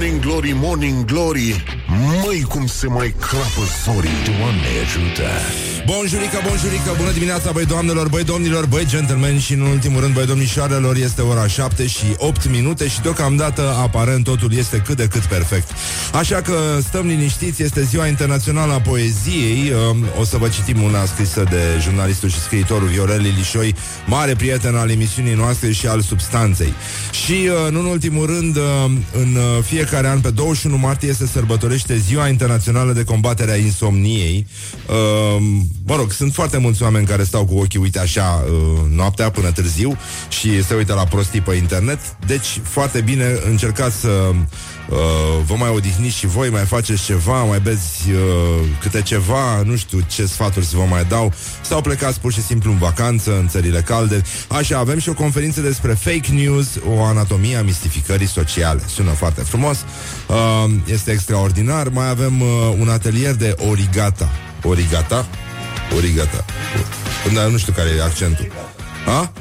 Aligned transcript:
Morning 0.00 0.22
Glory, 0.22 0.52
Morning 0.52 1.04
Glory. 1.04 1.64
Măi 2.24 2.42
cum 2.48 2.66
se 2.66 2.86
mai 2.86 3.14
crapă 3.20 3.62
zorii. 3.84 4.10
Doamne 4.24 4.66
ajută 4.82 5.28
Bonjurică, 5.86 6.40
bonjurică, 6.48 6.94
bună 6.96 7.10
dimineața, 7.10 7.50
băi 7.52 7.64
doamnelor, 7.64 8.08
băi 8.08 8.24
domnilor, 8.24 8.66
băi 8.66 8.86
gentlemen 8.86 9.38
și 9.38 9.52
în 9.52 9.60
ultimul 9.60 10.00
rând, 10.00 10.14
băi 10.14 10.26
domnișoarelor, 10.26 10.96
este 10.96 11.22
ora 11.22 11.46
7 11.46 11.86
și 11.86 12.04
8 12.16 12.48
minute 12.48 12.88
și 12.88 13.00
deocamdată, 13.00 13.74
aparent, 13.78 14.24
totul 14.24 14.52
este 14.56 14.82
cât 14.86 14.96
de 14.96 15.06
cât 15.06 15.22
perfect. 15.22 15.70
Așa 16.12 16.36
că 16.36 16.78
stăm 16.88 17.06
liniștiți, 17.06 17.62
este 17.62 17.82
ziua 17.82 18.06
internațională 18.06 18.72
a 18.72 18.80
poeziei, 18.80 19.72
um, 19.90 20.04
o 20.20 20.24
să 20.24 20.36
vă 20.36 20.48
citim 20.48 20.82
una 20.82 21.04
scrisă 21.04 21.44
de 21.50 21.62
jurnalistul 21.82 22.28
și 22.28 22.40
scriitorul 22.40 22.88
Viorel 22.88 23.20
Lilișoi, 23.20 23.74
mare 24.06 24.34
prieten 24.34 24.74
al 24.74 24.90
emisiunii 24.90 25.34
noastre 25.34 25.72
și 25.72 25.86
al 25.86 26.00
substanței. 26.00 26.72
Și, 27.24 27.32
uh, 27.66 27.72
nu 27.72 27.78
în 27.78 27.86
ultimul 27.86 28.26
rând, 28.26 28.56
um, 28.56 29.04
în 29.12 29.36
uh, 29.36 29.64
fiecare 29.64 30.08
an, 30.08 30.20
pe 30.20 30.30
21 30.30 30.76
martie, 30.76 31.12
se 31.12 31.26
sărbătorește 31.26 31.96
ziua 31.96 32.28
internațională 32.28 32.92
de 32.92 33.04
combatere 33.04 33.52
a 33.52 33.56
insomniei. 33.56 34.46
Um, 35.36 35.68
Mă 35.86 35.96
rog, 35.96 36.12
sunt 36.12 36.32
foarte 36.34 36.58
mulți 36.58 36.82
oameni 36.82 37.06
care 37.06 37.22
stau 37.22 37.44
cu 37.44 37.54
ochii, 37.54 37.78
uite 37.78 37.98
așa, 37.98 38.44
uh, 38.46 38.80
noaptea 38.94 39.30
până 39.30 39.50
târziu 39.50 39.96
și 40.28 40.64
se 40.64 40.74
uită 40.74 40.94
la 40.94 41.04
prostii 41.04 41.40
pe 41.40 41.54
internet. 41.54 41.98
Deci, 42.26 42.60
foarte 42.62 43.00
bine, 43.00 43.24
încercați 43.48 43.96
să 43.96 44.08
uh, 44.08 44.96
vă 45.46 45.54
mai 45.54 45.68
odihniți 45.68 46.16
și 46.16 46.26
voi, 46.26 46.48
mai 46.48 46.64
faceți 46.64 47.04
ceva, 47.04 47.42
mai 47.42 47.60
beți 47.60 48.10
uh, 48.10 48.66
câte 48.80 49.02
ceva, 49.02 49.62
nu 49.62 49.76
știu 49.76 50.00
ce 50.06 50.26
sfaturi 50.26 50.66
să 50.66 50.76
vă 50.76 50.84
mai 50.84 51.04
dau, 51.04 51.32
sau 51.62 51.80
plecați 51.80 52.20
pur 52.20 52.32
și 52.32 52.42
simplu 52.42 52.70
în 52.70 52.78
vacanță, 52.78 53.38
în 53.38 53.48
țările 53.48 53.80
calde. 53.80 54.22
Așa, 54.48 54.78
avem 54.78 54.98
și 54.98 55.08
o 55.08 55.14
conferință 55.14 55.60
despre 55.60 55.92
fake 55.92 56.32
news, 56.32 56.68
o 56.88 57.04
anatomie 57.04 57.56
a 57.56 57.62
mistificării 57.62 58.28
sociale. 58.28 58.80
Sună 58.86 59.10
foarte 59.10 59.40
frumos, 59.40 59.84
uh, 60.26 60.64
este 60.86 61.10
extraordinar. 61.10 61.88
Mai 61.88 62.08
avem 62.08 62.40
uh, 62.40 62.48
un 62.78 62.88
atelier 62.88 63.34
de 63.34 63.54
origata. 63.68 64.28
Origata? 64.62 65.26
Origata. 65.96 66.44
Dar 67.34 67.48
nu 67.48 67.58
știu 67.58 67.72
care 67.72 67.88
e 67.98 68.02
accentul. 68.02 68.52
A? 69.06 69.32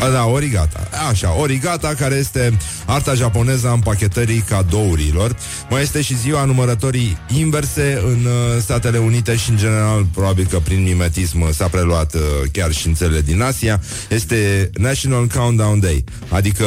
A, 0.00 0.08
da, 0.08 0.24
origata. 0.24 0.88
Așa, 1.10 1.36
origata, 1.38 1.94
care 1.98 2.14
este 2.14 2.58
arta 2.86 3.14
japoneză 3.14 3.68
a 3.68 3.72
împachetării 3.72 4.44
cadourilor. 4.48 5.36
Mai 5.70 5.82
este 5.82 6.02
și 6.02 6.16
ziua 6.16 6.44
numărătorii 6.44 7.18
inverse 7.36 8.02
în 8.06 8.24
uh, 8.24 8.60
Statele 8.60 8.98
Unite 8.98 9.36
și, 9.36 9.50
în 9.50 9.56
general, 9.56 10.04
probabil 10.04 10.46
că 10.50 10.58
prin 10.58 10.82
mimetism 10.82 11.52
s-a 11.52 11.68
preluat 11.68 12.14
uh, 12.14 12.20
chiar 12.52 12.72
și 12.72 12.86
în 12.86 12.94
țările 12.94 13.20
din 13.20 13.40
Asia. 13.42 13.80
Este 14.08 14.70
National 14.74 15.26
Countdown 15.26 15.80
Day, 15.80 16.04
adică 16.28 16.66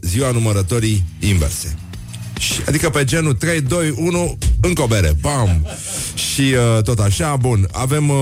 ziua 0.00 0.30
numărătorii 0.30 1.04
inverse. 1.20 1.76
Și, 2.38 2.60
adică 2.68 2.90
pe 2.90 3.04
genul 3.04 3.34
3, 3.34 3.60
2, 3.60 3.94
1 3.96 4.38
Încă 4.60 4.82
o 4.82 4.86
bere, 4.86 5.16
bam! 5.20 5.66
Și 6.14 6.40
uh, 6.40 6.82
tot 6.82 6.98
așa, 6.98 7.36
bun. 7.36 7.68
Avem 7.72 8.08
uh, 8.08 8.16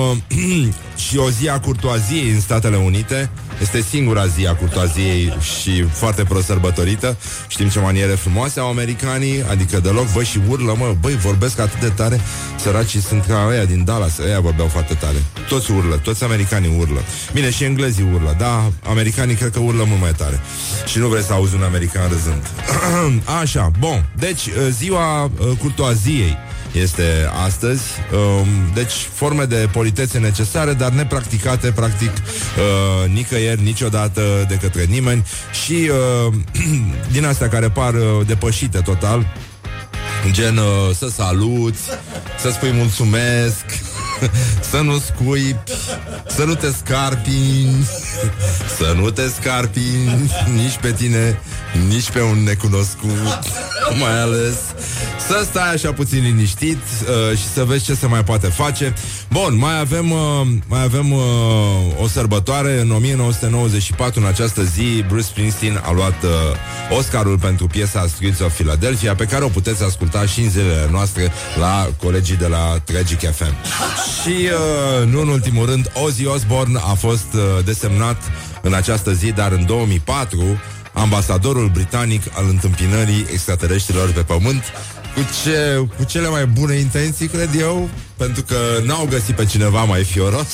și 1.08 1.16
o 1.16 1.30
zi 1.30 1.48
a 1.48 1.60
curtoaziei 1.60 2.30
În 2.30 2.40
Statele 2.40 2.76
Unite 2.76 3.30
Este 3.60 3.80
singura 3.80 4.26
zi 4.26 4.46
a 4.46 4.54
curtoaziei 4.54 5.36
Și 5.40 5.82
foarte 5.82 6.22
prosărbătorită. 6.24 7.16
Știm 7.48 7.68
ce 7.68 7.78
maniere 7.78 8.12
frumoase 8.12 8.60
au 8.60 8.68
americanii 8.68 9.44
Adică 9.50 9.80
deloc, 9.80 10.12
băi, 10.12 10.24
și 10.24 10.40
urlă, 10.48 10.74
mă 10.78 10.94
Băi, 11.00 11.16
vorbesc 11.16 11.58
atât 11.58 11.80
de 11.80 11.88
tare. 11.88 12.20
Săracii 12.58 13.00
sunt 13.00 13.24
ca 13.24 13.46
ăia 13.48 13.64
din 13.64 13.84
Dallas 13.84 14.18
Ăia 14.18 14.40
vorbeau 14.40 14.68
foarte 14.68 14.94
tare. 14.94 15.22
Toți 15.48 15.70
urlă, 15.70 15.96
toți 15.96 16.24
americanii 16.24 16.76
urlă. 16.78 17.00
Bine, 17.32 17.50
și 17.50 17.64
englezii 17.64 18.08
urlă 18.14 18.34
Da, 18.38 18.70
americanii 18.88 19.34
cred 19.34 19.50
că 19.50 19.58
urlă 19.58 19.84
mult 19.84 20.00
mai 20.00 20.12
tare. 20.12 20.40
Și 20.86 20.98
nu 20.98 21.08
vrei 21.08 21.22
să 21.22 21.32
auzi 21.32 21.54
un 21.54 21.62
american 21.62 22.08
râzând. 22.08 22.42
Așa, 23.40 23.70
bun. 23.78 24.04
Deci, 24.16 24.46
uh, 24.46 24.52
ziua 24.70 25.24
uh, 25.24 25.30
curtoaziei 25.58 26.36
este 26.74 27.30
astăzi. 27.44 27.82
Um, 28.12 28.48
deci, 28.74 28.92
forme 29.12 29.44
de 29.44 29.68
politețe 29.72 30.18
necesare, 30.18 30.72
dar 30.72 30.92
nepracticate, 30.92 31.72
practic, 31.72 32.10
uh, 32.10 33.10
nicăieri, 33.10 33.62
niciodată 33.62 34.44
de 34.48 34.54
către 34.54 34.84
nimeni 34.84 35.26
și 35.64 35.90
din 37.14 37.24
astea 37.24 37.48
care 37.48 37.68
par 37.70 37.94
depășite 38.26 38.78
total, 38.78 39.26
gen 40.30 40.58
să 40.94 41.08
saluți, 41.08 41.82
să 42.40 42.50
spui 42.50 42.72
mulțumesc, 42.72 43.64
să 44.70 44.80
nu 44.80 44.98
scuipi, 44.98 45.72
să 46.26 46.44
nu 46.44 46.54
te 46.54 46.70
scarpini, 46.70 47.88
să 48.76 48.94
nu 48.96 49.10
te 49.10 49.28
scarpini 49.28 50.30
nici 50.54 50.76
pe 50.80 50.92
tine, 50.92 51.40
nici 51.88 52.10
pe 52.10 52.20
un 52.20 52.42
necunoscut, 52.42 53.38
mai 54.00 54.20
ales 54.20 54.56
să 55.26 55.42
stai 55.44 55.72
așa 55.72 55.92
puțin 55.92 56.22
liniștit 56.22 56.78
uh, 56.78 57.38
și 57.38 57.48
să 57.48 57.64
vezi 57.64 57.84
ce 57.84 57.94
se 57.94 58.06
mai 58.06 58.24
poate 58.24 58.46
face. 58.46 58.94
Bun, 59.30 59.56
mai 59.58 59.78
avem, 59.78 60.10
uh, 60.10 60.46
mai 60.66 60.82
avem 60.82 61.12
uh, 61.12 61.20
o 61.98 62.08
sărbătoare. 62.08 62.80
În 62.80 62.90
1994, 62.90 64.20
în 64.20 64.26
această 64.26 64.62
zi, 64.62 65.04
Bruce 65.08 65.24
Springsteen 65.24 65.80
a 65.84 65.92
luat 65.92 66.22
uh, 66.22 66.30
Oscarul 66.96 67.38
pentru 67.38 67.66
piesa 67.66 68.06
Streets 68.06 68.40
of 68.40 68.54
Philadelphia, 68.54 69.14
pe 69.14 69.24
care 69.24 69.44
o 69.44 69.48
puteți 69.48 69.82
asculta 69.82 70.26
și 70.26 70.40
în 70.40 70.50
zilele 70.50 70.88
noastre 70.90 71.32
la 71.58 71.88
colegii 72.02 72.36
de 72.36 72.46
la 72.46 72.80
Tragic 72.84 73.20
FM. 73.20 73.54
Și, 74.22 74.48
uh, 74.48 75.06
nu 75.08 75.20
în 75.20 75.28
ultimul 75.28 75.66
rând, 75.66 75.90
Ozzy 76.04 76.26
Osbourne 76.26 76.78
a 76.78 76.94
fost 76.94 77.26
uh, 77.34 77.64
desemnat 77.64 78.16
în 78.62 78.74
această 78.74 79.12
zi, 79.12 79.32
dar 79.32 79.52
în 79.52 79.66
2004 79.66 80.60
ambasadorul 80.92 81.68
britanic 81.68 82.22
al 82.36 82.44
întâmpinării 82.48 83.26
extraterestrilor 83.32 84.12
pe 84.12 84.20
pământ. 84.20 84.62
Cu, 85.14 85.20
ce, 85.42 85.86
cu 85.96 86.04
cele 86.04 86.28
mai 86.28 86.46
bune 86.46 86.74
intenții, 86.74 87.26
cred 87.26 87.48
eu, 87.58 87.88
pentru 88.16 88.42
că 88.42 88.56
n-au 88.84 89.06
găsit 89.10 89.34
pe 89.34 89.44
cineva 89.44 89.84
mai 89.84 90.04
fioros, 90.04 90.46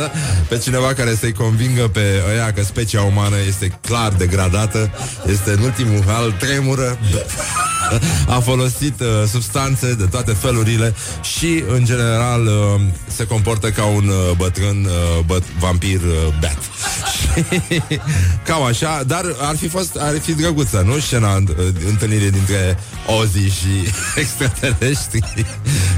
pe 0.48 0.58
cineva 0.58 0.92
care 0.92 1.14
să-i 1.14 1.32
convingă 1.32 1.88
pe 1.88 2.22
ăia 2.30 2.52
că 2.52 2.62
specia 2.62 3.02
umană 3.02 3.36
este 3.46 3.78
clar 3.80 4.12
degradată, 4.12 4.90
este 5.26 5.50
în 5.50 5.62
ultimul 5.62 6.04
hal 6.06 6.32
tremură, 6.32 6.98
a 8.26 8.40
folosit 8.40 9.00
uh, 9.00 9.06
substanțe 9.28 9.94
de 9.94 10.04
toate 10.04 10.32
felurile 10.32 10.94
și, 11.22 11.64
în 11.68 11.84
general, 11.84 12.46
uh, 12.46 12.80
se 13.06 13.26
comportă 13.26 13.70
ca 13.70 13.84
un 13.84 14.08
uh, 14.08 14.36
bătrân 14.36 14.84
uh, 14.84 15.24
băt, 15.26 15.42
vampir 15.58 16.00
uh, 16.00 16.34
beat. 16.40 16.58
Cam 18.46 18.62
așa, 18.62 19.02
dar 19.06 19.24
ar 19.40 19.56
fi 19.56 19.68
fost, 19.68 19.96
ar 19.96 20.18
fi 20.20 20.32
drăguță, 20.32 20.82
nu? 20.86 20.98
Scena 20.98 21.36
uh, 21.36 21.42
întâlnirii 21.88 22.30
dintre 22.30 22.78
Ozzy 23.06 23.38
și 23.38 23.92
extraterestri, 24.22 25.46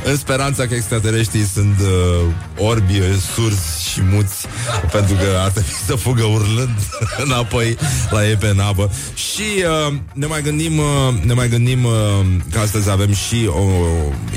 în 0.04 0.16
speranța 0.16 0.66
că 0.66 0.74
extraterestrii 0.74 1.46
sunt 1.54 1.80
uh, 1.80 2.66
orbi, 2.66 3.00
surzi 3.34 3.88
și 3.92 4.02
muți, 4.02 4.46
pentru 4.92 5.14
că 5.14 5.38
ar 5.42 5.50
trebui 5.50 5.70
să 5.86 5.94
fugă 5.94 6.24
urlând 6.24 6.78
înapoi 7.24 7.76
la 8.10 8.26
ei 8.28 8.36
pe 8.36 8.52
navă. 8.54 8.90
Și 9.14 9.64
uh, 9.88 9.94
ne 10.12 10.26
mai 10.26 10.42
gândim, 10.42 10.78
uh, 10.78 10.84
ne 11.22 11.32
mai 11.32 11.48
gândim 11.48 11.83
uh, 11.84 12.26
că 12.52 12.58
astăzi 12.58 12.90
avem 12.90 13.12
și 13.12 13.48
o 13.48 13.64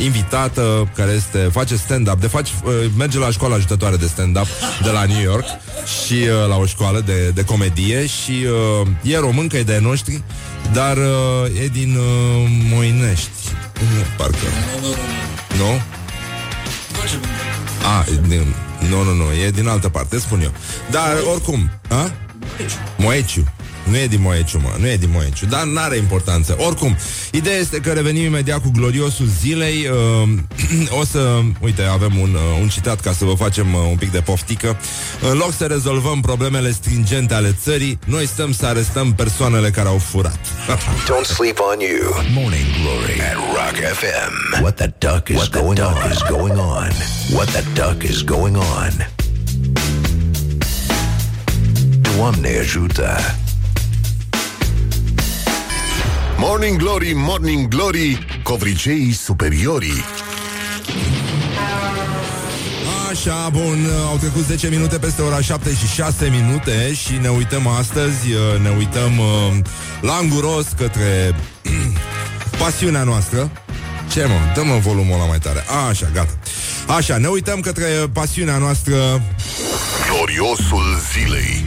invitată 0.03 0.91
care 0.95 1.11
este, 1.11 1.37
face 1.37 1.75
stand-up, 1.75 2.19
de 2.19 2.27
faci, 2.27 2.49
uh, 2.49 2.73
merge 2.97 3.19
la 3.19 3.31
școala 3.31 3.55
ajutătoare 3.55 3.95
de 3.95 4.07
stand-up 4.07 4.47
de 4.83 4.89
la 4.89 5.05
New 5.05 5.21
York 5.21 5.45
și 6.05 6.13
uh, 6.13 6.47
la 6.49 6.55
o 6.55 6.65
școală 6.65 7.01
de, 7.05 7.29
de 7.29 7.43
comedie 7.43 8.05
și 8.05 8.45
uh, 8.81 8.87
e 9.01 9.17
româncă, 9.19 9.57
e 9.57 9.63
de 9.63 9.79
noștri, 9.81 10.21
dar 10.73 10.97
uh, 10.97 11.61
e 11.63 11.67
din 11.67 11.95
uh, 11.95 12.49
Moinești. 12.69 13.29
Parcă. 14.17 14.47
Nu? 15.57 15.81
A, 17.83 18.05
din, 18.27 18.55
nu, 18.89 19.03
nu, 19.03 19.13
nu, 19.13 19.23
e 19.45 19.49
din 19.49 19.67
altă 19.67 19.89
parte, 19.89 20.19
spun 20.19 20.41
eu. 20.41 20.51
Dar, 20.91 21.15
oricum, 21.31 21.71
a? 21.89 22.11
Moeciu. 22.97 23.43
Nu 23.89 23.97
e 23.97 24.07
din 24.07 24.21
Moeciu, 24.21 24.59
mă, 24.59 24.75
nu 24.79 24.87
e 24.87 24.97
din 24.97 25.09
Moeciu, 25.11 25.45
dar 25.45 25.63
nu 25.63 25.79
are 25.79 25.97
importanță. 25.97 26.55
Oricum, 26.59 26.97
ideea 27.31 27.57
este 27.57 27.77
că 27.77 27.91
revenim 27.91 28.25
imediat 28.25 28.61
cu 28.61 28.71
gloriosul 28.71 29.25
zilei. 29.39 29.89
Uh, 30.23 30.29
o 30.99 31.05
să, 31.05 31.39
uite, 31.59 31.81
avem 31.83 32.19
un, 32.19 32.33
uh, 32.33 32.59
un 32.61 32.67
citat 32.67 32.99
ca 32.99 33.11
să 33.11 33.25
vă 33.25 33.33
facem 33.33 33.73
uh, 33.73 33.79
un 33.89 33.95
pic 33.95 34.11
de 34.11 34.19
poftică. 34.19 34.77
În 35.31 35.37
loc 35.37 35.53
să 35.53 35.65
rezolvăm 35.65 36.21
problemele 36.21 36.71
stringente 36.71 37.33
ale 37.33 37.55
țării, 37.61 37.99
noi 38.05 38.27
stăm 38.27 38.53
să 38.53 38.65
arestăm 38.65 39.13
persoanele 39.13 39.69
care 39.69 39.87
au 39.87 39.97
furat. 39.97 40.39
Don't 41.09 41.25
sleep 41.35 41.59
on 41.59 41.79
you. 41.79 42.23
Morning 42.33 42.65
Glory 42.81 43.21
at 43.21 43.35
Rock 43.35 43.75
FM. 43.99 44.61
What 44.61 44.75
the 44.75 44.93
duck 44.97 45.27
is, 45.27 45.35
What 45.35 45.49
going, 45.49 45.77
the 45.77 45.83
duck 45.83 46.03
on? 46.03 46.11
is 46.11 46.21
going 46.29 46.57
on? 46.57 46.89
What 47.33 47.47
the 47.47 47.63
duck 47.73 48.03
is 48.03 48.21
going 48.23 48.55
on? 48.55 49.07
Doamne 52.01 52.57
ajută! 52.59 53.17
Morning 56.37 56.77
Glory, 56.77 57.11
Morning 57.15 57.67
Glory 57.67 58.25
Covriceii 58.43 59.11
superiorii 59.13 60.03
Așa, 63.09 63.49
bun, 63.51 63.87
au 64.09 64.17
trecut 64.17 64.45
10 64.45 64.67
minute 64.67 64.97
peste 64.97 65.21
ora 65.21 65.41
7 65.41 65.69
și 65.69 65.87
6 65.87 66.29
minute 66.29 66.93
și 66.93 67.13
ne 67.21 67.29
uităm 67.29 67.67
astăzi, 67.67 68.27
ne 68.61 68.69
uităm 68.77 69.17
uh, 69.17 69.57
languros 70.01 70.65
către 70.77 71.35
pasiunea 72.63 73.03
noastră. 73.03 73.51
Ce 74.11 74.25
mă? 74.25 74.33
Dă-mă 74.55 74.77
volumul 74.77 75.17
la 75.17 75.25
mai 75.25 75.39
tare. 75.39 75.63
A, 75.67 75.87
așa, 75.87 76.09
gata. 76.13 76.31
Așa, 76.87 77.17
ne 77.17 77.27
uităm 77.27 77.59
către 77.59 77.85
pasiunea 78.13 78.57
noastră. 78.57 78.95
Gloriosul 80.09 80.99
zilei. 81.13 81.65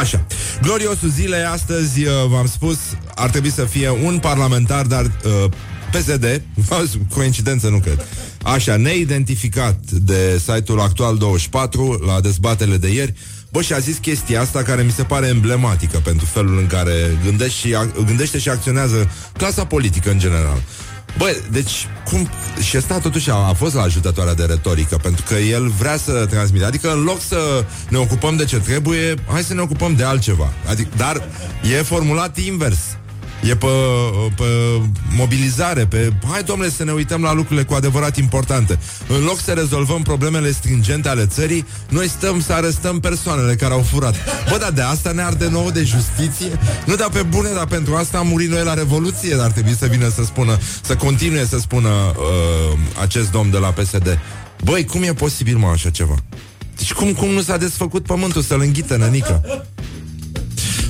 Așa. 0.00 0.26
Gloriosul 0.62 1.08
zilei 1.08 1.44
astăzi, 1.44 2.04
uh, 2.04 2.12
v-am 2.28 2.46
spus, 2.46 2.78
ar 3.14 3.30
trebui 3.30 3.50
să 3.50 3.64
fie 3.64 3.90
un 3.90 4.18
parlamentar, 4.18 4.86
dar 4.86 5.04
uh, 5.04 5.50
PSD, 5.90 6.42
coincidență 7.16 7.68
nu 7.68 7.78
cred, 7.78 8.06
așa, 8.42 8.76
neidentificat 8.76 9.90
de 9.90 10.38
site-ul 10.38 10.80
Actual 10.80 11.16
24 11.16 12.02
la 12.06 12.20
dezbatele 12.20 12.76
de 12.76 12.92
ieri, 12.92 13.14
Bă, 13.52 13.62
și 13.62 13.72
a 13.72 13.78
zis 13.78 13.96
chestia 13.96 14.40
asta 14.40 14.62
care 14.62 14.82
mi 14.82 14.90
se 14.90 15.02
pare 15.02 15.26
emblematică 15.26 15.98
pentru 15.98 16.26
felul 16.26 16.58
în 16.58 16.66
care 16.66 17.18
gândește 17.24 17.68
și, 17.68 17.76
gândește 18.06 18.38
și 18.38 18.48
acționează 18.48 19.10
clasa 19.32 19.64
politică 19.64 20.10
în 20.10 20.18
general. 20.18 20.62
Bă, 21.18 21.36
deci, 21.50 21.88
cum... 22.04 22.30
Și 22.62 22.76
ăsta 22.76 22.98
totuși 22.98 23.30
a, 23.30 23.34
a 23.34 23.52
fost 23.52 23.74
la 23.74 23.82
ajutătoarea 23.82 24.34
de 24.34 24.44
retorică, 24.44 24.96
pentru 24.96 25.24
că 25.28 25.34
el 25.34 25.68
vrea 25.68 25.96
să 25.96 26.26
transmită. 26.30 26.66
Adică, 26.66 26.92
în 26.92 27.02
loc 27.02 27.20
să 27.20 27.64
ne 27.88 27.98
ocupăm 27.98 28.36
de 28.36 28.44
ce 28.44 28.58
trebuie, 28.58 29.14
hai 29.26 29.42
să 29.42 29.54
ne 29.54 29.60
ocupăm 29.60 29.94
de 29.94 30.04
altceva. 30.04 30.52
Adică, 30.68 30.88
dar 30.96 31.28
e 31.78 31.82
formulat 31.82 32.38
invers. 32.38 32.78
E 33.42 33.56
pe, 33.56 33.66
pe 34.36 34.44
mobilizare, 35.16 35.86
pe... 35.86 36.12
Hai, 36.30 36.42
domnule, 36.42 36.70
să 36.70 36.84
ne 36.84 36.92
uităm 36.92 37.22
la 37.22 37.32
lucrurile 37.32 37.64
cu 37.64 37.74
adevărat 37.74 38.16
importante. 38.16 38.78
În 39.08 39.24
loc 39.24 39.40
să 39.40 39.52
rezolvăm 39.52 40.02
problemele 40.02 40.50
stringente 40.50 41.08
ale 41.08 41.26
țării, 41.26 41.66
noi 41.88 42.08
stăm 42.08 42.40
să 42.40 42.52
arestăm 42.52 43.00
persoanele 43.00 43.54
care 43.54 43.72
au 43.72 43.80
furat. 43.80 44.14
Bă, 44.50 44.56
dar 44.60 44.70
de 44.70 44.80
asta 44.80 45.12
ne 45.12 45.22
arde 45.22 45.48
nouă 45.48 45.70
de 45.70 45.82
justiție? 45.82 46.58
Nu, 46.86 46.94
dar 46.94 47.08
pe 47.08 47.22
bune, 47.22 47.48
dar 47.54 47.66
pentru 47.66 47.94
asta 47.94 48.18
am 48.18 48.26
murit 48.26 48.50
noi 48.50 48.64
la 48.64 48.74
Revoluție, 48.74 49.36
dar 49.36 49.44
ar 49.44 49.50
trebui 49.50 49.76
să 49.76 49.86
vină 49.86 50.08
să 50.08 50.24
spună, 50.24 50.58
să 50.82 50.96
continue 50.96 51.44
să 51.44 51.58
spună 51.58 51.88
uh, 51.88 52.78
acest 53.00 53.30
domn 53.30 53.50
de 53.50 53.58
la 53.58 53.68
PSD. 53.68 54.18
Băi, 54.64 54.84
cum 54.84 55.02
e 55.02 55.14
posibil, 55.14 55.56
mă, 55.56 55.66
așa 55.66 55.90
ceva? 55.90 56.14
Deci 56.76 56.92
cum, 56.92 57.12
cum 57.12 57.28
nu 57.28 57.42
s-a 57.42 57.56
desfăcut 57.56 58.04
pământul 58.04 58.42
să-l 58.42 58.60
înghită, 58.60 58.96
nănică? 58.96 59.64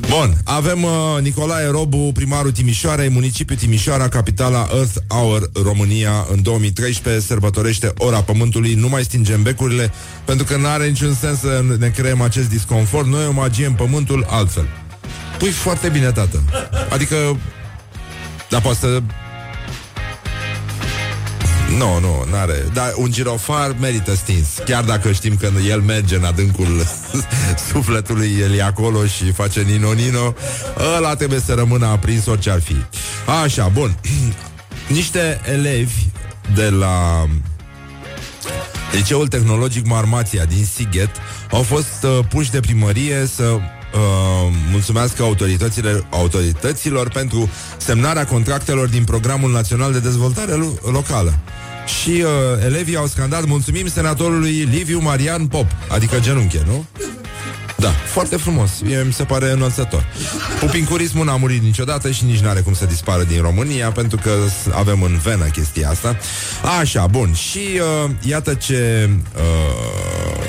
Bun, 0.09 0.35
avem 0.45 0.83
uh, 0.83 0.91
Nicolae 1.21 1.71
Robu, 1.71 2.13
primarul 2.15 2.53
Timișoarei, 2.53 3.09
municipiul 3.09 3.59
Timișoara, 3.59 4.09
capitala 4.09 4.69
Earth 4.75 4.95
Hour, 5.09 5.51
România, 5.63 6.27
în 6.31 6.43
2013 6.43 7.23
sărbătorește 7.23 7.93
ora 7.99 8.23
Pământului, 8.23 8.75
nu 8.75 8.89
mai 8.89 9.03
stingem 9.03 9.43
becurile, 9.43 9.93
pentru 10.25 10.45
că 10.45 10.57
nu 10.57 10.67
are 10.67 10.87
niciun 10.87 11.15
sens 11.15 11.39
să 11.39 11.65
ne 11.79 11.89
creăm 11.89 12.21
acest 12.21 12.49
disconfort, 12.49 13.07
noi 13.07 13.27
omagiem 13.27 13.75
Pământul 13.75 14.27
altfel. 14.29 14.67
Pui 15.39 15.51
foarte 15.51 15.89
bine, 15.89 16.13
tată. 16.13 16.43
Adică, 16.91 17.17
dar 18.49 18.61
poate 18.61 18.79
să 18.79 19.03
nu, 21.77 21.99
nu, 22.01 22.27
n-are. 22.31 22.69
Dar 22.73 22.93
un 22.97 23.11
girofar 23.11 23.77
merită 23.81 24.15
stins. 24.15 24.49
Chiar 24.65 24.85
dacă 24.85 25.13
știm 25.13 25.37
că 25.37 25.51
el 25.69 25.81
merge 25.81 26.17
în 26.17 26.25
adâncul 26.25 26.87
sufletului, 27.73 28.37
el 28.41 28.55
e 28.55 28.63
acolo 28.63 29.07
și 29.07 29.33
face 29.33 29.61
nino-nino, 29.61 30.35
ăla 30.97 31.15
trebuie 31.15 31.41
să 31.41 31.55
rămână 31.55 31.87
aprins 31.87 32.27
orice 32.27 32.51
ar 32.51 32.61
fi. 32.61 32.77
Așa, 33.43 33.69
bun. 33.69 33.97
Niște 34.89 35.41
elevi 35.53 36.07
de 36.55 36.69
la 36.69 37.27
Liceul 38.93 39.29
Tehnologic 39.29 39.87
Marmația 39.87 40.45
din 40.45 40.65
Sighet 40.75 41.11
au 41.51 41.63
fost 41.63 42.03
uh, 42.03 42.19
puși 42.29 42.51
de 42.51 42.61
primărie 42.61 43.27
să 43.35 43.59
uh, 43.94 44.53
mulțumească 44.71 45.23
autorităților, 45.23 46.06
autorităților 46.11 47.09
pentru 47.09 47.50
semnarea 47.77 48.27
contractelor 48.27 48.89
din 48.89 49.05
Programul 49.05 49.50
Național 49.50 49.93
de 49.93 49.99
Dezvoltare 49.99 50.53
Locală. 50.93 51.35
Și 52.00 52.11
uh, 52.11 52.65
elevii 52.65 52.97
au 52.97 53.06
scandat 53.06 53.44
Mulțumim 53.44 53.87
senatorului 53.87 54.53
Liviu 54.53 55.00
Marian 55.00 55.47
Pop 55.47 55.67
Adică 55.89 56.21
genunche, 56.21 56.62
nu? 56.67 56.85
Da, 57.77 57.89
foarte 57.89 58.37
frumos, 58.37 58.71
Mie 58.85 59.03
mi 59.06 59.12
se 59.12 59.25
pare 59.25 59.50
înălțător 59.50 60.06
Pupincurismul 60.61 61.25
n-a 61.25 61.37
murit 61.37 61.62
niciodată 61.62 62.11
Și 62.11 62.25
nici 62.25 62.39
n-are 62.39 62.61
cum 62.61 62.75
să 62.75 62.85
dispară 62.87 63.23
din 63.23 63.41
România 63.41 63.91
Pentru 63.91 64.19
că 64.23 64.31
avem 64.71 65.03
în 65.03 65.19
venă 65.19 65.44
chestia 65.44 65.91
asta 65.91 66.17
Așa, 66.81 67.06
bun 67.06 67.33
Și 67.35 67.59
uh, 68.05 68.11
iată 68.21 68.55
ce 68.55 69.11
uh, 69.37 70.43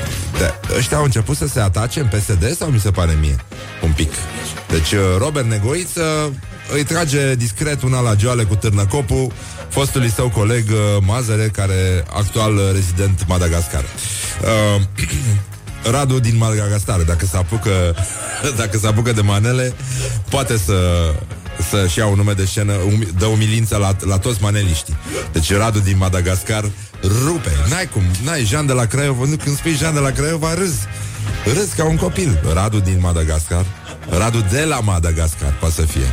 de, 0.45 0.75
Ăștia 0.77 0.97
au 0.97 1.03
început 1.03 1.37
să 1.37 1.47
se 1.47 1.59
atace 1.59 1.99
în 1.99 2.07
PSD 2.07 2.55
Sau 2.57 2.67
mi 2.67 2.79
se 2.79 2.91
pare 2.91 3.17
mie? 3.19 3.35
Un 3.83 3.91
pic 3.91 4.11
Deci 4.69 4.91
uh, 4.91 4.99
Robert 5.17 5.47
Negoiță 5.47 6.33
îi 6.73 6.83
trage 6.83 7.35
discret 7.35 7.81
una 7.81 7.99
la 7.99 8.13
joale 8.17 8.43
cu 8.43 8.55
târnăcopul 8.55 9.31
fostului 9.69 10.11
său 10.11 10.29
coleg 10.29 10.69
uh, 10.69 11.03
Mazăre, 11.05 11.47
care 11.47 12.03
actual 12.13 12.55
uh, 12.55 12.61
rezident 12.73 13.27
Madagascar. 13.27 13.83
Uh, 13.83 14.81
Radu 15.91 16.19
din 16.19 16.37
Madagascar, 16.37 16.99
dacă 16.99 17.25
se 17.25 17.37
apucă, 17.37 17.95
dacă 18.61 18.77
se 18.77 18.87
apucă 18.87 19.11
de 19.11 19.21
manele, 19.21 19.73
poate 20.29 20.57
să 20.57 20.75
să-și 21.69 21.97
ia 21.97 22.05
un 22.05 22.15
nume 22.15 22.33
de 22.33 22.45
scenă, 22.45 22.73
um, 22.73 23.07
dă 23.17 23.25
umilință 23.25 23.77
la, 23.77 23.95
la 23.99 24.17
toți 24.17 24.41
maneliștii. 24.41 24.95
Deci 25.31 25.53
Radu 25.53 25.79
din 25.79 25.97
Madagascar 25.97 26.69
rupe. 27.25 27.51
N-ai 27.69 27.87
cum, 27.87 28.01
n-ai 28.23 28.43
Jean 28.43 28.65
de 28.65 28.73
la 28.73 28.85
Craiova, 28.85 29.25
nu, 29.25 29.35
când 29.35 29.57
spui 29.57 29.75
Jean 29.75 29.93
de 29.93 29.99
la 29.99 30.09
Craiova, 30.09 30.53
râzi. 30.53 30.79
Râzi 31.53 31.75
ca 31.75 31.85
un 31.85 31.95
copil. 31.95 32.39
Radu 32.53 32.79
din 32.79 32.97
Madagascar. 33.01 33.65
Radu 34.09 34.43
de 34.51 34.63
la 34.63 34.79
Madagascar, 34.79 35.53
poate 35.59 35.73
să 35.73 35.81
fie. 35.81 36.07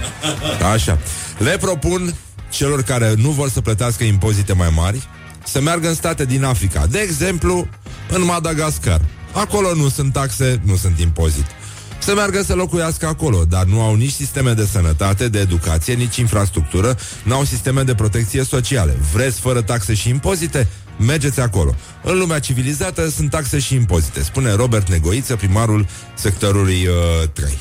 Așa. 0.73 0.99
Le 1.39 1.57
propun 1.57 2.15
celor 2.51 2.83
care 2.83 3.15
nu 3.17 3.31
vor 3.31 3.51
să 3.51 3.61
plătească 3.61 4.05
impozite 4.05 4.53
mai 4.53 4.73
mari 4.75 5.09
să 5.45 5.61
meargă 5.61 5.89
în 5.89 5.95
state 5.95 6.25
din 6.25 6.45
Africa. 6.45 6.87
De 6.87 6.99
exemplu, 6.99 7.69
în 8.11 8.25
Madagascar. 8.25 9.01
Acolo 9.33 9.75
nu 9.75 9.89
sunt 9.89 10.13
taxe, 10.13 10.61
nu 10.65 10.77
sunt 10.77 10.99
impozite. 10.99 11.51
Să 12.00 12.14
meargă 12.14 12.43
să 12.43 12.55
locuiască 12.55 13.06
acolo, 13.06 13.44
dar 13.49 13.64
nu 13.64 13.82
au 13.82 13.94
nici 13.94 14.12
sisteme 14.12 14.52
de 14.52 14.67
sănătate, 14.67 15.29
de 15.29 15.38
educație, 15.38 15.94
nici 15.94 16.17
infrastructură, 16.17 16.97
nu 17.23 17.35
au 17.35 17.44
sisteme 17.44 17.82
de 17.82 17.94
protecție 17.94 18.44
sociale. 18.44 18.97
Vreți 19.12 19.41
fără 19.41 19.62
taxe 19.62 19.94
și 19.94 20.08
impozite? 20.08 20.69
Mergeți 20.99 21.41
acolo. 21.41 21.75
În 22.02 22.19
lumea 22.19 22.38
civilizată 22.38 23.08
sunt 23.08 23.31
taxe 23.31 23.58
și 23.58 23.75
impozite, 23.75 24.23
spune 24.23 24.52
Robert 24.52 24.88
Negoiță, 24.88 25.37
primarul 25.37 25.87
sectorului 26.14 26.87
uh, 26.87 26.94
3. 27.32 27.58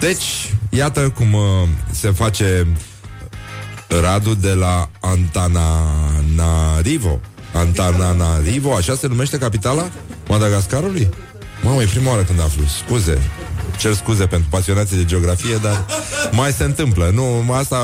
Deci, 0.00 0.54
iată 0.70 1.08
cum 1.08 1.32
uh, 1.32 1.40
se 1.90 2.10
face 2.10 2.66
Radu 4.00 4.34
de 4.34 4.52
la 4.52 4.90
Antananarivo. 5.00 7.20
Antananarivo, 7.52 8.74
așa 8.74 8.94
se 8.94 9.06
numește 9.06 9.38
capitala 9.38 9.90
Madagascarului? 10.28 11.08
Mamă, 11.62 11.82
e 11.82 11.86
prima 11.86 12.10
oară 12.10 12.22
când 12.22 12.40
aflu. 12.40 12.62
Scuze. 12.66 13.18
Cer 13.76 13.94
scuze 13.94 14.26
pentru 14.26 14.48
pasionații 14.50 14.96
de 14.96 15.04
geografie, 15.04 15.56
dar 15.62 15.84
mai 16.30 16.52
se 16.52 16.64
întâmplă. 16.64 17.10
Nu, 17.14 17.52
asta, 17.52 17.78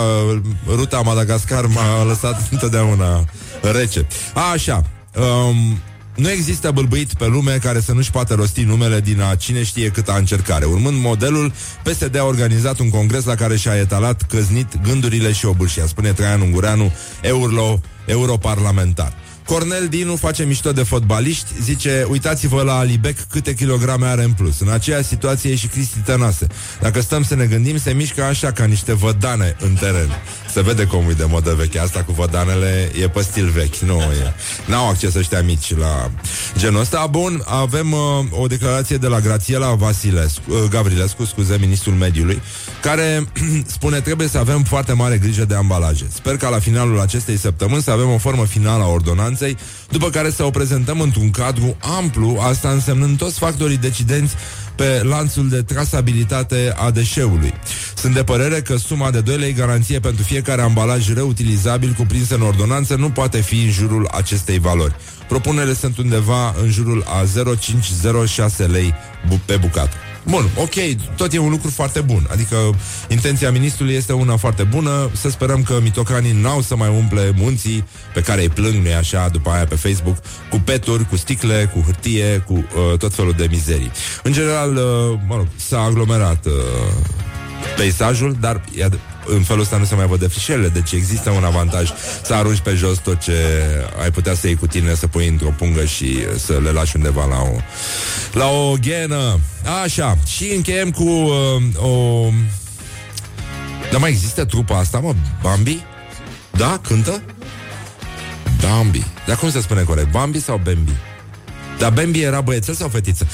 ruta 0.67 1.01
Madagascar 1.01 1.67
m-a 1.67 2.05
lăsat 2.05 2.47
întotdeauna 2.51 3.25
rece. 3.63 4.07
A, 4.35 4.51
așa. 4.51 4.85
Um, 5.17 5.79
nu 6.15 6.31
există 6.31 6.71
bâlbâit 6.71 7.15
pe 7.15 7.27
lume 7.27 7.59
care 7.63 7.81
să 7.81 7.93
nu-și 7.93 8.11
poată 8.11 8.35
rosti 8.35 8.63
numele 8.63 9.01
din 9.01 9.21
a 9.21 9.35
cine 9.35 9.63
știe 9.63 9.89
câta 9.89 10.15
încercare. 10.15 10.65
Urmând 10.65 11.01
modelul, 11.01 11.53
PSD 11.83 12.19
a 12.19 12.25
organizat 12.25 12.79
un 12.79 12.91
congres 12.91 13.25
la 13.25 13.35
care 13.35 13.57
și-a 13.57 13.77
etalat 13.77 14.23
căznit 14.23 14.83
gândurile 14.83 15.33
și 15.33 15.47
obârșia, 15.47 15.87
spune 15.87 16.13
Traian 16.13 16.41
Ungureanu, 16.41 16.93
euro, 17.21 17.81
europarlamentar. 18.05 19.13
Cornel 19.47 19.89
Dinu 19.89 20.17
face 20.17 20.45
mișto 20.45 20.73
de 20.73 20.83
fotbaliști, 20.83 21.51
zice, 21.63 22.07
uitați-vă 22.09 22.63
la 22.63 22.79
Alibec 22.79 23.19
câte 23.31 23.55
kilograme 23.55 24.07
are 24.07 24.23
în 24.23 24.33
plus. 24.33 24.61
În 24.61 24.69
aceeași 24.69 25.07
situație 25.07 25.51
e 25.51 25.55
și 25.55 25.67
Cristi 25.67 25.99
Tănase. 25.99 26.47
Dacă 26.81 27.01
stăm 27.01 27.23
să 27.23 27.35
ne 27.35 27.47
gândim, 27.47 27.79
se 27.79 27.93
mișcă 27.93 28.23
așa 28.23 28.53
ca 28.53 28.65
niște 28.65 28.93
vădane 28.93 29.57
în 29.61 29.75
teren. 29.75 30.09
Se 30.55 30.63
vede 30.63 30.85
cum 30.85 31.09
e 31.11 31.13
de 31.13 31.25
modă 31.25 31.55
veche. 31.55 31.79
Asta 31.79 32.03
cu 32.03 32.13
vădanele 32.13 32.91
e 33.01 33.09
pe 33.09 33.23
stil 33.23 33.49
vechi. 33.49 33.77
Nu, 33.77 34.01
e. 34.01 34.35
N-au 34.67 34.89
acces 34.89 35.15
ăștia 35.15 35.43
mici 35.43 35.77
la 35.77 36.11
genul 36.57 36.81
ăsta. 36.81 37.07
Bun, 37.11 37.43
avem 37.47 37.93
uh, 37.93 37.99
o 38.31 38.47
declarație 38.47 38.97
de 38.97 39.07
la 39.07 39.21
Grațiela 39.21 39.75
Vasilescu, 39.75 40.43
uh, 40.49 40.63
Gavrilescu, 40.71 41.25
scuze, 41.25 41.57
ministrul 41.61 41.95
mediului, 41.95 42.43
care 42.83 43.29
spune 43.77 44.01
trebuie 44.01 44.29
să 44.29 44.39
avem 44.39 44.63
foarte 44.63 44.93
mare 44.93 45.19
grijă 45.19 45.45
de 45.45 45.55
ambalaje. 45.55 46.07
Sper 46.13 46.37
ca 46.37 46.49
la 46.49 46.59
finalul 46.59 47.01
acestei 47.01 47.39
săptămâni 47.39 47.83
să 47.83 47.91
avem 47.91 48.11
o 48.11 48.19
formă 48.19 48.45
finală 48.45 48.83
a 48.83 48.89
ordonanței, 48.89 49.57
după 49.91 50.11
care 50.11 50.31
să 50.31 50.45
o 50.45 50.51
prezentăm 50.51 51.01
într-un 51.01 51.31
cadru 51.31 51.77
amplu, 51.81 52.39
asta 52.41 52.69
însemnând 52.69 53.19
toți 53.19 53.39
factorii 53.39 53.77
decidenți 53.77 54.35
pe 54.77 55.03
lanțul 55.03 55.49
de 55.49 55.63
trasabilitate 55.63 56.75
a 56.77 56.91
deșeului. 56.91 57.55
Sunt 57.97 58.15
de 58.15 58.25
părere 58.25 58.61
că 58.61 58.77
suma 58.77 59.11
de 59.11 59.21
2 59.21 59.37
lei 59.37 59.53
garanție 59.53 60.01
pentru 60.01 60.23
fiecare 60.23 60.63
ambalaj 60.63 61.13
reutilizabil 61.13 61.93
cuprins 61.97 62.31
în 62.31 62.43
ordonanță 62.43 62.95
nu 62.95 63.11
poate 63.11 63.41
fi 63.41 63.55
în 63.63 63.71
jurul 63.71 64.09
acestei 64.13 64.59
valori. 64.59 64.95
Propunerile 65.29 65.75
sunt 65.75 65.99
undeva 65.99 66.55
în 66.63 66.71
jurul 66.71 67.05
a 67.07 67.25
0,506 67.25 68.65
lei 68.65 68.95
bu- 69.29 69.41
pe 69.45 69.57
bucată. 69.57 69.97
Bun, 70.27 70.51
ok, 70.57 70.75
tot 71.17 71.33
e 71.33 71.39
un 71.39 71.51
lucru 71.51 71.71
foarte 71.71 72.01
bun. 72.01 72.27
Adică 72.31 72.57
intenția 73.09 73.51
ministrului 73.51 73.95
este 73.95 74.13
una 74.13 74.37
foarte 74.37 74.63
bună. 74.63 75.11
Să 75.13 75.31
sperăm 75.31 75.63
că 75.63 75.79
mitocanii 75.83 76.33
n-au 76.33 76.61
să 76.61 76.77
mai 76.77 76.89
umple 76.89 77.33
munții 77.37 77.85
pe 78.15 78.21
care 78.21 78.41
îi 78.41 78.49
plâng, 78.49 78.87
nu 78.87 78.95
așa, 78.99 79.29
după 79.29 79.51
aia 79.51 79.65
pe 79.65 79.75
Facebook, 79.75 80.17
cu 80.51 80.61
peturi, 80.65 81.09
cu 81.09 81.17
sticle, 81.17 81.71
cu 81.73 81.81
hârtie, 81.81 82.45
cu 82.47 82.53
uh, 82.53 82.99
tot 82.99 83.15
felul 83.15 83.35
de 83.37 83.47
mizerii. 83.51 83.91
În 84.23 84.33
general, 84.33 84.77
uh, 84.77 85.19
mă 85.27 85.37
rog, 85.37 85.47
s-a 85.57 85.81
aglomerat 85.81 86.47
uh, 86.47 86.53
peisajul, 87.77 88.37
dar 88.41 88.61
în 89.27 89.43
felul 89.43 89.63
ăsta 89.63 89.77
nu 89.77 89.85
se 89.85 89.95
mai 89.95 90.07
văd 90.07 90.19
defrișele, 90.19 90.69
deci 90.69 90.93
există 90.93 91.31
un 91.31 91.45
avantaj 91.45 91.91
să 92.23 92.35
arunci 92.35 92.61
pe 92.61 92.75
jos 92.75 92.99
tot 92.99 93.21
ce 93.21 93.33
ai 94.03 94.11
putea 94.11 94.35
să 94.35 94.47
iei 94.47 94.57
cu 94.57 94.67
tine, 94.67 94.95
să 94.95 95.07
pui 95.07 95.29
într-o 95.29 95.55
pungă 95.57 95.85
și 95.85 96.19
să 96.37 96.61
le 96.63 96.71
lași 96.71 96.97
undeva 96.97 97.27
la 97.27 97.41
o, 97.41 97.57
la 98.33 98.47
o 98.47 98.75
ghenă. 98.81 99.41
Așa, 99.83 100.17
și 100.27 100.53
încheiem 100.55 100.91
cu 100.91 101.03
uh, 101.03 101.87
o... 101.91 102.29
Dar 103.91 104.01
mai 104.01 104.11
există 104.11 104.45
trupa 104.45 104.79
asta, 104.79 104.99
mă? 104.99 105.15
Bambi? 105.43 105.85
Da? 106.51 106.81
Cântă? 106.83 107.23
Bambi. 108.61 109.05
Dar 109.27 109.37
cum 109.37 109.51
se 109.51 109.61
spune 109.61 109.83
corect? 109.83 110.11
Bambi 110.11 110.41
sau 110.41 110.61
Bambi? 110.65 110.93
Dar 111.79 111.93
Bambi 111.93 112.21
era 112.21 112.41
băiețel 112.41 112.75
sau 112.75 112.89
fetiță? 112.89 113.27
0729001122 113.27 113.29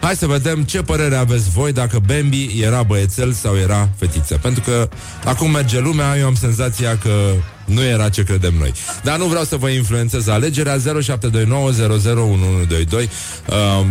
Hai 0.00 0.16
să 0.16 0.26
vedem 0.26 0.62
ce 0.62 0.82
părere 0.82 1.16
aveți 1.16 1.50
voi 1.50 1.72
dacă 1.72 1.98
Bambi 2.06 2.60
era 2.62 2.82
băiețel 2.82 3.32
sau 3.32 3.56
era 3.56 3.88
fetiță. 3.98 4.38
Pentru 4.42 4.62
că 4.62 4.88
acum 5.24 5.50
merge 5.50 5.80
lumea, 5.80 6.16
eu 6.18 6.26
am 6.26 6.34
senzația 6.34 6.98
că 6.98 7.10
nu 7.66 7.84
era 7.84 8.08
ce 8.08 8.22
credem 8.22 8.54
noi. 8.58 8.72
Dar 9.02 9.18
nu 9.18 9.24
vreau 9.24 9.44
să 9.44 9.56
vă 9.56 9.68
influențez 9.68 10.28
alegerea 10.28 10.76
0729001122 10.76 10.80
uh, 12.92 13.08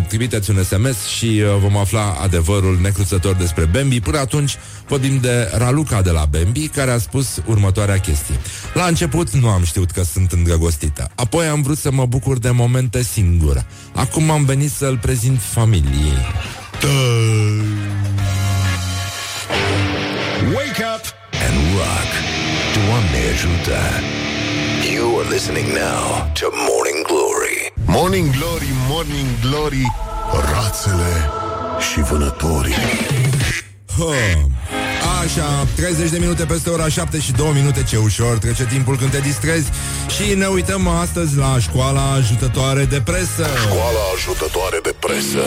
Trimiteți 0.08 0.50
un 0.50 0.64
SMS 0.64 1.06
și 1.06 1.26
uh, 1.26 1.44
vom 1.62 1.78
afla 1.78 2.18
adevărul 2.22 2.80
necruțător 2.82 3.36
despre 3.36 3.66
Bambi. 3.66 4.00
Până 4.00 4.18
atunci 4.18 4.58
vorbim 4.88 5.18
de 5.22 5.52
Raluca 5.58 6.02
de 6.02 6.12
la 6.12 6.26
Bambi, 6.26 6.68
care 6.68 6.92
a 6.92 6.98
spus 6.98 7.42
următoarea 7.46 8.00
chestie. 8.00 8.36
La 8.74 8.86
început 8.86 9.30
nu 9.30 9.50
am 9.50 9.64
știut 9.64 9.92
că 9.92 10.04
sunt 10.04 10.32
îndrăgostită. 10.32 11.12
Apoi 11.16 11.46
am 11.46 11.62
vrut 11.62 11.78
să 11.78 11.92
mă 11.92 12.06
bucur 12.06 12.38
de 12.38 12.50
momente 12.50 13.04
singură. 13.04 13.66
Acum 13.94 14.30
am 14.30 14.46
venit 14.46 14.72
să-l 14.72 14.98
prezint 14.98 15.40
familiei. 15.42 16.18
Wake 16.86 17.85
ajută. 23.36 23.80
You 24.94 25.20
are 25.20 25.28
listening 25.30 25.68
now 25.68 26.32
to 26.40 26.48
Morning 26.70 27.00
Glory. 27.12 27.58
Morning 27.86 28.28
Glory, 28.38 28.70
Morning 28.90 29.28
Glory, 29.42 29.86
rațele 30.54 31.14
și 31.92 32.00
vânătorii. 32.02 32.76
Așa, 35.24 35.68
30 35.76 36.10
de 36.10 36.18
minute 36.18 36.46
peste 36.46 36.70
ora 36.70 36.88
7 36.88 37.20
și 37.20 37.32
2 37.32 37.52
minute, 37.54 37.84
ce 37.84 37.98
ușor 37.98 38.38
trece 38.38 38.66
timpul 38.66 38.98
când 38.98 39.12
te 39.12 39.20
distrezi 39.20 39.70
Și 40.16 40.36
ne 40.36 40.46
uităm 40.46 40.88
astăzi 40.88 41.38
la 41.38 41.60
școala 41.60 42.12
ajutătoare 42.12 42.86
de 42.86 43.02
presă 43.02 43.48
Școala 43.62 44.04
ajutătoare 44.16 44.80
de 44.84 44.96
presă 45.00 45.44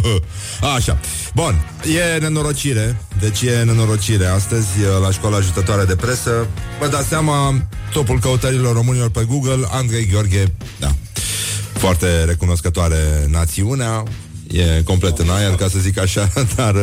Așa. 0.76 0.98
Bun, 1.34 1.66
e 2.14 2.18
nenorocire. 2.18 3.00
Deci 3.20 3.42
e 3.42 3.62
nenorocire 3.64 4.26
astăzi 4.26 4.68
la 5.00 5.10
școala 5.10 5.36
ajutătoare 5.36 5.84
de 5.84 5.96
presă. 5.96 6.46
Vă 6.80 6.88
dați 6.88 7.08
seama, 7.08 7.66
topul 7.92 8.18
căutărilor 8.18 8.74
românilor 8.74 9.10
pe 9.10 9.24
Google, 9.28 9.66
Andrei 9.70 10.08
Gheorghe, 10.12 10.52
da. 10.78 10.94
Foarte 11.72 12.24
recunoscătoare 12.24 13.26
națiunea, 13.30 14.02
e 14.50 14.82
complet 14.84 15.18
în 15.18 15.30
aer, 15.30 15.54
ca 15.54 15.68
să 15.68 15.78
zic 15.78 15.98
așa, 15.98 16.28
dar 16.56 16.74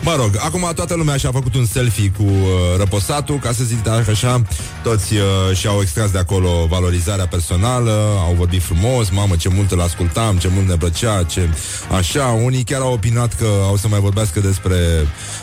Mă 0.00 0.14
rog, 0.16 0.30
acum 0.44 0.72
toată 0.74 0.94
lumea 0.94 1.16
și-a 1.16 1.30
făcut 1.30 1.54
un 1.54 1.66
selfie 1.66 2.12
cu 2.16 2.22
uh, 2.22 2.78
răposatul, 2.78 3.38
ca 3.38 3.52
să 3.52 3.64
zic 3.64 3.88
așa, 3.88 4.42
toți 4.82 5.14
uh, 5.14 5.56
și-au 5.56 5.80
extras 5.80 6.10
de 6.10 6.18
acolo 6.18 6.66
valorizarea 6.68 7.26
personală, 7.26 7.90
au 8.26 8.34
vorbit 8.36 8.62
frumos, 8.62 9.10
mamă, 9.10 9.36
ce 9.36 9.48
mult 9.48 9.70
îl 9.70 9.80
ascultam, 9.80 10.36
ce 10.36 10.48
mult 10.48 10.68
ne 10.68 10.76
plăcea, 10.76 11.22
ce... 11.22 11.48
Așa, 11.96 12.24
unii 12.24 12.64
chiar 12.64 12.80
au 12.80 12.92
opinat 12.92 13.34
că 13.34 13.46
au 13.62 13.76
să 13.76 13.88
mai 13.88 14.00
vorbească 14.00 14.40
despre 14.40 14.76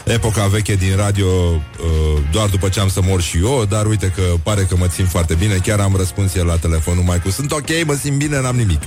epoca 0.04 0.46
veche 0.46 0.76
din 0.76 0.96
radio 0.96 1.28
uh, 1.28 2.22
doar 2.32 2.50
după 2.50 2.70
ce 2.70 2.80
am 2.80 2.90
să 2.90 3.02
mor 3.04 3.22
și 3.22 3.38
eu, 3.38 3.66
dar 3.70 3.86
uite 3.86 4.14
că 4.16 4.22
pare 4.44 4.62
că 4.62 4.76
mă 4.78 4.88
țin 4.88 5.06
foarte 5.06 5.34
bine, 5.34 5.56
chiar 5.56 5.80
am 5.80 5.96
răspuns 5.98 6.36
el 6.36 6.46
la 6.46 6.56
telefon 6.56 6.96
numai 6.96 7.20
cu 7.20 7.30
sunt 7.30 7.52
ok, 7.52 7.86
mă 7.86 7.98
simt 8.02 8.18
bine, 8.18 8.42
n-am 8.42 8.56
nimic. 8.56 8.82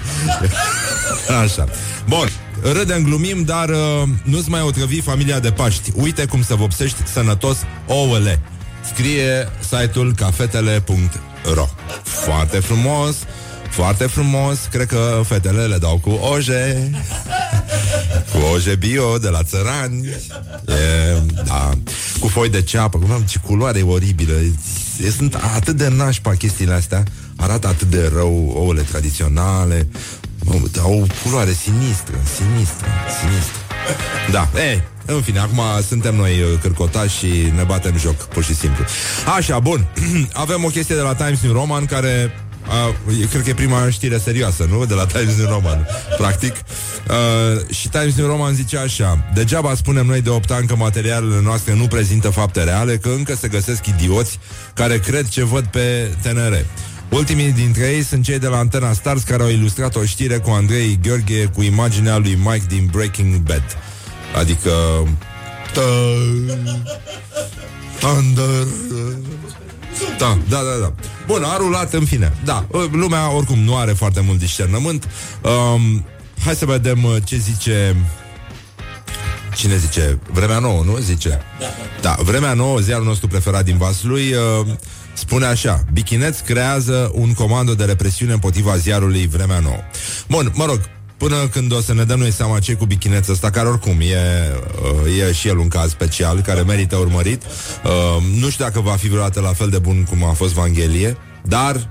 așa. 1.42 1.64
Bun. 2.08 2.47
Râdem, 2.62 3.02
glumim, 3.02 3.42
dar 3.42 3.68
uh, 3.68 4.02
nu-ți 4.22 4.50
mai 4.50 4.60
otrăvi 4.60 5.00
familia 5.00 5.40
de 5.40 5.50
Paști. 5.50 5.92
Uite 5.94 6.24
cum 6.24 6.42
să 6.42 6.54
vopsești 6.54 7.06
sănătos 7.12 7.56
ouăle. 7.86 8.40
Scrie 8.92 9.48
site-ul 9.60 10.14
cafetele.ro 10.14 11.66
Foarte 12.02 12.58
frumos, 12.58 13.16
foarte 13.70 14.06
frumos. 14.06 14.58
Cred 14.70 14.86
că 14.86 15.20
fetele 15.26 15.66
le 15.66 15.78
dau 15.78 15.98
cu 15.98 16.10
oje. 16.10 16.90
Cu 18.32 18.38
oje 18.54 18.74
bio 18.74 19.18
de 19.18 19.28
la 19.28 19.42
țărani. 19.42 20.06
E, 20.06 21.22
da. 21.44 21.70
Cu 22.20 22.28
foi 22.28 22.48
de 22.48 22.62
ceapă. 22.62 23.22
Ce 23.26 23.38
culoare 23.38 23.80
oribilă. 23.80 24.32
E, 25.04 25.10
sunt 25.10 25.34
atât 25.54 25.76
de 25.76 25.88
nașpa 25.88 26.34
chestiile 26.34 26.72
astea. 26.72 27.02
Arată 27.36 27.66
atât 27.66 27.90
de 27.90 28.10
rău 28.14 28.52
ouăle 28.54 28.80
tradiționale 28.80 29.88
au 30.80 31.06
culoare 31.22 31.52
sinistră, 31.52 32.14
sinistră, 32.36 32.86
sinistră. 33.20 33.58
Da, 34.30 34.48
e, 34.60 34.82
în 35.06 35.22
fine, 35.22 35.38
acum 35.38 35.60
suntem 35.88 36.14
noi 36.14 36.40
uh, 36.40 36.58
cârcotași 36.60 37.18
și 37.18 37.52
ne 37.56 37.62
batem 37.62 37.98
joc, 37.98 38.14
pur 38.14 38.44
și 38.44 38.54
simplu. 38.54 38.84
Așa, 39.36 39.58
bun. 39.58 39.86
Avem 40.32 40.64
o 40.64 40.68
chestie 40.68 40.94
de 40.94 41.00
la 41.00 41.14
Times 41.14 41.40
New 41.40 41.52
Roman 41.52 41.84
care 41.84 42.32
a, 42.68 42.94
cred 43.30 43.42
că 43.42 43.48
e 43.48 43.54
prima 43.54 43.90
știre 43.90 44.18
serioasă, 44.18 44.66
nu? 44.70 44.84
De 44.84 44.94
la 44.94 45.06
Times 45.06 45.36
New 45.36 45.48
Roman, 45.48 45.86
practic. 46.18 46.54
Uh, 46.54 47.74
și 47.74 47.88
Times 47.88 48.14
New 48.14 48.26
Roman 48.26 48.54
zice 48.54 48.78
așa 48.78 49.30
Degeaba 49.34 49.74
spunem 49.74 50.06
noi 50.06 50.20
de 50.20 50.30
8 50.30 50.50
ani 50.50 50.66
că 50.66 50.76
materialele 50.76 51.40
noastre 51.42 51.74
nu 51.74 51.86
prezintă 51.86 52.30
fapte 52.30 52.64
reale 52.64 52.96
Că 52.96 53.08
încă 53.08 53.34
se 53.34 53.48
găsesc 53.48 53.86
idioți 53.86 54.38
care 54.74 54.98
cred 54.98 55.28
ce 55.28 55.44
văd 55.44 55.64
pe 55.64 56.16
TNR 56.22 56.64
Ultimii 57.08 57.52
dintre 57.52 57.86
ei 57.86 58.02
sunt 58.02 58.24
cei 58.24 58.38
de 58.38 58.46
la 58.46 58.58
Antena 58.58 58.92
Stars 58.92 59.22
care 59.22 59.42
au 59.42 59.48
ilustrat 59.48 59.96
o 59.96 60.04
știre 60.04 60.38
cu 60.38 60.50
Andrei 60.50 60.98
Gheorghe 61.02 61.44
cu 61.44 61.62
imaginea 61.62 62.16
lui 62.16 62.34
Mike 62.34 62.64
din 62.68 62.88
Breaking 62.92 63.36
Bad. 63.36 63.76
Adică... 64.38 64.70
Thunder... 67.98 68.66
Da, 70.18 70.38
da, 70.48 70.56
da, 70.56 70.80
da. 70.80 70.92
Bun, 71.26 71.42
a 71.42 71.56
rulat 71.56 71.92
în 71.92 72.04
fine. 72.04 72.32
Da, 72.44 72.66
lumea 72.92 73.30
oricum 73.30 73.58
nu 73.58 73.76
are 73.76 73.92
foarte 73.92 74.20
mult 74.20 74.38
discernământ. 74.38 75.08
Um, 75.42 76.04
hai 76.44 76.54
să 76.54 76.66
vedem 76.66 77.04
uh, 77.04 77.16
ce 77.24 77.36
zice 77.36 77.96
Cine 79.58 79.76
zice? 79.76 80.18
Vremea 80.32 80.58
nouă, 80.58 80.82
nu? 80.84 80.96
Zice. 80.96 81.40
Da, 82.00 82.16
Vremea 82.18 82.54
nouă, 82.54 82.78
ziarul 82.78 83.04
nostru 83.04 83.26
preferat 83.26 83.64
din 83.64 83.76
Vaslui, 83.76 84.32
uh, 84.32 84.66
Spune 85.18 85.46
așa, 85.46 85.84
Bichineț 85.92 86.38
creează 86.38 87.10
un 87.14 87.32
comando 87.32 87.74
de 87.74 87.84
represiune 87.84 88.32
împotriva 88.32 88.76
ziarului 88.76 89.26
Vremea 89.26 89.58
Nouă. 89.58 89.80
Bun, 90.28 90.52
mă 90.54 90.64
rog, 90.64 90.80
până 91.16 91.48
când 91.48 91.72
o 91.72 91.80
să 91.80 91.94
ne 91.94 92.04
dăm 92.04 92.18
noi 92.18 92.32
seama 92.32 92.58
ce 92.58 92.72
cu 92.72 92.84
bichinețul 92.84 93.32
ăsta, 93.32 93.50
care 93.50 93.68
oricum 93.68 94.00
e, 94.00 94.04
uh, 95.04 95.28
e 95.28 95.32
și 95.32 95.48
el 95.48 95.58
un 95.58 95.68
caz 95.68 95.90
special, 95.90 96.40
care 96.40 96.60
merită 96.60 96.96
urmărit. 96.96 97.42
Uh, 97.44 98.40
nu 98.40 98.50
știu 98.50 98.64
dacă 98.64 98.80
va 98.80 98.92
fi 98.92 99.08
vreodată 99.08 99.40
la 99.40 99.52
fel 99.52 99.68
de 99.68 99.78
bun 99.78 100.04
cum 100.04 100.24
a 100.24 100.32
fost 100.32 100.52
Vanghelie, 100.52 101.16
dar, 101.44 101.90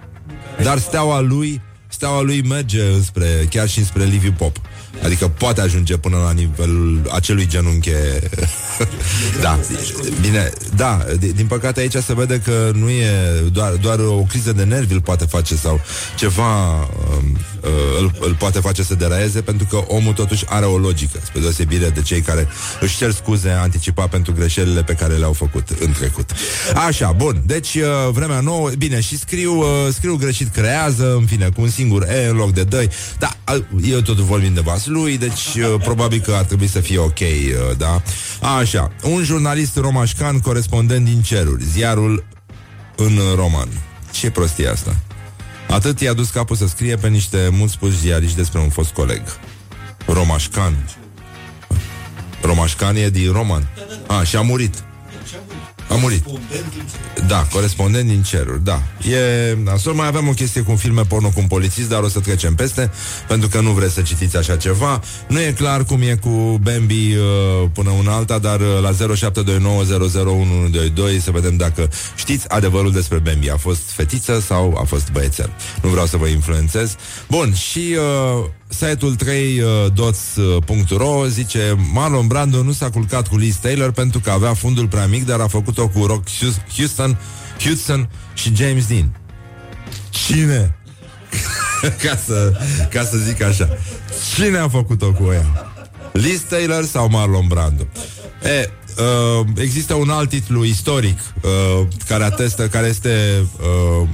dar 0.63 0.77
steaua 0.77 1.19
lui 1.19 1.61
steaua 1.87 2.21
lui 2.21 2.41
merge 2.41 2.81
înspre, 2.81 3.47
chiar 3.49 3.67
și 3.67 3.85
spre 3.85 4.03
Liviu 4.03 4.33
Pop. 4.37 4.57
Adică 5.03 5.27
poate 5.27 5.61
ajunge 5.61 5.97
până 5.97 6.17
la 6.17 6.31
nivelul 6.31 7.01
acelui 7.11 7.47
genunche. 7.47 7.95
da, 9.41 9.59
bine, 10.21 10.51
da, 10.75 11.05
din 11.35 11.45
păcate 11.47 11.79
aici 11.79 11.95
se 11.95 12.13
vede 12.13 12.39
că 12.39 12.71
nu 12.73 12.89
e 12.89 13.11
doar, 13.51 13.71
doar 13.71 13.99
o 13.99 14.25
criză 14.29 14.53
de 14.53 14.63
nervi 14.63 14.93
îl 14.93 15.01
poate 15.01 15.25
face 15.25 15.55
sau 15.55 15.81
ceva 16.17 16.79
um, 16.79 17.37
uh, 17.61 17.99
îl, 17.99 18.11
îl 18.19 18.35
poate 18.35 18.59
face 18.59 18.83
să 18.83 18.95
deraieze 18.95 19.41
pentru 19.41 19.67
că 19.69 19.75
omul 19.75 20.13
totuși 20.13 20.45
are 20.47 20.65
o 20.65 20.77
logică, 20.77 21.19
spre 21.23 21.39
deosebire 21.39 21.89
de 21.89 22.01
cei 22.01 22.21
care 22.21 22.47
își 22.81 22.97
cer 22.97 23.11
scuze 23.11 23.49
anticipat 23.49 24.09
pentru 24.09 24.33
greșelile 24.33 24.83
pe 24.83 24.93
care 24.93 25.13
le-au 25.13 25.33
făcut 25.33 25.69
în 25.79 25.91
trecut. 25.91 26.31
Așa, 26.87 27.11
bun, 27.11 27.41
deci 27.45 27.75
uh, 27.75 27.83
vremea 28.11 28.39
nouă, 28.39 28.69
bine, 28.77 29.01
și 29.01 29.17
scriu, 29.17 29.57
uh, 29.57 29.65
scriu 29.93 30.15
greșit, 30.15 30.47
creează, 30.53 31.15
în 31.15 31.25
fine, 31.25 31.49
cu 31.55 31.61
un 31.61 31.69
singur 31.69 32.05
E 32.09 32.27
în 32.29 32.35
loc 32.35 32.53
de 32.53 32.63
doi, 32.63 32.89
da, 33.19 33.29
eu 33.83 34.01
tot 34.01 34.17
vorbim 34.17 34.53
de 34.53 34.59
vas 34.59 34.86
lui, 34.87 35.17
deci 35.17 35.55
uh, 35.55 35.75
probabil 35.83 36.19
că 36.19 36.31
ar 36.31 36.43
trebui 36.43 36.67
să 36.67 36.79
fie 36.79 36.97
ok, 36.97 37.19
uh, 37.19 37.77
da? 37.77 38.01
Așa, 38.41 38.91
un 39.03 39.23
jurnalist 39.23 39.77
romașcan 39.77 40.39
corespondent 40.39 41.05
din 41.05 41.21
ceruri, 41.21 41.63
ziarul 41.63 42.25
în 42.95 43.19
roman. 43.35 43.67
Ce 44.11 44.31
prostie 44.31 44.67
asta? 44.67 44.95
Atât 45.69 45.99
i-a 45.99 46.13
dus 46.13 46.29
capul 46.29 46.55
să 46.55 46.67
scrie 46.67 46.95
pe 46.95 47.07
niște 47.07 47.49
mulți 47.51 47.73
spuși 47.73 47.97
ziariști 47.97 48.35
despre 48.35 48.59
un 48.59 48.69
fost 48.69 48.89
coleg. 48.89 49.21
Romașcan. 50.05 50.89
Romașcan 52.41 52.95
e 52.95 53.09
din 53.09 53.31
Roman. 53.31 53.67
A, 54.07 54.23
și 54.23 54.35
a 54.35 54.41
murit. 54.41 54.83
A 55.89 55.95
murit. 55.95 56.23
Da, 57.27 57.47
corespondent 57.51 58.07
din 58.07 58.23
ceruri, 58.23 58.63
da. 58.63 58.81
E 59.09 59.57
nasol, 59.63 59.93
mai 59.93 60.07
avem 60.07 60.27
o 60.27 60.31
chestie 60.31 60.61
cu 60.61 60.75
filme 60.75 61.01
porno 61.01 61.29
cu 61.29 61.39
un 61.39 61.47
polițist, 61.47 61.89
dar 61.89 62.01
o 62.01 62.07
să 62.07 62.19
trecem 62.19 62.55
peste, 62.55 62.91
pentru 63.27 63.47
că 63.47 63.61
nu 63.61 63.71
vreți 63.71 63.93
să 63.93 64.01
citiți 64.01 64.37
așa 64.37 64.55
ceva. 64.55 65.01
Nu 65.27 65.41
e 65.41 65.51
clar 65.51 65.83
cum 65.83 66.01
e 66.01 66.19
cu 66.21 66.59
Bambi 66.61 67.15
uh, 67.15 67.23
până 67.73 67.89
una 67.89 68.15
alta, 68.15 68.39
dar 68.39 68.59
uh, 68.59 68.79
la 68.81 68.91
0729001122 68.91 68.95
să 71.21 71.31
vedem 71.31 71.55
dacă 71.55 71.89
știți 72.15 72.49
adevărul 72.49 72.91
despre 72.91 73.17
Bambi. 73.17 73.49
A 73.49 73.57
fost 73.57 73.89
fetiță 73.89 74.39
sau 74.39 74.77
a 74.81 74.83
fost 74.83 75.11
băiețel? 75.11 75.49
Nu 75.81 75.89
vreau 75.89 76.05
să 76.05 76.17
vă 76.17 76.27
influențez. 76.27 76.95
Bun, 77.29 77.53
și 77.53 77.95
uh, 77.97 78.45
Site-ul 78.67 79.15
3dots.ro 79.25 81.05
uh, 81.05 81.25
zice 81.27 81.75
Marlon 81.93 82.27
Brando 82.27 82.63
nu 82.63 82.71
s-a 82.71 82.89
culcat 82.89 83.27
cu 83.27 83.37
Liz 83.37 83.55
Taylor 83.55 83.91
pentru 83.91 84.19
că 84.19 84.31
avea 84.31 84.53
fundul 84.53 84.87
prea 84.87 85.05
mic, 85.07 85.25
dar 85.25 85.39
a 85.39 85.47
făcut-o 85.47 85.87
cu 85.87 86.05
Rock 86.05 86.27
Houston, 86.75 87.19
Houston 87.63 88.09
și 88.33 88.55
James 88.55 88.87
Dean. 88.87 89.19
Cine? 90.09 90.75
ca, 92.03 92.17
să, 92.25 92.53
ca 92.89 93.03
să 93.03 93.17
zic 93.17 93.41
așa. 93.41 93.69
Cine 94.35 94.57
a 94.57 94.69
făcut-o 94.69 95.11
cu 95.11 95.31
ea? 95.31 95.73
Liz 96.11 96.41
Taylor 96.41 96.85
sau 96.85 97.09
Marlon 97.09 97.47
Brando? 97.47 97.87
E, 98.43 98.69
uh, 98.97 99.47
există 99.57 99.93
un 99.93 100.09
alt 100.09 100.29
titlu 100.29 100.63
istoric 100.63 101.19
uh, 101.41 101.87
care 102.07 102.23
atestă, 102.23 102.67
care 102.67 102.87
este 102.87 103.45
uh, 104.01 104.07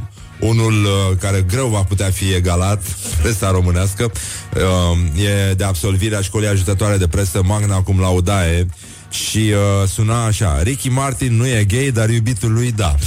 unul 0.43 0.83
uh, 0.83 1.17
care 1.19 1.41
greu 1.41 1.67
va 1.67 1.83
putea 1.83 2.09
fi 2.09 2.33
egalat, 2.33 2.83
presa 3.21 3.51
românească, 3.51 4.11
uh, 4.55 5.21
e 5.49 5.53
de 5.53 5.63
absolvirea 5.63 6.21
școlii 6.21 6.47
ajutătoare 6.47 6.97
de 6.97 7.07
presă 7.07 7.43
Magna 7.43 7.81
cum 7.81 7.99
laudae 7.99 8.67
și 9.09 9.37
uh, 9.37 9.87
suna 9.87 10.25
așa 10.25 10.61
Ricky 10.63 10.89
Martin 10.89 11.35
nu 11.35 11.47
e 11.47 11.63
gay, 11.63 11.91
dar 11.91 12.09
iubitul 12.09 12.53
lui 12.53 12.71
da. 12.71 12.95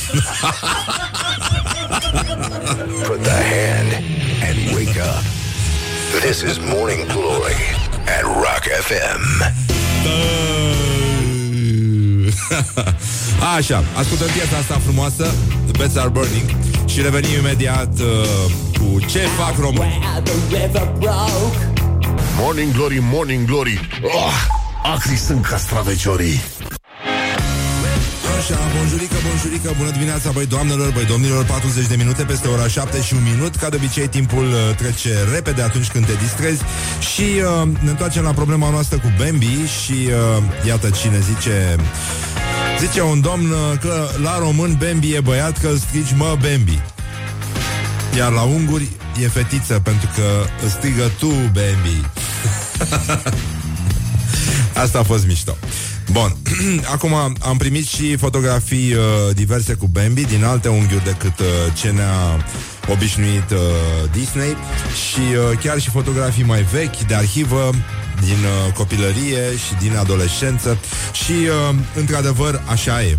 Put 3.07 3.23
the 3.23 3.31
hand 3.31 3.93
and 4.49 4.75
wake 4.75 4.99
up. 5.00 5.23
This 6.21 6.40
is 6.40 6.59
Morning 6.59 7.07
Glory 7.07 7.61
at 8.07 8.23
Rock 8.23 8.64
FM 8.88 9.23
Așa, 13.57 13.85
ascultăm 13.95 14.26
piesa 14.26 14.57
asta 14.57 14.81
frumoasă 14.85 15.35
The 15.67 15.79
Beds 15.79 15.97
Are 15.97 16.09
Burning 16.09 16.50
Și 16.87 17.00
revenim 17.00 17.38
imediat 17.38 17.99
uh, 17.99 18.53
cu 18.79 19.00
Ce 19.00 19.19
fac 19.19 19.59
români 19.59 19.99
Morning 22.38 22.73
Glory, 22.73 22.99
Morning 23.03 23.47
Glory. 23.47 23.88
Oh, 24.03 24.33
Acri 24.95 25.17
sunt 25.17 25.47
castraveciorii. 25.47 26.41
Așa, 28.38 28.59
bonjurică, 28.76 29.15
bonjurică, 29.29 29.75
bună 29.79 29.91
dimineața, 29.91 30.31
băi 30.31 30.47
doamnelor, 30.47 30.91
băi 30.93 31.05
domnilor 31.05 31.45
40 31.45 31.87
de 31.87 31.97
minute 31.97 32.23
peste 32.23 32.49
ora 32.49 32.69
7 32.69 33.03
și 33.03 33.15
un 33.15 33.23
minut. 33.33 33.57
Ca 33.57 33.69
de 33.69 33.76
obicei, 33.76 34.09
timpul 34.09 34.45
uh, 34.45 34.76
trece 34.76 35.11
repede 35.33 35.62
atunci 35.62 35.88
când 35.88 36.07
te 36.07 36.12
distrezi. 36.23 36.62
Și 37.15 37.23
uh, 37.23 37.69
ne 37.81 37.91
întoarcem 37.91 38.23
la 38.23 38.33
problema 38.33 38.71
noastră 38.71 38.99
cu 38.99 39.12
Bambi 39.19 39.67
Și 39.83 39.93
uh, 39.93 40.43
iată 40.67 40.91
cine 40.91 41.21
zice 41.21 41.76
Zice 42.80 43.00
un 43.00 43.21
domn 43.21 43.50
uh, 43.50 43.78
că 43.80 44.09
la 44.23 44.38
român 44.38 44.78
Bambi 44.85 45.14
e 45.14 45.21
băiat 45.21 45.59
că 45.59 45.68
îl 45.68 45.78
strigi 45.78 46.14
mă 46.14 46.37
Bambi. 46.40 46.80
Iar 48.16 48.33
la 48.33 48.42
unguri 48.42 48.88
e 49.23 49.28
fetiță 49.28 49.80
pentru 49.80 50.09
că 50.14 50.23
îl 50.62 50.68
strigă 50.68 51.11
tu 51.18 51.26
Bambi. 51.26 52.11
Asta 54.83 54.99
a 54.99 55.02
fost 55.02 55.26
mișto. 55.26 55.56
Bun, 56.11 56.37
acum 56.95 57.12
am 57.41 57.56
primit 57.56 57.86
și 57.86 58.17
fotografii 58.17 58.95
uh, 58.95 59.00
diverse 59.34 59.75
cu 59.75 59.86
Bambi 59.86 60.25
din 60.25 60.45
alte 60.45 60.69
unghiuri 60.69 61.04
decât 61.04 61.39
uh, 61.39 61.47
ce 61.75 61.91
ne-a 61.91 62.45
obișnuit 62.93 63.50
uh, 63.50 63.58
Disney. 64.12 64.56
Și 65.10 65.21
uh, 65.21 65.58
chiar 65.58 65.80
și 65.80 65.91
fotografii 65.91 66.45
mai 66.45 66.62
vechi 66.62 66.99
de 66.99 67.15
arhivă 67.15 67.71
din 68.21 68.39
uh, 68.45 68.73
copilărie 68.73 69.57
și 69.57 69.75
din 69.81 69.97
adolescență 69.97 70.79
și, 71.13 71.33
uh, 71.33 71.75
într-adevăr, 71.95 72.63
așa 72.67 73.02
e. 73.02 73.19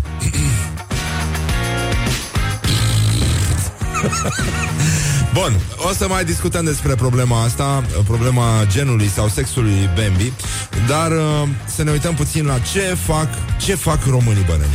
Bun, 5.32 5.60
o 5.76 5.92
să 5.92 6.08
mai 6.08 6.24
discutăm 6.24 6.64
despre 6.64 6.94
problema 6.94 7.42
asta, 7.42 7.84
problema 8.04 8.64
genului 8.66 9.08
sau 9.08 9.28
sexului 9.28 9.90
Bambi, 9.94 10.32
dar 10.86 11.10
uh, 11.10 11.48
să 11.76 11.82
ne 11.82 11.90
uităm 11.90 12.14
puțin 12.14 12.46
la 12.46 12.58
ce 12.58 12.96
fac, 13.06 13.28
ce 13.58 13.74
fac 13.74 13.98
românii 14.04 14.44
băneni. 14.46 14.72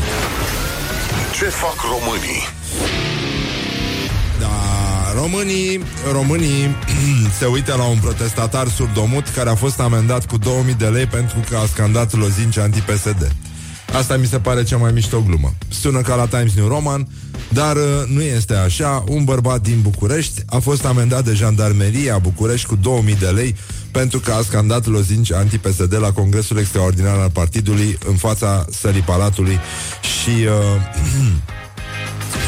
Ce 1.38 1.46
fac 1.46 1.76
românii? 1.82 2.63
Da, 5.14 5.20
românii, 5.20 5.82
românii 6.12 6.76
se 7.40 7.46
uită 7.46 7.76
la 7.78 7.84
un 7.84 7.98
protestatar 7.98 8.68
surdomut 8.68 9.28
care 9.28 9.50
a 9.50 9.56
fost 9.56 9.80
amendat 9.80 10.26
cu 10.26 10.38
2000 10.38 10.74
de 10.74 10.86
lei 10.86 11.06
pentru 11.06 11.38
că 11.50 11.56
a 11.56 11.66
scandat 11.66 12.18
lozinci 12.18 12.58
anti-PSD. 12.58 13.36
Asta 13.94 14.18
mi 14.18 14.26
se 14.26 14.40
pare 14.40 14.64
cea 14.64 14.78
mai 14.78 14.92
mișto 14.92 15.22
glumă. 15.22 15.54
Sună 15.70 16.02
ca 16.02 16.16
la 16.16 16.26
Times 16.26 16.54
New 16.54 16.68
Roman, 16.68 17.08
dar 17.50 17.76
uh, 17.76 17.82
nu 18.08 18.22
este 18.22 18.54
așa. 18.54 19.04
Un 19.08 19.24
bărbat 19.24 19.62
din 19.62 19.82
București 19.82 20.42
a 20.46 20.58
fost 20.58 20.86
amendat 20.86 21.24
de 21.24 21.34
jandarmeria 21.34 22.18
București 22.18 22.68
cu 22.68 22.76
2000 22.76 23.16
de 23.16 23.28
lei 23.28 23.56
pentru 23.92 24.20
că 24.20 24.32
a 24.32 24.42
scandat 24.42 24.88
lozinci 24.88 25.32
anti-PSD 25.32 25.98
la 26.00 26.12
Congresul 26.12 26.58
Extraordinar 26.58 27.18
al 27.18 27.30
Partidului 27.30 27.98
în 28.08 28.16
fața 28.16 28.66
sării 28.70 29.02
Palatului 29.02 29.60
și 30.02 30.30
uh, 30.30 30.52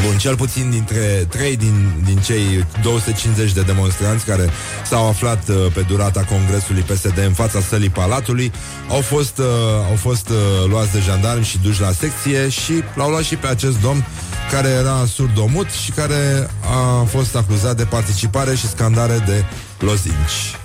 Bun, 0.03 0.17
cel 0.17 0.35
puțin 0.35 0.69
dintre 0.69 1.27
trei 1.29 1.57
din, 1.57 1.93
din 2.05 2.17
cei 2.17 2.65
250 2.81 3.51
de 3.51 3.61
demonstranți 3.61 4.25
care 4.25 4.49
s-au 4.85 5.07
aflat 5.07 5.47
uh, 5.47 5.55
pe 5.73 5.81
durata 5.81 6.23
congresului 6.29 6.81
PSD 6.81 7.17
în 7.25 7.33
fața 7.33 7.61
sălii 7.61 7.89
Palatului 7.89 8.51
au 8.89 9.01
fost, 9.01 9.37
uh, 9.37 9.45
au 9.89 9.95
fost 9.95 10.29
uh, 10.29 10.35
luați 10.69 10.91
de 10.91 10.99
jandarmi 10.99 11.43
și 11.43 11.57
duși 11.57 11.81
la 11.81 11.91
secție 11.91 12.49
și 12.49 12.83
l-au 12.95 13.09
luat 13.09 13.23
și 13.23 13.35
pe 13.35 13.47
acest 13.47 13.81
domn 13.81 14.05
care 14.51 14.67
era 14.69 15.05
surdomut 15.13 15.69
și 15.69 15.91
care 15.91 16.49
a 16.61 17.03
fost 17.03 17.35
acuzat 17.35 17.77
de 17.77 17.83
participare 17.83 18.55
și 18.55 18.67
scandare 18.67 19.23
de 19.25 19.43
lozinci. 19.79 20.55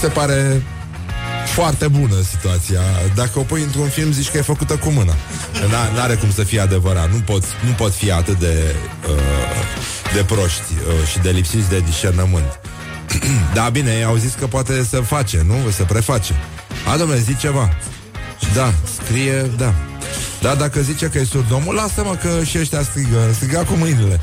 Se 0.00 0.06
pare 0.08 0.62
foarte 1.46 1.88
bună 1.88 2.14
situația. 2.30 2.80
Dacă 3.14 3.38
o 3.38 3.42
pui 3.42 3.62
într-un 3.62 3.88
film, 3.88 4.12
zici 4.12 4.30
că 4.30 4.38
e 4.38 4.42
făcută 4.42 4.76
cu 4.76 4.90
mâna. 4.90 5.14
N-are 5.94 6.14
cum 6.14 6.32
să 6.32 6.42
fie 6.42 6.60
adevărat. 6.60 7.10
Nu 7.12 7.18
pot, 7.18 7.42
nu 7.66 7.72
pot 7.72 7.94
fi 7.94 8.10
atât 8.10 8.38
de, 8.38 8.74
uh, 9.08 10.14
de 10.14 10.24
proști 10.24 10.72
uh, 10.72 11.08
și 11.08 11.18
de 11.18 11.30
lipsiți 11.30 11.68
de 11.68 11.80
discernământ. 11.80 12.60
da, 13.54 13.68
bine, 13.68 13.90
ei 13.90 14.04
au 14.04 14.16
zis 14.16 14.32
că 14.38 14.46
poate 14.46 14.84
să 14.84 15.00
face, 15.00 15.44
nu? 15.46 15.70
Să 15.70 15.84
preface. 15.84 16.34
A, 16.92 16.96
domnule, 16.96 17.20
zici 17.20 17.38
ceva. 17.38 17.70
Da, 18.54 18.72
scrie, 19.02 19.50
da. 19.56 19.74
Da, 20.40 20.54
dacă 20.54 20.80
zice 20.80 21.06
că 21.06 21.18
e 21.18 21.24
surdomul, 21.24 21.74
lasă-mă 21.74 22.14
că 22.14 22.44
și 22.44 22.58
ăștia 22.58 22.82
strigă, 22.82 23.18
striga 23.34 23.58
cu 23.58 23.72
mâinile. 23.72 24.20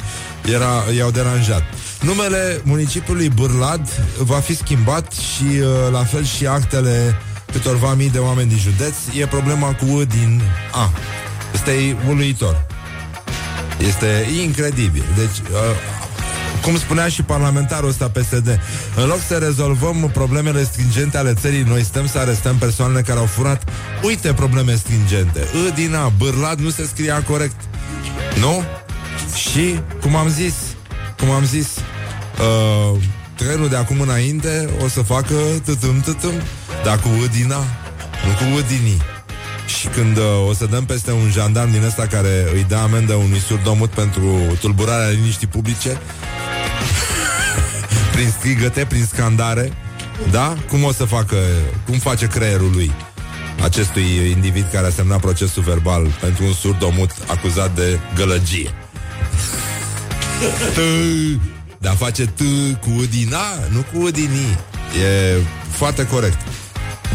Era, 0.54 0.84
i-au 0.98 1.12
deranjat. 1.12 1.64
Numele 2.02 2.62
municipiului 2.64 3.30
Bârlad 3.30 3.90
va 4.18 4.40
fi 4.40 4.56
schimbat 4.56 5.12
și 5.12 5.44
uh, 5.44 5.68
la 5.92 6.04
fel 6.04 6.24
și 6.26 6.48
actele 6.48 7.16
câtorva 7.52 7.94
mii 7.94 8.10
de 8.10 8.18
oameni 8.18 8.50
din 8.50 8.58
județ. 8.58 8.96
E 9.18 9.28
problema 9.28 9.74
cu 9.74 9.86
U 9.86 10.04
din 10.04 10.42
A. 10.72 10.92
Este 11.54 11.98
uluitor. 12.08 12.66
Este 13.88 14.28
incredibil. 14.44 15.04
Deci, 15.16 15.48
uh, 15.52 15.58
cum 16.62 16.78
spunea 16.78 17.08
și 17.08 17.24
parlamentarul 17.24 17.90
ăsta 17.90 18.10
PSD, 18.10 18.60
în 18.96 19.06
loc 19.08 19.20
să 19.28 19.38
rezolvăm 19.38 20.10
problemele 20.14 20.64
stringente 20.64 21.18
ale 21.18 21.34
țării, 21.34 21.64
noi 21.64 21.84
stăm 21.84 22.08
să 22.08 22.18
arestăm 22.18 22.56
persoanele 22.56 23.02
care 23.02 23.20
au 23.20 23.26
furat. 23.26 23.70
Uite 24.04 24.34
probleme 24.34 24.76
stringente. 24.76 25.40
Ă 25.68 25.72
din 25.76 25.96
A, 25.96 26.12
bârlat 26.18 26.60
nu 26.60 26.70
se 26.70 26.86
scria 26.94 27.24
corect. 27.24 27.62
Nu? 28.40 28.64
Și, 29.36 29.80
cum 30.02 30.16
am 30.16 30.30
zis, 30.30 30.54
cum 31.20 31.30
am 31.30 31.46
zis, 31.46 31.68
uh, 31.78 33.02
trenul 33.36 33.70
de 33.70 33.76
acum 33.76 34.02
înainte 34.02 34.70
o 34.84 34.88
să 34.88 35.02
facă 35.02 35.36
tătâm, 35.66 36.00
tătâm, 36.00 36.34
dar 36.84 37.00
cu 37.00 37.08
ă 37.24 37.28
din 37.32 37.52
A, 37.52 37.64
nu 38.26 38.32
cu 38.38 38.58
ă 38.58 38.62
din 38.68 38.86
I. 38.86 39.02
Și 39.80 39.88
când 39.88 40.18
uh, 40.18 40.24
o 40.50 40.54
să 40.54 40.66
dăm 40.66 40.86
peste 40.86 41.12
un 41.12 41.30
jandarm 41.32 41.72
din 41.72 41.84
ăsta 41.84 42.08
care 42.08 42.48
îi 42.54 42.66
dă 42.68 42.76
amendă 42.76 43.14
unui 43.14 43.40
surdomut 43.40 43.90
pentru 43.90 44.58
tulburarea 44.60 45.10
liniștii 45.10 45.48
publice, 45.48 45.90
prin 48.14 48.30
strigăte, 48.30 48.86
prin 48.86 49.06
scandare, 49.06 49.74
da? 50.32 50.58
Cum 50.70 50.84
o 50.84 50.92
să 50.92 51.06
facă, 51.06 51.36
cum 51.86 51.98
face 51.98 52.28
creierul 52.28 52.72
lui 52.74 52.92
acestui 53.64 54.32
individ 54.36 54.66
care 54.72 54.88
a 54.88 54.90
semnat 54.90 55.20
procesul 55.20 55.64
verbal 55.64 56.08
pentru 56.22 56.44
un 56.44 56.54
surdomut 56.54 57.12
acuzat 57.28 57.76
de 57.76 58.00
gălăgie? 58.16 58.74
T, 60.74 60.80
dar 61.78 61.96
face 61.96 62.26
T 62.26 62.42
cu 62.82 62.90
udina, 62.98 63.44
nu 63.72 63.86
cu 63.94 64.04
udini. 64.04 64.58
E 65.02 65.42
foarte 65.72 66.08
corect. 66.08 66.38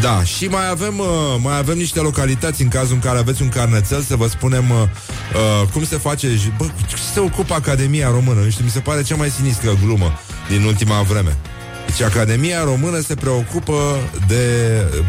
Da, 0.01 0.23
și 0.23 0.45
mai 0.45 0.69
avem, 0.69 0.99
uh, 0.99 1.07
mai 1.41 1.57
avem 1.57 1.77
niște 1.77 1.99
localități 1.99 2.61
în 2.61 2.67
cazul 2.67 2.93
în 2.93 2.99
care 2.99 3.17
aveți 3.17 3.41
un 3.41 3.49
carnețel 3.49 4.01
să 4.01 4.15
vă 4.15 4.27
spunem 4.27 4.69
uh, 4.69 4.77
uh, 4.81 5.67
cum 5.73 5.85
se 5.85 5.97
face, 5.97 6.27
bă, 6.57 6.65
ce 6.87 6.95
se 7.13 7.19
ocupă 7.19 7.53
Academia 7.53 8.09
Română. 8.09 8.41
Nu 8.41 8.49
știu, 8.49 8.63
mi 8.63 8.69
se 8.69 8.79
pare 8.79 9.03
cea 9.03 9.15
mai 9.15 9.29
sinistră 9.29 9.77
glumă 9.83 10.19
din 10.49 10.63
ultima 10.63 11.01
vreme. 11.01 11.37
Deci 11.85 12.01
Academia 12.01 12.63
Română 12.63 12.99
se 12.99 13.15
preocupă 13.15 13.97
de 14.27 14.43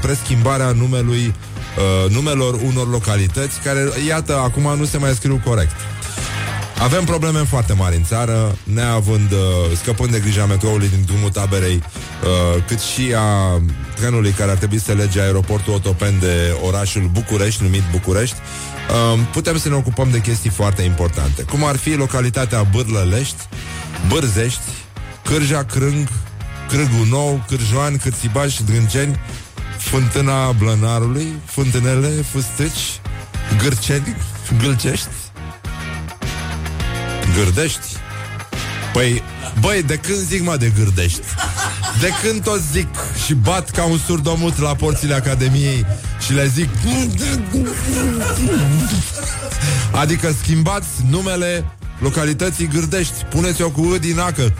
preschimbarea 0.01 0.71
numelui 0.71 1.35
uh, 1.77 2.11
numelor 2.11 2.55
unor 2.55 2.91
localități 2.91 3.61
care, 3.61 3.81
iată, 4.07 4.37
acum 4.39 4.77
nu 4.79 4.85
se 4.85 4.99
mai 4.99 5.15
scriu 5.15 5.41
corect. 5.45 5.71
Avem 6.79 7.05
probleme 7.05 7.39
foarte 7.39 7.73
mari 7.73 7.97
în 7.97 8.05
țară, 8.05 8.59
neavând, 8.63 9.33
uh, 9.33 9.39
scăpând 9.77 10.11
de 10.11 10.21
grija 10.21 10.47
metroului 10.47 10.89
din 10.89 11.03
drumul 11.07 11.31
taberei, 11.31 11.83
uh, 11.83 12.63
cât 12.67 12.81
și 12.81 13.15
a 13.17 13.61
trenului 13.95 14.31
care 14.31 14.51
ar 14.51 14.57
trebui 14.57 14.81
să 14.81 14.93
lege 14.93 15.21
aeroportul 15.21 15.73
Otopen 15.75 16.19
de 16.19 16.57
orașul 16.67 17.11
București, 17.13 17.63
numit 17.63 17.83
București, 17.91 18.37
uh, 19.15 19.21
putem 19.33 19.59
să 19.59 19.69
ne 19.69 19.75
ocupăm 19.75 20.11
de 20.11 20.21
chestii 20.21 20.51
foarte 20.51 20.83
importante, 20.83 21.43
cum 21.43 21.65
ar 21.65 21.77
fi 21.77 21.95
localitatea 21.95 22.63
Bârlălești, 22.63 23.43
Bârzești, 24.09 24.61
Cârja 25.25 25.63
Crâng, 25.63 26.09
Crâgul 26.69 27.07
Nou, 27.11 27.45
Cârjoan, 27.49 27.97
Cârțibaș, 27.97 28.57
Drânceni, 28.61 29.21
Fântâna 29.79 30.53
Blănarului, 30.53 31.27
Fântânele, 31.45 32.09
Fustăci, 32.09 33.01
Gârceni, 33.63 34.17
Gâlcești, 34.63 35.09
Gârdești? 37.35 37.97
Păi, 38.93 39.23
băi, 39.61 39.83
de 39.83 39.97
când 39.97 40.19
zic, 40.19 40.43
mă, 40.43 40.57
de 40.57 40.73
gârdești? 40.79 41.21
De 42.01 42.11
când 42.23 42.43
tot 42.43 42.61
zic 42.73 42.89
și 43.25 43.35
bat 43.35 43.71
ca 43.71 43.85
un 43.85 43.99
surdomut 43.99 44.59
la 44.59 44.75
porțile 44.75 45.15
Academiei 45.15 45.87
și 46.25 46.33
le 46.33 46.47
zic... 46.47 46.69
Adică 49.93 50.35
schimbați 50.43 50.89
numele 51.11 51.65
localității 51.99 52.67
Gârdești. 52.67 53.25
Puneți-o 53.31 53.71
cu 53.71 53.91
ă 53.95 53.99
din 53.99 54.19
acă. 54.19 54.53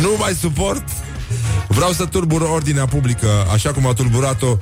Nu 0.00 0.16
mai 0.18 0.36
suport. 0.40 0.84
Vreau 1.68 1.92
să 1.92 2.04
turbur 2.04 2.40
ordinea 2.40 2.86
publică, 2.86 3.28
așa 3.52 3.70
cum 3.70 3.86
a 3.86 3.92
turburat-o 3.92 4.56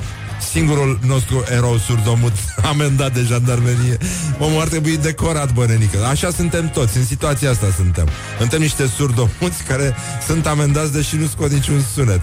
singurul 0.52 0.98
nostru 1.06 1.44
erou 1.50 1.76
surdomut 1.78 2.32
amendat 2.70 3.14
de 3.14 3.20
jandarmerie. 3.20 3.96
Omul 4.38 4.60
ar 4.60 4.68
trebui 4.68 4.96
decorat, 4.96 5.52
bănenică. 5.52 6.04
Așa 6.04 6.30
suntem 6.30 6.68
toți, 6.68 6.96
în 6.96 7.04
situația 7.04 7.50
asta 7.50 7.66
suntem. 7.76 8.08
Suntem 8.38 8.60
niște 8.60 8.86
surdomuți 8.86 9.62
care 9.68 9.94
sunt 10.26 10.46
amendați 10.46 10.92
deși 10.92 11.16
nu 11.16 11.26
scot 11.26 11.50
niciun 11.50 11.82
sunet. 11.94 12.20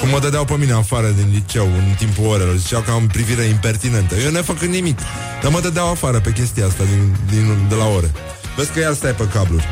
Cum 0.00 0.08
mă 0.08 0.18
dădeau 0.18 0.44
pe 0.44 0.54
mine 0.58 0.72
afară 0.72 1.06
din 1.06 1.30
liceu 1.32 1.64
în 1.66 1.94
timpul 1.98 2.26
orelor. 2.26 2.56
Ziceau 2.56 2.80
că 2.80 2.90
am 2.90 3.06
privire 3.06 3.42
impertinentă. 3.42 4.14
Eu 4.14 4.30
ne 4.30 4.40
făcând 4.40 4.72
nimic. 4.72 4.98
Dar 5.42 5.50
mă 5.50 5.60
dădeau 5.60 5.90
afară 5.90 6.20
pe 6.20 6.32
chestia 6.32 6.66
asta 6.66 6.84
din, 6.84 7.16
din, 7.30 7.56
de 7.68 7.74
la 7.74 7.86
ore. 7.86 8.10
Vezi 8.56 8.70
că 8.70 8.78
ea 8.78 8.92
stai 8.92 9.14
pe 9.14 9.28
cabluri. 9.32 9.66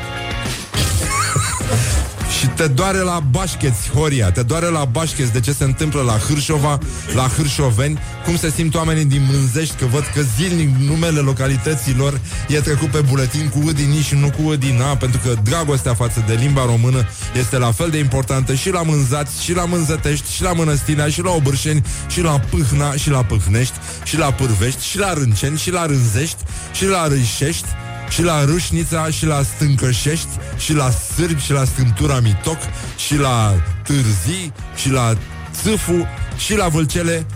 Și 2.38 2.47
te 2.47 2.66
doare 2.66 2.99
la 2.99 3.21
bașcheți, 3.31 3.90
Horia 3.90 4.31
Te 4.31 4.43
doare 4.43 4.66
la 4.66 4.85
bașcheți 4.85 5.33
de 5.33 5.40
ce 5.40 5.53
se 5.53 5.64
întâmplă 5.64 6.03
la 6.03 6.12
Hârșova 6.12 6.79
La 7.14 7.29
hârșoveni 7.37 7.99
Cum 8.25 8.37
se 8.37 8.51
simt 8.51 8.75
oamenii 8.75 9.05
din 9.05 9.27
Mânzești 9.31 9.75
Că 9.75 9.87
văd 9.87 10.05
că 10.14 10.21
zilnic 10.37 10.77
numele 10.77 11.21
localităților 11.21 12.21
E 12.49 12.61
trecut 12.61 12.88
pe 12.88 13.01
buletin 13.09 13.49
cu 13.49 13.59
Udini 13.66 13.97
și 13.97 14.14
nu 14.14 14.31
cu 14.31 14.43
Udina 14.49 14.97
Pentru 14.97 15.21
că 15.25 15.35
dragostea 15.43 15.95
față 15.95 16.25
de 16.27 16.35
limba 16.35 16.64
română 16.64 17.07
Este 17.38 17.59
la 17.59 17.73
fel 17.73 17.90
de 17.90 17.99
importantă 17.99 18.55
și 18.55 18.71
la 18.71 18.83
Mânzați 18.83 19.43
Și 19.43 19.55
la 19.55 19.64
Mânzătești, 19.64 20.33
și 20.33 20.43
la 20.43 20.53
Mănăstirea 20.53 21.09
Și 21.09 21.23
la 21.23 21.31
Obârșeni, 21.31 21.83
și 22.09 22.21
la 22.21 22.40
Pâhna 22.51 22.93
Și 22.93 23.11
la 23.11 23.23
Pâhnești, 23.23 23.75
și 24.05 24.19
la 24.19 24.33
Pârvești 24.33 24.85
Și 24.85 24.99
la 24.99 25.12
Rânceni, 25.12 25.59
și 25.59 25.71
la 25.71 25.87
Rânzești 25.87 26.43
Și 26.73 26.87
la 26.87 27.07
Râșești 27.07 27.66
și 28.11 28.23
la 28.23 28.44
Râșnița, 28.44 29.11
și 29.11 29.27
la 29.27 29.42
Stâncășești, 29.42 30.29
și 30.57 30.73
la 30.73 30.90
Sârbi, 30.90 31.42
și 31.42 31.53
la 31.53 31.64
Stântura 31.64 32.20
Mitoc, 32.20 32.59
și 32.96 33.16
la 33.16 33.55
Târzii, 33.85 34.53
și 34.77 34.90
la 34.90 35.16
Țâfu, 35.62 36.09
și 36.37 36.57
la 36.57 36.68
Vâlcele, 36.68 37.27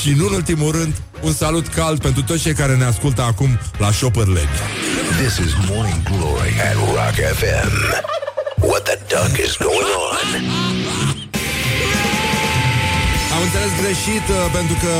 și 0.00 0.10
nu 0.10 0.26
în 0.26 0.32
ultimul 0.32 0.70
rând, 0.70 0.94
un 1.20 1.32
salut 1.32 1.66
cald 1.68 2.00
pentru 2.00 2.22
toți 2.22 2.42
cei 2.42 2.54
care 2.54 2.76
ne 2.76 2.84
ascultă 2.84 3.22
acum 3.22 3.58
la 3.78 3.90
Shopperleg. 3.90 4.48
This 5.22 5.36
is 5.46 5.52
Morning 5.70 6.02
Glory 6.10 6.54
at 6.68 6.74
Rock 6.74 7.16
FM. 7.38 7.72
What 8.68 8.82
the 8.82 8.98
duck 9.12 9.34
is 9.46 9.56
going 9.66 9.90
on? 10.10 10.28
Am 13.34 13.40
înțeles 13.46 13.72
greșit 13.82 14.26
uh, 14.36 14.38
pentru 14.58 14.76
că 14.82 14.92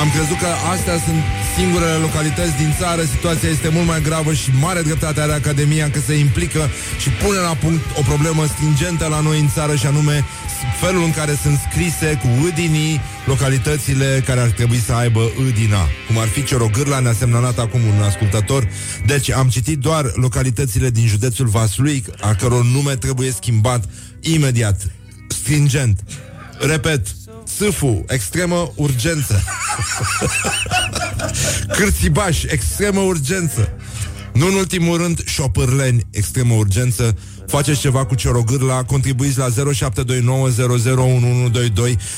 am 0.00 0.08
crezut 0.14 0.38
că 0.44 0.50
astea 0.74 0.96
sunt 1.06 1.22
singurele 1.58 1.98
localități 2.06 2.56
din 2.56 2.74
țară. 2.78 3.02
Situația 3.14 3.48
este 3.48 3.68
mult 3.68 3.86
mai 3.86 4.02
gravă 4.02 4.32
și 4.32 4.50
mare 4.60 4.82
dreptate 4.82 5.20
are 5.20 5.32
Academia 5.32 5.90
că 5.90 6.00
se 6.06 6.14
implică 6.14 6.68
și 7.02 7.08
pune 7.10 7.38
la 7.38 7.54
punct 7.54 7.84
o 7.98 8.02
problemă 8.02 8.46
stringentă 8.46 9.06
la 9.06 9.20
noi 9.20 9.40
în 9.40 9.48
țară 9.48 9.74
și 9.74 9.86
anume 9.86 10.24
felul 10.80 11.02
în 11.02 11.10
care 11.10 11.38
sunt 11.42 11.58
scrise 11.70 12.20
cu 12.22 12.28
âdinii 12.46 13.00
localitățile 13.24 14.22
care 14.26 14.40
ar 14.40 14.48
trebui 14.48 14.78
să 14.78 14.92
aibă 14.92 15.30
âdina. 15.48 15.88
Cum 16.06 16.18
ar 16.18 16.26
fi 16.26 16.44
Ciorogârla, 16.44 16.98
ne-a 16.98 17.12
semnalat 17.12 17.58
acum 17.58 17.80
un 17.84 18.02
ascultător. 18.02 18.68
Deci 19.06 19.30
am 19.30 19.48
citit 19.48 19.78
doar 19.78 20.04
localitățile 20.14 20.90
din 20.90 21.06
județul 21.06 21.46
Vaslui, 21.46 22.04
a 22.20 22.34
căror 22.34 22.64
nume 22.64 22.96
trebuie 22.96 23.30
schimbat 23.30 23.84
imediat, 24.20 24.90
stringent. 25.28 26.00
Repet, 26.58 27.06
Sâfu, 27.56 28.04
extremă 28.08 28.72
urgență. 28.74 29.42
Cârțibaș, 31.76 32.42
extremă 32.42 33.00
urgență. 33.00 33.72
Nu 34.32 34.46
în 34.46 34.54
ultimul 34.54 34.96
rând, 34.96 35.24
șopârleni, 35.24 36.06
extremă 36.10 36.54
urgență. 36.54 37.16
Faceți 37.46 37.80
ceva 37.80 38.04
cu 38.04 38.14
Ciorogârla, 38.14 38.82
contribuiți 38.82 39.38
la 39.38 39.46
0729001122, 39.48 39.52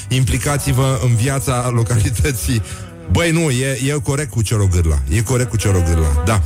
implicați-vă 0.08 1.00
în 1.04 1.14
viața 1.14 1.70
localității. 1.74 2.62
Băi, 3.12 3.30
nu, 3.30 3.50
e, 3.50 3.78
e 3.86 4.00
corect 4.02 4.30
cu 4.30 4.42
Ciorogârla. 4.42 4.98
E 5.08 5.22
corect 5.22 5.50
cu 5.50 5.56
Ciorogârla, 5.56 6.22
da. 6.24 6.42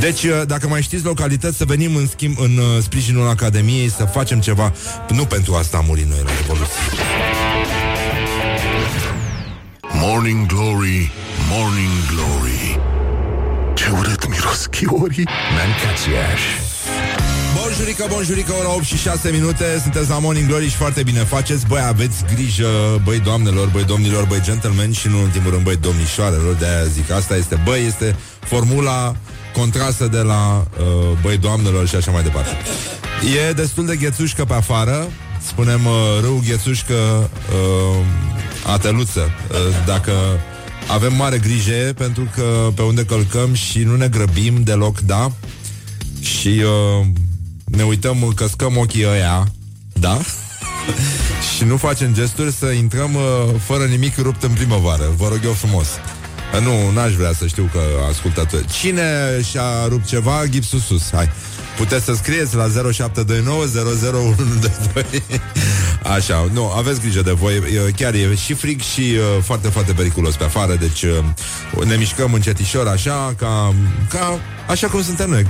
Deci, 0.00 0.22
uh, 0.22 0.42
dacă 0.46 0.68
mai 0.68 0.82
știți 0.82 1.04
localități, 1.04 1.56
să 1.56 1.64
venim 1.64 1.96
în 1.96 2.06
schimb 2.06 2.38
în 2.38 2.56
uh, 2.56 2.82
sprijinul 2.82 3.28
Academiei, 3.28 3.90
să 3.90 4.04
facem 4.04 4.40
ceva. 4.40 4.72
Nu 5.08 5.24
pentru 5.24 5.54
asta 5.54 5.76
am 5.76 5.84
murit 5.88 6.06
noi 6.06 6.20
la 6.24 6.30
Revoluție. 6.40 6.80
Morning 9.98 10.46
Glory, 10.46 11.10
Morning 11.50 11.96
Glory. 12.12 12.80
Ce 13.74 13.90
urât 13.98 14.28
miros 14.28 14.66
chiorii. 14.66 15.28
Mancațiaș. 15.56 16.40
Bonjurică, 17.60 18.06
bonjurică, 18.08 18.52
ora 18.52 18.74
8 18.74 18.84
și 18.84 18.96
6 18.96 19.30
minute. 19.30 19.78
Sunteți 19.82 20.08
la 20.08 20.18
Morning 20.18 20.48
Glory 20.48 20.68
și 20.68 20.76
foarte 20.76 21.02
bine 21.02 21.18
faceți. 21.18 21.66
Băi, 21.66 21.82
aveți 21.86 22.24
grijă, 22.34 23.00
băi 23.04 23.18
doamnelor, 23.18 23.68
băi 23.68 23.84
domnilor, 23.84 24.24
băi 24.24 24.40
gentlemen 24.42 24.92
Și 24.92 25.08
nu 25.08 25.16
în 25.16 25.22
ultimul 25.22 25.50
rând, 25.50 25.62
băi 25.62 25.76
domnișoarelor. 25.76 26.54
De-aia 26.54 26.84
zic, 26.84 27.10
asta 27.10 27.36
este, 27.36 27.60
băi, 27.64 27.84
este 27.86 28.16
formula 28.40 29.16
contrasă 29.52 30.06
de 30.06 30.20
la 30.20 30.66
uh, 30.78 31.18
băi 31.22 31.36
doamnelor 31.36 31.88
și 31.88 31.96
așa 31.96 32.10
mai 32.10 32.22
departe. 32.22 32.50
E 33.48 33.52
destul 33.52 33.86
de 33.86 33.96
ghețușcă 33.96 34.44
pe 34.44 34.54
afară. 34.54 35.06
Spunem 35.40 35.86
uh, 35.86 36.20
râu 36.20 36.42
ghețușcă 36.46 36.94
uh, 36.94 38.04
ateluță 38.66 39.20
uh, 39.50 39.56
Dacă 39.86 40.12
avem 40.88 41.14
mare 41.14 41.38
grijă 41.38 41.92
pentru 41.96 42.28
că 42.34 42.70
pe 42.74 42.82
unde 42.82 43.04
călcăm 43.04 43.54
și 43.54 43.78
nu 43.78 43.96
ne 43.96 44.08
grăbim 44.08 44.62
deloc, 44.62 45.00
da? 45.00 45.32
Și 46.20 46.48
uh, 46.48 47.06
ne 47.64 47.82
uităm, 47.82 48.32
căscăm 48.34 48.76
ochii 48.76 49.06
ăia, 49.06 49.46
da? 49.92 50.18
și 51.56 51.64
nu 51.64 51.76
facem 51.76 52.14
gesturi 52.14 52.52
să 52.52 52.66
intrăm 52.66 53.14
uh, 53.14 53.54
fără 53.64 53.84
nimic 53.84 54.16
rupt 54.16 54.42
în 54.42 54.50
primăvară. 54.50 55.14
Vă 55.16 55.28
rog 55.28 55.40
eu 55.44 55.52
frumos. 55.52 55.86
Uh, 56.54 56.60
Nu, 56.60 56.90
n-aș 56.90 57.12
vrea 57.12 57.32
să 57.32 57.46
știu 57.46 57.70
că 57.72 57.80
ascultați. 58.10 58.56
Cine 58.80 59.02
și-a 59.50 59.86
rupt 59.88 60.06
ceva, 60.06 60.46
gipsul 60.48 60.78
sus. 60.78 61.10
Hai. 61.12 61.30
Puteți 61.76 62.04
să 62.04 62.14
scrieți 62.14 62.54
la 62.54 62.68
0729 62.92 63.64
00112. 63.64 65.22
Așa, 66.16 66.48
nu, 66.52 66.70
aveți 66.70 67.00
grijă 67.00 67.22
de 67.22 67.30
voi. 67.30 67.54
E, 67.54 67.90
Chiar 67.96 68.14
e 68.14 68.34
și 68.34 68.54
frig 68.54 68.80
și 68.80 69.00
uh, 69.00 69.42
foarte, 69.42 69.68
foarte 69.68 69.92
periculos 69.92 70.36
pe 70.36 70.44
afară, 70.44 70.74
deci 70.74 71.02
uh, 71.02 71.84
ne 71.84 71.96
mișcăm 71.96 72.32
încetișor 72.32 72.86
așa, 72.86 73.34
ca, 73.38 73.74
ca 74.08 74.40
așa 74.68 74.88
cum 74.88 75.02
suntem 75.02 75.30
noi. 75.30 75.46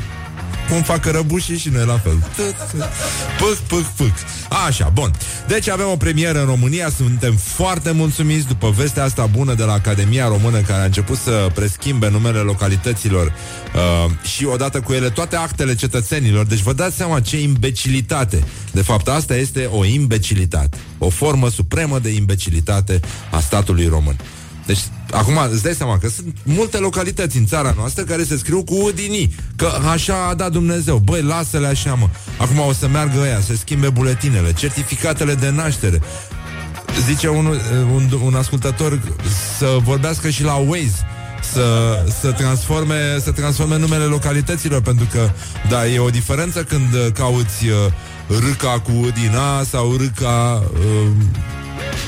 Cum 0.70 0.82
fac 0.82 1.04
răbușii 1.04 1.58
și 1.58 1.68
noi 1.68 1.84
la 1.84 1.98
fel. 1.98 2.22
Pâc, 3.38 3.56
pâc, 3.56 3.84
pâc. 3.84 4.12
Așa, 4.66 4.90
bun. 4.94 5.10
Deci 5.48 5.68
avem 5.68 5.86
o 5.88 5.96
premieră 5.96 6.40
în 6.40 6.46
România, 6.46 6.90
suntem 6.96 7.36
foarte 7.36 7.90
mulțumiți 7.90 8.46
după 8.46 8.70
vestea 8.70 9.04
asta 9.04 9.26
bună 9.26 9.54
de 9.54 9.62
la 9.62 9.72
Academia 9.72 10.28
Română 10.28 10.60
care 10.60 10.80
a 10.82 10.84
început 10.84 11.18
să 11.18 11.50
preschimbe 11.54 12.08
numele 12.10 12.38
localităților 12.38 13.26
uh, 13.26 14.10
și 14.22 14.44
odată 14.44 14.80
cu 14.80 14.92
ele 14.92 15.10
toate 15.10 15.36
actele 15.36 15.74
cetățenilor. 15.74 16.46
Deci 16.46 16.60
vă 16.60 16.72
dați 16.72 16.96
seama 16.96 17.20
ce 17.20 17.40
imbecilitate. 17.40 18.44
De 18.72 18.82
fapt, 18.82 19.08
asta 19.08 19.36
este 19.36 19.64
o 19.64 19.84
imbecilitate. 19.84 20.76
O 20.98 21.08
formă 21.08 21.50
supremă 21.50 21.98
de 21.98 22.08
imbecilitate 22.08 23.00
a 23.30 23.40
statului 23.40 23.86
român. 23.86 24.16
Deci, 24.66 24.80
acum 25.10 25.38
îți 25.52 25.62
dai 25.62 25.72
seama 25.72 25.98
că 25.98 26.08
sunt 26.08 26.36
multe 26.42 26.78
localități 26.78 27.36
în 27.36 27.46
țara 27.46 27.74
noastră 27.76 28.04
care 28.04 28.24
se 28.24 28.36
scriu 28.36 28.64
cu 28.64 28.74
udinii, 28.74 29.34
că 29.56 29.70
așa 29.92 30.26
a 30.28 30.34
dat 30.34 30.52
Dumnezeu. 30.52 30.96
Băi, 30.96 31.22
lasă-le 31.22 31.66
așa, 31.66 31.94
mă. 31.94 32.08
Acum 32.38 32.58
o 32.58 32.72
să 32.72 32.88
meargă 32.88 33.18
ăia, 33.20 33.40
să 33.40 33.56
schimbe 33.56 33.88
buletinele, 33.88 34.52
certificatele 34.52 35.34
de 35.34 35.50
naștere. 35.50 36.00
Zice 37.06 37.28
un, 37.28 37.46
un, 37.94 38.08
un 38.24 38.34
ascultător 38.34 39.00
să 39.58 39.76
vorbească 39.82 40.30
și 40.30 40.42
la 40.42 40.54
Waze 40.54 41.06
să, 41.52 42.04
să, 42.20 42.32
transforme, 42.32 43.18
să 43.20 43.30
transforme 43.30 43.78
numele 43.78 44.04
localităților, 44.04 44.80
pentru 44.82 45.06
că, 45.12 45.30
da, 45.68 45.86
e 45.86 45.98
o 45.98 46.10
diferență 46.10 46.62
când 46.62 47.12
cauți 47.14 47.66
uh, 47.66 47.92
râca 48.40 48.80
cu 48.80 48.92
Udina 48.92 49.62
sau 49.62 49.96
râca 49.96 50.62
uh, 50.72 51.10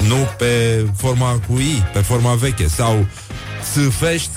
nu 0.06 0.28
pe 0.38 0.84
forma 0.96 1.40
cu 1.46 1.58
I, 1.58 1.82
pe 1.92 1.98
forma 1.98 2.34
veche 2.34 2.68
Sau 2.68 3.06
țâfești 3.72 4.30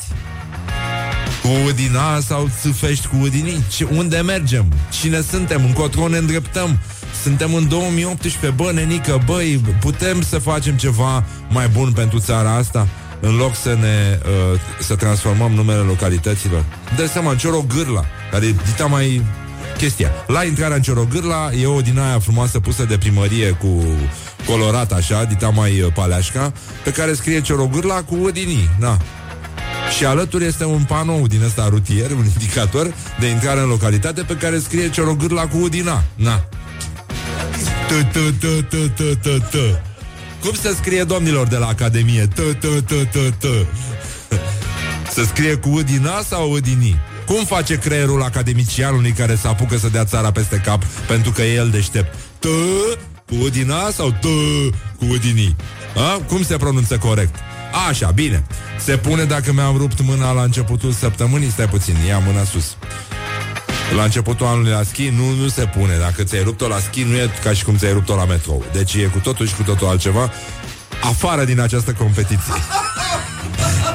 cu 1.42 1.48
Udina 1.68 2.20
sau 2.20 2.50
țâfești 2.62 3.08
cu 3.08 3.16
Udini 3.22 3.64
Ce, 3.70 3.84
Unde 3.84 4.18
mergem? 4.18 4.66
Cine 5.00 5.22
suntem? 5.22 5.66
Încotro 5.66 6.08
ne 6.08 6.18
îndreptăm? 6.18 6.80
Suntem 7.24 7.54
în 7.54 7.68
2018, 7.68 8.64
bă, 8.64 8.72
nenică, 8.74 9.22
băi, 9.26 9.62
putem 9.80 10.22
să 10.22 10.40
facem 10.40 10.76
ceva 10.76 11.26
mai 11.50 11.68
bun 11.68 11.92
pentru 11.92 12.20
țara 12.20 12.56
asta? 12.56 12.88
În 13.20 13.36
loc 13.36 13.56
să 13.56 13.78
ne 13.80 14.20
uh, 14.54 14.60
să 14.80 14.96
transformăm 14.96 15.52
numele 15.52 15.80
localităților. 15.80 16.66
Dă 16.96 17.06
seama, 17.06 17.36
Ciorogârla, 17.36 18.06
care 18.32 18.46
e 18.46 18.56
dita 18.66 18.86
mai 18.86 19.22
chestia. 19.78 20.12
La 20.28 20.44
intrarea 20.44 20.76
în 20.76 20.82
Ciorogârla 20.82 21.52
e 21.62 21.66
o 21.66 21.82
din 21.82 22.00
aia 22.00 22.20
frumoasă 22.20 22.60
pusă 22.60 22.84
de 22.84 22.98
primărie 22.98 23.50
cu 23.50 23.84
colorat 24.46 24.92
așa, 24.92 25.24
dita 25.24 25.50
mai 25.50 25.82
uh, 25.82 25.94
paleașca, 25.94 26.54
pe 26.84 26.92
care 26.92 27.14
scrie 27.14 27.42
Ciorogârla 27.42 28.04
cu 28.04 28.16
Udini. 28.16 28.70
Na. 28.80 28.98
Și 29.98 30.06
alături 30.06 30.46
este 30.46 30.66
un 30.66 30.84
panou 30.84 31.28
din 31.28 31.44
ăsta 31.44 31.68
rutier, 31.70 32.12
un 32.12 32.26
indicator 32.26 32.94
de 33.20 33.28
intrare 33.28 33.60
în 33.60 33.68
localitate 33.68 34.22
pe 34.22 34.36
care 34.36 34.60
scrie 34.60 34.90
Ciorogârla 34.90 35.48
cu 35.48 35.58
Udina. 35.58 36.04
Na. 36.16 36.44
Cum 40.42 40.54
se 40.62 40.76
scrie 40.76 41.04
domnilor 41.04 41.48
de 41.48 41.58
la 41.58 41.68
Academie? 41.68 42.28
Se 45.14 45.24
scrie 45.26 45.56
cu 45.56 45.70
Udina 45.70 46.22
sau 46.22 46.52
Udini? 46.52 47.00
Cum 47.32 47.46
face 47.46 47.78
creierul 47.78 48.24
academicianului 48.24 49.12
care 49.12 49.36
se 49.36 49.48
apucă 49.48 49.78
să 49.78 49.90
dea 49.90 50.06
țara 50.06 50.32
peste 50.32 50.62
cap 50.66 50.84
pentru 51.08 51.32
că 51.32 51.42
e 51.42 51.54
el 51.54 51.70
deștept? 51.70 52.18
T 52.40 52.46
cu 53.28 53.36
Udina 53.44 53.90
sau 53.90 54.12
T 54.12 54.24
cu 54.98 55.06
Udini? 55.12 55.56
A? 55.96 56.22
Cum 56.28 56.44
se 56.44 56.58
pronunță 56.58 56.98
corect? 56.98 57.36
Așa, 57.90 58.12
bine. 58.12 58.44
Se 58.80 58.98
pune 58.98 59.24
dacă 59.24 59.54
mi-am 59.54 59.78
rupt 59.78 60.02
mâna 60.02 60.32
la 60.32 60.44
începutul 60.44 60.92
săptămânii? 60.92 61.50
Stai 61.50 61.68
puțin, 61.68 61.96
ia 62.08 62.18
mâna 62.18 62.44
sus. 62.44 62.76
La 63.96 64.04
începutul 64.04 64.46
anului 64.46 64.72
la 64.72 64.84
schi 64.84 65.10
nu, 65.10 65.30
nu 65.42 65.48
se 65.48 65.66
pune. 65.66 65.98
Dacă 65.98 66.24
ți-ai 66.24 66.44
rupt-o 66.44 66.68
la 66.68 66.80
schi, 66.80 67.04
nu 67.04 67.16
e 67.16 67.30
ca 67.44 67.54
și 67.54 67.64
cum 67.64 67.78
ți-ai 67.78 67.94
rupt-o 67.94 68.16
la 68.16 68.26
metrou. 68.26 68.66
Deci 68.72 68.94
e 68.94 69.04
cu 69.04 69.20
totul 69.20 69.48
și 69.48 69.56
cu 69.56 69.64
totul 69.64 69.88
altceva. 69.88 70.32
Afară 71.04 71.44
din 71.44 71.60
această 71.60 71.92
competiție. 71.94 72.54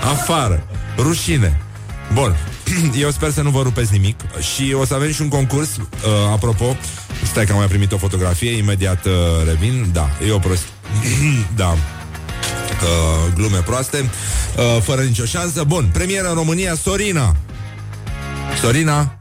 Afară. 0.00 0.66
Rușine. 0.96 1.65
Bun. 2.12 2.36
Eu 3.04 3.10
sper 3.10 3.30
să 3.30 3.42
nu 3.42 3.50
vă 3.50 3.62
rupeți 3.62 3.92
nimic 3.92 4.20
și 4.54 4.72
o 4.72 4.84
să 4.84 4.94
avem 4.94 5.12
și 5.12 5.22
un 5.22 5.28
concurs, 5.28 5.76
uh, 5.76 5.82
apropo, 6.32 6.76
stai 7.24 7.44
că 7.44 7.52
am 7.52 7.58
mai 7.58 7.66
primit 7.66 7.92
o 7.92 7.96
fotografie, 7.96 8.56
imediat 8.56 9.04
uh, 9.04 9.12
revin, 9.46 9.90
da, 9.92 10.08
e 10.26 10.32
o 10.32 10.38
prostie, 10.38 10.68
da, 11.56 11.68
uh, 11.68 13.32
glume 13.34 13.58
proaste, 13.58 14.10
uh, 14.56 14.82
fără 14.82 15.02
nicio 15.02 15.24
șansă. 15.24 15.64
Bun, 15.64 15.90
premieră 15.92 16.28
în 16.28 16.34
România, 16.34 16.74
Sorina. 16.74 17.36
Sorina, 18.60 19.18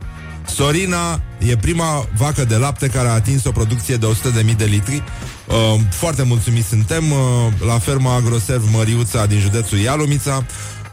Sorina 0.48 1.22
e 1.38 1.58
prima 1.58 2.08
vacă 2.18 2.46
de 2.46 2.56
lapte 2.56 2.88
care 2.88 3.08
a 3.08 3.12
atins 3.12 3.46
o 3.46 3.52
producție 3.52 3.96
de 3.96 4.08
100.000 4.46 4.56
de 4.58 4.66
litri. 4.66 5.04
Uh, 5.48 5.80
foarte 5.90 6.24
mulțumiți 6.24 6.68
suntem 6.68 7.12
uh, 7.12 7.18
la 7.66 7.80
ferma 7.80 8.14
Agroserv 8.14 8.64
Măriuța 8.72 9.26
din 9.26 9.40
județul 9.40 9.78
Ialomița. 9.78 10.46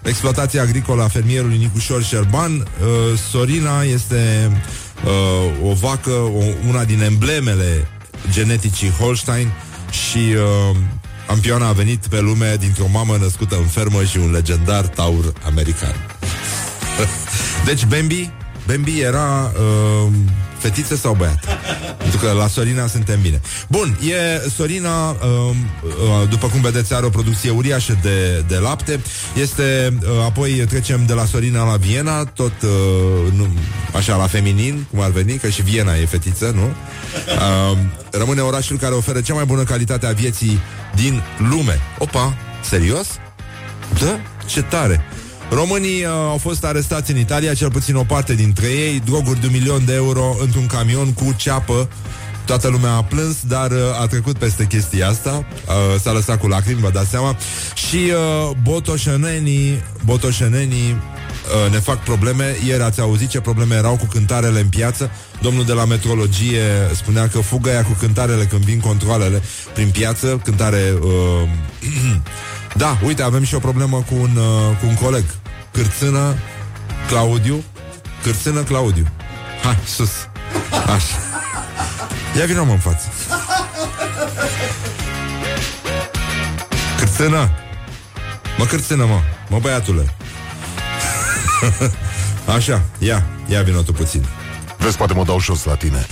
Exploatația 0.03 0.63
agricolă 0.63 1.03
a 1.03 1.09
fermierului 1.09 1.57
Nicușor 1.57 2.03
Șerban. 2.03 2.53
Uh, 2.53 3.19
Sorina 3.31 3.83
este 3.83 4.51
uh, 5.05 5.71
o 5.71 5.73
vacă, 5.73 6.11
o, 6.11 6.43
una 6.69 6.85
din 6.85 7.03
emblemele 7.03 7.89
geneticii 8.31 8.91
Holstein 8.91 9.53
și 9.91 10.19
uh, 10.19 10.77
Ampioana 11.27 11.67
a 11.67 11.73
venit 11.73 12.07
pe 12.07 12.21
lume 12.21 12.57
dintr-o 12.61 12.87
mamă 12.93 13.17
născută 13.17 13.57
în 13.57 13.67
fermă 13.67 14.05
și 14.05 14.19
un 14.19 14.31
legendar 14.31 14.87
taur 14.87 15.33
american. 15.47 15.95
deci 17.67 17.85
Bambi, 17.85 18.31
Bambi 18.67 19.01
era 19.01 19.53
uh, 19.55 20.13
Fetiță 20.63 20.97
sau 20.97 21.15
băiat? 21.15 21.45
Pentru 21.99 22.19
că 22.19 22.33
la 22.33 22.49
Sorina 22.49 22.87
suntem 22.87 23.21
bine. 23.21 23.41
Bun, 23.69 23.99
e 24.09 24.49
Sorina, 24.57 25.11
uh, 25.11 25.17
uh, 25.19 26.29
după 26.29 26.47
cum 26.47 26.61
vedeți, 26.61 26.95
are 26.95 27.07
o 27.07 27.09
producție 27.09 27.51
uriașă 27.51 27.99
de, 28.03 28.45
de 28.49 28.57
lapte. 28.57 29.01
Este, 29.35 29.99
uh, 30.03 30.09
apoi 30.25 30.51
trecem 30.51 31.07
de 31.07 31.13
la 31.13 31.25
Sorina 31.25 31.65
la 31.65 31.77
Viena, 31.77 32.25
tot 32.25 32.53
uh, 32.63 32.71
nu, 33.37 33.49
așa 33.97 34.17
la 34.17 34.27
feminin, 34.27 34.87
cum 34.91 35.01
ar 35.01 35.11
veni, 35.11 35.37
că 35.37 35.49
și 35.49 35.63
Viena 35.63 35.97
e 35.97 36.07
fetiță, 36.07 36.53
nu? 36.55 36.65
Uh, 36.65 37.79
rămâne 38.11 38.41
orașul 38.41 38.77
care 38.79 38.95
oferă 38.95 39.21
cea 39.21 39.35
mai 39.35 39.45
bună 39.45 39.63
calitate 39.63 40.07
a 40.07 40.13
vieții 40.13 40.59
din 40.95 41.23
lume. 41.51 41.81
Opa, 41.99 42.37
serios? 42.69 43.07
Da? 43.99 44.21
Ce 44.47 44.63
tare! 44.63 45.05
Românii 45.55 46.05
uh, 46.05 46.11
au 46.11 46.39
fost 46.39 46.65
arestați 46.65 47.11
în 47.11 47.19
Italia, 47.19 47.55
cel 47.55 47.71
puțin 47.71 47.95
o 47.95 48.03
parte 48.03 48.35
dintre 48.35 48.67
ei, 48.67 49.01
droguri 49.05 49.41
de 49.41 49.47
un 49.47 49.53
milion 49.53 49.85
de 49.85 49.95
euro 49.95 50.37
într-un 50.41 50.67
camion 50.67 51.13
cu 51.13 51.35
ceapă. 51.37 51.89
Toată 52.47 52.69
lumea 52.69 52.93
a 52.93 53.03
plâns, 53.03 53.37
dar 53.47 53.71
uh, 53.71 54.01
a 54.01 54.07
trecut 54.07 54.39
peste 54.39 54.67
chestia 54.67 55.09
asta, 55.09 55.45
uh, 55.67 56.01
s-a 56.01 56.13
lăsat 56.13 56.39
cu 56.39 56.47
lacrimi, 56.47 56.81
vă 56.81 56.91
dați 56.91 57.09
seama. 57.09 57.37
Și 57.75 57.97
uh, 57.97 58.57
botoșenenii, 58.63 59.83
botoșenenii 60.05 60.91
uh, 60.91 61.73
ne 61.73 61.79
fac 61.79 62.03
probleme. 62.05 62.57
Ieri 62.67 62.83
ați 62.83 63.01
auzit 63.01 63.29
ce 63.29 63.41
probleme 63.41 63.75
erau 63.75 63.97
cu 63.97 64.07
cântarele 64.07 64.61
în 64.61 64.69
piață. 64.69 65.11
Domnul 65.41 65.65
de 65.65 65.73
la 65.73 65.85
metrologie 65.85 66.63
spunea 66.95 67.29
că 67.29 67.39
fugă 67.39 67.71
ea 67.71 67.85
cu 67.85 67.97
cântarele 67.99 68.45
când 68.45 68.63
vin 68.65 68.81
controlele 68.81 69.43
prin 69.75 69.91
piață, 69.91 70.41
cântare... 70.45 70.95
Uh, 71.03 71.49
da, 72.83 72.99
uite, 73.05 73.23
avem 73.23 73.45
și 73.45 73.55
o 73.55 73.59
problemă 73.59 74.05
cu 74.09 74.15
un, 74.15 74.37
uh, 74.37 74.77
cu 74.81 74.87
un 74.87 74.95
coleg 74.95 75.25
Cârțână 75.73 76.37
Claudiu? 77.09 77.65
Cârțână 78.23 78.63
Claudiu. 78.63 79.07
Hai, 79.63 79.79
sus. 79.87 80.11
Așa. 80.73 81.17
Ia 82.39 82.45
vină 82.47 82.63
mă 82.63 82.73
în 82.73 82.79
față. 82.79 83.09
Cârțână 86.99 87.51
Mă 88.59 88.65
cârțână, 88.65 89.05
mă. 89.05 89.21
Mă 89.49 89.59
băiatule. 89.59 90.15
Așa, 92.57 92.83
ia, 92.99 93.27
ia 93.47 93.63
vină 93.63 93.83
tu 93.83 93.93
puțin. 93.93 94.25
Vezi, 94.79 94.97
poate 94.97 95.15
mă 95.15 95.25
dau 95.25 95.41
jos 95.41 95.65
la 95.65 95.75
tine. 95.75 96.07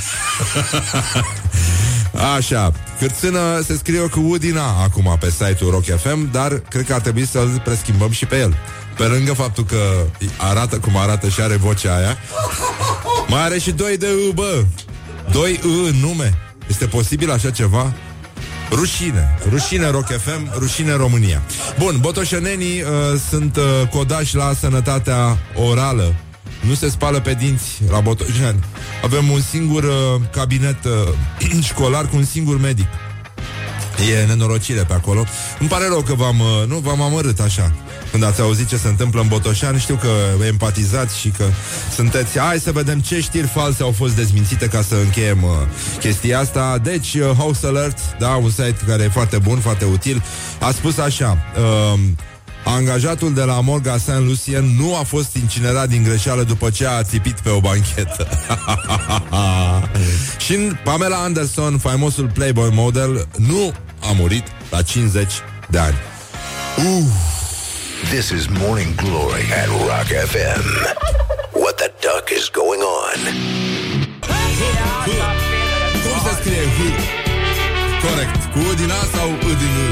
Așa, 2.37 2.73
cârțână 2.99 3.61
se 3.67 3.77
scrie 3.77 4.01
cu 4.01 4.21
Udina 4.21 4.83
acum 4.83 5.17
pe 5.21 5.31
site-ul 5.31 5.71
Rock 5.71 5.85
FM, 5.85 6.31
dar 6.31 6.53
cred 6.69 6.87
că 6.87 6.95
ar 6.95 7.01
trebui 7.01 7.27
să-l 7.27 7.61
preschimbăm 7.65 8.11
și 8.11 8.27
pe 8.27 8.39
el. 8.39 8.57
Pe 9.01 9.07
lângă 9.07 9.33
faptul 9.33 9.65
că 9.65 10.07
arată 10.37 10.79
cum 10.79 10.97
arată 10.97 11.29
și 11.29 11.41
are 11.41 11.57
vocea 11.57 11.97
aia, 11.97 12.19
mai 13.29 13.43
are 13.43 13.59
și 13.59 13.71
doi 13.71 13.97
de 13.97 14.07
U, 14.29 14.33
bă. 14.33 14.65
Doi 15.31 15.61
U 15.65 15.87
în 15.87 15.95
nume. 16.01 16.39
Este 16.69 16.87
posibil 16.87 17.31
așa 17.31 17.51
ceva? 17.51 17.93
Rușine. 18.71 19.39
Rușine 19.51 19.91
Rock 19.91 20.07
FM, 20.07 20.51
rușine 20.59 20.95
România. 20.95 21.43
Bun, 21.79 21.97
botoșenenii 22.01 22.83
uh, 22.83 22.89
sunt 23.29 23.57
uh, 23.57 23.89
codași 23.89 24.37
la 24.37 24.53
sănătatea 24.61 25.39
orală. 25.55 26.15
Nu 26.61 26.75
se 26.75 26.89
spală 26.89 27.21
pe 27.21 27.35
dinți 27.35 27.83
la 27.91 28.01
botoșeni. 28.01 28.65
Avem 29.05 29.31
un 29.31 29.41
singur 29.41 29.83
uh, 29.83 30.21
cabinet 30.33 30.85
uh, 30.85 31.63
școlar 31.71 32.07
cu 32.09 32.17
un 32.17 32.25
singur 32.25 32.61
medic. 32.61 32.89
E 34.13 34.27
nenorocire 34.27 34.83
pe 34.83 34.93
acolo. 34.93 35.25
Îmi 35.59 35.69
pare 35.69 35.87
rău 35.87 36.01
că 36.01 36.15
v-am, 36.15 36.41
uh, 36.41 36.67
nu, 36.67 36.79
v-am 36.79 37.03
amărât 37.03 37.41
așa. 37.41 37.73
Când 38.11 38.25
ați 38.25 38.41
auzit 38.41 38.69
ce 38.69 38.77
se 38.77 38.89
întâmplă 38.89 39.21
în 39.21 39.29
Botoșan, 39.29 39.79
știu 39.79 39.95
că 39.95 40.45
empatizați 40.47 41.19
și 41.19 41.29
că 41.29 41.45
sunteți... 41.95 42.39
Hai 42.39 42.59
să 42.59 42.73
vedem 42.73 43.01
ce 43.01 43.21
știri 43.21 43.47
false 43.47 43.83
au 43.83 43.91
fost 43.91 44.17
dezmințite 44.17 44.67
ca 44.67 44.83
să 44.83 44.95
încheiem 44.95 45.43
uh, 45.43 45.51
chestia 45.99 46.39
asta. 46.39 46.79
Deci, 46.83 47.15
uh, 47.15 47.31
House 47.37 47.67
Alert, 47.67 47.99
da, 48.19 48.29
un 48.29 48.51
site 48.51 48.77
care 48.87 49.03
e 49.03 49.09
foarte 49.09 49.39
bun, 49.39 49.59
foarte 49.59 49.85
util, 49.85 50.23
a 50.61 50.71
spus 50.71 50.99
așa... 50.99 51.39
Uh, 51.57 52.01
Angajatul 52.65 53.35
de 53.35 53.43
la 53.43 53.61
Morga 53.61 53.97
Saint 53.97 54.27
Lucien 54.27 54.65
nu 54.77 54.97
a 54.97 55.03
fost 55.03 55.37
incinerat 55.37 55.89
din 55.89 56.03
greșeală 56.03 56.43
după 56.43 56.71
ce 56.71 56.87
a 56.87 57.03
țipit 57.03 57.41
pe 57.41 57.49
o 57.49 57.61
banchetă. 57.61 58.29
și 60.45 60.55
Pamela 60.85 61.17
Anderson, 61.17 61.79
faimosul 61.79 62.31
Playboy 62.35 62.71
model, 62.73 63.29
nu 63.37 63.73
a 64.01 64.13
murit 64.13 64.45
la 64.71 64.83
50 64.83 65.33
de 65.69 65.79
ani. 65.79 65.97
Uh. 66.79 67.30
This 68.09 68.33
is 68.33 68.49
Morning 68.49 68.95
Glory 68.97 69.45
at 69.53 69.69
Rock 69.69 70.09
FM. 70.09 70.65
What 71.53 71.77
the 71.77 71.93
duck 72.01 72.33
is 72.33 72.49
going 72.49 72.81
on? 72.81 73.19
Cum 76.03 76.19
se 76.25 76.33
scrie 76.41 76.65
H? 76.77 76.81
Corect. 78.07 78.53
Cu 78.53 78.59
U 78.59 78.75
din 78.75 78.91
A 78.91 79.03
sau 79.15 79.29
U 79.31 79.53
din 79.63 79.75
U? 79.87 79.89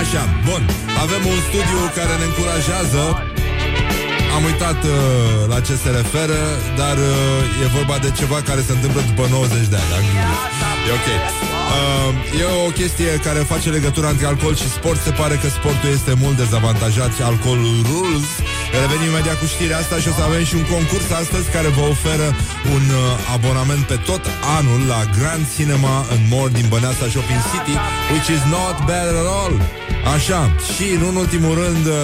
Așa, 0.00 0.22
bun. 0.46 0.62
Avem 1.02 1.26
un 1.26 1.38
studiu 1.48 1.80
care 1.94 2.14
ne 2.18 2.24
încurajează 2.24 3.02
am 4.36 4.44
uitat 4.44 4.84
uh, 4.84 4.90
la 5.48 5.60
ce 5.60 5.74
se 5.74 5.90
referă, 5.90 6.40
dar 6.76 6.96
uh, 6.96 7.62
e 7.62 7.66
vorba 7.66 7.98
de 7.98 8.10
ceva 8.18 8.42
care 8.42 8.60
se 8.60 8.72
întâmplă 8.72 9.00
după 9.00 9.26
90 9.30 9.66
de 9.66 9.76
ani. 9.96 10.06
E 10.88 10.92
ok. 10.98 11.53
Uh, 11.72 12.40
e 12.40 12.44
o 12.66 12.70
chestie 12.80 13.10
care 13.26 13.38
face 13.52 13.68
legătura 13.70 14.08
între 14.08 14.26
alcool 14.26 14.54
și 14.62 14.68
sport. 14.68 15.00
Se 15.00 15.10
pare 15.10 15.36
că 15.42 15.48
sportul 15.48 15.90
este 15.98 16.12
mult 16.22 16.36
dezavantajat 16.36 17.10
și 17.16 17.22
alcoolul 17.22 17.76
rules. 17.90 18.28
Revenim 18.80 19.10
imediat 19.12 19.38
cu 19.38 19.46
știrea 19.54 19.78
asta 19.82 19.96
și 20.02 20.08
o 20.08 20.14
să 20.18 20.22
avem 20.22 20.44
și 20.50 20.54
un 20.60 20.66
concurs 20.74 21.08
astăzi 21.22 21.50
care 21.56 21.68
vă 21.78 21.84
oferă 21.94 22.28
un 22.74 22.84
uh, 22.94 23.32
abonament 23.36 23.84
pe 23.92 23.96
tot 24.08 24.24
anul 24.58 24.80
la 24.92 25.00
Grand 25.18 25.44
Cinema 25.56 25.94
în 26.14 26.20
More 26.34 26.50
din 26.58 26.66
Băneasa 26.72 27.06
Shopping 27.12 27.42
City, 27.50 27.76
which 28.12 28.28
is 28.36 28.42
not 28.56 28.76
bad 28.88 29.06
at 29.22 29.28
all. 29.40 29.54
Așa, 30.12 30.54
și 30.74 30.90
în 31.08 31.16
ultimul 31.16 31.54
rând 31.54 31.86
uh, 31.86 31.94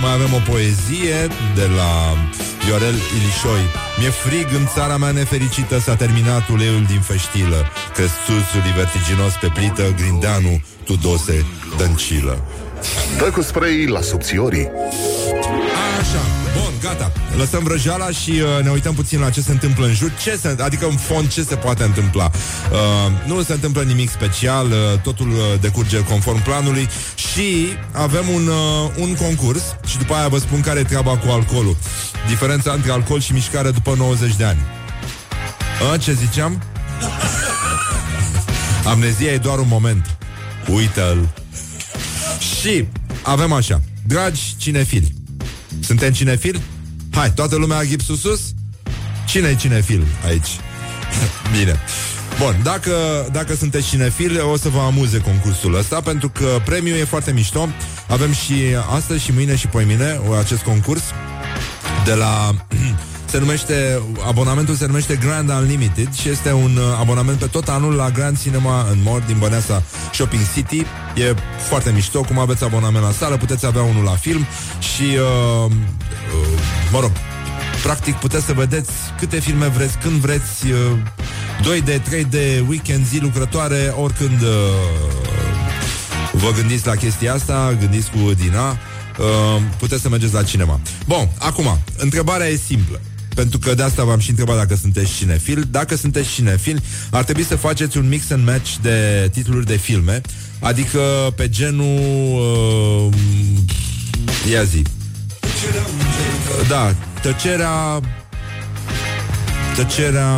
mai 0.00 0.12
avem 0.12 0.32
o 0.34 0.50
poezie 0.50 1.18
de 1.54 1.66
la 1.76 2.16
Viorel 2.64 2.94
Ilișoi. 3.16 3.64
Mi-e 3.98 4.10
frig 4.10 4.46
în 4.54 4.66
țara 4.74 4.96
mea 4.96 5.10
nefericită 5.10 5.78
S-a 5.78 5.94
terminat 5.96 6.48
uleiul 6.48 6.84
din 6.88 7.00
feștilă 7.00 7.66
Că 7.94 8.02
țuțul 8.24 8.62
e 8.70 8.76
vertiginos 8.76 9.32
pe 9.40 9.50
plită 9.54 9.94
Grindeanu, 9.96 10.60
Tudose, 10.84 11.46
Dăncilă. 11.76 12.38
Dă 13.18 13.30
cu 13.30 13.42
spray 13.42 13.86
la 13.86 14.00
subțiorii 14.00 14.70
Așa, 16.06 16.24
bun, 16.60 16.72
gata. 16.80 17.12
Lăsăm 17.36 17.62
vrăjeala 17.62 18.10
și 18.10 18.30
uh, 18.30 18.64
ne 18.64 18.70
uităm 18.70 18.94
puțin 18.94 19.20
la 19.20 19.30
ce 19.30 19.40
se 19.40 19.50
întâmplă 19.50 19.86
în 19.86 19.94
jur. 19.94 20.12
Ce 20.22 20.36
se, 20.36 20.56
Adică 20.60 20.86
în 20.86 20.96
fond 20.96 21.28
ce 21.32 21.42
se 21.42 21.54
poate 21.54 21.82
întâmpla? 21.82 22.30
Uh, 22.70 23.12
Nu 23.26 23.42
se 23.42 23.52
întâmplă 23.52 23.82
nimic 23.82 24.10
special 24.10 24.66
uh, 24.66 25.00
Totul 25.02 25.30
uh, 25.30 25.38
decurge 25.60 26.04
conform 26.04 26.42
planului 26.42 26.88
Și 27.14 27.66
avem 27.92 28.28
un, 28.28 28.46
uh, 28.46 28.90
un 28.98 29.14
concurs 29.14 29.62
Și 29.86 29.98
după 29.98 30.14
aia 30.14 30.28
vă 30.28 30.38
spun 30.38 30.60
care 30.60 30.80
e 30.80 30.82
treaba 30.82 31.16
cu 31.16 31.30
alcoolul. 31.30 31.76
Diferența 32.28 32.72
între 32.72 32.90
alcool 32.90 33.20
și 33.20 33.32
mișcare 33.32 33.70
după 33.70 33.94
90 33.96 34.34
de 34.36 34.44
ani. 34.44 34.58
Uh, 35.92 36.00
Ce 36.00 36.12
ziceam? 36.12 36.62
Amnezia 38.90 39.32
e 39.32 39.36
doar 39.36 39.58
un 39.58 39.68
moment. 39.68 40.16
Uită-l. 40.68 41.28
Și 42.60 42.86
avem 43.22 43.52
așa. 43.52 43.80
Dragi 44.06 44.40
cinefili 44.56 45.14
Suntem 45.80 46.12
cinefili? 46.12 46.60
Hai, 47.10 47.32
toată 47.32 47.56
lumea 47.56 47.84
gipsul 47.84 48.16
sus? 48.16 48.40
Cine 49.26 49.48
e 49.48 49.54
cinefil 49.54 50.06
aici? 50.26 50.48
Bine. 51.58 51.80
Bun, 52.38 52.60
dacă, 52.62 52.92
dacă 53.32 53.54
sunteți 53.54 53.88
cinefili, 53.88 54.38
o 54.38 54.56
să 54.56 54.68
vă 54.68 54.78
amuze 54.78 55.18
concursul 55.18 55.74
ăsta, 55.74 56.00
pentru 56.00 56.28
că 56.28 56.60
premiul 56.64 56.96
e 56.96 57.04
foarte 57.04 57.32
mișto. 57.32 57.68
Avem 58.08 58.32
și 58.32 58.54
astăzi 58.94 59.24
și 59.24 59.32
mâine 59.32 59.56
și 59.56 59.66
poimine 59.66 60.20
acest 60.38 60.62
concurs 60.62 61.02
de 62.04 62.12
la 62.14 62.54
se 63.36 63.42
numește, 63.42 64.02
abonamentul 64.26 64.74
se 64.74 64.86
numește 64.86 65.16
Grand 65.16 65.50
Unlimited 65.50 66.12
și 66.12 66.28
este 66.28 66.52
un 66.52 66.76
uh, 66.76 66.98
abonament 67.00 67.38
pe 67.38 67.46
tot 67.46 67.68
anul 67.68 67.94
la 67.94 68.10
Grand 68.10 68.40
Cinema 68.40 68.86
în 68.90 68.98
Mor 69.02 69.20
din 69.20 69.36
Băneasa 69.38 69.82
Shopping 70.12 70.42
City. 70.54 70.78
E 71.14 71.34
foarte 71.68 71.90
mișto, 71.90 72.20
cum 72.20 72.38
aveți 72.38 72.64
abonament 72.64 73.04
la 73.04 73.10
sală, 73.10 73.36
puteți 73.36 73.66
avea 73.66 73.82
unul 73.82 74.04
la 74.04 74.10
film 74.10 74.46
și, 74.78 75.02
uh, 75.02 75.70
uh, 75.70 76.60
mă 76.92 77.00
rog, 77.00 77.10
practic 77.82 78.14
puteți 78.14 78.44
să 78.44 78.52
vedeți 78.52 78.90
câte 79.18 79.40
filme 79.40 79.66
vreți, 79.66 79.98
când 79.98 80.14
vreți, 80.14 80.66
uh, 80.66 80.98
2D, 81.60 82.00
3D, 82.00 82.36
weekend, 82.68 83.06
zi 83.06 83.18
lucrătoare, 83.18 83.94
oricând 83.96 84.42
uh, 84.42 84.48
vă 86.32 86.50
gândiți 86.50 86.86
la 86.86 86.94
chestia 86.94 87.34
asta, 87.34 87.76
gândiți 87.80 88.10
cu 88.10 88.32
Dina, 88.32 88.70
uh, 88.70 89.62
puteți 89.78 90.02
să 90.02 90.08
mergeți 90.08 90.34
la 90.34 90.42
cinema. 90.42 90.80
Bun, 91.06 91.28
acum, 91.38 91.78
întrebarea 91.96 92.46
e 92.46 92.56
simplă. 92.56 93.00
Pentru 93.36 93.58
că 93.58 93.74
de 93.74 93.82
asta 93.82 94.04
v-am 94.04 94.18
și 94.18 94.30
întrebat 94.30 94.56
dacă 94.56 94.74
sunteți 94.74 95.14
cinefil. 95.14 95.66
Dacă 95.70 95.96
sunteți 95.96 96.28
cinefil, 96.28 96.82
ar 97.10 97.24
trebui 97.24 97.44
să 97.44 97.56
faceți 97.56 97.98
un 97.98 98.08
mix 98.08 98.30
and 98.30 98.46
match 98.46 98.74
de 98.82 99.28
titluri 99.32 99.66
de 99.66 99.76
filme, 99.76 100.20
adică 100.60 101.00
pe 101.36 101.48
genul... 101.48 101.98
Uh, 103.06 103.14
ia 104.50 104.62
zi. 104.62 104.82
Da, 106.68 106.94
tăcerea... 107.22 108.00
Tăcerea... 109.76 110.30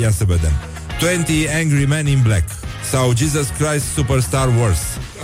Ia 0.00 0.10
să 0.10 0.24
vedem. 0.24 0.52
20 1.00 1.48
Angry 1.62 1.86
Men 1.86 2.06
in 2.06 2.20
Black 2.22 2.48
sau 2.90 3.12
Jesus 3.16 3.46
Christ 3.58 3.84
Superstar 3.94 4.48
Wars 4.60 4.80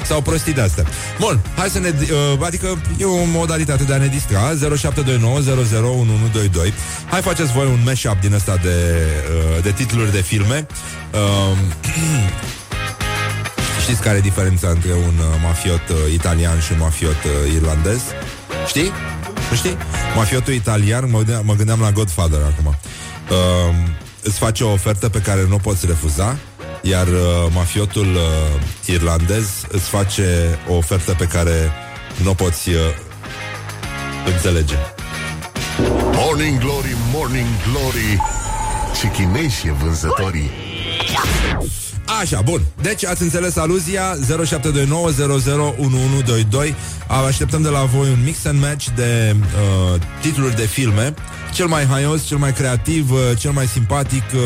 sau 0.07 0.21
prostii 0.21 0.53
de 0.53 0.61
astea. 0.61 0.85
Bun, 1.19 1.40
hai 1.57 1.69
să 1.69 1.79
ne... 1.79 1.88
Uh, 1.88 2.47
adică 2.47 2.81
e 2.99 3.05
o 3.05 3.25
modalitate 3.25 3.85
de 3.85 3.95
a 3.95 3.97
ne 3.97 4.07
distra 4.07 4.40
0729 4.77 5.40
Hai 7.11 7.21
faceți 7.21 7.53
voi 7.53 7.67
un 7.67 7.81
mashup 7.85 8.21
din 8.21 8.33
ăsta 8.33 8.57
de, 8.62 8.69
uh, 9.57 9.62
de 9.62 9.71
titluri 9.71 10.12
de 10.12 10.21
filme 10.21 10.67
uh, 11.12 11.59
Știți 13.85 14.01
care 14.01 14.17
e 14.17 14.21
diferența 14.21 14.69
între 14.69 14.93
un 14.93 15.19
uh, 15.19 15.40
mafiot 15.43 15.88
uh, 15.88 16.12
italian 16.12 16.61
și 16.61 16.73
un 16.73 16.79
mafiot 16.79 17.25
uh, 17.25 17.53
irlandez? 17.55 18.01
Știi? 18.67 18.93
Nu 19.51 19.57
știi? 19.57 19.77
Mafiotul 20.17 20.53
italian, 20.53 21.11
mă 21.11 21.17
gândeam, 21.17 21.43
mă 21.45 21.55
gândeam 21.55 21.81
la 21.81 21.90
Godfather 21.90 22.40
acum 22.43 22.67
uh, 22.67 23.75
Îți 24.23 24.38
face 24.38 24.64
o 24.64 24.73
ofertă 24.73 25.09
pe 25.09 25.21
care 25.21 25.47
nu 25.49 25.55
o 25.55 25.59
poți 25.59 25.87
refuza 25.87 26.37
iar 26.87 27.07
uh, 27.07 27.20
mafiotul 27.53 28.14
uh, 28.14 28.20
irlandez 28.87 29.47
îți 29.68 29.88
face 29.88 30.59
o 30.68 30.75
ofertă 30.75 31.14
pe 31.18 31.25
care 31.25 31.70
nu 32.23 32.31
o 32.31 32.35
poți 32.35 32.68
uh, 32.68 32.77
înțelege. 34.35 34.77
Morning 36.12 36.59
Glory, 36.59 36.97
Morning 37.12 37.47
Glory 37.70 38.20
Ce 39.01 39.11
chineși 39.11 39.66
e 39.66 39.73
vânzătorii 39.83 40.51
Așa, 42.20 42.40
bun. 42.40 42.61
Deci 42.83 43.05
ați 43.05 43.23
înțeles 43.23 43.57
aluzia 43.57 44.16
0729001122 44.16 44.18
Așteptăm 47.27 47.62
de 47.62 47.68
la 47.68 47.85
voi 47.85 48.09
un 48.09 48.23
mix 48.25 48.44
and 48.44 48.61
match 48.61 48.87
de 48.94 49.37
uh, 49.37 50.01
titluri 50.20 50.57
de 50.57 50.66
filme 50.66 51.14
Cel 51.53 51.66
mai 51.66 51.87
haios, 51.87 52.27
cel 52.27 52.37
mai 52.37 52.53
creativ, 52.53 53.11
uh, 53.11 53.18
cel 53.38 53.51
mai 53.51 53.66
simpatic 53.66 54.23
uh, 54.35 54.40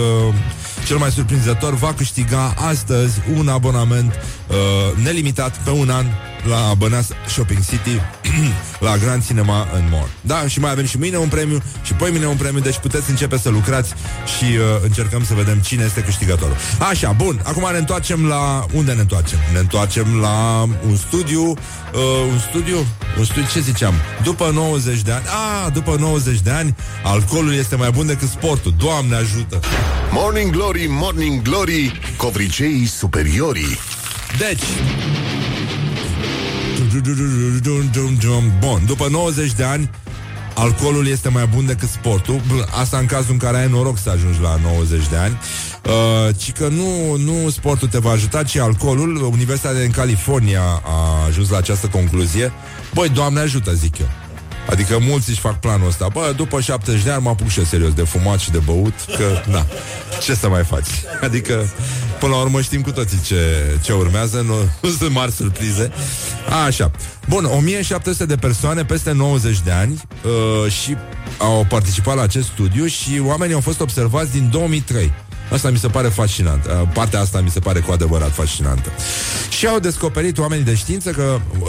cel 0.88 0.96
mai 0.96 1.10
surprinzător 1.10 1.74
va 1.74 1.94
câștiga 1.94 2.54
astăzi 2.56 3.20
un 3.36 3.48
abonament 3.48 4.12
uh, 4.12 4.56
nelimitat 5.02 5.56
pe 5.64 5.70
un 5.70 5.90
an 5.90 6.06
la 6.48 6.74
Băneasa 6.74 7.14
Shopping 7.26 7.64
City, 7.64 8.00
la 8.86 8.96
Grand 8.96 9.26
Cinema 9.26 9.68
în 9.74 9.86
More. 9.90 10.10
Da, 10.20 10.46
și 10.46 10.60
mai 10.60 10.70
avem 10.70 10.86
și 10.86 10.98
mâine 10.98 11.16
un 11.16 11.28
premiu 11.28 11.62
și 11.82 11.92
poi 11.92 12.10
mâine 12.10 12.26
un 12.26 12.36
premiu, 12.36 12.60
deci 12.60 12.78
puteți 12.78 13.10
începe 13.10 13.38
să 13.38 13.48
lucrați 13.48 13.94
și 14.38 14.44
uh, 14.44 14.60
încercăm 14.82 15.24
să 15.24 15.34
vedem 15.34 15.58
cine 15.58 15.84
este 15.84 16.00
câștigătorul. 16.02 16.56
Așa, 16.90 17.12
bun, 17.12 17.40
acum 17.44 17.68
ne 17.72 17.78
întoarcem 17.78 18.26
la... 18.26 18.66
Unde 18.72 18.92
ne 18.92 19.00
întoarcem? 19.00 19.38
Ne 19.52 19.58
întoarcem 19.58 20.18
la 20.20 20.62
un 20.88 20.96
studiu, 20.96 21.42
uh, 21.48 22.30
un 22.32 22.38
studiu, 22.38 22.86
un 23.18 23.24
studiu, 23.24 23.48
ce 23.52 23.60
ziceam? 23.60 23.94
După 24.22 24.50
90 24.54 25.00
de 25.00 25.12
ani, 25.12 25.24
a, 25.26 25.68
după 25.68 25.96
90 25.98 26.40
de 26.40 26.50
ani, 26.50 26.74
alcoolul 27.02 27.54
este 27.54 27.76
mai 27.76 27.90
bun 27.90 28.06
decât 28.06 28.28
sportul. 28.28 28.74
Doamne 28.78 29.14
ajută! 29.14 29.60
Morning 30.10 30.50
Glory, 30.50 30.86
Morning 30.88 31.42
Glory, 31.42 32.00
covriceii 32.16 32.86
superiorii. 32.86 33.78
Deci, 34.38 34.62
Bun, 38.60 38.82
după 38.86 39.08
90 39.10 39.52
de 39.52 39.64
ani, 39.64 39.90
alcoolul 40.54 41.06
este 41.06 41.28
mai 41.28 41.46
bun 41.46 41.66
decât 41.66 41.88
sportul. 41.88 42.40
Asta 42.80 42.98
în 42.98 43.06
cazul 43.06 43.32
în 43.32 43.38
care 43.38 43.56
ai 43.56 43.68
noroc 43.68 43.98
să 43.98 44.10
ajungi 44.10 44.40
la 44.40 44.58
90 44.62 45.08
de 45.08 45.16
ani. 45.16 45.38
Uh, 45.84 46.34
ci 46.36 46.52
că 46.52 46.68
nu, 46.68 47.16
nu 47.16 47.50
sportul 47.50 47.88
te 47.88 47.98
va 47.98 48.10
ajuta, 48.10 48.42
ci 48.42 48.56
alcoolul. 48.56 49.22
Universitatea 49.22 49.80
din 49.80 49.90
California 49.90 50.62
a 50.84 51.24
ajuns 51.26 51.50
la 51.50 51.56
această 51.56 51.86
concluzie. 51.86 52.52
Băi, 52.94 53.08
Doamne 53.08 53.40
ajută, 53.40 53.74
zic 53.74 53.98
eu. 53.98 54.27
Adică 54.70 54.98
mulți 55.00 55.30
își 55.30 55.40
fac 55.40 55.60
planul 55.60 55.86
ăsta 55.86 56.08
Bă, 56.12 56.32
după 56.36 56.60
70 56.60 57.02
de 57.02 57.10
ani 57.10 57.22
mă 57.22 57.28
apuc 57.28 57.48
și 57.48 57.66
serios 57.66 57.92
De 57.92 58.02
fumat 58.02 58.38
și 58.38 58.50
de 58.50 58.58
băut 58.58 58.94
Că, 59.16 59.50
na, 59.50 59.66
ce 60.22 60.34
să 60.34 60.48
mai 60.48 60.64
faci? 60.64 60.88
Adică, 61.20 61.68
până 62.20 62.34
la 62.34 62.40
urmă 62.40 62.60
știm 62.60 62.80
cu 62.80 62.90
toții 62.90 63.20
ce, 63.20 63.36
ce 63.82 63.92
urmează 63.92 64.40
Nu, 64.40 64.54
nu 64.80 64.88
sunt 64.88 65.12
mari 65.12 65.32
surprize 65.32 65.90
Așa, 66.66 66.90
bun, 67.28 67.44
1700 67.44 68.26
de 68.26 68.36
persoane 68.36 68.84
Peste 68.84 69.12
90 69.12 69.60
de 69.60 69.70
ani 69.70 70.02
uh, 70.24 70.72
Și 70.72 70.96
au 71.38 71.66
participat 71.68 72.16
la 72.16 72.22
acest 72.22 72.46
studiu 72.46 72.86
Și 72.86 73.22
oamenii 73.24 73.54
au 73.54 73.60
fost 73.60 73.80
observați 73.80 74.32
din 74.32 74.48
2003 74.50 75.12
Asta 75.52 75.70
mi 75.70 75.78
se 75.78 75.88
pare 75.88 76.08
fascinant. 76.08 76.64
Uh, 76.64 76.88
partea 76.92 77.20
asta 77.20 77.40
mi 77.40 77.50
se 77.50 77.60
pare 77.60 77.80
cu 77.80 77.92
adevărat 77.92 78.34
fascinantă. 78.34 78.90
Și 79.48 79.66
au 79.66 79.78
descoperit 79.78 80.38
oamenii 80.38 80.64
de 80.64 80.74
știință 80.74 81.10
că 81.10 81.40
uh, 81.60 81.68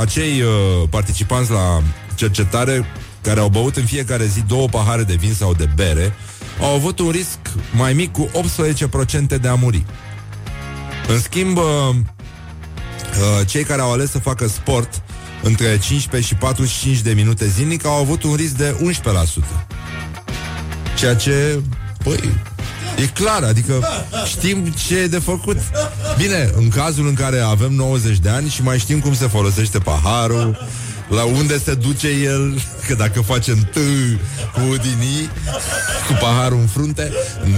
acei 0.00 0.40
uh, 0.40 0.88
participanți 0.90 1.50
la 1.50 1.82
cercetare 2.20 2.84
care 3.22 3.40
au 3.40 3.48
băut 3.48 3.76
în 3.76 3.84
fiecare 3.84 4.24
zi 4.26 4.40
două 4.40 4.68
pahare 4.68 5.02
de 5.02 5.14
vin 5.14 5.34
sau 5.34 5.54
de 5.54 5.68
bere 5.74 6.12
au 6.60 6.74
avut 6.74 6.98
un 6.98 7.10
risc 7.10 7.38
mai 7.76 7.92
mic 7.92 8.12
cu 8.12 8.30
18% 9.36 9.40
de 9.40 9.48
a 9.48 9.54
muri. 9.54 9.84
În 11.08 11.20
schimb, 11.20 11.56
uh, 11.56 11.64
uh, 11.64 13.46
cei 13.46 13.64
care 13.64 13.80
au 13.80 13.92
ales 13.92 14.10
să 14.10 14.18
facă 14.18 14.46
sport 14.46 15.02
între 15.42 15.78
15 15.78 16.34
și 16.34 16.38
45 16.38 16.98
de 16.98 17.12
minute 17.12 17.46
zilnic 17.46 17.86
au 17.86 18.00
avut 18.00 18.22
un 18.22 18.34
risc 18.34 18.54
de 18.54 18.76
11%. 18.80 19.66
Ceea 20.96 21.14
ce, 21.14 21.62
păi, 22.04 22.20
E 22.96 23.06
clar, 23.06 23.42
adică 23.42 23.84
știm 24.26 24.74
ce 24.86 24.98
e 24.98 25.06
de 25.06 25.18
făcut. 25.18 25.56
Bine, 26.16 26.50
în 26.56 26.68
cazul 26.68 27.06
în 27.06 27.14
care 27.14 27.38
avem 27.38 27.72
90 27.72 28.18
de 28.18 28.28
ani 28.28 28.48
și 28.48 28.62
mai 28.62 28.78
știm 28.78 29.00
cum 29.00 29.14
se 29.14 29.26
folosește 29.26 29.78
paharul, 29.78 30.68
la 31.10 31.24
unde 31.24 31.58
se 31.58 31.74
duce 31.74 32.08
el, 32.08 32.60
că 32.86 32.94
dacă 32.94 33.20
facem 33.20 33.58
t 33.72 33.74
cu 34.52 34.60
udinii, 34.60 35.30
cu 36.06 36.12
paharul 36.20 36.58
în 36.58 36.66
frunte, 36.66 37.12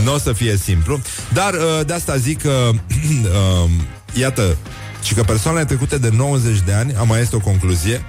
nu 0.04 0.14
o 0.14 0.18
să 0.18 0.32
fie 0.32 0.56
simplu. 0.56 1.00
Dar 1.32 1.52
uh, 1.52 1.86
de 1.86 1.92
asta 1.92 2.16
zic 2.16 2.42
că, 2.42 2.50
uh, 2.70 3.70
iată, 4.12 4.56
și 5.02 5.14
că 5.14 5.22
persoanele 5.22 5.64
trecute 5.64 5.98
de 5.98 6.08
90 6.12 6.60
de 6.60 6.72
ani, 6.72 6.94
am 6.94 7.08
mai 7.08 7.20
este 7.20 7.36
o 7.36 7.40
concluzie, 7.40 8.04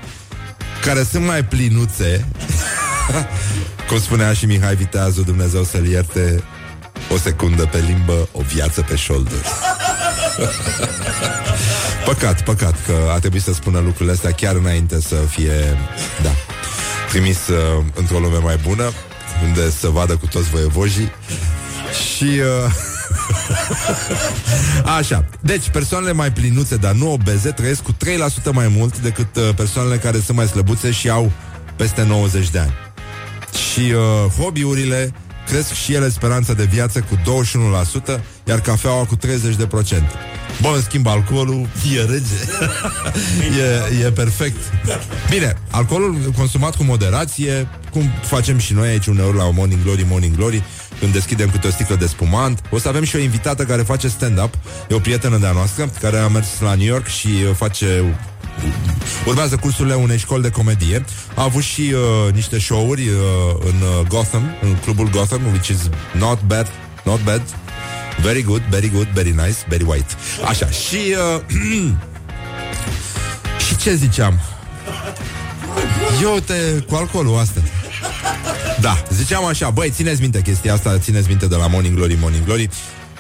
care 0.84 1.04
sunt 1.12 1.26
mai 1.26 1.46
plinuțe, 1.46 2.28
cum 3.88 4.00
spunea 4.00 4.34
și 4.34 4.46
Mihai 4.46 4.76
Viteazu, 4.76 5.22
Dumnezeu 5.22 5.64
să-l 5.64 5.88
ierte, 5.88 6.44
o 7.14 7.18
secundă 7.18 7.66
pe 7.72 7.84
limbă, 7.88 8.30
o 8.32 8.42
viață 8.42 8.82
pe 8.82 8.96
shoulder. 8.96 9.40
păcat, 12.06 12.44
păcat 12.44 12.76
că 12.86 13.12
a 13.14 13.20
trebuit 13.20 13.42
să 13.42 13.54
spună 13.54 13.80
lucrurile 13.80 14.12
astea 14.12 14.32
chiar 14.32 14.56
înainte 14.56 15.02
să 15.02 15.16
fie, 15.16 15.78
da, 16.24 16.32
trimis 17.10 17.48
uh, 17.48 17.84
într-o 17.94 18.20
lume 18.20 18.38
mai 18.38 18.60
bună, 18.68 18.92
unde 19.44 19.70
să 19.70 19.88
vadă 19.88 20.16
cu 20.16 20.28
toți 20.28 20.50
voievojii. 20.50 21.12
Și... 22.16 22.24
Uh, 22.24 22.72
Așa. 24.98 25.26
Deci, 25.40 25.70
persoanele 25.70 26.12
mai 26.12 26.32
plinuțe, 26.32 26.76
dar 26.76 26.92
nu 26.92 27.12
obeze, 27.12 27.50
trăiesc 27.50 27.82
cu 27.82 27.92
3% 27.94 27.96
mai 28.52 28.68
mult 28.68 29.00
decât 29.00 29.36
uh, 29.36 29.50
persoanele 29.56 29.98
care 29.98 30.20
sunt 30.20 30.38
mai 30.38 30.48
slăbuțe 30.48 30.92
și 30.92 31.10
au 31.10 31.32
peste 31.76 32.04
90 32.04 32.50
de 32.50 32.60
ani. 32.60 32.74
Și 33.72 33.80
uh, 33.80 34.32
hobby-urile 34.38 35.14
cresc 35.54 35.74
și 35.74 35.94
ele 35.94 36.10
speranța 36.10 36.54
de 36.54 36.64
viață 36.64 37.00
cu 37.00 37.16
21%, 38.18 38.20
iar 38.44 38.62
cafeaua 38.62 39.06
cu 39.06 39.18
30%. 39.18 39.20
Bă, 40.62 40.72
în 40.76 40.82
schimb, 40.82 41.08
alcoolul 41.08 41.68
e 41.96 42.02
rege. 42.02 42.40
e, 44.00 44.06
e 44.06 44.12
perfect. 44.12 44.58
Bine, 45.30 45.58
alcoolul 45.70 46.34
consumat 46.38 46.76
cu 46.76 46.84
moderație, 46.84 47.68
cum 47.92 48.12
facem 48.22 48.58
și 48.58 48.74
noi 48.74 48.88
aici 48.88 49.06
uneori 49.06 49.38
la 49.38 49.52
Morning 49.52 49.84
Glory, 49.84 50.06
Morning 50.10 50.36
Glory, 50.36 50.64
când 51.00 51.14
deschidem 51.14 51.50
câte 51.50 51.68
o 51.68 51.72
sticlă 51.72 51.96
de 51.96 52.06
spumant. 52.06 52.62
O 52.70 52.78
să 52.78 52.88
avem 52.88 53.04
și 53.04 53.16
o 53.16 53.20
invitată 53.20 53.64
care 53.64 53.82
face 53.82 54.08
stand-up. 54.08 54.54
E 54.90 54.96
o 54.96 55.00
prietenă 55.00 55.38
de-a 55.38 55.52
noastră 55.52 55.90
care 56.02 56.18
a 56.18 56.28
mers 56.28 56.48
la 56.60 56.76
New 56.76 56.88
York 56.88 57.08
și 57.08 57.30
face 57.56 58.18
Urmează 59.26 59.56
cursurile 59.56 59.94
unei 59.94 60.18
școli 60.18 60.42
de 60.42 60.50
comedie. 60.50 61.06
A 61.36 61.44
avut 61.44 61.64
și 61.64 61.94
uh, 61.94 62.34
niște 62.34 62.60
show-uri 62.60 63.02
uh, 63.02 63.16
în 63.60 63.82
uh, 63.82 64.08
Gotham, 64.08 64.44
în 64.62 64.76
clubul 64.76 65.10
Gotham, 65.10 65.42
which 65.52 65.68
is 65.68 65.90
not 66.18 66.42
bad, 66.42 66.68
not 67.04 67.24
bad. 67.24 67.42
Very 68.22 68.42
good, 68.42 68.62
very 68.70 68.90
good, 68.90 69.08
very 69.14 69.30
nice, 69.30 69.58
very 69.68 69.84
white. 69.84 70.14
Așa, 70.48 70.70
și... 70.70 71.16
Uh, 71.36 71.92
și 73.68 73.78
ce 73.78 73.96
ziceam? 73.96 74.40
Eu 76.22 76.40
te... 76.46 76.54
cu 76.88 76.96
alcoolul 76.96 77.38
asta. 77.38 77.62
Da, 78.80 79.04
ziceam 79.10 79.46
așa, 79.46 79.70
băi, 79.70 79.90
țineți 79.90 80.22
minte 80.22 80.42
chestia 80.42 80.74
asta, 80.74 80.98
țineți 80.98 81.28
minte 81.28 81.48
de 81.48 81.56
la 81.56 81.68
Morning 81.68 81.96
Glory, 81.96 82.18
Morning 82.20 82.46
Glory. 82.46 82.70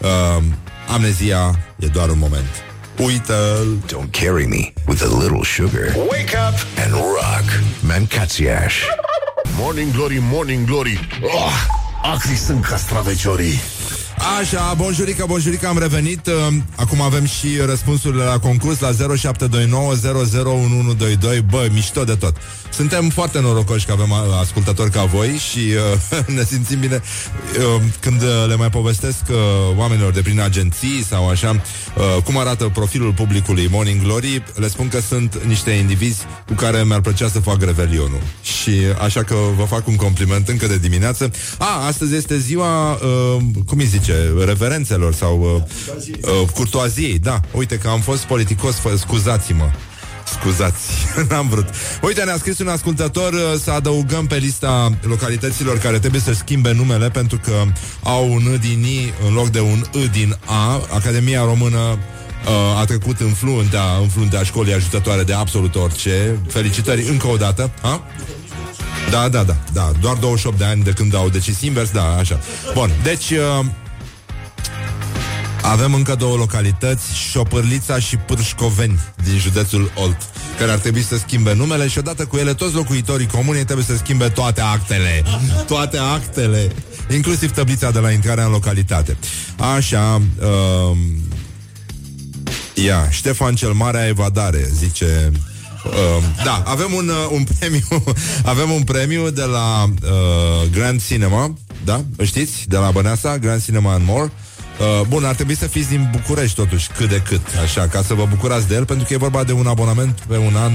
Uh, 0.01 0.43
amnezia 0.87 1.59
e 1.79 1.85
doar 1.85 2.09
un 2.09 2.17
moment. 2.17 2.72
Uită-l. 2.99 3.77
Don't 3.87 4.11
carry 4.11 4.45
me 4.47 4.73
with 4.87 5.01
a 5.03 5.07
little 5.21 5.43
sugar. 5.43 5.93
Wake 6.11 6.33
up 6.47 6.55
and 6.83 6.93
rock. 6.93 7.43
Mancațiaș. 7.87 8.83
Morning 9.57 9.91
Glory, 9.93 10.17
Morning 10.21 10.65
Glory. 10.67 10.99
Oh, 11.21 11.51
Acri 12.13 12.35
sunt 12.35 12.65
castraveciorii 12.65 13.61
Așa, 14.23 14.73
bonjurică, 14.77 15.25
bonjurică, 15.27 15.67
am 15.67 15.77
revenit. 15.77 16.27
Uh, 16.27 16.53
Acum 16.75 17.01
avem 17.01 17.25
și 17.25 17.47
răspunsurile 17.65 18.23
la 18.23 18.39
concurs 18.39 18.79
La 18.79 18.91
0729 19.15 19.93
Bă, 21.49 21.67
mișto 21.71 22.03
de 22.03 22.15
tot. 22.15 22.35
Suntem 22.73 23.09
foarte 23.09 23.39
norocoși 23.41 23.85
că 23.85 23.91
avem 23.91 24.09
uh, 24.09 24.17
ascultători 24.41 24.89
ca 24.89 25.03
voi 25.03 25.27
Și 25.29 25.59
uh, 25.59 26.25
ne 26.35 26.43
simțim 26.43 26.79
bine. 26.79 27.01
Uh, 27.57 27.81
Când 27.99 28.21
uh, 28.21 28.45
le 28.47 28.55
mai 28.55 28.69
povestesc 28.69 29.21
uh, 29.29 29.37
Oamenilor 29.77 30.11
de 30.11 30.21
prin 30.21 30.39
agenții 30.39 31.03
Sau 31.09 31.29
așa 31.29 31.61
uh, 31.97 32.23
Cum 32.23 32.37
arată 32.37 32.69
profilul 32.73 33.13
publicului 33.13 33.67
Morning 33.71 34.01
Glory 34.01 34.43
Le 34.55 34.67
spun 34.67 34.87
că 34.87 34.99
sunt 35.07 35.43
niște 35.45 35.71
indivizi 35.71 36.21
Cu 36.47 36.53
care 36.53 36.83
mi-ar 36.83 37.01
plăcea 37.01 37.29
să 37.29 37.39
fac 37.39 37.63
revelionul. 37.63 38.21
Și 38.41 38.71
așa 39.01 39.23
că 39.23 39.35
vă 39.57 39.63
fac 39.63 39.87
un 39.87 39.95
compliment 39.95 40.47
Încă 40.47 40.67
de 40.67 40.77
dimineață. 40.77 41.31
A, 41.57 41.85
astăzi 41.85 42.15
este 42.15 42.37
ziua, 42.37 42.91
uh, 42.91 43.41
cum 43.65 43.79
îi 43.79 43.85
zice 43.85 44.12
reverențelor 44.45 45.13
sau 45.13 45.39
uh, 45.39 45.61
uh, 46.41 46.49
curtoaziei. 46.53 47.19
Da, 47.19 47.39
uite 47.51 47.77
că 47.77 47.87
am 47.87 47.99
fost 47.99 48.23
politicos, 48.23 48.75
fă, 48.75 48.95
scuzați-mă. 48.97 49.69
Scuzați, 50.25 50.89
n-am 51.29 51.47
vrut. 51.49 51.67
Uite, 52.01 52.23
ne-a 52.23 52.37
scris 52.37 52.59
un 52.59 52.67
ascultător 52.67 53.33
uh, 53.33 53.39
să 53.63 53.71
adăugăm 53.71 54.27
pe 54.27 54.35
lista 54.35 54.89
localităților 55.01 55.77
care 55.77 55.99
trebuie 55.99 56.21
să 56.21 56.33
schimbe 56.33 56.73
numele 56.73 57.09
pentru 57.09 57.39
că 57.43 57.53
au 58.03 58.31
un 58.33 58.41
I 58.53 58.57
din 58.57 58.83
I 58.83 59.13
în 59.27 59.33
loc 59.33 59.47
de 59.49 59.59
un 59.59 59.83
I 59.91 60.07
din 60.07 60.37
A. 60.45 60.81
Academia 60.93 61.43
Română 61.43 61.77
uh, 61.77 62.79
a 62.79 62.85
trecut 62.85 63.19
în 63.19 63.33
fruntea, 63.33 63.83
în 64.01 64.07
fruntea 64.07 64.43
școlii 64.43 64.73
ajutătoare 64.73 65.23
de 65.23 65.33
absolut 65.33 65.75
orice. 65.75 66.39
Felicitări 66.47 67.07
încă 67.09 67.27
o 67.27 67.35
dată. 67.35 67.71
Ha? 67.81 68.03
Da, 69.09 69.29
da, 69.29 69.43
da, 69.43 69.55
da. 69.73 69.91
Doar 70.01 70.15
28 70.15 70.57
de 70.57 70.63
ani 70.63 70.83
de 70.83 70.91
când 70.91 71.15
au 71.15 71.29
decis 71.29 71.61
invers, 71.61 71.91
da, 71.91 72.15
așa. 72.15 72.39
Bun, 72.73 72.91
deci... 73.03 73.29
Uh, 73.29 73.65
avem 75.63 75.93
încă 75.93 76.15
două 76.15 76.35
localități, 76.35 77.15
Șopârlița 77.29 77.99
și 77.99 78.17
Pârșcoveni, 78.17 78.99
din 79.23 79.37
județul 79.39 79.91
Olt, 79.95 80.17
care 80.59 80.71
ar 80.71 80.77
trebui 80.77 81.03
să 81.03 81.17
schimbe 81.17 81.53
numele 81.53 81.87
și 81.87 81.97
odată 81.97 82.25
cu 82.25 82.37
ele 82.37 82.53
toți 82.53 82.75
locuitorii 82.75 83.27
comunei 83.27 83.63
trebuie 83.63 83.85
să 83.85 83.95
schimbe 83.95 84.29
toate 84.29 84.61
actele. 84.61 85.23
Toate 85.67 85.97
actele, 85.97 86.71
inclusiv 87.13 87.51
tablița 87.51 87.91
de 87.91 87.99
la 87.99 88.11
intrarea 88.11 88.45
în 88.45 88.51
localitate. 88.51 89.17
Așa, 89.75 90.21
uh, 90.39 90.97
ia, 92.73 93.09
Ștefan 93.09 93.55
cel 93.55 93.71
Mare 93.71 93.97
a 93.97 94.07
evadare, 94.07 94.69
zice 94.73 95.31
Uh, 95.85 96.23
da, 96.43 96.63
avem 96.65 96.93
un, 96.93 97.07
uh, 97.07 97.27
un 97.31 97.43
premiu 97.59 98.03
Avem 98.53 98.71
un 98.71 98.83
premiu 98.83 99.29
de 99.29 99.43
la 99.43 99.83
uh, 99.83 100.69
Grand 100.71 101.05
Cinema 101.05 101.53
Da, 101.83 102.03
știți? 102.21 102.67
De 102.67 102.77
la 102.77 102.91
Băneasa, 102.91 103.37
Grand 103.37 103.63
Cinema 103.63 103.93
and 103.93 104.05
More 104.05 104.31
Uh, 104.31 104.52
bun, 105.07 105.23
ar 105.23 105.35
trebui 105.35 105.55
să 105.55 105.67
fiți 105.67 105.89
din 105.89 106.09
București 106.11 106.55
totuși, 106.55 106.87
cât 106.97 107.09
de 107.09 107.21
cât, 107.27 107.41
așa, 107.63 107.87
ca 107.87 108.01
să 108.01 108.13
vă 108.13 108.25
bucurați 108.29 108.67
de 108.67 108.75
el, 108.75 108.85
pentru 108.85 109.05
că 109.07 109.13
e 109.13 109.17
vorba 109.17 109.43
de 109.43 109.51
un 109.51 109.67
abonament 109.67 110.19
pe 110.27 110.37
un 110.37 110.55
an 110.55 110.71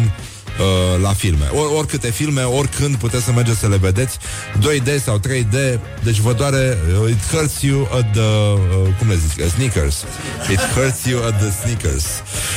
uh, 0.58 1.00
la 1.02 1.12
filme. 1.12 1.46
Or, 1.52 1.76
oricâte 1.76 2.10
filme, 2.10 2.42
oricând 2.42 2.96
puteți 2.96 3.24
să 3.24 3.32
mergeți 3.32 3.58
să 3.58 3.68
le 3.68 3.76
vedeți, 3.76 4.18
2D 4.58 5.02
sau 5.04 5.20
3D, 5.20 5.80
deci 6.02 6.18
vă 6.18 6.32
doare, 6.32 6.78
uh, 7.02 7.10
it 7.10 7.26
hurts 7.30 7.60
you 7.60 7.88
at 7.92 8.12
the, 8.12 8.20
uh, 8.20 8.88
cum 8.98 9.08
le 9.08 9.18
zic, 9.28 9.44
uh, 9.44 9.50
sneakers. 9.50 10.04
It 10.50 10.60
hurts 10.74 11.04
you 11.04 11.24
at 11.24 11.38
the 11.38 11.50
sneakers. 11.50 12.04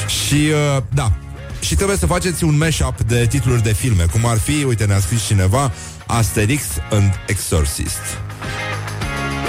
Și, 0.07 0.49
uh, 0.75 0.83
da, 0.93 1.11
și 1.59 1.75
trebuie 1.75 1.97
să 1.97 2.05
faceți 2.05 2.43
un 2.43 2.57
mashup 2.57 3.01
de 3.01 3.25
titluri 3.29 3.63
de 3.63 3.73
filme, 3.73 4.05
cum 4.11 4.25
ar 4.25 4.37
fi, 4.37 4.63
uite, 4.67 4.85
ne-a 4.85 4.99
scris 4.99 5.25
cineva, 5.25 5.71
Asterix 6.05 6.63
and 6.89 7.19
Exorcist. 7.27 8.19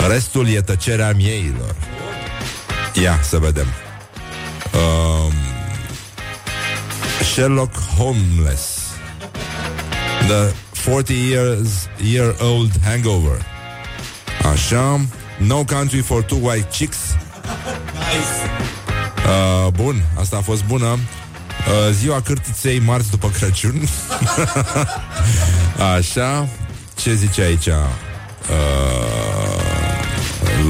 Restul 0.08 0.48
e 0.48 0.60
tăcerea 0.60 1.12
mieilor. 1.12 1.74
Ia 2.92 3.20
să 3.22 3.38
vedem. 3.38 3.66
Um, 4.74 5.32
Sherlock 7.32 7.74
Holmes. 7.96 8.80
The 10.26 10.52
40 10.72 11.16
years 11.30 11.68
year 12.02 12.34
old 12.40 12.70
hangover. 12.84 13.46
Așa. 14.52 15.00
No 15.38 15.64
country 15.64 16.00
for 16.00 16.22
two 16.22 16.38
white 16.42 16.68
chicks. 16.70 16.96
Uh, 19.26 19.72
bun, 19.72 20.02
asta 20.18 20.36
a 20.36 20.40
fost 20.40 20.64
bună. 20.64 20.86
Uh, 20.86 20.98
ziua 21.92 22.20
cârtiței 22.20 22.78
marți 22.78 23.10
după 23.10 23.28
Crăciun. 23.28 23.88
Așa. 25.96 26.48
Ce 26.96 27.14
zice 27.14 27.42
aici? 27.42 27.66
Uh, 27.66 27.74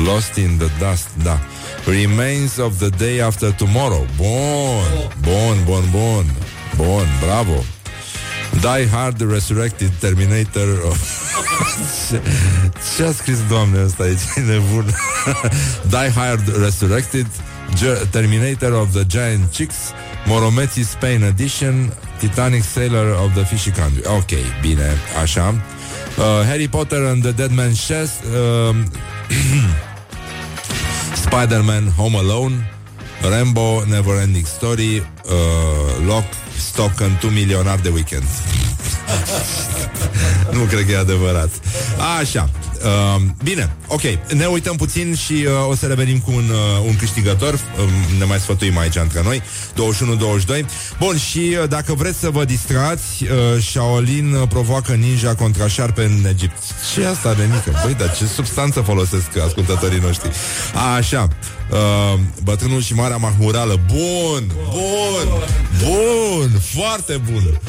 lost 0.05 0.35
in 0.35 0.59
the 0.59 0.87
dust, 0.87 1.09
da. 1.23 1.41
Remains 1.87 2.59
of 2.59 2.79
the 2.79 2.91
day 2.91 3.21
after 3.21 3.53
tomorrow. 3.53 4.07
Bun, 4.17 5.09
bun, 5.23 5.65
bun, 5.65 5.91
bun. 5.91 6.27
Bun, 6.77 7.07
bravo. 7.21 7.65
Die 8.61 8.89
Hard 8.89 9.21
Resurrected 9.21 9.91
Terminator 10.01 10.67
ce, 12.09 12.21
ce 12.97 13.03
a 13.03 13.13
scris 13.13 13.39
doamne 13.49 13.85
ăsta 13.85 14.03
aici? 14.03 14.21
E 14.37 14.41
nebun 14.41 14.85
Die 15.97 16.13
Hard 16.15 16.63
Resurrected 16.65 17.27
Terminator 18.11 18.73
of 18.73 18.93
the 18.93 19.05
Giant 19.07 19.53
Chicks 19.53 19.77
Morometti 20.27 20.85
Spain 20.85 21.23
Edition 21.23 21.93
Titanic 22.19 22.63
Sailor 22.63 23.17
of 23.25 23.33
the 23.35 23.45
Fishy 23.45 23.71
Country 23.71 24.03
Ok, 24.07 24.33
bine, 24.61 24.93
așa 25.23 25.55
uh, 26.19 26.47
Harry 26.47 26.69
Potter 26.69 27.05
and 27.05 27.23
the 27.23 27.33
Dead 27.33 27.51
Man's 27.51 27.87
Chest 27.87 28.23
uh, 28.25 28.77
Spider-Man 31.23 31.93
Home 31.97 32.17
Alone 32.17 32.71
Rambo 33.23 33.85
Never 33.85 34.21
Ending 34.21 34.47
Story 34.47 34.97
uh, 34.97 36.07
Lock, 36.07 36.25
Stock 36.57 37.01
and 37.01 37.19
2 37.19 37.31
milionari 37.31 37.83
de 37.83 37.89
weekend. 37.89 38.25
Nu 40.57 40.61
cred 40.61 40.87
că 40.87 40.93
e 40.93 40.99
adevărat. 40.99 41.51
Așa 42.21 42.51
Uh, 42.83 43.23
bine, 43.45 43.75
ok, 43.87 44.01
ne 44.35 44.47
uităm 44.47 44.77
puțin 44.77 45.15
și 45.15 45.33
uh, 45.33 45.69
o 45.69 45.75
să 45.75 45.87
revenim 45.87 46.19
cu 46.19 46.31
un, 46.31 46.49
uh, 46.51 46.87
un 46.87 46.97
câștigător. 46.97 47.53
Uh, 47.55 47.59
ne 48.19 48.25
mai 48.25 48.39
sfătuim 48.39 48.79
aici 48.79 48.97
între 48.97 49.23
noi. 49.23 49.43
21-22. 50.61 50.65
Bun, 50.99 51.17
și 51.17 51.57
uh, 51.63 51.69
dacă 51.69 51.95
vreți 51.95 52.19
să 52.19 52.31
vă 52.31 52.45
distrați, 52.45 53.23
uh, 53.23 53.63
Shaolin 53.63 54.33
uh, 54.33 54.49
provoacă 54.49 54.93
ninja 54.93 55.35
contra 55.35 55.67
șarpe 55.67 56.05
în 56.05 56.25
Egipt. 56.29 56.59
Ce 56.95 57.01
e 57.01 57.09
asta, 57.09 57.35
Renică? 57.39 57.81
Băi, 57.85 57.95
dar 57.95 58.17
ce 58.17 58.27
substanță 58.27 58.81
folosesc 58.81 59.37
ascultătorii 59.47 59.99
noștri? 59.99 60.31
A, 60.75 60.95
așa. 60.95 61.29
Uh, 61.73 62.19
bătrânul 62.43 62.83
și 62.83 62.95
Marea 62.95 63.17
Mahmurală. 63.17 63.81
Bun, 63.87 64.53
bun, 64.71 65.43
bun, 65.85 66.61
foarte 66.75 67.21
bun. 67.31 67.61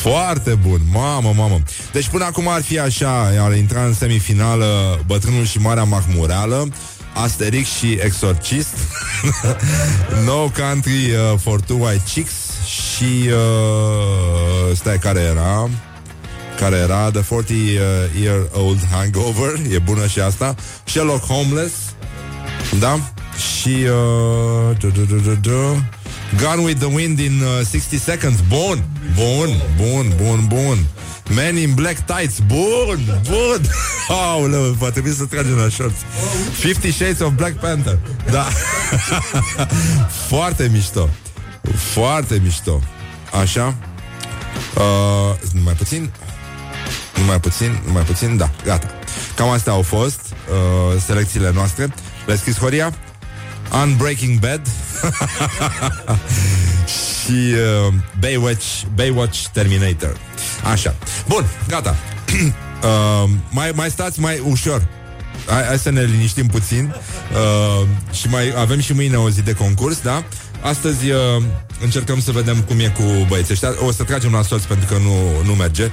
Foarte 0.00 0.54
bun, 0.54 0.80
mamă, 0.92 1.32
mamă. 1.36 1.60
Deci 1.92 2.08
până 2.08 2.24
acum 2.24 2.48
ar 2.48 2.62
fi 2.62 2.78
așa, 2.78 3.32
ar 3.38 3.56
intra 3.56 3.84
în 3.84 3.94
semifinală 3.94 5.00
Bătrânul 5.06 5.44
și 5.44 5.58
Marea 5.58 5.84
Mahmureală, 5.84 6.68
Asterix 7.14 7.68
și 7.68 7.98
Exorcist, 8.02 8.74
No 10.26 10.50
Country 10.58 11.10
uh, 11.10 11.38
for 11.38 11.60
Two 11.60 11.76
White 11.76 12.02
Chicks 12.12 12.32
și 12.66 13.28
uh, 13.28 14.76
stai 14.76 14.98
care 14.98 15.20
era 15.20 15.68
care 16.58 16.76
era 16.76 17.10
The 17.10 17.20
40 17.20 17.56
uh, 17.56 18.22
Year 18.22 18.48
Old 18.52 18.80
Hangover, 18.90 19.52
e 19.70 19.78
bună 19.78 20.06
și 20.06 20.20
asta, 20.20 20.54
Sherlock 20.84 21.24
Homeless, 21.24 21.74
da? 22.78 23.00
Și 23.36 23.68
uh, 23.68 24.76
Gone 26.36 26.62
with 26.62 26.78
the 26.78 26.94
Wind 26.94 27.18
in 27.18 27.42
uh, 27.42 27.66
60 27.66 28.00
Seconds, 28.00 28.40
bun, 28.48 28.84
bun, 29.14 29.60
bun, 29.76 30.12
bun, 30.16 30.44
bun. 30.46 30.78
Man 31.30 31.56
in 31.56 31.74
Black 31.74 32.06
Tights, 32.06 32.38
bun, 32.46 33.20
bun. 33.28 33.60
Aoleu, 34.08 34.62
va 34.62 34.90
trebui 34.90 35.10
să 35.10 35.24
tragem 35.24 35.56
la 35.56 35.68
shorts. 35.68 35.96
Fifty 36.52 36.92
Shades 36.92 37.20
of 37.20 37.32
Black 37.32 37.54
Panther, 37.54 37.98
da. 38.30 38.46
Foarte 40.28 40.68
mișto. 40.72 41.08
Foarte 41.92 42.40
mișto. 42.42 42.80
Așa. 43.40 43.74
Uh, 44.76 45.36
mai 45.64 45.74
puțin. 45.74 46.10
Mai 47.26 47.40
puțin, 47.40 47.78
mai 47.92 48.02
puțin, 48.02 48.36
da, 48.36 48.50
gata. 48.64 48.90
Cam 49.36 49.48
astea 49.48 49.72
au 49.72 49.82
fost 49.82 50.20
uh, 50.20 51.02
selecțiile 51.06 51.50
noastre. 51.54 51.94
Le 52.26 52.36
scris 52.36 52.58
Horia? 52.58 52.92
Unbreaking 53.82 54.38
Bad 54.38 54.60
și 56.96 57.54
uh, 57.86 57.94
Baywatch, 58.18 58.82
Baywatch 58.94 59.44
Terminator. 59.52 60.16
Așa. 60.70 60.94
Bun, 61.28 61.46
gata. 61.68 61.96
uh, 62.34 63.30
mai, 63.50 63.72
mai 63.74 63.90
stați 63.90 64.20
mai 64.20 64.42
ușor. 64.48 64.86
Hai, 65.46 65.64
hai 65.64 65.78
să 65.78 65.90
ne 65.90 66.02
liniștim 66.02 66.46
puțin 66.46 66.94
uh, 67.32 67.86
Și 68.12 68.28
mai 68.28 68.52
avem 68.56 68.80
și 68.80 68.92
mâine 68.92 69.16
o 69.16 69.30
zi 69.30 69.42
de 69.42 69.52
concurs, 69.52 70.00
da? 70.00 70.24
Astăzi 70.60 71.10
uh, 71.10 71.42
încercăm 71.82 72.20
să 72.20 72.32
vedem 72.32 72.60
cum 72.60 72.78
e 72.78 72.88
cu 72.88 73.02
băieții 73.28 73.52
ăștia 73.52 73.74
O 73.86 73.92
să 73.92 74.02
tragem 74.02 74.32
la 74.32 74.42
sorți 74.42 74.66
pentru 74.66 74.86
că 74.86 74.98
nu, 74.98 75.42
nu 75.44 75.54
merge 75.54 75.84
uh, 75.84 75.90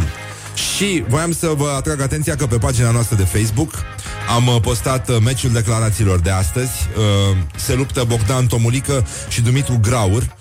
Și 0.76 1.04
voiam 1.08 1.32
să 1.32 1.52
vă 1.56 1.74
atrag 1.76 2.00
atenția 2.00 2.36
că 2.36 2.46
pe 2.46 2.58
pagina 2.58 2.90
noastră 2.90 3.16
de 3.16 3.24
Facebook 3.24 3.84
am 4.28 4.46
uh, 4.46 4.56
postat 4.60 5.08
uh, 5.08 5.16
meciul 5.22 5.52
declarațiilor 5.52 6.18
de 6.18 6.30
astăzi. 6.30 6.70
Uh, 6.96 7.36
se 7.56 7.74
luptă 7.74 8.04
Bogdan 8.04 8.46
Tomulică 8.46 9.06
și 9.28 9.40
Dumitru 9.40 9.78
Graur. 9.82 10.36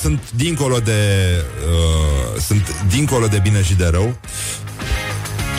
Sunt 0.00 0.30
dincolo 0.30 0.78
de 0.78 0.94
sunt 2.46 2.82
dincolo 2.88 3.26
de 3.26 3.38
bine 3.38 3.62
și 3.62 3.74
de 3.74 3.86
rău. 3.86 4.16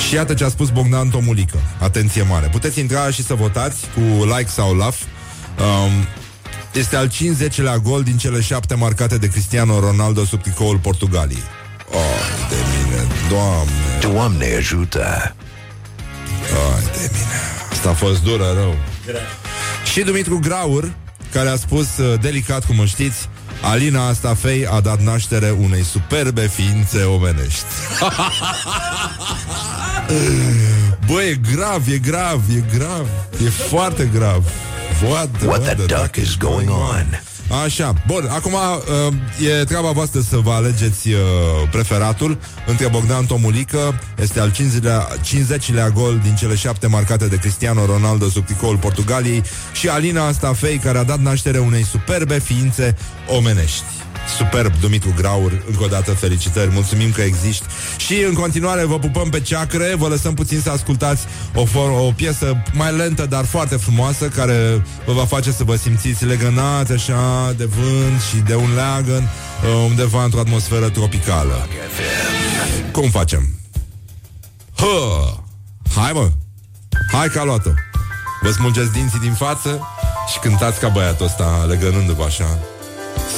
Și 0.08 0.14
iată 0.14 0.34
ce 0.34 0.44
a 0.44 0.50
spus 0.50 0.70
Bogdan 0.70 1.10
Tomulică. 1.10 1.58
Atenție 1.80 2.22
mare. 2.22 2.48
Puteți 2.48 2.80
intra 2.80 3.10
și 3.10 3.24
să 3.24 3.34
votați 3.34 3.86
cu 3.94 4.26
like 4.26 4.50
sau 4.50 4.74
love. 4.74 4.96
Um, 5.60 5.92
este 6.74 6.96
al 6.96 7.10
50-lea 7.10 7.76
gol 7.84 8.04
din 8.04 8.18
cele 8.18 8.42
șapte 8.42 8.76
marcate 8.76 9.18
de 9.18 9.28
Cristiano 9.28 9.80
Ronaldo 9.80 10.26
sub 10.26 10.42
tricoul 10.42 10.78
Portugaliei. 10.78 11.44
Oh, 11.92 12.50
de 12.50 12.56
mine, 12.56 13.08
Doamne! 13.30 14.14
Doamne 14.14 14.56
ajută! 14.58 15.36
Ai 16.76 16.84
de 16.84 17.10
mine. 17.12 17.40
Asta 17.72 17.90
a 17.90 17.94
fost 17.94 18.24
dură 18.24 18.46
rău. 18.56 18.78
Și 19.92 20.02
Dumitru 20.02 20.40
Graur, 20.40 20.92
care 21.32 21.50
a 21.50 21.56
spus 21.56 21.98
uh, 21.98 22.20
delicat, 22.20 22.66
cum 22.66 22.86
știți, 22.86 23.30
Alina 23.62 24.08
asta 24.08 24.34
fei 24.34 24.68
a 24.68 24.80
dat 24.80 25.00
naștere 25.00 25.50
unei 25.50 25.84
superbe 25.84 26.48
ființe 26.48 27.04
omenești. 27.04 27.66
Băi, 31.08 31.30
e 31.30 31.40
grav, 31.54 31.88
e 31.88 31.98
grav, 31.98 32.42
e 32.56 32.64
grav. 32.78 33.08
E 33.46 33.50
foarte 33.50 34.10
grav. 34.14 34.44
What 35.04 35.30
the, 35.38 35.48
what 35.48 35.64
the, 35.64 35.74
the 35.74 35.86
duck 35.86 36.16
is 36.16 36.38
going 36.38 36.70
on? 36.70 37.22
Așa, 37.52 37.94
bun, 38.08 38.28
acum 38.30 38.54
uh, 38.54 39.48
e 39.48 39.64
treaba 39.64 39.92
voastră 39.92 40.20
să 40.20 40.38
vă 40.38 40.52
alegeți 40.52 41.10
uh, 41.10 41.18
preferatul 41.72 42.38
între 42.68 42.88
Bogdan 42.88 43.26
Tomulică, 43.26 44.00
este 44.22 44.40
al 44.40 44.52
50-lea, 44.52 45.08
50-lea 45.08 45.88
gol 45.94 46.20
din 46.24 46.36
cele 46.36 46.56
șapte 46.56 46.88
marcate 46.88 47.28
de 47.28 47.36
Cristiano 47.36 47.86
Ronaldo 47.86 48.30
sub 48.30 48.46
tricoul 48.46 48.78
Portugaliei 48.78 49.44
și 49.74 49.88
Alina 49.88 50.32
Stafei, 50.32 50.78
care 50.78 50.98
a 50.98 51.04
dat 51.04 51.20
naștere 51.20 51.58
unei 51.58 51.84
superbe 51.84 52.40
ființe 52.40 52.96
omenești. 53.28 53.84
Superb, 54.38 54.74
Dumitru 54.80 55.14
Graur, 55.18 55.64
încă 55.68 55.84
o 55.84 55.88
dată 55.88 56.12
felicitări, 56.12 56.72
mulțumim 56.72 57.12
că 57.12 57.22
existi 57.22 57.66
și 57.98 58.24
în 58.28 58.34
continuare 58.34 58.86
vă 58.86 59.00
pupăm 59.00 59.30
pe 59.30 59.40
ceacre, 59.40 59.96
vă 59.98 60.08
lăsăm 60.08 60.34
puțin 60.34 60.60
să 60.60 60.70
ascultați 60.70 61.24
o, 61.56 61.64
for- 61.66 62.00
o 62.08 62.12
piesă 62.16 62.64
mai 62.74 62.96
lentă, 62.96 63.26
dar 63.26 63.46
foarte 63.46 63.76
frumoasă, 63.76 64.28
care 64.28 64.84
vă 65.06 65.14
va 65.14 65.26
face 65.26 65.52
să 65.52 65.64
vă 65.64 65.76
simțiți 65.76 66.26
legănați 66.26 66.92
așa 66.92 67.54
de 67.58 67.66
vânt 67.66 68.22
și 68.30 68.36
de 68.36 68.56
un 68.56 68.74
leagăn 68.76 69.24
uh, 69.24 69.86
undeva 69.90 70.24
într-o 70.24 70.40
atmosferă 70.40 70.90
tropicală. 70.90 71.68
Cum 72.92 73.10
facem? 73.10 73.60
Hă! 74.76 75.26
Hai 75.96 76.12
mă! 76.14 76.30
Hai 77.12 77.28
ca 77.28 77.44
luat-o! 77.44 77.70
Vă 78.42 78.52
smulgeți 78.52 78.92
dinții 78.92 79.20
din 79.20 79.34
față 79.34 79.88
și 80.32 80.40
cântați 80.40 80.80
ca 80.80 80.88
băiatul 80.88 81.26
ăsta, 81.26 81.66
legănându-vă 81.68 82.24
așa. 82.24 82.60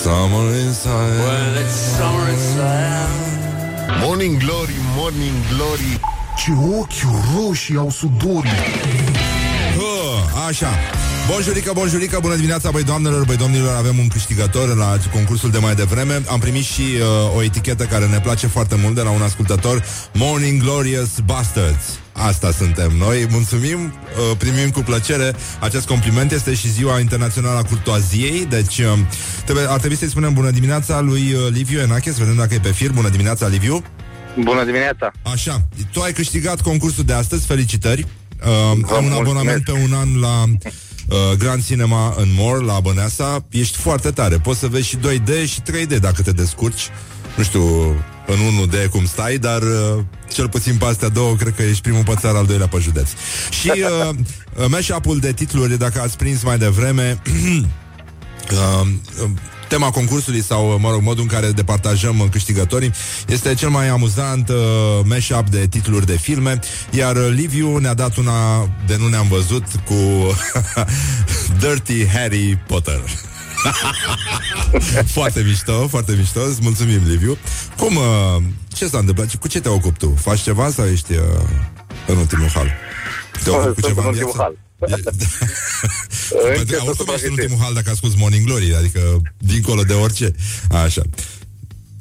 Summer 0.03 0.47
inside. 0.65 1.19
Well, 1.25 1.55
it's 1.63 1.77
summer 1.97 2.29
inside. 2.29 3.33
Morning 4.05 4.39
glory, 4.39 4.77
morning 4.95 5.33
glory. 5.55 5.99
Ce 6.37 6.51
ochi 6.79 7.03
roșii 7.35 7.77
au 7.77 7.89
sudorii. 7.89 8.51
Hă, 9.77 10.41
așa. 10.47 10.69
Bonjurică, 11.27 11.71
bonjurică, 11.73 12.17
bună 12.21 12.35
dimineața, 12.35 12.71
băi 12.71 12.83
doamnelor, 12.83 13.25
băi 13.25 13.35
domnilor 13.35 13.75
Avem 13.75 13.97
un 13.97 14.07
câștigător 14.07 14.75
la 14.75 14.97
concursul 15.13 15.51
de 15.51 15.57
mai 15.57 15.75
devreme 15.75 16.21
Am 16.29 16.39
primit 16.39 16.63
și 16.63 16.81
uh, 16.81 17.35
o 17.35 17.43
etichetă 17.43 17.83
care 17.83 18.05
ne 18.05 18.19
place 18.19 18.47
foarte 18.47 18.75
mult 18.81 18.95
de 18.95 19.01
la 19.01 19.09
un 19.09 19.21
ascultător 19.21 19.83
Morning 20.13 20.61
Glorious 20.61 21.09
Bastards 21.25 22.02
Asta 22.13 22.51
suntem 22.51 22.91
noi, 22.97 23.27
mulțumim, 23.29 23.79
uh, 23.83 24.37
primim 24.37 24.69
cu 24.69 24.79
plăcere. 24.79 25.35
Acest 25.59 25.87
compliment 25.87 26.31
Este 26.31 26.53
și 26.53 26.71
ziua 26.71 26.99
internațională 26.99 27.57
a 27.57 27.63
curtoaziei. 27.63 28.45
Deci 28.45 28.77
uh, 28.77 28.93
trebuie, 29.43 29.65
ar 29.69 29.79
trebui 29.79 29.97
să-i 29.97 30.07
spunem 30.09 30.33
bună 30.33 30.49
dimineața 30.49 30.99
lui 30.99 31.33
uh, 31.33 31.47
Liviu 31.51 31.79
Enache 31.79 32.11
Să 32.11 32.19
vedem 32.19 32.35
dacă 32.35 32.53
e 32.53 32.59
pe 32.59 32.71
fir, 32.71 32.91
bună 32.91 33.09
dimineața 33.09 33.47
Liviu. 33.47 33.83
Bună 34.39 34.63
dimineața! 34.63 35.11
Așa, 35.21 35.67
tu 35.91 36.01
ai 36.01 36.11
câștigat 36.11 36.61
concursul 36.61 37.03
de 37.03 37.13
astăzi, 37.13 37.45
felicitări. 37.45 38.05
Uh, 38.45 38.93
Am 38.95 39.05
un 39.05 39.11
abonament 39.11 39.63
pe 39.63 39.71
un 39.71 39.93
an 39.93 40.19
la 40.19 40.43
uh, 40.43 41.37
Grand 41.37 41.65
Cinema 41.65 42.13
în 42.17 42.27
More, 42.37 42.65
la 42.65 42.79
Băneasa, 42.79 43.45
ești 43.49 43.77
foarte 43.77 44.09
tare. 44.11 44.37
Poți 44.37 44.59
să 44.59 44.67
vezi 44.67 44.87
și 44.87 44.97
2D 44.97 45.47
și 45.47 45.61
3D 45.61 45.99
dacă 45.99 46.21
te 46.21 46.31
descurci. 46.31 46.89
Nu 47.37 47.43
știu 47.43 47.95
în 48.25 48.37
1D 48.37 48.89
cum 48.89 49.05
stai, 49.05 49.37
dar 49.37 49.61
uh, 49.61 50.03
cel 50.33 50.49
puțin 50.49 50.77
pe 50.77 50.85
astea 50.85 51.09
două 51.09 51.35
cred 51.35 51.53
că 51.55 51.61
ești 51.61 51.81
primul 51.81 52.03
pe 52.03 52.13
țară, 52.19 52.37
al 52.37 52.45
doilea 52.45 52.67
pe 52.67 52.77
județ. 52.79 53.09
Și 53.61 53.71
uh, 53.75 54.09
uh 54.59 54.65
mashup-ul 54.67 55.19
de 55.19 55.33
titluri, 55.33 55.77
dacă 55.77 56.01
ați 56.01 56.17
prins 56.17 56.43
mai 56.43 56.57
devreme, 56.57 57.21
uh, 58.51 58.87
tema 59.67 59.89
concursului 59.89 60.43
sau, 60.43 60.77
mă 60.79 60.91
rog, 60.91 61.01
modul 61.01 61.21
în 61.21 61.27
care 61.27 61.51
departajăm 61.51 62.27
câștigătorii 62.31 62.91
este 63.27 63.53
cel 63.53 63.69
mai 63.69 63.87
amuzant 63.87 64.49
uh, 64.49 64.55
mashup 65.03 65.49
de 65.49 65.67
titluri 65.67 66.05
de 66.05 66.17
filme, 66.17 66.59
iar 66.89 67.15
Liviu 67.29 67.77
ne-a 67.77 67.93
dat 67.93 68.15
una 68.15 68.69
de 68.87 68.97
nu 68.99 69.07
ne-am 69.07 69.27
văzut 69.27 69.63
cu 69.85 69.95
Dirty 71.59 72.07
Harry 72.07 72.59
Potter. 72.67 73.01
foarte 75.15 75.41
mișto, 75.41 75.87
foarte 75.87 76.15
mișto 76.15 76.41
Îți 76.41 76.59
mulțumim, 76.61 77.01
Liviu 77.05 77.37
Cum, 77.77 77.95
uh, 77.95 78.43
ce 78.67 78.87
s-a 78.87 78.97
întâmplat? 78.97 79.35
Cu 79.35 79.47
ce 79.47 79.61
te 79.61 79.69
ocupi 79.69 79.97
tu? 79.97 80.09
Faci 80.09 80.39
ceva 80.39 80.69
sau 80.69 80.85
ești 80.85 81.13
uh, 81.13 81.19
în 82.07 82.17
ultimul 82.17 82.47
hal? 82.47 82.71
Te 83.43 83.49
ocupi 83.49 83.81
cu 83.81 83.87
ceva 83.87 84.01
în 84.01 84.07
ultimul 84.07 84.33
hal 84.37 84.57
Păi, 86.65 86.77
auzi 86.79 86.97
cum 87.03 87.13
ești 87.13 87.25
în 87.25 87.31
ultimul 87.31 87.57
hal 87.61 87.73
dacă 87.73 87.89
asculti 87.89 88.17
Morning 88.19 88.45
Glory, 88.45 88.75
adică 88.75 89.21
dincolo 89.37 89.83
de 89.83 89.93
orice. 89.93 90.31
Așa. 90.69 91.01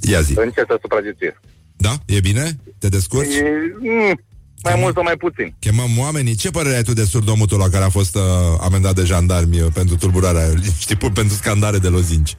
Ia 0.00 0.20
zi. 0.20 0.34
Încerc 0.38 0.66
să 0.68 0.78
supraviețuiesc. 0.80 1.40
Da? 1.76 1.94
E 2.06 2.20
bine? 2.20 2.56
Te 2.78 2.88
descurci? 2.88 3.34
E, 3.34 3.42
mm, 3.80 4.20
mai 4.62 4.80
mult 4.80 4.94
sau 4.94 5.02
mai 5.02 5.16
puțin. 5.16 5.54
Chemăm 5.58 5.98
oamenii. 5.98 6.34
Ce 6.34 6.50
părere 6.50 6.76
ai 6.76 6.82
tu 6.82 6.92
de 6.92 7.04
surdomutul 7.04 7.58
la 7.58 7.68
care 7.68 7.84
a 7.84 7.88
fost 7.88 8.14
uh, 8.14 8.22
amendat 8.60 8.94
de 8.94 9.04
jandarmi 9.04 9.60
uh, 9.60 9.66
pentru 9.74 9.96
tulburarea, 9.96 10.46
știi, 10.84 10.96
pentru 10.96 11.34
scandare 11.34 11.78
de 11.78 11.88
lozinci? 11.88 12.36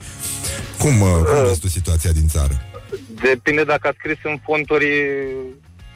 Cum, 0.77 1.01
uh, 1.01 1.07
cum 1.07 1.37
uh, 1.37 1.45
vezi 1.47 1.59
tu 1.59 1.67
situația 1.67 2.11
din 2.11 2.27
țară? 2.27 2.61
Depinde 3.21 3.63
dacă 3.63 3.87
a 3.87 3.93
scris 3.97 4.17
în 4.23 4.39
fonturi 4.45 4.85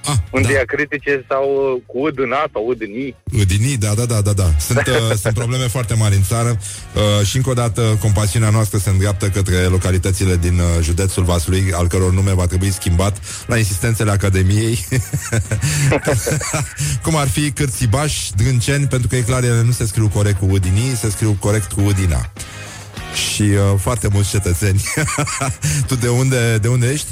Ah, 0.08 0.18
în 0.32 0.42
da. 0.42 0.48
diacritice 0.48 1.26
sau 1.30 1.74
uh, 1.76 1.82
cu 1.86 1.98
ud 2.06 2.20
în 2.20 2.32
A 2.32 2.46
sau 2.54 2.66
ud 2.68 2.82
în 2.82 2.90
I. 2.90 3.16
Ud 3.40 3.52
în 3.60 3.66
I, 3.66 3.78
da, 3.78 3.94
da, 3.94 4.06
da, 4.06 4.22
da, 4.22 4.34
da. 4.34 4.50
Sunt, 4.60 4.88
uh, 4.88 5.16
sunt 5.24 5.34
probleme 5.34 5.68
foarte 5.68 5.94
mari 5.94 6.16
în 6.16 6.24
țară 6.24 6.60
uh, 6.60 7.26
și 7.26 7.36
încă 7.36 7.50
o 7.50 7.54
dată 7.54 7.98
compasiunea 8.02 8.50
noastră 8.50 8.78
se 8.78 8.90
îndreaptă 8.90 9.28
către 9.30 9.58
localitățile 9.58 10.36
din 10.36 10.60
uh, 10.60 10.66
județul 10.82 11.24
Vaslui, 11.24 11.72
al 11.74 11.88
căror 11.88 12.14
nume 12.14 12.34
va 12.34 12.46
trebui 12.46 12.72
schimbat 12.72 13.18
la 13.48 13.58
insistențele 13.58 14.12
Academiei. 14.12 14.86
Cum 17.04 17.16
ar 17.16 17.28
fi 17.28 17.52
Cârțibaș, 17.52 18.30
Drânceni, 18.36 18.88
pentru 18.88 19.08
că 19.08 19.16
e 19.16 19.22
clar, 19.22 19.44
ele 19.44 19.62
nu 19.62 19.72
se 19.72 19.86
scriu 19.86 20.10
corect 20.14 20.40
cu 20.40 20.46
ud 20.46 20.66
în 20.66 20.76
I, 20.76 20.96
se 20.96 21.10
scriu 21.10 21.38
corect 21.40 21.72
cu 21.72 21.82
ud 21.82 21.98
în 22.06 22.12
A. 22.12 22.32
Și 23.34 23.42
uh, 23.42 23.80
foarte 23.80 24.08
mulți 24.12 24.30
cetățeni. 24.30 24.84
tu 25.88 25.96
de 25.96 26.08
unde, 26.08 26.58
de 26.58 26.68
unde 26.68 26.92
ești? 26.92 27.08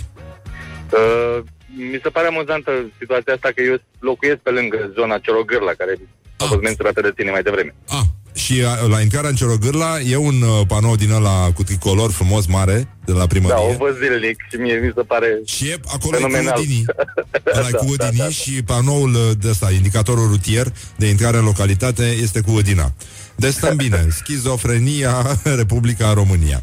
Uh, 0.91 1.43
mi 1.75 1.99
se 2.03 2.09
pare 2.09 2.27
amuzantă 2.27 2.71
situația 2.99 3.33
asta 3.33 3.49
că 3.55 3.61
eu 3.61 3.77
locuiesc 3.99 4.37
pe 4.37 4.49
lângă 4.49 4.91
zona 4.95 5.17
Ciorogârla, 5.17 5.71
care 5.77 5.93
a 6.37 6.43
ah. 6.43 6.47
fost 6.47 6.61
menționată 6.61 7.01
de 7.01 7.11
tine 7.15 7.31
mai 7.31 7.43
devreme. 7.43 7.75
Ah. 7.87 8.05
Și 8.33 8.61
la 8.89 9.01
intrarea 9.01 9.29
în 9.29 9.35
Ciorogârla 9.35 9.99
e 9.99 10.15
un 10.15 10.41
uh, 10.41 10.61
panou 10.67 10.95
din 10.95 11.11
ăla 11.11 11.51
cu 11.55 11.63
tricolor 11.63 12.11
frumos 12.11 12.45
mare 12.45 12.73
de 12.73 12.87
la 13.11 13.27
primărie. 13.27 13.55
Da, 13.55 13.61
o 13.61 13.77
văd 13.77 13.97
zilnic 13.97 14.37
și 14.49 14.55
mie 14.55 14.73
mi 14.83 14.91
se 14.95 15.01
pare 15.01 15.27
Și 15.45 15.67
e 15.67 15.79
acolo 15.93 16.15
fenomenal. 16.17 16.45
e 16.47 16.51
cu 16.51 16.59
Udinii. 16.59 16.85
Ăla 17.57 17.69
da, 17.71 17.77
cu 17.77 17.85
Udinii 17.85 18.17
da, 18.17 18.23
da. 18.23 18.29
și 18.29 18.63
panoul 18.63 19.13
uh, 19.13 19.21
de 19.39 19.49
ăsta, 19.49 19.71
indicatorul 19.71 20.27
rutier 20.27 20.67
de 20.95 21.07
intrare 21.07 21.37
în 21.37 21.43
localitate 21.43 22.03
este 22.21 22.41
cu 22.41 22.51
Udina. 22.51 22.91
Deci 23.35 23.53
stăm 23.53 23.75
bine. 23.85 24.07
Schizofrenia, 24.11 25.39
Republica 25.61 26.13
România. 26.13 26.61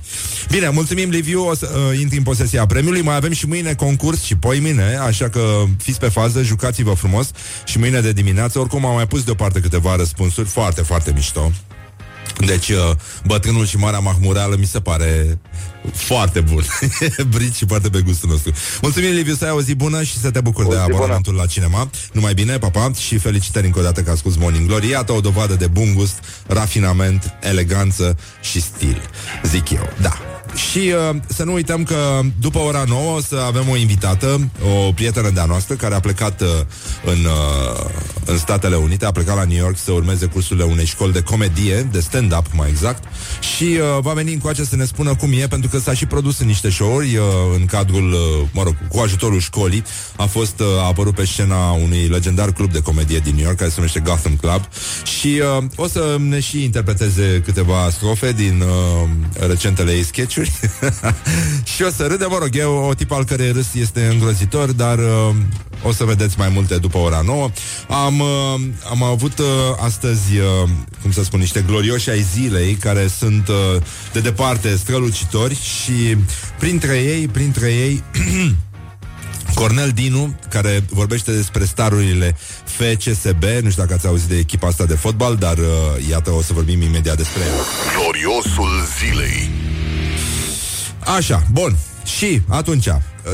Bine, 0.51 0.69
mulțumim, 0.69 1.11
Liviu. 1.11 1.49
O 1.49 1.55
să 1.55 1.71
uh, 1.91 1.99
intri 2.01 2.17
în 2.17 2.23
posesia 2.23 2.67
premiului. 2.67 3.01
Mai 3.03 3.17
avem 3.17 3.33
și 3.33 3.47
mâine 3.47 3.75
concurs 3.75 4.23
și 4.23 4.37
poi 4.37 4.59
mine, 4.59 4.97
așa 4.97 5.29
că 5.29 5.63
fiți 5.79 5.99
pe 5.99 6.09
fază, 6.09 6.43
jucați-vă 6.43 6.93
frumos 6.93 7.31
și 7.65 7.79
mâine 7.79 8.01
de 8.01 8.13
dimineață. 8.13 8.59
Oricum 8.59 8.87
am 8.87 8.95
mai 8.95 9.07
pus 9.07 9.23
deoparte 9.25 9.61
câteva 9.61 9.97
răspunsuri 9.97 10.49
foarte, 10.49 10.83
foarte 10.83 11.13
mișto. 11.15 11.53
Deci, 12.47 12.69
uh, 12.69 12.91
bătrânul 13.27 13.67
și 13.67 13.77
Marea 13.77 13.99
Mahmureală 13.99 14.57
mi 14.59 14.67
se 14.67 14.81
pare 14.81 15.39
foarte 15.93 16.41
bun. 16.41 16.65
Brici 17.35 17.55
și 17.55 17.67
foarte 17.67 17.89
pe 17.89 18.01
gustul 18.01 18.29
nostru. 18.29 18.53
Mulțumim, 18.83 19.11
Liviu, 19.11 19.35
să 19.35 19.45
ai 19.45 19.51
o 19.51 19.61
zi 19.61 19.75
bună 19.75 20.03
și 20.03 20.19
să 20.19 20.31
te 20.31 20.41
bucuri 20.41 20.69
de 20.69 20.77
abonamentul 20.77 21.35
la 21.35 21.47
cinema. 21.47 21.91
Numai 22.13 22.35
bine, 22.35 22.59
papa, 22.59 22.91
și 22.99 23.19
felicitări 23.19 23.67
încă 23.67 23.79
o 23.79 23.83
dată 23.83 24.03
că 24.03 24.11
asculti 24.11 24.39
Morning 24.39 24.67
Glory. 24.67 24.89
Iată 24.89 25.13
o 25.13 25.21
dovadă 25.21 25.55
de 25.55 25.67
bun 25.67 25.95
gust, 25.95 26.19
rafinament, 26.47 27.35
eleganță 27.41 28.19
și 28.41 28.61
stil, 28.61 29.01
zic 29.43 29.71
eu. 29.71 29.89
Da, 30.01 30.32
și 30.55 30.79
uh, 30.79 31.17
să 31.27 31.45
nu 31.45 31.53
uităm 31.53 31.83
că 31.83 32.21
după 32.41 32.59
ora 32.59 32.85
9 32.89 33.17
o 33.17 33.21
să 33.21 33.43
avem 33.47 33.69
o 33.69 33.77
invitată, 33.77 34.51
o 34.87 34.93
prietenă 34.93 35.31
de-a 35.31 35.45
noastră, 35.45 35.75
care 35.75 35.95
a 35.95 36.01
plecat 36.01 36.41
uh, 36.41 36.49
în, 37.05 37.25
uh, 37.25 37.85
în 38.25 38.39
Statele 38.39 38.77
Unite, 38.77 39.07
a 39.07 39.11
plecat 39.13 39.37
la 39.37 39.45
New 39.45 39.57
York 39.57 39.77
să 39.79 39.93
urmeze 39.93 40.27
cursurile 40.27 40.65
unei 40.65 40.87
școli 40.87 41.13
de 41.13 41.21
comedie, 41.23 41.89
de 41.93 42.01
stand-up 42.01 42.47
mai 42.53 42.69
exact, 42.69 43.05
și 43.57 43.65
uh, 43.65 44.01
va 44.01 44.13
veni 44.13 44.33
încoace 44.33 44.65
să 44.65 44.77
ne 44.77 44.85
spună 44.85 45.15
cum 45.15 45.33
e, 45.33 45.47
pentru 45.47 45.71
că 45.71 45.79
s-a 45.79 45.95
și 45.95 46.07
produs 46.07 46.39
în 46.39 46.47
niște 46.47 46.71
show-uri 46.71 47.17
uh, 47.17 47.25
în 47.55 47.67
cadrul, 47.67 48.13
uh, 48.13 48.49
mă 48.53 48.63
rog, 48.63 48.77
cu 48.89 48.99
ajutorul 48.99 49.41
școlii. 49.41 49.85
A 50.17 50.25
fost, 50.25 50.61
uh, 50.61 50.67
a 50.83 50.87
apărut 50.87 51.15
pe 51.15 51.25
scena 51.25 51.71
unui 51.71 52.09
legendar 52.09 52.53
club 52.53 52.73
de 52.73 52.83
comedie 52.83 53.19
din 53.19 53.35
New 53.35 53.45
York, 53.45 53.57
care 53.57 53.69
se 53.69 53.75
numește 53.77 54.01
Gotham 54.01 54.37
Club, 54.37 54.69
și 55.19 55.43
uh, 55.59 55.65
o 55.77 55.87
să 55.87 56.17
ne 56.19 56.41
și 56.41 56.65
interpreteze 56.65 57.43
câteva 57.45 57.89
strofe 57.91 58.33
din 58.33 58.63
uh, 58.63 59.09
recentele 59.49 59.93
ei 59.93 60.05
sketch 60.05 60.42
și 61.75 61.83
o 61.83 61.91
să 61.91 62.07
râde, 62.07 62.25
mă 62.25 62.39
rog, 62.41 62.49
e 62.53 62.63
o, 62.63 62.87
o 62.87 62.95
tip 62.95 63.13
al 63.13 63.25
cărei 63.25 63.53
râs 63.53 63.75
este 63.75 64.07
îngrozitor, 64.07 64.73
dar 64.73 64.99
uh, 64.99 65.35
o 65.83 65.93
să 65.93 66.05
vedeți 66.05 66.39
mai 66.39 66.49
multe 66.49 66.79
după 66.79 66.99
ora 66.99 67.21
9. 67.21 67.51
Am, 67.89 68.21
uh, 68.21 68.61
am 68.91 69.03
avut 69.03 69.39
uh, 69.39 69.47
astăzi, 69.85 70.39
uh, 70.39 70.69
cum 71.03 71.13
să 71.13 71.23
spun, 71.23 71.41
niște 71.41 71.65
glorioși 71.67 72.11
ai 72.11 72.27
zilei 72.33 72.75
care 72.75 73.07
sunt 73.19 73.49
uh, 73.49 73.83
de 74.13 74.21
departe 74.21 74.77
strălucitori 74.77 75.55
și 75.55 76.17
printre 76.59 76.97
ei, 76.97 77.29
printre 77.29 77.73
ei 77.73 78.03
Cornel 79.55 79.91
Dinu, 79.91 80.37
care 80.49 80.85
vorbește 80.89 81.33
despre 81.33 81.65
starurile 81.65 82.37
FCSB, 82.65 83.43
nu 83.43 83.71
știu 83.71 83.83
dacă 83.83 83.95
ați 83.95 84.07
auzit 84.07 84.29
de 84.29 84.37
echipa 84.37 84.67
asta 84.67 84.85
de 84.85 84.95
fotbal, 84.95 85.37
dar 85.37 85.59
uh, 85.59 86.09
iată, 86.09 86.31
o 86.31 86.43
să 86.43 86.53
vorbim 86.53 86.83
imediat 86.83 87.17
despre 87.17 87.43
el. 87.43 87.65
Gloriosul 87.97 88.71
zilei. 88.99 89.72
Așa, 91.07 91.43
bun. 91.53 91.77
Și 92.05 92.43
atunci, 92.49 92.89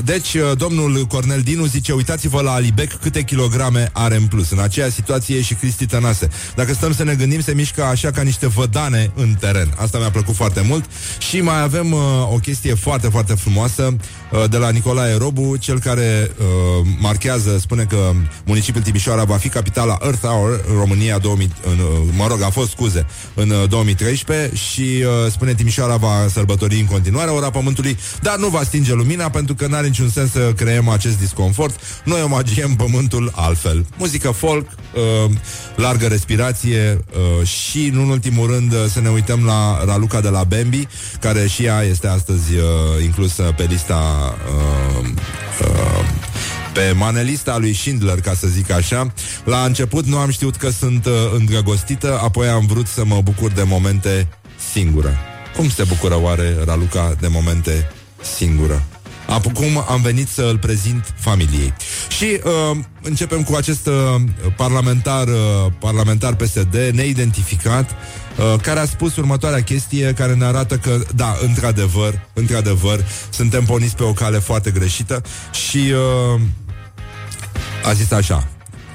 deci, 0.04 0.34
uh, 0.34 0.56
domnul 0.56 1.04
Cornel 1.04 1.40
Dinu 1.40 1.64
zice, 1.64 1.92
uitați-vă 1.92 2.40
la 2.40 2.52
Alibec 2.52 2.92
câte 3.00 3.22
kilograme 3.22 3.90
are 3.92 4.16
în 4.16 4.26
plus. 4.26 4.50
În 4.50 4.58
aceea 4.58 4.88
situație 4.88 5.36
e 5.36 5.42
și 5.42 5.54
Cristi 5.54 5.86
Tănase. 5.86 6.28
Dacă 6.54 6.72
stăm 6.72 6.94
să 6.94 7.04
ne 7.04 7.14
gândim, 7.14 7.40
se 7.40 7.52
mișcă 7.52 7.84
așa 7.84 8.10
ca 8.10 8.22
niște 8.22 8.46
vădane 8.46 9.10
în 9.14 9.36
teren. 9.40 9.74
Asta 9.76 9.98
mi-a 9.98 10.10
plăcut 10.10 10.34
foarte 10.34 10.64
mult. 10.68 10.84
Și 11.18 11.40
mai 11.40 11.62
avem 11.62 11.92
uh, 11.92 12.00
o 12.32 12.36
chestie 12.36 12.74
foarte, 12.74 13.08
foarte 13.08 13.34
frumoasă 13.34 13.96
uh, 14.32 14.50
de 14.50 14.56
la 14.56 14.70
Nicolae 14.70 15.16
Robu, 15.16 15.56
cel 15.56 15.80
care 15.80 16.30
uh, 16.38 16.86
marchează, 17.00 17.58
spune 17.58 17.84
că 17.84 18.12
municipiul 18.44 18.82
Timișoara 18.82 19.24
va 19.24 19.36
fi 19.36 19.48
capitala 19.48 19.98
Earth 20.02 20.26
Hour 20.26 20.64
în 20.68 20.76
România 20.76 21.18
2000, 21.18 21.52
în, 21.64 21.78
uh, 21.78 22.08
mă 22.16 22.26
rog, 22.26 22.42
a 22.42 22.50
fost 22.50 22.70
scuze, 22.70 23.06
în 23.34 23.50
uh, 23.50 23.68
2013 23.68 24.56
și 24.56 24.80
uh, 24.80 25.30
spune 25.30 25.54
Timișoara 25.54 25.96
va 25.96 26.26
sărbători 26.32 26.78
în 26.78 26.86
continuare 26.86 27.30
ora 27.30 27.50
pământului, 27.50 27.98
dar 28.22 28.36
nu 28.36 28.48
va 28.48 28.62
stinge 28.62 28.94
lumina 28.94 29.30
pentru 29.30 29.54
că 29.54 29.66
n-are 29.78 29.90
niciun 29.90 30.10
sens 30.10 30.30
să 30.30 30.52
creăm 30.56 30.88
acest 30.88 31.18
disconfort. 31.18 31.80
Noi 32.04 32.22
omagiem 32.22 32.74
pământul 32.74 33.32
altfel. 33.34 33.86
Muzică 33.96 34.30
folk, 34.30 34.66
uh, 34.66 35.30
largă 35.76 36.06
respirație 36.06 37.04
uh, 37.40 37.46
și, 37.46 37.90
în 37.92 38.08
ultimul 38.08 38.46
rând, 38.50 38.72
uh, 38.72 38.78
să 38.92 39.00
ne 39.00 39.08
uităm 39.08 39.44
la 39.44 39.84
Raluca 39.84 40.20
de 40.20 40.28
la 40.28 40.44
Bambi, 40.44 40.86
care 41.20 41.46
și 41.46 41.64
ea 41.64 41.82
este 41.82 42.06
astăzi 42.06 42.54
uh, 42.54 43.04
inclusă 43.04 43.42
pe 43.56 43.66
lista 43.68 44.34
uh, 44.56 45.08
uh, 45.60 46.04
pe 46.72 46.92
manelista 46.96 47.58
lui 47.58 47.74
Schindler, 47.74 48.20
ca 48.20 48.34
să 48.34 48.46
zic 48.46 48.70
așa. 48.70 49.12
La 49.44 49.64
început 49.64 50.06
nu 50.06 50.16
am 50.16 50.30
știut 50.30 50.56
că 50.56 50.70
sunt 50.70 51.06
uh, 51.06 51.12
îndrăgostită, 51.34 52.20
apoi 52.22 52.48
am 52.48 52.66
vrut 52.66 52.86
să 52.86 53.04
mă 53.04 53.20
bucur 53.24 53.50
de 53.50 53.62
momente 53.62 54.28
singură. 54.72 55.18
Cum 55.56 55.68
se 55.68 55.84
bucură 55.84 56.20
oare 56.20 56.56
Raluca 56.64 57.14
de 57.20 57.28
momente 57.28 57.90
singură? 58.36 58.82
Acum 59.28 59.84
am 59.88 60.00
venit 60.02 60.28
să 60.28 60.42
îl 60.42 60.58
prezint 60.58 61.14
familiei. 61.16 61.72
Și 62.08 62.40
uh, 62.44 62.78
începem 63.02 63.42
cu 63.42 63.54
acest 63.54 63.86
uh, 63.86 63.94
parlamentar, 64.56 65.28
uh, 65.28 65.72
parlamentar 65.78 66.34
PSD 66.34 66.76
neidentificat, 66.92 67.90
uh, 67.90 68.60
care 68.62 68.80
a 68.80 68.84
spus 68.84 69.16
următoarea 69.16 69.62
chestie 69.62 70.12
care 70.12 70.34
ne 70.34 70.44
arată 70.44 70.76
că, 70.76 70.98
da, 71.14 71.36
într-adevăr, 71.42 72.26
într-adevăr, 72.32 73.04
suntem 73.30 73.64
porniți 73.64 73.96
pe 73.96 74.02
o 74.02 74.12
cale 74.12 74.38
foarte 74.38 74.70
greșită 74.70 75.22
și 75.68 75.92
uh, 76.34 76.40
a 77.84 77.92
zis 77.92 78.10
așa, 78.10 78.48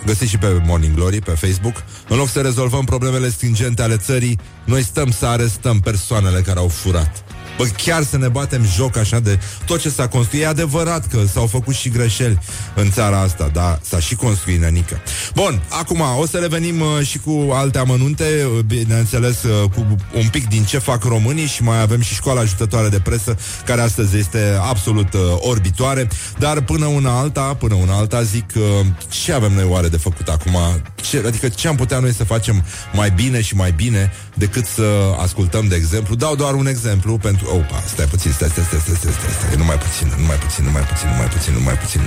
găsiți 0.05 0.29
și 0.31 0.37
pe 0.37 0.61
Morning 0.65 0.95
Glory, 0.95 1.19
pe 1.19 1.31
Facebook. 1.31 1.83
În 2.07 2.17
loc 2.17 2.29
să 2.29 2.41
rezolvăm 2.41 2.85
problemele 2.85 3.29
stringente 3.29 3.81
ale 3.81 3.97
țării, 3.97 4.39
noi 4.65 4.83
stăm 4.83 5.11
să 5.11 5.25
arestăm 5.25 5.79
persoanele 5.79 6.41
care 6.41 6.59
au 6.59 6.67
furat. 6.67 7.23
Bă, 7.57 7.67
chiar 7.77 8.03
să 8.03 8.17
ne 8.17 8.27
batem 8.27 8.65
joc 8.75 8.97
așa 8.97 9.19
de 9.19 9.39
tot 9.65 9.79
ce 9.79 9.89
s-a 9.89 10.07
construit. 10.07 10.43
E 10.43 10.47
adevărat 10.47 11.07
că 11.07 11.19
s-au 11.33 11.47
făcut 11.47 11.75
și 11.75 11.89
greșeli 11.89 12.39
în 12.75 12.91
țara 12.91 13.19
asta, 13.19 13.49
dar 13.53 13.79
s-a 13.81 13.99
și 13.99 14.15
construit 14.15 14.61
nănică. 14.61 15.01
Bun, 15.35 15.61
acum 15.69 16.01
o 16.19 16.25
să 16.25 16.37
revenim 16.37 16.79
uh, 16.79 17.05
și 17.05 17.19
cu 17.19 17.49
alte 17.51 17.77
amănunte, 17.77 18.47
uh, 18.55 18.59
bineînțeles 18.59 19.43
uh, 19.43 19.69
cu 19.75 19.97
un 20.15 20.27
pic 20.31 20.47
din 20.47 20.63
ce 20.63 20.77
fac 20.77 21.03
românii 21.03 21.45
și 21.45 21.63
mai 21.63 21.81
avem 21.81 22.01
și 22.01 22.13
școala 22.13 22.41
ajutătoare 22.41 22.89
de 22.89 22.99
presă, 22.99 23.37
care 23.65 23.81
astăzi 23.81 24.17
este 24.17 24.57
absolut 24.61 25.13
uh, 25.13 25.19
orbitoare, 25.37 26.07
dar 26.39 26.61
până 26.61 26.85
una 26.85 27.19
alta, 27.19 27.55
până 27.59 27.73
una 27.73 27.95
alta 27.95 28.23
zic 28.23 28.51
uh, 28.55 28.85
ce 29.07 29.33
avem 29.33 29.53
noi 29.53 29.65
oare 29.67 29.87
de 29.87 29.97
făcut 29.97 30.27
acum? 30.27 30.57
Ce, 30.95 31.23
adică 31.25 31.49
ce 31.49 31.67
am 31.67 31.75
putea 31.75 31.99
noi 31.99 32.13
să 32.13 32.23
facem 32.23 32.63
mai 32.93 33.11
bine 33.11 33.41
și 33.41 33.55
mai 33.55 33.71
bine 33.71 34.11
decât 34.33 34.65
să 34.65 35.15
ascultăm, 35.21 35.67
de 35.67 35.75
exemplu, 35.75 36.15
dau 36.15 36.35
doar 36.35 36.53
un 36.53 36.67
exemplu 36.67 37.17
pentru 37.17 37.47
Opa, 37.49 37.83
stai 37.87 38.05
puțin, 38.05 38.31
stai, 38.31 38.49
stai, 38.49 38.63
stai, 38.63 38.79
stai, 38.79 38.95
stai, 38.95 39.11
stai, 39.11 39.31
stai, 39.39 39.55
numai 39.57 39.77
puțin, 39.77 40.13
numai 40.19 40.35
puțin, 40.35 40.63
numai 40.63 40.81
puțin, 40.81 41.07
numai 41.09 41.27
puțin, 41.27 41.53
numai 41.53 41.73
puțin. 41.73 42.01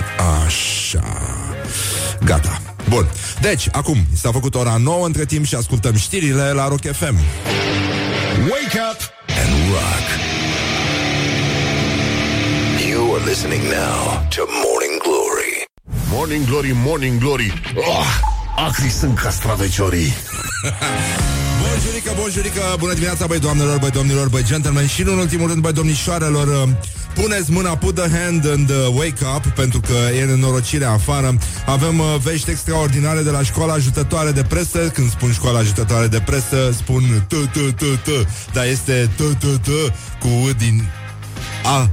Așa. 0.44 1.04
Gata. 2.24 2.60
Bun. 2.88 3.06
Deci, 3.40 3.68
acum, 3.72 4.06
s-a 4.12 4.32
făcut 4.32 4.54
ora 4.54 4.76
9 4.76 5.06
între 5.06 5.24
timp 5.24 5.44
și 5.44 5.54
ascultăm 5.54 5.96
știrile 5.96 6.52
la 6.52 6.68
Rock 6.68 6.80
FM. 6.92 7.16
Wake 8.50 8.78
up 8.90 9.00
and 9.40 9.52
rock. 9.72 10.06
You 12.88 13.14
are 13.14 13.24
listening 13.24 13.62
now 13.62 14.26
to 14.34 14.42
Morning 14.64 14.96
Glory. 15.02 15.66
Morning 16.10 16.46
Glory, 16.46 16.72
Morning 16.74 17.18
Glory 17.18 17.62
oh, 17.74 18.06
Acri 18.66 18.88
sunt 18.88 19.18
castraveciorii 19.18 20.12
Bonjurică, 21.76 22.12
bonjurică, 22.16 22.60
bună 22.78 22.92
dimineața, 22.92 23.26
băi 23.26 23.38
doamnelor, 23.38 23.78
băi 23.78 23.90
domnilor, 23.90 24.28
băi 24.28 24.44
gentlemen 24.44 24.86
Și 24.86 25.02
în 25.02 25.18
ultimul 25.18 25.48
rând, 25.48 25.60
băi 25.60 25.72
domnișoarelor 25.72 26.46
uh, 26.46 26.68
Puneți 27.14 27.50
mâna, 27.50 27.76
put 27.76 27.94
the 27.94 28.08
hand 28.18 28.48
and 28.50 28.70
uh, 28.70 28.76
wake 28.94 29.24
up 29.36 29.46
Pentru 29.46 29.80
că 29.80 30.16
e 30.16 30.24
nenorocire 30.24 30.84
afară. 30.84 31.38
Avem 31.66 31.98
uh, 31.98 32.06
vești 32.22 32.50
extraordinare 32.50 33.22
de 33.22 33.30
la 33.30 33.42
școala 33.42 33.72
ajutătoare 33.72 34.30
de 34.30 34.42
presă. 34.42 34.78
Când 34.78 35.10
spun 35.10 35.32
școala 35.32 35.58
ajutătoare 35.58 36.06
de 36.06 36.20
presă 36.20 36.74
Spun 36.76 37.24
t 37.28 37.34
t 37.34 37.74
t 37.74 37.82
t 38.02 38.08
Dar 38.52 38.66
este 38.66 39.10
t 39.16 39.20
t 39.20 39.44
t 39.56 39.68
cu 40.20 40.28
U 40.28 40.52
din 40.58 40.84
A 41.64 41.90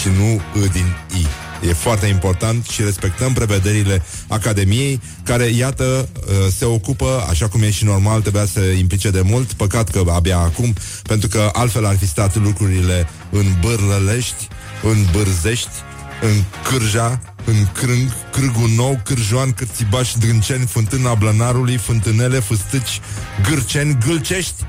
și 0.00 0.08
nu 0.18 0.34
U 0.34 0.66
din 0.72 0.86
I 1.20 1.43
E 1.68 1.72
foarte 1.72 2.06
important 2.06 2.66
și 2.66 2.82
respectăm 2.82 3.32
prevederile 3.32 4.02
Academiei, 4.28 5.00
care, 5.24 5.44
iată, 5.44 6.08
uh, 6.16 6.32
se 6.56 6.64
ocupă, 6.64 7.26
așa 7.28 7.48
cum 7.48 7.62
e 7.62 7.70
și 7.70 7.84
normal, 7.84 8.20
trebuia 8.20 8.46
să 8.46 8.60
implice 8.60 9.10
de 9.10 9.20
mult, 9.20 9.52
păcat 9.52 9.90
că 9.90 10.02
abia 10.10 10.38
acum, 10.38 10.74
pentru 11.02 11.28
că 11.28 11.50
altfel 11.52 11.86
ar 11.86 11.96
fi 11.96 12.06
stat 12.06 12.36
lucrurile 12.36 13.08
în 13.30 13.44
bârlălești, 13.60 14.48
în 14.82 15.06
bârzești, 15.12 15.70
în 16.22 16.42
cârja, 16.68 17.20
în 17.44 17.66
crâng, 17.72 18.12
cârgul 18.32 18.68
nou, 18.76 19.00
cârjoan, 19.04 19.52
cârțibaș, 19.52 20.12
drânceni, 20.12 20.66
fântâna 20.66 21.14
blănarului, 21.14 21.76
fântânele, 21.76 22.38
fâstâci, 22.38 23.00
gârceni, 23.48 23.98
gâlcești 24.06 24.62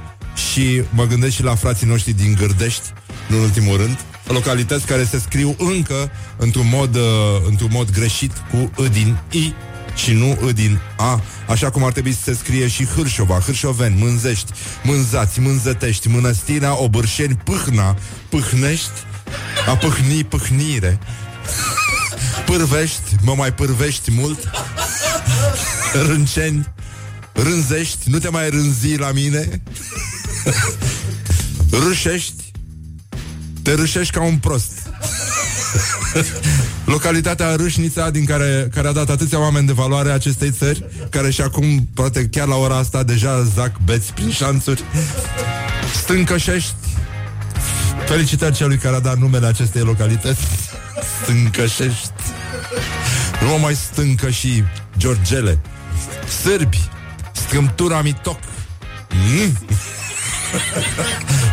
și 0.52 0.82
mă 0.90 1.06
gândesc 1.06 1.36
și 1.36 1.44
la 1.44 1.56
frații 1.56 1.88
noștri 1.88 2.12
din 2.12 2.36
Gârdești, 2.40 2.88
în 3.30 3.36
ultimul 3.36 3.78
rând, 3.78 3.98
localități 4.28 4.86
care 4.86 5.04
se 5.04 5.20
scriu 5.20 5.56
încă 5.60 6.12
într-un 6.38 6.70
mod, 6.70 6.96
uh, 6.96 7.02
într-un 7.48 7.70
mod 7.72 7.92
greșit 7.92 8.32
cu 8.52 8.84
I 8.84 8.90
din 8.90 9.18
I 9.32 9.54
și 9.96 10.12
nu 10.12 10.38
I 10.48 10.54
din 10.54 10.80
A, 10.98 11.22
așa 11.48 11.70
cum 11.70 11.84
ar 11.84 11.92
trebui 11.92 12.14
să 12.14 12.20
se 12.24 12.34
scrie 12.34 12.68
și 12.68 12.86
Hârșova, 12.86 13.40
Hârșoveni, 13.40 13.96
Mânzești, 14.00 14.52
Mânzați, 14.84 15.40
Mânzătești, 15.40 16.08
Mănăstirea, 16.08 16.82
Obârșeni, 16.82 17.36
Pâhna, 17.44 17.98
Pâhnești, 18.30 19.04
a 19.68 19.76
pâhni, 19.78 20.24
pâhnire. 20.24 21.00
Pârvești, 22.46 23.16
mă 23.22 23.34
mai 23.38 23.54
pârvești 23.54 24.12
mult. 24.12 24.50
Rânceni, 26.08 26.74
rânzești, 27.34 28.10
nu 28.10 28.20
te 28.20 28.30
mai 28.30 28.50
rânzi 28.50 28.96
la 28.96 29.12
mine. 29.12 29.62
Râșești, 31.86 32.45
te 33.66 33.74
râșești 33.74 34.14
ca 34.14 34.22
un 34.22 34.38
prost. 34.38 34.72
Localitatea 36.94 37.56
Râșnița 37.56 38.10
din 38.10 38.26
care, 38.26 38.68
care 38.74 38.88
a 38.88 38.92
dat 38.92 39.10
atâția 39.10 39.40
oameni 39.40 39.66
de 39.66 39.74
valoare 39.74 40.12
acestei 40.12 40.52
țări, 40.52 40.86
care 41.10 41.32
și 41.32 41.42
acum, 41.42 41.88
poate 41.94 42.26
chiar 42.26 42.48
la 42.48 42.56
ora 42.56 42.78
asta, 42.78 43.04
deja 43.04 43.44
zac 43.44 43.72
beți 43.86 44.14
prin 44.14 44.32
șanțuri. 44.32 44.84
Stâncășești. 45.94 46.74
Felicitări 48.06 48.56
celui 48.56 48.78
care 48.78 48.96
a 48.96 49.00
dat 49.00 49.18
numele 49.18 49.46
acestei 49.46 49.82
localități. 49.82 50.42
Stâncășești. 51.22 52.12
Nu 53.42 53.48
mă 53.48 53.58
mai 53.62 53.76
stâncă 53.76 54.30
și 54.30 54.64
Georgele. 54.98 55.60
Sârbi. 56.42 56.90
Scâmptura 57.32 58.02
mitoc. 58.02 58.40
Mm. 59.12 59.58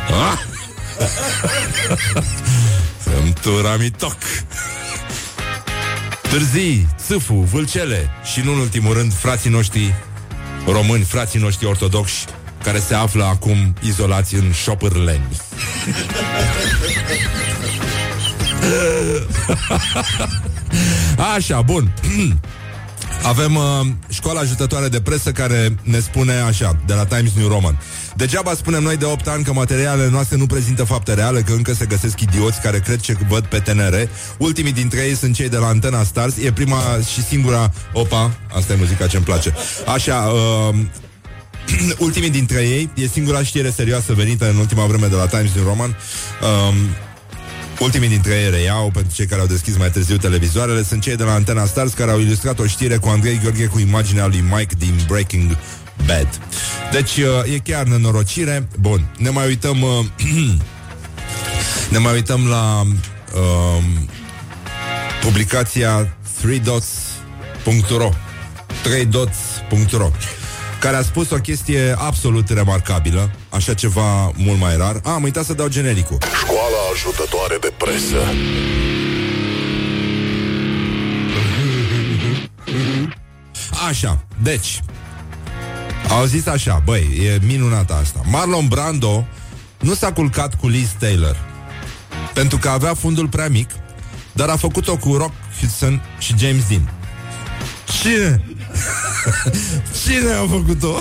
ah. 0.31 0.52
Scâmptura 3.05 3.77
mitoc. 3.77 4.17
Târzii, 6.23 6.89
Țâfu, 7.07 7.35
Vâlcele 7.35 8.11
și, 8.33 8.41
nu 8.41 8.53
în 8.53 8.59
ultimul 8.59 8.95
rând, 8.95 9.15
frații 9.15 9.51
noștri 9.51 9.95
români, 10.67 11.05
frații 11.05 11.41
noștri 11.41 11.67
ortodoxi, 11.67 12.25
care 12.63 12.79
se 12.79 12.95
află 12.95 13.25
acum 13.25 13.75
izolați 13.81 14.35
în 14.35 14.53
șopârleni. 14.53 15.27
Așa, 21.35 21.61
bun. 21.61 21.93
Avem 23.23 23.55
uh, 23.55 23.63
școala 24.09 24.41
ajutătoare 24.41 24.89
de 24.89 25.01
presă 25.01 25.33
care 25.33 25.77
ne 25.83 25.99
spune 25.99 26.33
așa, 26.33 26.77
de 26.87 26.95
la 26.95 27.05
Times 27.05 27.33
New 27.37 27.49
Roman. 27.49 27.81
Degeaba 28.17 28.55
spunem 28.55 28.83
noi 28.83 28.97
de 28.97 29.05
8 29.05 29.29
ani 29.29 29.45
că 29.45 29.53
materialele 29.53 30.11
noastre 30.11 30.37
nu 30.37 30.47
prezintă 30.47 30.85
fapte 30.85 31.15
reale, 31.15 31.41
că 31.41 31.53
încă 31.53 31.73
se 31.75 31.87
găsesc 31.87 32.21
idioți 32.21 32.61
care 32.61 32.79
cred 32.79 33.01
ce 33.01 33.17
văd 33.29 33.45
pe 33.45 33.59
TNR. 33.59 34.09
Ultimii 34.39 34.73
dintre 34.73 35.01
ei 35.01 35.17
sunt 35.17 35.35
cei 35.35 35.49
de 35.49 35.57
la 35.57 35.67
Antena 35.67 36.03
Stars. 36.05 36.37
E 36.37 36.53
prima 36.53 36.81
și 37.13 37.25
singura... 37.25 37.73
Opa, 37.93 38.31
asta 38.57 38.73
e 38.73 38.77
muzica 38.77 39.07
ce-mi 39.07 39.25
place. 39.25 39.55
Așa, 39.95 40.15
uh, 40.15 40.75
ultimii 42.07 42.31
dintre 42.31 42.61
ei, 42.61 42.91
e 42.95 43.07
singura 43.07 43.43
știre 43.43 43.71
serioasă 43.71 44.13
venită 44.13 44.49
în 44.51 44.57
ultima 44.57 44.87
vreme 44.87 45.07
de 45.07 45.17
la 45.17 45.27
Times 45.27 45.51
New 45.55 45.65
Roman. 45.65 45.97
Um, 46.69 46.75
Ultimii 47.83 48.09
dintre 48.09 48.35
ei 48.35 48.51
reiau, 48.51 48.91
pentru 48.91 49.15
cei 49.15 49.27
care 49.27 49.41
au 49.41 49.47
deschis 49.47 49.77
mai 49.77 49.91
târziu 49.91 50.17
televizoarele, 50.17 50.83
sunt 50.83 51.03
cei 51.03 51.17
de 51.17 51.23
la 51.23 51.33
Antena 51.33 51.65
Stars 51.65 51.93
care 51.93 52.11
au 52.11 52.21
ilustrat 52.21 52.59
o 52.59 52.67
știre 52.67 52.97
cu 52.97 53.09
Andrei 53.09 53.39
Gheorghe 53.43 53.67
cu 53.67 53.79
imaginea 53.79 54.27
lui 54.27 54.41
Mike 54.41 54.75
din 54.79 55.05
Breaking 55.07 55.57
Bad. 56.07 56.41
Deci 56.93 57.17
uh, 57.17 57.55
e 57.55 57.59
chiar 57.59 57.87
nenorocire. 57.87 58.69
Bun, 58.81 59.15
ne 59.19 59.31
mai 59.31 59.47
uităm 59.47 59.83
uh, 59.83 60.05
Ne 61.93 61.99
mai 61.99 62.13
uităm 62.13 62.47
la 62.47 62.83
uh, 63.35 63.83
Publicația 65.21 66.17
3dots.ro 66.43 68.09
3dots.ro 68.83 70.11
care 70.83 70.97
a 70.97 71.03
spus 71.03 71.31
o 71.31 71.37
chestie 71.37 71.95
absolut 71.99 72.49
remarcabilă, 72.49 73.31
așa 73.49 73.75
ceva 73.75 74.33
mult 74.37 74.59
mai 74.61 74.77
rar. 74.77 75.01
A, 75.05 75.13
am 75.13 75.23
uitat 75.23 75.45
să 75.45 75.53
dau 75.53 75.69
genericul. 75.69 76.19
Școala 76.39 76.81
ajutătoare 76.93 77.57
de 77.61 77.73
presă 77.77 78.17
Așa, 83.89 84.25
deci 84.43 84.83
Au 86.09 86.25
zis 86.25 86.47
așa, 86.47 86.83
băi, 86.85 87.21
e 87.25 87.39
minunată 87.47 87.95
asta 87.95 88.21
Marlon 88.25 88.69
Brando 88.69 89.27
nu 89.81 89.95
s-a 89.95 90.13
culcat 90.13 90.55
cu 90.55 90.69
Liz 90.69 90.89
Taylor 90.99 91.37
Pentru 92.35 92.59
că 92.59 92.69
avea 92.69 92.95
fundul 92.95 93.29
prea 93.29 93.49
mic 93.49 93.71
Dar 94.33 94.49
a 94.49 94.57
făcut-o 94.57 94.97
cu 94.97 95.17
Rock 95.17 95.33
Hudson 95.61 96.03
și 96.19 96.35
James 96.39 96.69
Dean 96.69 96.93
Cine? 98.01 98.45
Cine 100.05 100.33
a 100.33 100.47
făcut-o? 100.47 101.01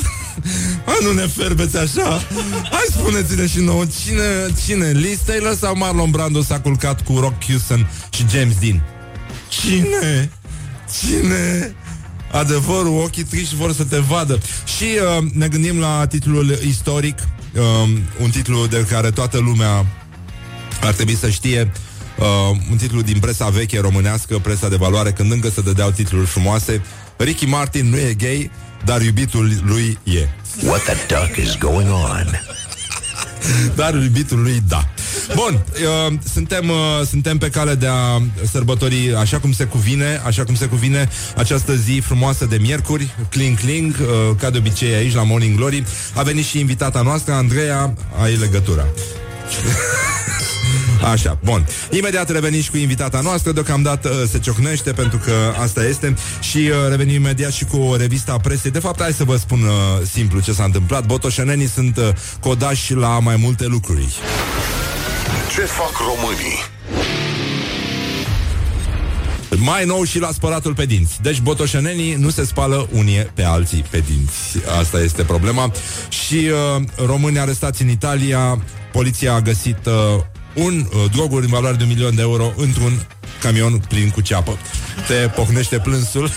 A, 0.85 0.91
nu 1.01 1.11
ne 1.11 1.27
ferbeți 1.27 1.77
așa 1.77 2.21
Hai 2.71 2.85
spuneți-ne 2.89 3.47
și 3.47 3.59
nouă 3.59 3.83
Cine, 4.03 4.53
cine? 4.65 4.91
Lee 4.91 5.17
Taylor 5.25 5.55
sau 5.55 5.75
Marlon 5.75 6.11
Brando 6.11 6.41
s-a 6.41 6.59
culcat 6.59 7.03
cu 7.03 7.19
Rock 7.19 7.43
Hudson 7.43 7.89
și 8.09 8.25
James 8.29 8.55
Dean? 8.59 8.83
Cine? 9.47 10.31
Cine? 10.99 11.75
Adevărul, 12.31 13.01
ochii 13.01 13.23
triști 13.23 13.55
vor 13.55 13.73
să 13.73 13.83
te 13.83 13.97
vadă 13.97 14.39
Și 14.77 14.83
uh, 14.83 15.31
ne 15.33 15.47
gândim 15.47 15.79
la 15.79 16.07
titlul 16.07 16.57
istoric 16.67 17.19
uh, 17.55 17.89
Un 18.21 18.29
titlu 18.29 18.67
de 18.67 18.85
care 18.89 19.11
toată 19.11 19.39
lumea 19.39 19.85
ar 20.81 20.93
trebui 20.93 21.15
să 21.15 21.29
știe 21.29 21.71
uh, 22.19 22.57
Un 22.71 22.77
titlu 22.77 23.01
din 23.01 23.19
presa 23.19 23.49
veche 23.49 23.79
românească 23.79 24.39
Presa 24.39 24.69
de 24.69 24.75
valoare, 24.75 25.11
când 25.11 25.31
încă 25.31 25.49
se 25.49 25.61
dădeau 25.61 25.91
titluri 25.91 26.25
frumoase 26.25 26.81
Ricky 27.23 27.45
Martin 27.45 27.89
nu 27.89 27.97
e 27.97 28.13
gay 28.13 28.51
dar 28.85 29.01
iubitul 29.01 29.51
lui 29.63 29.97
e. 30.03 30.27
What 30.63 30.81
the 30.83 30.95
duck 31.07 31.37
is 31.37 31.57
going 31.57 31.89
on? 31.89 32.41
Dar 33.75 33.93
iubitul 33.93 34.41
lui 34.41 34.61
da. 34.67 34.89
Bun, 35.35 35.53
uh, 35.53 36.13
suntem, 36.33 36.69
uh, 36.69 36.75
suntem 37.07 37.37
pe 37.37 37.49
cale 37.49 37.75
de 37.75 37.87
a 37.87 38.21
sărbători 38.51 39.15
așa 39.15 39.39
cum 39.39 39.51
se 39.51 39.63
cuvine, 39.63 40.21
așa 40.25 40.43
cum 40.43 40.55
se 40.55 40.65
cuvine 40.65 41.09
această 41.37 41.75
zi 41.75 42.01
frumoasă 42.05 42.45
de 42.45 42.57
miercuri, 42.57 43.15
cling 43.29 43.57
cling, 43.57 43.95
uh, 44.01 44.35
ca 44.39 44.49
de 44.49 44.57
obicei 44.57 44.93
aici 44.93 45.13
la 45.13 45.23
Morning 45.23 45.57
Glory. 45.57 45.83
A 46.15 46.21
venit 46.21 46.45
și 46.45 46.59
invitata 46.59 47.01
noastră, 47.01 47.33
Andreea, 47.33 47.93
ai 48.21 48.35
legătura. 48.35 48.85
Așa, 51.03 51.37
bun. 51.43 51.67
Imediat 51.91 52.29
revenim 52.29 52.61
și 52.61 52.69
cu 52.69 52.77
invitata 52.77 53.21
noastră, 53.21 53.51
deocamdată 53.51 54.09
uh, 54.09 54.27
se 54.29 54.39
ciocnește 54.39 54.91
pentru 54.91 55.17
că 55.17 55.33
asta 55.61 55.83
este 55.83 56.15
și 56.39 56.57
uh, 56.57 56.89
revenim 56.89 57.15
imediat 57.15 57.51
și 57.51 57.65
cu 57.65 57.77
o 57.77 57.95
revista 57.95 58.37
presei. 58.37 58.71
De 58.71 58.79
fapt, 58.79 59.01
hai 59.01 59.13
să 59.13 59.23
vă 59.23 59.35
spun 59.35 59.61
uh, 59.61 60.07
simplu 60.11 60.39
ce 60.39 60.53
s-a 60.53 60.63
întâmplat. 60.63 61.05
Botoșenenii 61.05 61.67
sunt 61.67 61.97
uh, 61.97 62.09
codași 62.39 62.93
la 62.93 63.19
mai 63.19 63.35
multe 63.35 63.65
lucruri. 63.65 64.07
Ce 65.55 65.61
fac 65.61 65.91
românii? 65.97 66.59
Mai 69.55 69.85
nou 69.85 70.03
și 70.03 70.19
la 70.19 70.29
spălatul 70.31 70.73
pe 70.73 70.85
dinți. 70.85 71.21
Deci 71.21 71.39
botoșenenii 71.39 72.13
nu 72.13 72.29
se 72.29 72.45
spală 72.45 72.87
unii 72.91 73.27
pe 73.33 73.43
alții 73.43 73.85
pe 73.89 74.03
dinți. 74.07 74.67
Asta 74.79 74.99
este 74.99 75.23
problema. 75.23 75.71
Și 76.09 76.49
uh, 76.75 76.81
români 77.05 77.39
arestați 77.39 77.81
în 77.81 77.89
Italia, 77.89 78.63
poliția 78.91 79.33
a 79.33 79.41
găsit 79.41 79.85
uh, 79.85 80.23
un 80.53 80.85
uh, 80.93 81.11
droguri 81.11 81.45
în 81.45 81.51
valoare 81.51 81.75
de 81.75 81.83
un 81.83 81.89
milion 81.89 82.15
de 82.15 82.21
euro 82.21 82.53
într-un 82.57 83.05
camion 83.41 83.81
plin 83.87 84.09
cu 84.09 84.21
ceapă. 84.21 84.57
Te 85.07 85.13
pocnește 85.13 85.79
plânsul. 85.79 86.31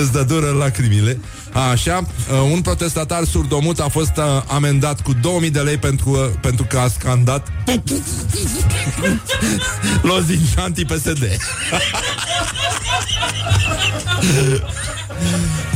Îți 0.00 0.12
dă 0.12 0.22
dură 0.22 0.50
lacrimile. 0.50 1.20
Așa, 1.70 2.06
uh, 2.32 2.38
un 2.52 2.60
protestatar 2.60 3.24
surdomut 3.24 3.80
a 3.80 3.88
fost 3.88 4.16
uh, 4.16 4.24
amendat 4.46 5.00
cu 5.00 5.12
2000 5.12 5.50
de 5.50 5.60
lei 5.60 5.76
pentru, 5.76 6.10
uh, 6.10 6.18
pentru 6.40 6.64
că 6.64 6.78
a 6.78 6.88
scandat 6.88 7.48
Lozin 10.02 10.40
anti-PSD 10.56 11.28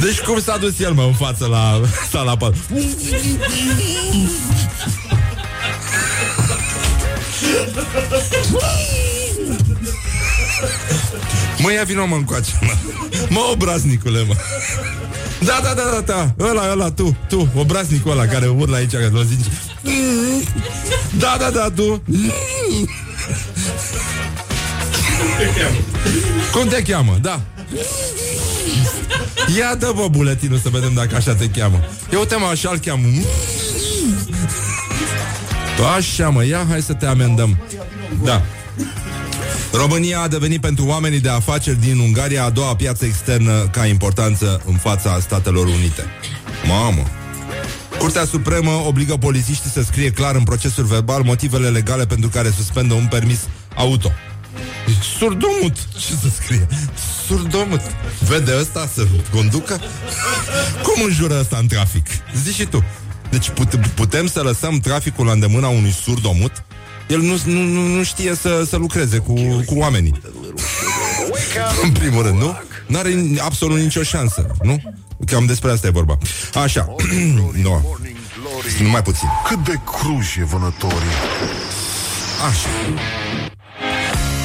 Deci 0.01 0.21
cum 0.21 0.41
s-a 0.41 0.57
dus 0.57 0.81
el, 0.81 0.93
mă, 0.93 1.03
în 1.03 1.13
față 1.13 1.47
la 1.47 1.81
sala 2.11 2.37
Mă, 11.59 11.73
ia 11.73 11.83
vino 11.85 12.07
mă 12.07 12.15
încoace, 12.15 12.51
mă. 12.61 12.73
Mă, 13.29 13.49
obraznicule, 13.53 14.25
mă. 14.27 14.35
Da, 15.45 15.61
da, 15.63 15.75
da, 15.75 15.83
da, 15.93 16.01
da. 16.01 16.45
Ăla, 16.45 16.71
ăla, 16.71 16.91
tu, 16.91 17.17
tu, 17.29 17.53
obraznicul 17.57 18.11
ăla 18.11 18.27
care 18.27 18.47
urlă 18.47 18.77
aici, 18.77 18.91
că 18.91 19.11
l 19.13 19.25
zici. 19.25 19.47
Da, 21.19 21.37
da, 21.39 21.51
da, 21.51 21.71
tu. 21.75 22.03
Cum 26.53 26.69
te 26.69 26.83
cheamă? 26.83 27.19
Da. 27.21 27.41
Ia 29.59 29.75
dă 29.75 29.93
bă 29.97 30.09
buletinul 30.11 30.59
să 30.59 30.69
vedem 30.69 30.93
dacă 30.95 31.17
așa 31.17 31.35
te 31.35 31.49
cheamă. 31.49 31.81
Eu 32.13 32.19
uite 32.19 32.37
mă, 32.37 32.47
așa-l 32.47 32.79
cheamă. 32.79 33.07
Așa 35.85 36.29
mă, 36.29 36.45
ia, 36.45 36.67
hai 36.69 36.83
să 36.83 36.93
te 36.93 37.07
amendăm. 37.07 37.59
Da. 38.23 38.43
România 39.73 40.21
a 40.21 40.29
devenit 40.29 40.61
pentru 40.61 40.87
oamenii 40.87 41.21
de 41.21 41.29
afaceri 41.29 41.81
din 41.81 41.99
Ungaria 41.99 42.45
a 42.45 42.51
doua 42.51 42.77
piață 42.77 43.05
externă 43.05 43.69
ca 43.71 43.87
importanță 43.87 44.63
în 44.67 44.75
fața 44.75 45.19
Statelor 45.21 45.67
Unite. 45.67 46.05
Mamă! 46.67 47.03
Curtea 47.99 48.25
Supremă 48.25 48.71
obligă 48.71 49.17
polițiștii 49.17 49.71
să 49.71 49.83
scrie 49.83 50.11
clar 50.11 50.35
în 50.35 50.43
procesul 50.43 50.85
verbal 50.85 51.23
motivele 51.23 51.69
legale 51.69 52.07
pentru 52.07 52.29
care 52.29 52.51
suspendă 52.57 52.95
un 52.95 53.07
permis 53.07 53.39
auto. 53.75 54.13
Surdomut! 55.19 55.77
Ce 55.93 56.15
să 56.23 56.29
scrie? 56.43 56.67
Surdomut! 57.27 57.81
Vede 58.29 58.53
ăsta 58.61 58.89
să 58.95 59.07
conducă? 59.31 59.81
Cum 60.83 61.03
înjură 61.05 61.39
ăsta 61.41 61.57
în 61.61 61.67
trafic? 61.67 62.07
Zici 62.43 62.55
și 62.55 62.65
tu. 62.67 62.85
Deci 63.33 63.51
putem 63.95 64.27
să 64.27 64.41
lăsăm 64.41 64.79
traficul 64.79 65.27
la 65.27 65.33
îndemâna 65.33 65.69
unui 65.69 65.91
surdomut? 65.91 66.65
El 67.09 67.21
nu, 67.21 67.41
nu, 67.45 67.87
nu 67.87 68.03
știe 68.03 68.35
să, 68.35 68.65
să 68.69 68.77
lucreze 68.77 69.19
cu, 69.19 69.35
cu 69.67 69.75
oamenii. 69.75 70.21
În 71.83 71.93
primul 71.93 72.23
rând, 72.23 72.39
nu? 72.39 72.59
N-are 72.87 73.15
absolut 73.39 73.79
nicio 73.79 74.03
șansă, 74.03 74.47
nu? 74.63 74.83
Cam 75.27 75.47
despre 75.47 75.71
asta 75.71 75.87
e 75.87 75.91
vorba. 75.91 76.19
Așa. 76.55 76.95
no. 77.65 77.81
Numai 78.81 79.03
puțin. 79.03 79.29
Cât 79.49 79.65
de 79.65 79.75
cruj 79.85 80.37
e 80.37 80.45
vânătorii. 80.45 81.13
Așa. 82.49 82.69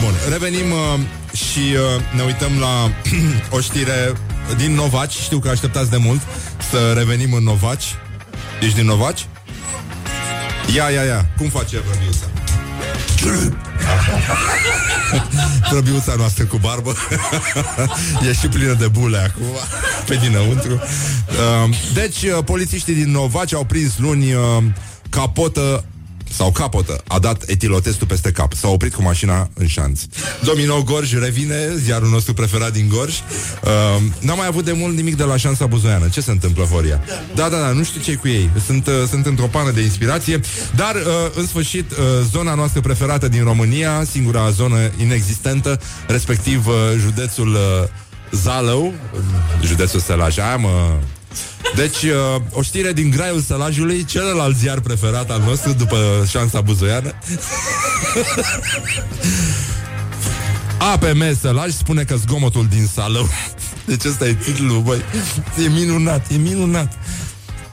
Bun, 0.01 0.13
revenim 0.29 0.71
uh, 0.71 0.99
și 1.33 1.59
uh, 1.59 2.15
ne 2.15 2.23
uităm 2.23 2.51
la 2.59 2.91
o 3.57 3.59
știre 3.59 4.13
din 4.57 4.73
Novaci. 4.73 5.13
Știu 5.13 5.39
că 5.39 5.49
așteptați 5.49 5.89
de 5.89 5.97
mult 5.97 6.21
să 6.69 6.93
revenim 6.97 7.33
în 7.33 7.43
Novaci. 7.43 7.95
Ești 8.61 8.75
din 8.75 8.85
Novaci? 8.85 9.27
Ia, 10.75 10.89
ia, 10.89 11.03
ia. 11.03 11.29
Cum 11.37 11.49
face 11.49 11.75
Răbiuța? 11.75 12.25
Trăbiuța 15.69 16.13
noastră 16.21 16.43
cu 16.43 16.57
barbă 16.57 16.95
E 18.29 18.33
și 18.33 18.47
plină 18.47 18.73
de 18.73 18.87
bule 18.87 19.17
acum 19.17 19.43
Pe 20.05 20.15
dinăuntru 20.15 20.73
uh, 20.73 21.75
Deci, 21.93 22.21
uh, 22.21 22.43
polițiștii 22.45 22.93
din 22.93 23.11
Novaci 23.11 23.53
Au 23.53 23.63
prins 23.63 23.97
luni 23.97 24.33
uh, 24.33 24.63
capotă 25.09 25.85
sau 26.31 26.51
capotă, 26.51 27.01
a 27.07 27.19
dat 27.19 27.43
etilotestul 27.45 28.07
peste 28.07 28.31
cap. 28.31 28.53
S-a 28.53 28.67
oprit 28.67 28.93
cu 28.93 29.01
mașina 29.01 29.49
în 29.53 29.67
șanț. 29.67 30.01
Domino 30.43 30.83
Gorj 30.83 31.13
revine, 31.13 31.75
ziarul 31.75 32.09
nostru 32.09 32.33
preferat 32.33 32.73
din 32.73 32.87
Gorj. 32.89 33.13
Uh, 33.13 33.71
n-am 34.19 34.37
mai 34.37 34.47
avut 34.47 34.65
de 34.65 34.71
mult 34.71 34.95
nimic 34.95 35.15
de 35.15 35.23
la 35.23 35.37
șansa 35.37 35.65
buzoiană. 35.65 36.07
Ce 36.07 36.21
se 36.21 36.31
întâmplă, 36.31 36.63
Foria? 36.63 37.01
Da, 37.35 37.49
da, 37.49 37.57
da, 37.57 37.71
nu 37.71 37.83
știu 37.83 38.01
ce 38.01 38.15
cu 38.15 38.27
ei. 38.27 38.49
Sunt, 38.65 38.87
uh, 38.87 38.93
sunt 39.09 39.25
într-o 39.25 39.45
pană 39.45 39.71
de 39.71 39.81
inspirație. 39.81 40.39
Dar, 40.75 40.95
uh, 40.95 41.01
în 41.35 41.47
sfârșit, 41.47 41.91
uh, 41.91 41.97
zona 42.31 42.53
noastră 42.53 42.81
preferată 42.81 43.27
din 43.27 43.43
România, 43.43 44.03
singura 44.11 44.49
zonă 44.49 44.77
inexistentă, 44.97 45.79
respectiv 46.07 46.67
uh, 46.67 46.73
județul 46.99 47.47
uh, 47.47 47.89
Zalău, 48.31 48.93
județul 49.63 49.99
Sălaj. 49.99 50.37
Aia, 50.37 50.55
mă, 50.55 50.97
deci, 51.75 52.03
uh, 52.03 52.41
o 52.51 52.61
știre 52.61 52.93
din 52.93 53.09
graiul 53.09 53.41
sălajului, 53.41 54.05
celălalt 54.05 54.55
ziar 54.55 54.79
preferat 54.79 55.31
al 55.31 55.41
nostru 55.41 55.71
după 55.73 56.25
șansa 56.29 56.61
buzoiană. 56.61 57.13
APM 60.93 61.37
Sălaj 61.39 61.71
spune 61.71 62.03
că 62.03 62.15
zgomotul 62.15 62.67
din 62.69 62.89
sală. 62.93 63.27
Deci 63.85 64.05
ăsta 64.05 64.27
e 64.27 64.33
titlul, 64.33 64.81
băi. 64.81 65.01
E 65.63 65.67
minunat, 65.67 66.31
e 66.31 66.35
minunat. 66.35 66.93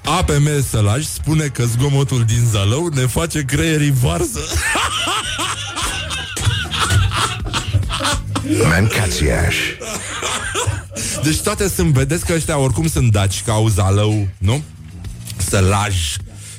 APM 0.05 0.49
Sălaj 0.71 1.05
spune 1.05 1.47
că 1.47 1.65
zgomotul 1.65 2.25
din 2.25 2.47
Zalău 2.51 2.87
ne 2.87 3.07
face 3.07 3.45
creierii 3.45 3.95
varză 4.01 4.41
Mancațiaș 8.69 9.57
deci 11.23 11.41
toate 11.41 11.69
sunt, 11.69 11.93
vedeți 11.93 12.25
că 12.27 12.33
ăștia 12.33 12.59
oricum 12.59 12.89
sunt 12.89 13.13
daci, 13.13 13.43
ca 13.43 13.53
au 13.53 13.69
zalău, 13.69 14.29
nu? 14.39 14.63
Sălaj, 15.49 15.95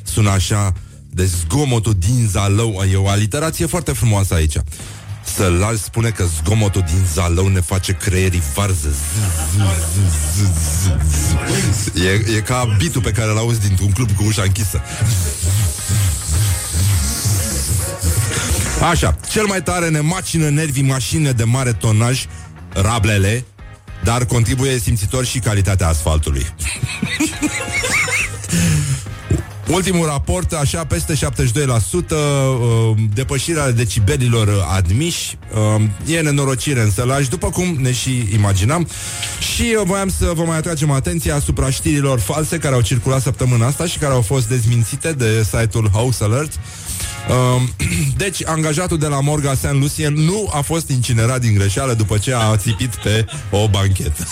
sună 0.03 0.29
așa, 0.29 0.73
de 1.09 1.25
zgomotul 1.25 1.95
din 1.99 2.27
zalău. 2.31 2.83
E 2.91 2.95
o 2.95 3.07
aliterație 3.07 3.65
foarte 3.65 3.91
frumoasă 3.91 4.33
aici. 4.33 4.57
Sălaj 5.35 5.77
spune 5.77 6.09
că 6.09 6.25
zgomotul 6.37 6.83
din 6.87 7.05
zalău 7.13 7.47
ne 7.47 7.59
face 7.59 7.91
creierii 7.93 8.41
varză. 8.53 8.93
E, 12.05 12.35
e 12.35 12.39
ca 12.39 12.75
bitul 12.77 13.01
pe 13.01 13.11
care 13.11 13.31
l-auzi 13.31 13.59
dintr-un 13.67 13.91
club 13.91 14.11
cu 14.11 14.23
ușa 14.23 14.41
închisă. 14.41 14.81
Așa, 18.81 19.15
cel 19.29 19.45
mai 19.45 19.63
tare 19.63 19.89
ne 19.89 19.99
macină 19.99 20.49
nervii 20.49 20.83
mașinile 20.83 21.31
de 21.31 21.43
mare 21.43 21.73
tonaj 21.73 22.25
rablele, 22.73 23.45
dar 24.03 24.25
contribuie 24.25 24.79
simțitor 24.79 25.25
și 25.25 25.39
calitatea 25.39 25.87
asfaltului. 25.87 26.45
Ultimul 29.67 30.05
raport, 30.05 30.53
așa, 30.53 30.85
peste 30.85 31.13
72% 31.13 31.17
uh, 31.17 32.97
depășirea 33.13 33.71
decibelilor 33.71 34.65
admiși. 34.75 35.37
Uh, 35.75 36.15
e 36.15 36.19
nenorocire 36.21 36.81
în 36.81 36.91
sălaj, 36.91 37.27
după 37.27 37.49
cum 37.49 37.77
ne 37.79 37.91
și 37.91 38.27
imaginam. 38.33 38.87
Și 39.55 39.75
uh, 39.79 39.85
voiam 39.85 40.09
să 40.09 40.31
vă 40.35 40.43
mai 40.43 40.57
atragem 40.57 40.91
atenția 40.91 41.35
asupra 41.35 41.69
știrilor 41.69 42.19
false 42.19 42.57
care 42.57 42.75
au 42.75 42.81
circulat 42.81 43.21
săptămâna 43.21 43.65
asta 43.65 43.85
și 43.85 43.97
care 43.97 44.13
au 44.13 44.21
fost 44.21 44.47
dezmințite 44.47 45.11
de 45.13 45.43
site-ul 45.43 45.89
House 45.93 46.23
Alert. 46.23 46.59
Um, 47.29 47.69
deci, 48.17 48.45
angajatul 48.45 48.97
de 48.97 49.07
la 49.07 49.21
Morga 49.21 49.53
St. 49.53 49.71
Lucien 49.71 50.13
nu 50.13 50.49
a 50.53 50.61
fost 50.61 50.89
incinerat 50.89 51.39
din 51.41 51.53
greșeală 51.53 51.93
după 51.93 52.17
ce 52.17 52.33
a 52.33 52.57
țipit 52.57 52.95
pe 52.95 53.25
o 53.51 53.67
banchetă. 53.67 54.27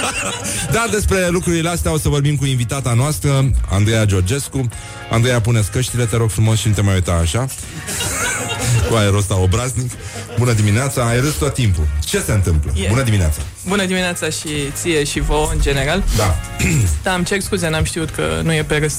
Dar 0.74 0.88
despre 0.90 1.28
lucrurile 1.28 1.68
astea 1.68 1.92
o 1.92 1.98
să 1.98 2.08
vorbim 2.08 2.36
cu 2.36 2.44
invitata 2.44 2.92
noastră, 2.92 3.50
Andreea 3.70 4.04
Georgescu. 4.04 4.68
Andreea, 5.10 5.40
pune 5.40 5.64
căștile, 5.72 6.04
te 6.04 6.16
rog 6.16 6.30
frumos 6.30 6.58
și 6.58 6.68
nu 6.68 6.74
te 6.74 6.80
mai 6.80 6.94
uita 6.94 7.12
așa. 7.12 7.46
Cu 8.88 8.94
aerul 8.94 9.18
ăsta 9.18 9.38
obraznic. 9.38 9.90
Bună 10.38 10.52
dimineața, 10.52 11.06
ai 11.06 11.20
râs 11.20 11.34
tot 11.34 11.54
timpul. 11.54 11.86
Ce 12.04 12.20
se 12.20 12.32
întâmplă? 12.32 12.72
Yeah. 12.74 12.90
Bună 12.90 13.02
dimineața. 13.02 13.40
Bună 13.68 13.84
dimineața 13.84 14.28
și 14.28 14.48
ție 14.72 15.04
și 15.04 15.20
vouă 15.20 15.48
în 15.52 15.60
general. 15.60 16.02
Da. 16.16 16.36
da, 17.02 17.12
am 17.12 17.24
cer 17.24 17.40
scuze, 17.40 17.68
n-am 17.68 17.84
știut 17.84 18.10
că 18.10 18.40
nu 18.42 18.52
e 18.52 18.62
pe 18.62 18.76
râs. 18.76 18.94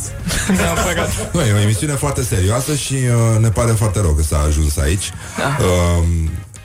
nu, 1.33 1.41
e 1.41 1.53
o 1.53 1.59
emisiune 1.59 1.93
foarte 1.93 2.23
serioasă 2.23 2.75
și 2.75 2.93
uh, 2.93 3.39
ne 3.39 3.49
pare 3.49 3.71
foarte 3.71 3.99
rău 4.01 4.13
că 4.13 4.23
s-a 4.23 4.39
ajuns 4.47 4.77
aici. 4.77 5.11
Da. 5.37 5.57
Uh, 5.65 6.03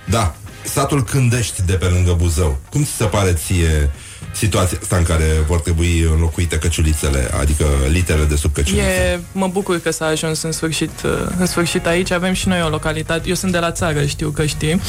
da, 0.05 0.35
satul 0.65 1.05
Cândești 1.05 1.63
de 1.63 1.73
pe 1.73 1.85
lângă 1.85 2.13
Buzău. 2.13 2.59
Cum 2.71 2.85
ți 2.85 2.91
se 2.91 3.05
pare 3.05 3.33
ție 3.33 3.91
situația 4.33 4.79
asta 4.83 4.97
în 4.97 5.03
care 5.03 5.25
vor 5.47 5.61
trebui 5.61 6.01
înlocuite 6.01 6.59
căciulițele, 6.59 7.31
adică 7.41 7.65
literele 7.91 8.25
de 8.25 8.37
sub 8.37 8.53
căciulițe. 8.53 8.85
E, 8.87 9.21
mă 9.33 9.47
bucur 9.47 9.81
că 9.81 9.91
s-a 9.91 10.07
ajuns 10.07 10.43
în 10.43 10.53
sfârșit, 10.53 10.91
în 11.39 11.47
sfârșit 11.47 11.87
aici. 11.87 12.11
Avem 12.11 12.33
și 12.33 12.49
noi 12.49 12.63
o 12.63 12.69
localitate. 12.69 13.29
Eu 13.29 13.35
sunt 13.35 13.53
de 13.53 13.59
la 13.59 13.73
țară, 13.73 14.05
știu 14.07 14.31
că 14.31 14.47
știi. 14.47 14.81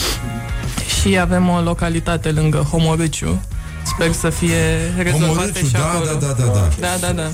Și 1.02 1.18
avem 1.18 1.50
o 1.50 1.62
localitate 1.62 2.32
lângă 2.32 2.58
Homorâciu, 2.58 3.41
Sper 3.84 4.11
să 4.11 4.29
fie 4.29 4.93
rezolvate 4.97 5.65
și 5.65 5.71
da, 5.71 5.89
acolo. 5.89 6.05
Da, 6.05 6.13
da, 6.13 6.36
da, 6.38 6.45
da. 6.45 6.69
Da, 6.79 6.97
da, 6.99 7.11
da. 7.11 7.31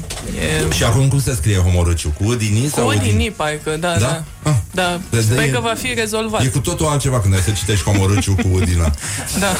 E... 0.69 0.73
Și 0.73 0.83
acum 0.83 1.07
cum 1.07 1.19
se 1.19 1.33
scrie 1.35 1.55
homorâciu? 1.57 2.13
Cu 2.17 2.23
Udini 2.23 2.67
sau 2.67 2.85
Cu 2.85 2.93
Udini, 2.95 3.31
parcă, 3.35 3.77
da, 3.79 3.95
da. 3.97 3.97
da. 3.97 4.23
Ah. 4.43 4.55
da. 4.71 4.99
Deci 5.09 5.23
Sper 5.23 5.43
e, 5.43 5.47
că 5.47 5.59
va 5.59 5.73
fi 5.77 5.93
rezolvat. 5.93 6.43
E 6.43 6.47
cu 6.47 6.59
totul 6.59 6.85
altceva 6.85 7.19
când 7.19 7.33
ai 7.33 7.39
să 7.39 7.51
citești 7.51 7.83
homorâciu 7.83 8.35
cu 8.35 8.47
Udina. 8.53 8.91
da. 9.39 9.53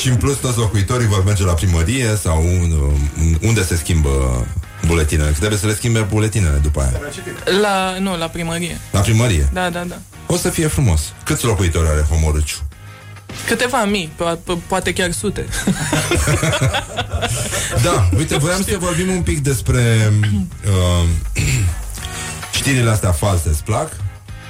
Și 0.00 0.08
în 0.08 0.16
plus 0.16 0.36
toți 0.36 0.58
locuitorii 0.58 1.06
vor 1.06 1.24
merge 1.24 1.44
la 1.44 1.52
primărie 1.52 2.18
sau 2.22 2.44
unde 3.40 3.64
se 3.64 3.76
schimbă 3.76 4.46
buletinele. 4.86 5.28
Că 5.30 5.36
trebuie 5.36 5.58
să 5.58 5.66
le 5.66 5.74
schimbe 5.74 6.00
buletinele 6.00 6.56
după 6.62 6.80
aia. 6.80 7.00
La, 7.60 7.98
nu, 7.98 8.16
la 8.16 8.26
primărie. 8.26 8.80
La 8.90 9.00
primărie? 9.00 9.48
Da, 9.52 9.70
da, 9.70 9.84
da. 9.88 9.96
O 10.26 10.36
să 10.36 10.48
fie 10.48 10.66
frumos. 10.66 11.00
Câți 11.24 11.44
locuitori 11.44 11.88
are 11.88 12.06
homorâciu? 12.10 12.56
Câteva 13.46 13.84
mii, 13.84 14.12
po- 14.16 14.38
po- 14.38 14.66
poate 14.66 14.92
chiar 14.92 15.12
sute. 15.12 15.46
da, 17.84 18.08
uite, 18.16 18.36
voiam 18.36 18.62
să 18.62 18.76
vorbim 18.78 19.08
un 19.10 19.22
pic 19.22 19.38
despre 19.42 20.12
uh, 20.66 21.08
știrile 22.58 22.90
astea 22.90 23.12
false. 23.12 23.48
Îți 23.48 23.62
plac? 23.62 23.92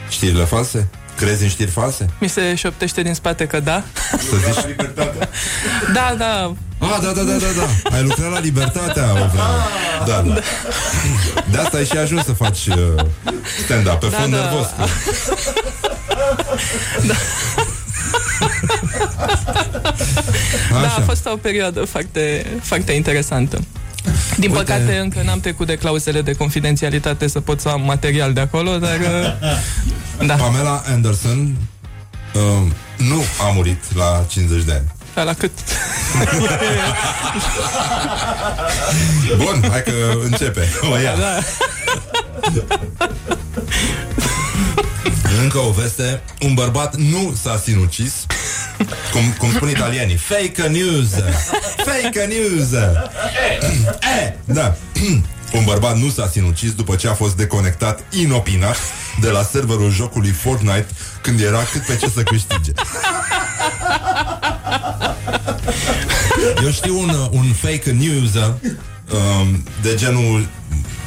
Știrile 0.09 0.45
false? 0.45 0.89
Crezi 1.17 1.43
în 1.43 1.49
știri 1.49 1.71
false? 1.71 2.11
Mi 2.19 2.29
se 2.29 2.55
șoptește 2.55 3.03
din 3.03 3.15
spate 3.15 3.47
că 3.47 3.61
da. 3.61 3.83
Să 4.11 4.37
zici 4.37 4.75
Da, 5.95 6.15
da. 6.19 6.55
Ah, 6.79 6.99
da, 7.03 7.11
da, 7.13 7.23
da, 7.23 7.33
da, 7.33 7.47
da. 7.57 7.97
Ai 7.97 8.03
lucrat 8.03 8.31
la 8.31 8.39
Libertatea 8.39 9.13
o 9.23 9.27
Da, 10.07 10.23
da. 10.23 10.23
De 11.51 11.59
asta 11.59 11.77
ai 11.77 11.85
și 11.85 11.97
ajuns 11.97 12.25
să 12.25 12.33
faci 12.33 12.67
uh, 12.67 12.77
stand-up 13.65 13.99
pe 14.01 14.07
da, 14.09 14.17
fond 14.19 14.33
da. 14.33 14.39
nervos. 14.41 14.67
da. 17.07 17.15
da, 20.83 20.95
a 20.97 21.01
fost 21.07 21.27
o 21.27 21.37
perioadă 21.37 21.85
foarte, 21.85 22.47
foarte 22.63 22.93
interesantă. 22.93 23.65
Din 24.37 24.51
Uite. 24.51 24.63
păcate, 24.63 24.97
încă 24.97 25.23
n-am 25.25 25.41
trecut 25.41 25.67
de 25.67 25.77
clauzele 25.77 26.23
de 26.23 26.33
confidențialitate 26.33 27.29
să 27.29 27.41
pot 27.41 27.61
să 27.61 27.69
am 27.69 27.81
material 27.81 28.33
de 28.33 28.41
acolo, 28.41 28.77
dar... 28.79 28.99
Uh, 28.99 30.27
da. 30.29 30.35
Pamela 30.35 30.83
Anderson 30.93 31.57
uh, 32.35 32.41
nu 32.97 33.23
a 33.49 33.51
murit 33.55 33.95
la 33.95 34.25
50 34.29 34.63
de 34.65 34.73
ani. 34.73 34.95
Da, 35.15 35.23
la 35.23 35.33
cât? 35.33 35.53
Bun, 39.37 39.65
hai 39.71 39.83
că 39.83 39.93
începe. 40.25 40.69
O 40.93 40.99
ia. 40.99 41.15
Da. 41.17 41.39
Încă 45.43 45.59
o 45.59 45.71
veste 45.71 46.23
Un 46.41 46.55
bărbat 46.55 46.97
nu 46.97 47.37
s-a 47.43 47.57
sinucis. 47.65 48.27
Cum, 49.13 49.35
cum 49.39 49.51
spun 49.53 49.69
italienii 49.69 50.17
Fake 50.17 50.63
news. 50.63 51.11
Fake 51.77 52.25
news. 52.29 52.73
Eh, 52.73 54.33
Da. 54.45 54.77
Un 55.53 55.65
bărbat 55.65 55.97
nu 55.97 56.11
s-a 56.11 56.29
sinucis 56.29 56.73
după 56.73 56.97
ce 56.97 57.09
a 57.09 57.15
fost 57.15 57.37
deconectat 57.37 58.05
inopinat 58.11 58.77
de 59.21 59.29
la 59.29 59.43
serverul 59.43 59.91
jocului 59.91 60.31
Fortnite 60.31 60.87
când 61.21 61.41
era 61.41 61.63
cât 61.73 61.83
pe 61.87 61.97
ce 61.97 62.09
să 62.09 62.23
câștige. 62.23 62.73
Eu 66.63 66.71
știu 66.71 66.99
un, 66.99 67.29
un 67.31 67.53
fake 67.53 67.91
news 67.91 68.35
um, 68.35 69.65
de 69.83 69.95
genul 69.95 70.49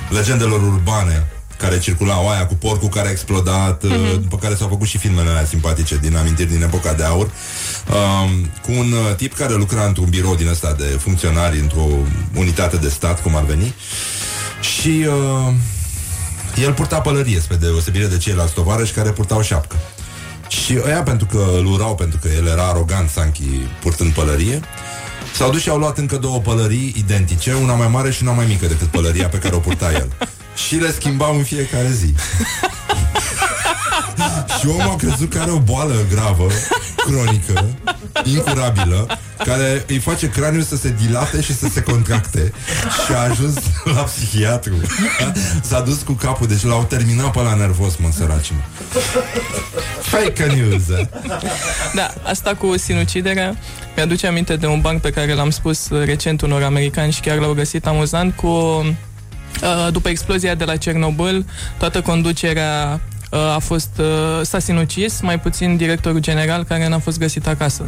legendelor 0.10 0.62
urbane 0.62 1.28
care 1.60 1.80
circulau 1.80 2.30
aia 2.30 2.46
cu 2.46 2.56
porcul 2.56 2.90
care 2.90 3.08
a 3.08 3.12
explodat, 3.12 3.86
mm-hmm. 3.86 4.20
după 4.22 4.38
care 4.38 4.56
s-au 4.56 4.68
făcut 4.68 4.88
și 4.88 4.98
filmele 4.98 5.30
alea 5.30 5.46
simpatice 5.46 5.98
din 5.98 6.16
amintiri 6.16 6.50
din 6.50 6.62
epoca 6.62 6.94
de 6.94 7.04
aur, 7.04 7.26
um, 7.26 8.50
cu 8.62 8.72
un 8.72 8.92
uh, 8.92 9.16
tip 9.16 9.34
care 9.34 9.54
lucra 9.54 9.86
într-un 9.86 10.10
birou 10.10 10.36
din 10.36 10.48
ăsta 10.48 10.76
de 10.78 10.84
funcționari, 10.84 11.60
într-o 11.60 11.88
unitate 12.36 12.78
de 12.78 12.90
stat, 12.90 13.22
cum 13.22 13.36
ar 13.36 13.44
veni, 13.44 13.74
și 14.62 15.06
uh, 15.08 15.54
el 16.64 16.74
purta 16.74 17.02
pălărie, 17.02 17.40
spre 17.40 17.56
deosebire 17.56 18.06
de 18.06 18.18
ceilalți 18.18 18.54
tovarăși 18.54 18.94
care 18.94 19.10
purtau 19.10 19.42
șapcă. 19.42 19.76
Și 20.48 20.80
ăia, 20.86 21.04
pentru 21.04 21.26
că 21.26 21.46
îl 21.58 21.66
urau, 21.66 21.96
pentru 21.96 22.20
că 22.22 22.28
el 22.38 22.48
era 22.48 22.68
arogant, 22.68 23.10
Sanchi, 23.10 23.44
purtând 23.82 24.14
pălărie, 24.14 24.60
S-au 25.36 25.52
dus 25.52 25.62
și 25.62 25.70
au 25.70 25.78
luat 25.78 25.98
încă 25.98 26.18
două 26.18 26.40
pălării 26.40 26.94
identice, 26.98 27.54
una 27.54 27.74
mai 27.74 27.88
mare 27.88 28.12
și 28.12 28.24
una 28.24 28.32
mai 28.32 28.46
mică 28.46 28.66
decât 28.66 28.88
pălăria 28.88 29.28
pe 29.28 29.38
care 29.38 29.56
o 29.56 29.60
purta 29.60 29.92
el 29.92 30.10
și 30.68 30.76
le 30.76 30.92
schimbau 30.92 31.36
în 31.38 31.44
fiecare 31.44 31.92
zi. 31.92 32.14
și 34.60 34.68
omul 34.68 34.90
a 34.92 34.96
crezut 34.96 35.30
că 35.30 35.40
are 35.40 35.52
o 35.52 35.60
boală 35.60 35.96
gravă, 36.12 36.48
cronică, 36.96 37.66
incurabilă, 38.24 39.08
care 39.38 39.86
îi 39.88 39.98
face 40.00 40.30
craniul 40.30 40.64
să 40.64 40.76
se 40.76 40.96
dilate 41.02 41.42
și 41.42 41.56
să 41.56 41.68
se 41.68 41.82
contracte 41.82 42.54
și 43.06 43.14
a 43.14 43.20
ajuns 43.20 43.56
la 43.84 44.02
psihiatru. 44.02 44.74
S-a 45.62 45.82
dus 45.82 46.02
cu 46.02 46.12
capul, 46.12 46.48
deci 46.48 46.64
l-au 46.64 46.84
terminat 46.84 47.32
pe 47.32 47.42
la 47.42 47.54
nervos, 47.54 47.96
mă, 47.96 48.10
săraci, 48.18 48.52
mă. 48.52 48.62
Fake 50.02 50.46
news. 50.46 50.84
Da, 51.94 52.14
asta 52.24 52.56
cu 52.56 52.78
sinuciderea 52.78 53.58
mi-aduce 53.96 54.28
aminte 54.28 54.56
de 54.56 54.66
un 54.66 54.82
banc 54.82 55.02
pe 55.02 55.10
care 55.10 55.34
l-am 55.34 55.50
spus 55.50 55.90
recent 55.90 56.42
unor 56.42 56.64
americani 56.64 57.12
și 57.12 57.22
chiar 57.22 57.38
l-au 57.38 57.54
găsit 57.54 57.86
amuzant 57.86 58.36
cu 58.36 58.48
Uh, 58.48 58.88
după 59.92 60.10
explozia 60.10 60.56
de 60.56 60.64
la 60.64 60.76
Cernobâl, 60.76 61.46
toată 61.78 62.02
conducerea 62.02 62.94
uh, 62.94 63.19
a 63.30 63.60
fost 63.60 63.90
uh, 63.98 64.06
s-a 64.42 64.60
sinucis, 64.60 65.22
mai 65.22 65.40
puțin 65.40 65.78
directorul 65.78 66.20
general 66.20 66.64
care 66.64 66.88
n-a 66.88 67.00
fost 67.00 67.20
găsit 67.20 67.48
acasă. 67.48 67.84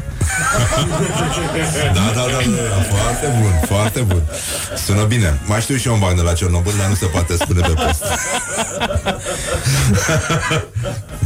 da, 1.94 2.12
da, 2.14 2.22
da, 2.22 2.22
da, 2.26 2.96
foarte 2.96 3.28
bun, 3.42 3.52
foarte 3.68 4.00
bun. 4.00 4.22
Sună 4.86 5.04
bine. 5.04 5.40
Mai 5.46 5.62
știu 5.62 5.76
și 5.76 5.88
eu 5.88 5.94
un 5.94 6.00
ban 6.00 6.16
de 6.16 6.22
la 6.22 6.34
Cernobâl, 6.34 6.74
dar 6.78 6.88
nu 6.88 6.96
se 6.96 7.06
poate 7.06 7.36
spune 7.36 7.62
pe 7.62 7.74
post. 7.74 8.04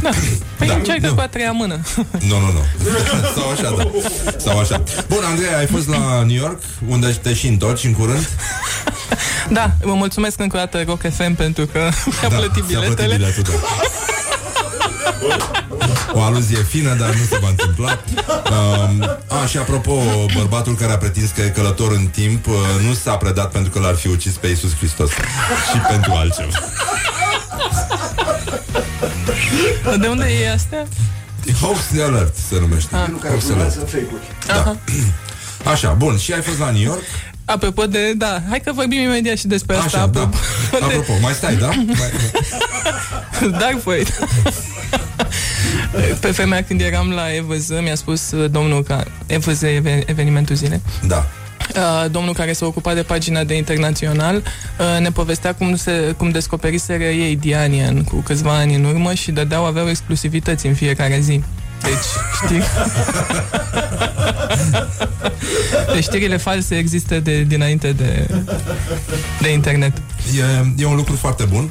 da. 0.02 0.10
Păi 0.58 0.66
da. 0.66 0.74
încearcă 0.74 1.12
cu 1.12 1.20
a 1.20 1.26
treia 1.26 1.52
mână. 1.52 1.80
Nu, 2.28 2.38
nu, 2.38 2.52
nu. 2.52 2.60
Sau 3.34 3.50
așa, 3.50 3.74
da. 3.76 3.90
Sau 4.36 4.58
așa. 4.58 4.82
Bun, 5.08 5.22
Andrei, 5.30 5.54
ai 5.58 5.66
fost 5.66 5.88
la 5.88 6.22
New 6.26 6.36
York, 6.36 6.62
unde 6.88 7.18
te 7.22 7.34
și 7.34 7.46
întorci 7.46 7.84
în 7.84 7.92
curând? 7.92 8.28
Da, 9.48 9.70
vă 9.80 9.94
mulțumesc 9.94 10.40
încă 10.40 10.56
o 10.56 10.58
dată 10.58 10.82
Rock 10.86 11.00
FM 11.00 11.34
pentru 11.34 11.66
că 11.66 11.78
mi-a 12.20 12.28
da, 12.28 12.36
plătit 12.36 12.64
biletele. 12.64 12.94
Plătit 12.94 13.16
biletul, 13.16 13.42
da. 13.42 14.04
O 16.12 16.22
aluzie 16.22 16.62
fină, 16.62 16.94
dar 16.94 17.08
nu 17.08 17.24
se 17.30 17.38
va 17.42 17.48
întâmpla. 17.48 17.98
Um, 18.50 19.18
a, 19.42 19.46
și 19.46 19.56
apropo, 19.58 20.02
bărbatul 20.34 20.74
care 20.74 20.92
a 20.92 20.96
pretins 20.98 21.30
că 21.30 21.40
e 21.42 21.48
călător 21.48 21.92
în 21.92 22.06
timp 22.06 22.46
uh, 22.46 22.54
nu 22.86 22.94
s-a 22.94 23.16
predat 23.16 23.50
pentru 23.50 23.70
că 23.72 23.78
l-ar 23.78 23.94
fi 23.94 24.08
ucis 24.08 24.32
pe 24.32 24.46
Iisus 24.46 24.76
Hristos. 24.76 25.10
Și 25.10 25.78
pentru 25.88 26.12
altceva. 26.12 26.48
De 30.00 30.06
unde 30.06 30.24
e 30.42 30.52
astea? 30.52 30.86
Hoax 31.60 31.78
Alert 32.06 32.36
se 32.48 32.56
numește. 32.60 32.96
Ah. 32.96 33.06
Hoax 33.28 33.50
Alert. 33.50 33.76
Da. 34.46 34.76
Așa, 35.70 35.92
bun. 35.92 36.18
Și 36.18 36.32
ai 36.32 36.40
fost 36.42 36.58
la 36.58 36.70
New 36.70 36.82
York? 36.82 37.02
Apropo 37.44 37.86
de, 37.86 38.12
da, 38.12 38.40
hai 38.48 38.60
că 38.60 38.72
vorbim 38.72 39.00
imediat 39.00 39.36
și 39.36 39.46
despre 39.46 39.76
asta. 39.76 39.96
Așa, 39.98 40.06
da. 40.06 40.20
apropo 40.20 40.36
de- 40.70 40.84
Apropo, 40.84 41.12
mai 41.20 41.32
stai, 41.32 41.56
da? 41.56 41.66
Mai, 41.66 42.10
Dark 43.60 43.82
Void. 43.82 44.18
Pe 46.20 46.30
vremea 46.30 46.64
când 46.64 46.80
eram 46.80 47.10
la 47.10 47.34
EVZ, 47.34 47.68
mi-a 47.82 47.94
spus 47.94 48.30
uh, 48.30 48.50
domnul 48.50 48.82
ca 48.82 49.04
EVZ 49.26 49.62
even- 49.62 50.02
evenimentul 50.06 50.56
zilei. 50.56 50.80
da. 51.06 51.26
Uh, 51.74 52.04
domnul 52.10 52.34
care 52.34 52.52
s-a 52.52 52.66
ocupat 52.66 52.94
de 52.94 53.02
pagina 53.02 53.44
de 53.44 53.56
internațional 53.56 54.36
uh, 54.36 55.00
ne 55.00 55.10
povestea 55.10 55.54
cum, 55.54 55.76
se, 55.76 56.14
cum 56.16 56.30
descoperiseră 56.30 57.02
ei 57.02 57.36
Dianian 57.36 58.02
cu 58.02 58.16
câțiva 58.16 58.54
ani 58.56 58.74
în 58.74 58.84
urmă 58.84 59.14
și 59.14 59.30
dădeau, 59.30 59.64
aveau 59.64 59.88
exclusivități 59.88 60.66
în 60.66 60.74
fiecare 60.74 61.18
zi. 61.20 61.42
Deci, 61.82 61.92
știi? 62.44 62.62
deci 65.94 66.02
știrile 66.02 66.36
false 66.36 66.74
există 66.76 67.20
de, 67.20 67.42
dinainte 67.42 67.92
de, 67.92 68.26
de 69.40 69.52
internet. 69.52 69.92
E, 70.38 70.82
e 70.82 70.86
un 70.86 70.96
lucru 70.96 71.16
foarte 71.16 71.44
bun. 71.44 71.70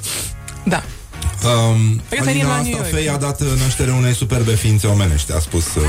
Da. 0.64 0.84
Um, 1.46 2.02
Revenim 2.10 2.28
Alina 2.28 2.48
la 2.48 2.62
New 2.62 2.74
asta 2.74 2.78
York. 2.78 2.90
fei 2.90 3.10
a 3.10 3.18
dat 3.18 3.42
uh, 3.42 3.48
naștere 3.62 3.92
unei 3.92 4.14
superbe 4.14 4.56
ființe 4.56 4.88
omenești, 4.88 5.32
a 5.34 5.40
spus 5.40 5.76
uh, 5.76 5.84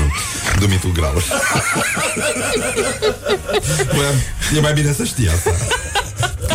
Dumitru 0.59 0.91
Graur. 0.93 1.23
Bă, 3.95 4.13
e 4.57 4.59
mai 4.59 4.73
bine 4.73 4.93
să 4.93 5.03
știi 5.03 5.29
asta. 5.29 5.51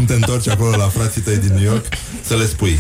Când 0.07 0.15
te 0.21 0.27
întorci 0.27 0.49
acolo 0.49 0.77
la 0.77 0.89
frații 0.89 1.21
tăi 1.21 1.37
din 1.37 1.55
New 1.55 1.63
York, 1.65 1.85
să 2.27 2.37
le 2.37 2.47
spui. 2.47 2.79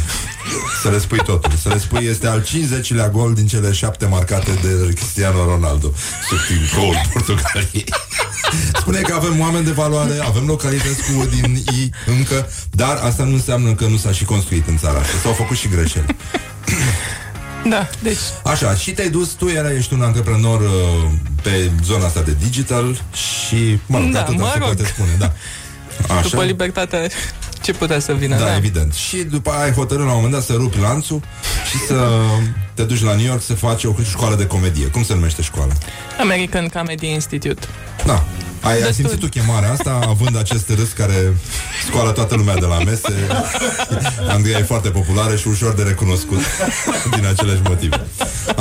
Să 0.82 0.88
le 0.88 0.98
spui 0.98 1.18
totul. 1.18 1.52
Să 1.62 1.68
le 1.68 1.78
spui, 1.78 2.04
este 2.04 2.26
al 2.26 2.44
50-lea 2.44 3.08
gol 3.12 3.34
din 3.34 3.46
cele 3.46 3.72
șapte 3.72 4.06
marcate 4.06 4.50
de 4.62 4.92
Cristiano 4.94 5.44
Ronaldo. 5.44 5.92
Sub 6.28 6.38
gol 6.78 7.00
Portugaliei. 7.12 7.84
Spune 8.74 9.00
că 9.00 9.14
avem 9.14 9.40
oameni 9.40 9.64
de 9.64 9.70
valoare, 9.70 10.18
avem 10.24 10.46
localități 10.46 11.02
cu 11.02 11.24
din 11.40 11.56
I 11.56 11.90
încă, 12.06 12.48
dar 12.70 12.96
asta 13.02 13.22
nu 13.24 13.32
înseamnă 13.34 13.72
că 13.74 13.84
nu 13.86 13.96
s-a 13.96 14.12
și 14.12 14.24
construit 14.24 14.68
în 14.68 14.76
țara 14.78 14.98
asta. 14.98 15.16
S-au 15.22 15.32
făcut 15.32 15.56
și 15.56 15.68
greșeli. 15.68 16.16
Da, 17.68 17.88
deci 18.02 18.18
Așa, 18.44 18.74
și 18.74 18.90
te-ai 18.90 19.10
dus, 19.10 19.28
tu 19.28 19.48
era, 19.48 19.72
ești 19.72 19.94
un 19.94 20.02
antreprenor 20.02 20.60
uh, 20.60 21.10
pe 21.42 21.70
zona 21.84 22.04
asta 22.04 22.20
de 22.22 22.36
digital 22.42 23.02
și, 23.14 23.78
mă 23.86 23.98
rog, 23.98 24.10
Da, 24.12 24.20
atât 24.20 24.38
mă 24.38 24.48
se 24.52 24.58
rog. 24.58 24.66
poate 24.66 24.84
spune, 24.86 25.10
da. 25.18 25.32
Așa. 26.08 26.28
după 26.28 26.42
libertatea 26.42 27.08
ce 27.62 27.72
putea 27.72 27.98
să 27.98 28.12
vină? 28.12 28.38
Da, 28.38 28.56
evident. 28.56 28.94
Și 28.94 29.16
după 29.16 29.50
aia 29.50 29.62
ai 29.62 29.72
hotărât 29.72 30.04
la 30.04 30.10
un 30.10 30.16
moment 30.16 30.32
dat 30.32 30.42
să 30.42 30.52
rupi 30.52 30.78
lanțul 30.78 31.22
și 31.70 31.76
să 31.86 32.08
te 32.74 32.82
duci 32.82 33.02
la 33.02 33.14
New 33.14 33.24
York 33.26 33.42
să 33.42 33.54
faci 33.54 33.84
o 33.84 33.94
școală 34.10 34.36
de 34.36 34.46
comedie. 34.46 34.86
Cum 34.86 35.04
se 35.04 35.14
numește 35.14 35.42
școala? 35.42 35.72
American 36.20 36.68
Comedy 36.68 37.06
Institute. 37.06 37.66
Da. 38.04 38.24
Ai, 38.62 38.72
ai 38.72 38.76
Destul. 38.78 38.92
simțit 38.94 39.18
tu 39.20 39.26
chemarea 39.28 39.70
asta, 39.72 40.00
având 40.08 40.36
acest 40.38 40.68
râs 40.68 40.88
care 40.92 41.34
scoală 41.88 42.10
toată 42.10 42.34
lumea 42.34 42.54
de 42.54 42.66
la 42.66 42.78
mese. 42.78 43.12
Andreea 44.28 44.58
e 44.58 44.62
foarte 44.62 44.88
populară 44.88 45.36
și 45.36 45.48
ușor 45.48 45.72
de 45.74 45.82
recunoscut 45.82 46.40
din 47.16 47.26
aceleași 47.26 47.60
motive. 47.64 48.06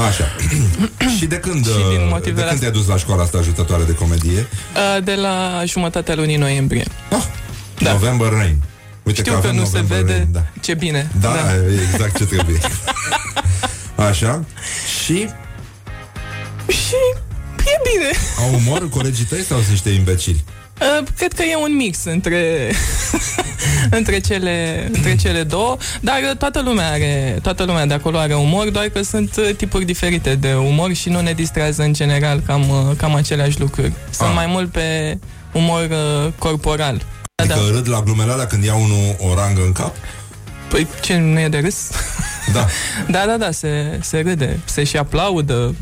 Așa. 0.07 0.23
și 1.17 1.25
de 1.25 1.35
când, 1.35 1.65
Și 1.65 1.71
din 1.71 2.01
uh, 2.01 2.07
motivele 2.09 2.19
de 2.21 2.31
când 2.31 2.37
astea. 2.39 2.57
te-ai 2.59 2.71
dus 2.71 2.87
la 2.87 2.97
școala 2.97 3.23
asta 3.23 3.37
ajutătoare 3.37 3.83
de 3.83 3.93
comedie? 3.93 4.47
Uh, 4.97 5.03
De 5.03 5.15
la 5.15 5.63
jumătatea 5.65 6.15
lunii 6.15 6.37
noiembrie. 6.37 6.85
Ah, 7.11 7.23
Da. 7.79 7.91
November 7.91 8.31
Rain. 8.31 8.61
Uite 9.03 9.19
Știu 9.21 9.31
că, 9.31 9.37
avem 9.37 9.55
nu 9.55 9.63
se 9.65 9.69
November 9.73 9.97
vede 9.97 10.13
Rain, 10.13 10.27
da. 10.31 10.45
ce 10.61 10.73
bine. 10.73 11.09
Da, 11.21 11.27
da, 11.27 11.55
e 11.55 11.79
exact 11.91 12.17
ce 12.17 12.25
trebuie. 12.25 12.57
Așa. 14.09 14.43
Și 15.03 15.29
Și 16.67 16.95
e 17.65 17.81
bine. 17.93 18.09
au 18.39 18.53
umor 18.55 18.89
colegii 18.89 19.25
tăi 19.25 19.43
sau 19.43 19.57
sunt 19.57 19.69
niște 19.69 19.89
imbecili? 19.89 20.43
Uh, 20.81 21.07
Cred 21.17 21.33
că 21.33 21.43
e 21.43 21.55
un 21.55 21.75
mix 21.75 22.03
între 22.03 22.71
între 23.99 24.19
cele, 24.19 24.87
între 24.93 25.15
cele 25.15 25.43
două, 25.43 25.77
dar 26.01 26.19
uh, 26.31 26.37
toată 26.37 26.61
lumea 26.61 26.91
are, 26.91 27.39
toată 27.41 27.63
lumea 27.63 27.85
de 27.85 27.93
acolo 27.93 28.17
are 28.17 28.33
umor, 28.35 28.69
doar 28.69 28.85
că 28.85 29.01
sunt 29.01 29.35
uh, 29.37 29.55
tipuri 29.57 29.85
diferite 29.85 30.35
de 30.35 30.53
umor 30.53 30.93
și 30.93 31.09
nu 31.09 31.21
ne 31.21 31.31
distrează 31.33 31.81
în 31.83 31.93
general 31.93 32.41
cam, 32.45 32.69
uh, 32.69 32.95
cam 32.97 33.15
aceleași 33.15 33.59
lucruri. 33.59 33.93
Sunt 34.09 34.29
Ah. 34.29 34.35
mai 34.35 34.45
mult 34.45 34.71
pe 34.71 35.17
umor 35.51 35.83
uh, 35.89 36.31
corporal. 36.37 36.97
Da, 37.35 37.43
Adică 37.43 37.59
da. 37.69 37.75
râd 37.75 37.89
la 37.89 38.01
glumele 38.01 38.31
alea 38.31 38.47
când 38.47 38.63
ia 38.63 38.75
unul 38.75 39.15
o 39.19 39.33
rangă 39.35 39.61
în 39.65 39.71
cap? 39.71 39.95
Păi 40.69 40.87
ce 41.01 41.17
nu 41.17 41.39
e 41.39 41.47
de 41.47 41.59
râs? 41.59 41.89
Da. 42.53 42.67
Da, 43.09 43.23
da, 43.27 43.37
da, 43.37 43.51
se, 43.51 43.99
se 44.01 44.19
râde, 44.19 44.59
se 44.65 44.83
și 44.83 44.97
aplaudă. 44.97 45.75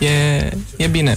E, 0.00 0.50
e 0.76 0.86
bine. 0.86 1.14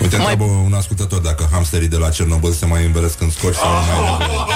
Uite, 0.00 0.16
Mai- 0.16 0.26
întreabă 0.30 0.44
un 0.64 0.72
ascultător 0.72 1.20
dacă 1.20 1.48
hamsterii 1.52 1.88
de 1.88 1.96
la 1.96 2.08
Cernobâl 2.10 2.52
se 2.52 2.66
mai 2.66 2.84
înveresc 2.84 3.20
în 3.20 3.30
scoci 3.30 3.54
sau 3.54 3.70
nu 3.72 3.78
mai 3.78 4.12
înveresc. 4.12 4.48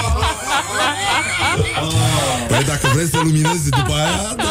Păi 2.47 2.63
dacă 2.67 2.87
vrei 2.93 3.07
să 3.07 3.17
luminezi 3.23 3.69
după 3.69 3.93
aia, 3.93 4.33
da. 4.37 4.43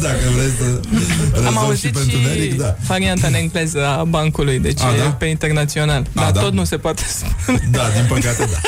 Dacă 0.00 0.18
vrei 0.34 0.50
să 0.58 0.64
Am 0.64 1.42
rezolvi 1.42 1.52
și 1.52 1.58
auzit 1.58 1.92
pe 1.92 1.98
și 1.98 2.04
întuneric, 2.14 2.58
da. 2.58 2.76
varianta 2.86 3.26
în 3.26 3.34
engleză 3.34 3.86
a 3.86 4.04
bancului, 4.04 4.58
deci 4.58 4.80
A, 4.80 4.94
e 4.94 4.98
da? 4.98 5.10
pe 5.10 5.24
internațional. 5.26 6.06
A, 6.14 6.20
Dar 6.20 6.30
da? 6.30 6.40
tot 6.40 6.52
nu 6.52 6.64
se 6.64 6.76
poate 6.76 7.02
spune. 7.08 7.68
Da, 7.70 7.82
din 7.94 8.04
păcate, 8.08 8.48
da. 8.52 8.58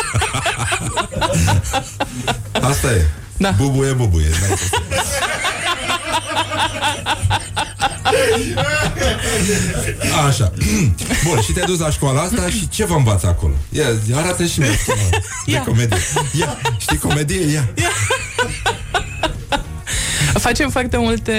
Asta 2.69 2.91
e. 2.93 3.07
Da. 3.37 3.55
Bubuie, 3.57 3.93
bubuie. 3.93 4.27
N-ai 4.29 4.49
ce 4.49 4.57
să 4.57 4.69
faci. 4.89 5.25
Așa. 10.29 10.53
Bun, 11.25 11.41
și 11.41 11.53
te-ai 11.53 11.67
dus 11.67 11.79
la 11.79 11.91
școala 11.91 12.21
asta 12.21 12.49
și 12.49 12.69
ce 12.69 12.85
vă 12.85 12.95
învață 12.95 13.27
acolo? 13.27 13.53
Ia, 13.71 13.85
arată 14.15 14.45
și 14.45 14.59
mie 14.61 14.79
schema 14.83 15.09
de 15.47 15.53
Ia. 15.53 15.63
comedie. 15.63 15.99
Ia, 16.41 16.59
știi 16.79 16.99
comedie? 16.99 17.41
Ia. 17.53 17.69
Facem 20.35 20.71
foarte 20.71 20.97
multe 20.97 21.35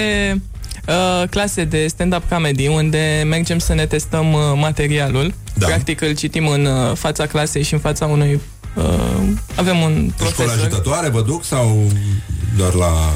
uh, 0.88 1.28
clase 1.30 1.63
de 1.63 1.88
stand-up 1.88 2.30
comedy 2.30 2.67
unde 2.67 3.23
mergem 3.25 3.59
să 3.59 3.73
ne 3.73 3.86
testăm 3.86 4.34
uh, 4.34 4.39
materialul. 4.55 5.34
Da. 5.53 5.65
Practic 5.65 6.01
îl 6.01 6.15
citim 6.15 6.47
în 6.47 6.65
uh, 6.65 6.95
fața 6.95 7.25
clasei 7.25 7.63
și 7.63 7.73
în 7.73 7.80
fața 7.80 8.05
unui... 8.05 8.39
Uh, 8.75 8.84
avem 9.55 9.78
un 9.82 9.91
În 9.91 10.11
școală 10.15 10.32
profesor. 10.36 10.59
ajutătoare 10.59 11.09
vă 11.09 11.21
duc 11.21 11.43
sau 11.45 11.91
doar 12.57 12.73
la... 12.73 13.13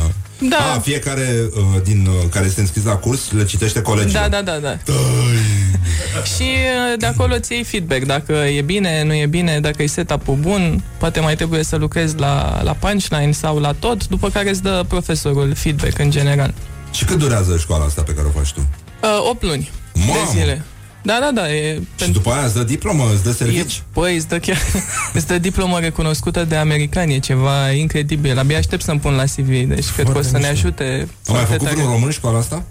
Da. 0.50 0.74
A, 0.76 0.80
fiecare 0.80 1.50
uh, 1.56 1.82
din 1.84 2.08
uh, 2.10 2.30
care 2.30 2.46
este 2.46 2.60
înscris 2.62 2.84
la 2.84 2.96
curs 2.96 3.32
le 3.32 3.46
citește 3.46 3.82
colegii. 3.82 4.14
Da, 4.14 4.28
da, 4.30 4.42
da, 4.42 4.58
da. 4.58 4.78
Și 6.36 6.42
uh, 6.44 6.98
de 7.00 7.06
acolo 7.06 7.34
îți 7.36 7.54
iei 7.54 7.64
feedback 7.64 8.04
Dacă 8.06 8.32
e 8.34 8.62
bine, 8.62 9.04
nu 9.04 9.14
e 9.14 9.26
bine 9.26 9.60
Dacă 9.60 9.84
e 9.84 9.88
setup-ul 9.88 10.36
bun 10.36 10.84
Poate 10.98 11.20
mai 11.20 11.36
trebuie 11.36 11.64
să 11.64 11.76
lucrezi 11.76 12.16
la, 12.18 12.62
la 12.64 12.72
punchline 12.74 13.32
sau 13.32 13.60
la 13.60 13.72
tot 13.80 14.08
După 14.08 14.30
care 14.30 14.50
îți 14.50 14.62
dă 14.62 14.84
profesorul 14.88 15.54
feedback 15.56 16.00
în 16.00 16.12
general 16.12 16.54
Și 16.92 17.06
cât 17.06 17.18
durează 17.18 17.58
școala 17.58 17.86
asta 17.86 18.02
pe 18.02 18.14
care 18.14 18.28
o 18.28 18.40
faci 18.40 18.52
tu? 18.52 18.60
uh, 19.04 19.30
8 19.30 19.44
luni 19.44 19.70
Mamă! 19.94 20.12
de 20.34 20.40
zile 20.40 20.62
Da, 21.04 21.18
da, 21.22 21.32
da 21.42 21.52
e, 21.54 21.82
Și 22.02 22.12
după 22.12 22.32
aia 22.32 22.46
îți 22.46 22.54
dă 22.54 22.64
diplomă, 22.64 23.04
îți 23.14 23.24
dă 23.24 23.32
servici? 23.32 23.76
E, 23.76 23.82
păi, 23.94 24.16
îți 24.16 24.28
dă 24.28 24.40
chiar 24.40 24.58
îți 25.14 25.28
dă 25.28 25.38
diplomă 25.38 25.80
recunoscută 25.80 26.44
de 26.44 26.56
americani, 26.56 27.14
e 27.14 27.20
ceva 27.20 27.72
incredibil. 27.72 28.38
Abia 28.40 28.58
aștept 28.58 28.84
să-mi 28.84 29.00
pun 29.00 29.14
la 29.16 29.24
CV, 29.24 29.48
deci 29.68 29.90
cred 29.96 30.10
că 30.12 30.18
o 30.18 30.22
să 30.22 30.32
ne 30.32 30.38
mișto. 30.38 30.52
ajute 30.52 30.84
Am 31.28 31.34
mai 31.34 31.44
foarte 31.46 31.46
făcut 31.52 31.64
tare. 31.64 31.76
vreun 31.76 31.92
român 31.92 32.10
școala 32.12 32.38
asta? 32.38 32.64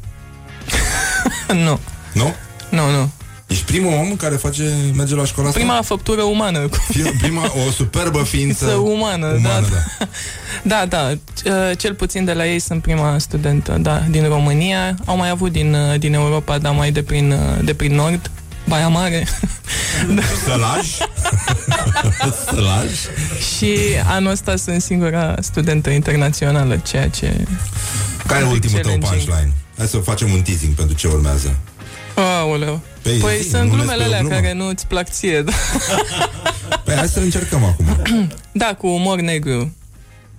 Nu, 1.64 1.78
Nu? 2.14 2.34
nu, 2.70 2.90
nu. 2.90 3.10
Ești 3.50 3.64
primul 3.64 3.92
om 3.92 4.16
care 4.16 4.36
face, 4.36 4.62
merge 4.94 5.14
la 5.14 5.24
școala 5.24 5.48
asta? 5.48 5.60
Prima 5.60 5.82
făptură 5.82 6.22
umană. 6.22 6.68
Fi- 6.88 7.02
prima, 7.02 7.42
o 7.44 7.70
superbă 7.70 8.22
ființă 8.22 8.64
Ființă 8.64 8.80
umană, 8.80 9.26
umană 9.26 9.66
da. 9.70 9.78
da. 9.98 10.06
Da, 10.62 10.86
da, 10.86 11.10
uh, 11.10 11.78
cel 11.78 11.94
puțin 11.94 12.24
de 12.24 12.32
la 12.32 12.46
ei 12.46 12.58
sunt 12.58 12.82
prima 12.82 13.18
studentă, 13.18 13.76
da, 13.80 14.02
din 14.10 14.28
România. 14.28 14.96
Au 15.04 15.16
mai 15.16 15.28
avut 15.28 15.52
din, 15.52 15.74
uh, 15.74 15.98
din 15.98 16.14
Europa, 16.14 16.58
dar 16.58 16.74
mai 16.74 16.92
de 16.92 17.02
prin, 17.02 17.30
uh, 17.32 17.64
de 17.64 17.74
prin 17.74 17.94
nord, 17.94 18.30
Baia 18.68 18.88
Mare. 18.88 19.26
Sălaj? 20.46 20.86
Sălaj? 22.50 22.90
și 23.56 23.76
anul 24.06 24.30
ăsta 24.30 24.56
sunt 24.56 24.82
singura 24.82 25.34
studentă 25.40 25.90
internațională, 25.90 26.76
ceea 26.76 27.08
ce... 27.08 27.46
Care 28.26 28.44
e 28.44 28.46
ultimul 28.48 28.80
tău 28.80 28.90
Challenging. 28.90 29.28
punchline? 29.28 29.52
Hai 29.76 29.86
să 29.86 29.96
facem 29.96 30.32
un 30.32 30.40
teasing 30.42 30.72
pentru 30.74 30.96
ce 30.96 31.06
urmează. 31.06 31.56
Aoleu. 32.22 32.80
Păi, 33.02 33.16
Păi 33.18 33.38
zi, 33.42 33.48
sunt 33.48 33.62
nu 33.62 33.68
glumele 33.68 33.86
despre 33.88 34.02
o 34.04 34.06
alea 34.06 34.18
glumă. 34.20 34.34
care 34.34 34.52
nu 34.52 34.66
îți 34.68 34.86
plac 34.86 35.08
ție. 35.10 35.42
Da, 35.42 35.52
Păi 36.84 36.94
hai 36.94 37.08
să 37.08 37.18
încercăm 37.20 37.64
acum. 37.64 37.86
da 38.52 38.74
cu 38.78 38.86
umor 38.86 39.20
negru. 39.20 39.74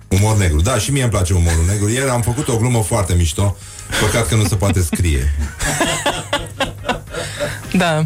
Umor 0.08 0.36
negru. 0.36 0.60
Da, 0.60 0.78
și 0.78 0.90
mie 0.92 1.02
îmi 1.02 1.10
place 1.10 1.32
umorul 1.34 1.64
negru. 1.68 1.88
Ieri 1.88 2.08
am 2.10 2.20
făcut 2.22 2.48
o 2.48 2.56
glumă 2.56 2.82
foarte 2.82 3.14
mișto. 3.14 3.56
Păcat 4.00 4.28
că 4.28 4.34
nu 4.34 4.44
se 4.44 4.56
poate 4.56 4.82
scrie. 4.82 5.32
Da. 7.72 8.04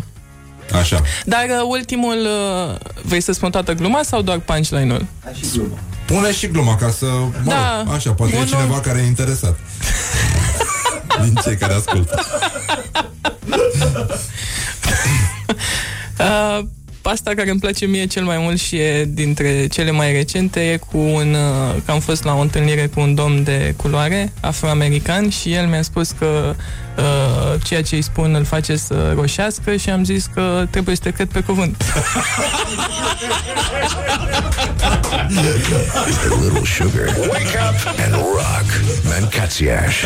Așa. 0.78 1.02
Dar 1.24 1.44
uh, 1.48 1.66
ultimul... 1.68 2.26
Uh, 2.70 2.74
vrei 3.02 3.20
să 3.20 3.32
spun 3.32 3.50
toată 3.50 3.72
gluma 3.72 4.00
sau 4.02 4.22
doar 4.22 4.38
punchline-ul? 4.38 5.06
Hai 5.24 5.32
și 5.34 5.46
glumă. 5.52 5.78
Pune 6.04 6.32
și 6.32 6.46
gluma 6.46 6.76
ca 6.76 6.90
să, 6.90 7.04
mă 7.04 7.30
Da. 7.44 7.82
rog, 7.84 7.94
așa, 7.94 8.12
poate 8.12 8.32
Bun, 8.34 8.42
e 8.42 8.46
cineva 8.46 8.74
nu. 8.74 8.80
care 8.80 8.98
e 8.98 9.06
interesat. 9.06 9.58
Din 11.22 11.34
cei 11.44 11.56
care 11.56 11.72
ascultă. 11.74 12.24
Uh, 16.18 16.64
asta 17.02 17.32
care 17.36 17.50
îmi 17.50 17.60
place 17.60 17.86
mie 17.86 18.06
cel 18.06 18.24
mai 18.24 18.38
mult 18.38 18.58
și 18.58 18.76
e 18.76 19.04
dintre 19.08 19.66
cele 19.66 19.90
mai 19.90 20.12
recente 20.12 20.60
e 20.60 20.76
cu 20.76 20.98
un... 20.98 21.34
Uh, 21.34 21.74
că 21.84 21.90
am 21.90 22.00
fost 22.00 22.24
la 22.24 22.34
o 22.34 22.40
întâlnire 22.40 22.86
cu 22.86 23.00
un 23.00 23.14
domn 23.14 23.44
de 23.44 23.74
culoare 23.76 24.32
afroamerican 24.40 25.28
și 25.28 25.52
el 25.52 25.66
mi-a 25.66 25.82
spus 25.82 26.10
că 26.10 26.54
uh, 26.96 27.60
ceea 27.64 27.82
ce 27.82 27.94
îi 27.94 28.02
spun 28.02 28.34
îl 28.34 28.44
face 28.44 28.76
să 28.76 29.12
roșească 29.14 29.76
și 29.76 29.90
am 29.90 30.04
zis 30.04 30.28
că 30.34 30.66
trebuie 30.70 30.96
să 30.96 31.02
te 31.02 31.10
cred 31.10 31.28
pe 31.28 31.40
cuvânt. 31.40 31.84
A 35.12 35.26
little 36.42 36.64
sugar. 36.64 37.06
Wake 37.30 37.56
up 37.68 37.78
and 38.04 38.14
rock. 38.14 38.68
Mancațiaș. 39.04 39.96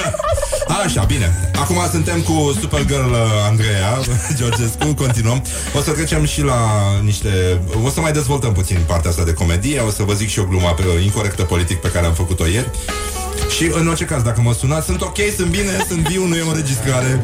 Așa, 0.84 1.04
bine. 1.04 1.50
Acum 1.54 1.76
suntem 1.90 2.20
cu 2.20 2.56
Supergirl 2.60 3.10
uh, 3.10 3.18
Andreea 3.48 3.98
Georgescu, 4.38 4.94
continuăm. 4.94 5.42
O 5.76 5.80
să 5.80 5.90
trecem 5.90 6.24
și 6.24 6.42
la 6.42 6.60
niște... 7.02 7.60
O 7.84 7.88
să 7.88 8.00
mai 8.00 8.12
dezvoltăm 8.12 8.52
puțin 8.52 8.78
partea 8.86 9.10
asta 9.10 9.24
de 9.24 9.32
comedie, 9.32 9.80
o 9.80 9.90
să 9.90 10.02
vă 10.02 10.12
zic 10.12 10.28
și 10.28 10.38
o 10.38 10.44
glumă 10.44 10.74
pe, 10.76 10.82
incorrectă 11.02 11.42
politic 11.42 11.80
pe 11.80 11.88
care 11.88 12.06
am 12.06 12.12
făcut-o 12.12 12.46
ieri. 12.46 12.70
Și 13.56 13.70
în 13.74 13.88
orice 13.88 14.04
caz, 14.04 14.22
dacă 14.22 14.40
mă 14.40 14.52
sunați, 14.52 14.86
sunt 14.86 15.02
ok, 15.02 15.18
sunt 15.36 15.50
bine, 15.50 15.84
sunt 15.88 16.08
viu, 16.08 16.26
nu 16.26 16.36
e 16.36 16.42
o 16.42 16.48
înregistrare. 16.48 17.20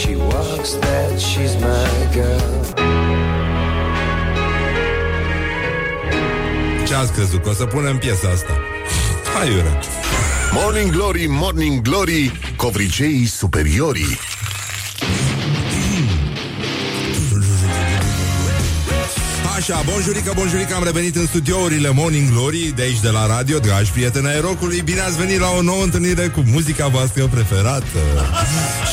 She 0.00 0.16
walks 0.16 0.70
that 0.80 1.18
she's 1.18 1.54
my 1.60 2.12
girl. 2.12 2.59
Ce 6.90 6.96
ați 6.96 7.12
crezut? 7.12 7.42
Că 7.42 7.48
o 7.48 7.52
să 7.52 7.64
punem 7.64 7.98
piesa 7.98 8.28
asta. 8.28 8.58
Hai, 9.34 9.48
Iure. 9.48 9.78
Morning 10.52 10.90
Glory, 10.90 11.26
Morning 11.28 11.80
Glory, 11.82 12.32
covriceii 12.56 13.26
superiorii. 13.26 14.18
Așa, 19.56 19.82
bonjurică, 19.92 20.32
bonjurică, 20.34 20.74
am 20.74 20.84
revenit 20.84 21.16
în 21.16 21.26
studiourile 21.26 21.90
Morning 21.90 22.30
Glory 22.30 22.72
de 22.76 22.82
aici 22.82 23.00
de 23.00 23.08
la 23.08 23.26
radio, 23.26 23.58
dragi 23.58 23.90
prieteni 23.90 24.26
ai 24.26 24.40
rockului, 24.40 24.80
bine 24.80 25.00
ați 25.00 25.16
venit 25.16 25.38
la 25.38 25.50
o 25.50 25.62
nouă 25.62 25.82
întâlnire 25.82 26.28
cu 26.28 26.42
muzica 26.46 26.86
voastră 26.86 27.26
preferată. 27.26 27.84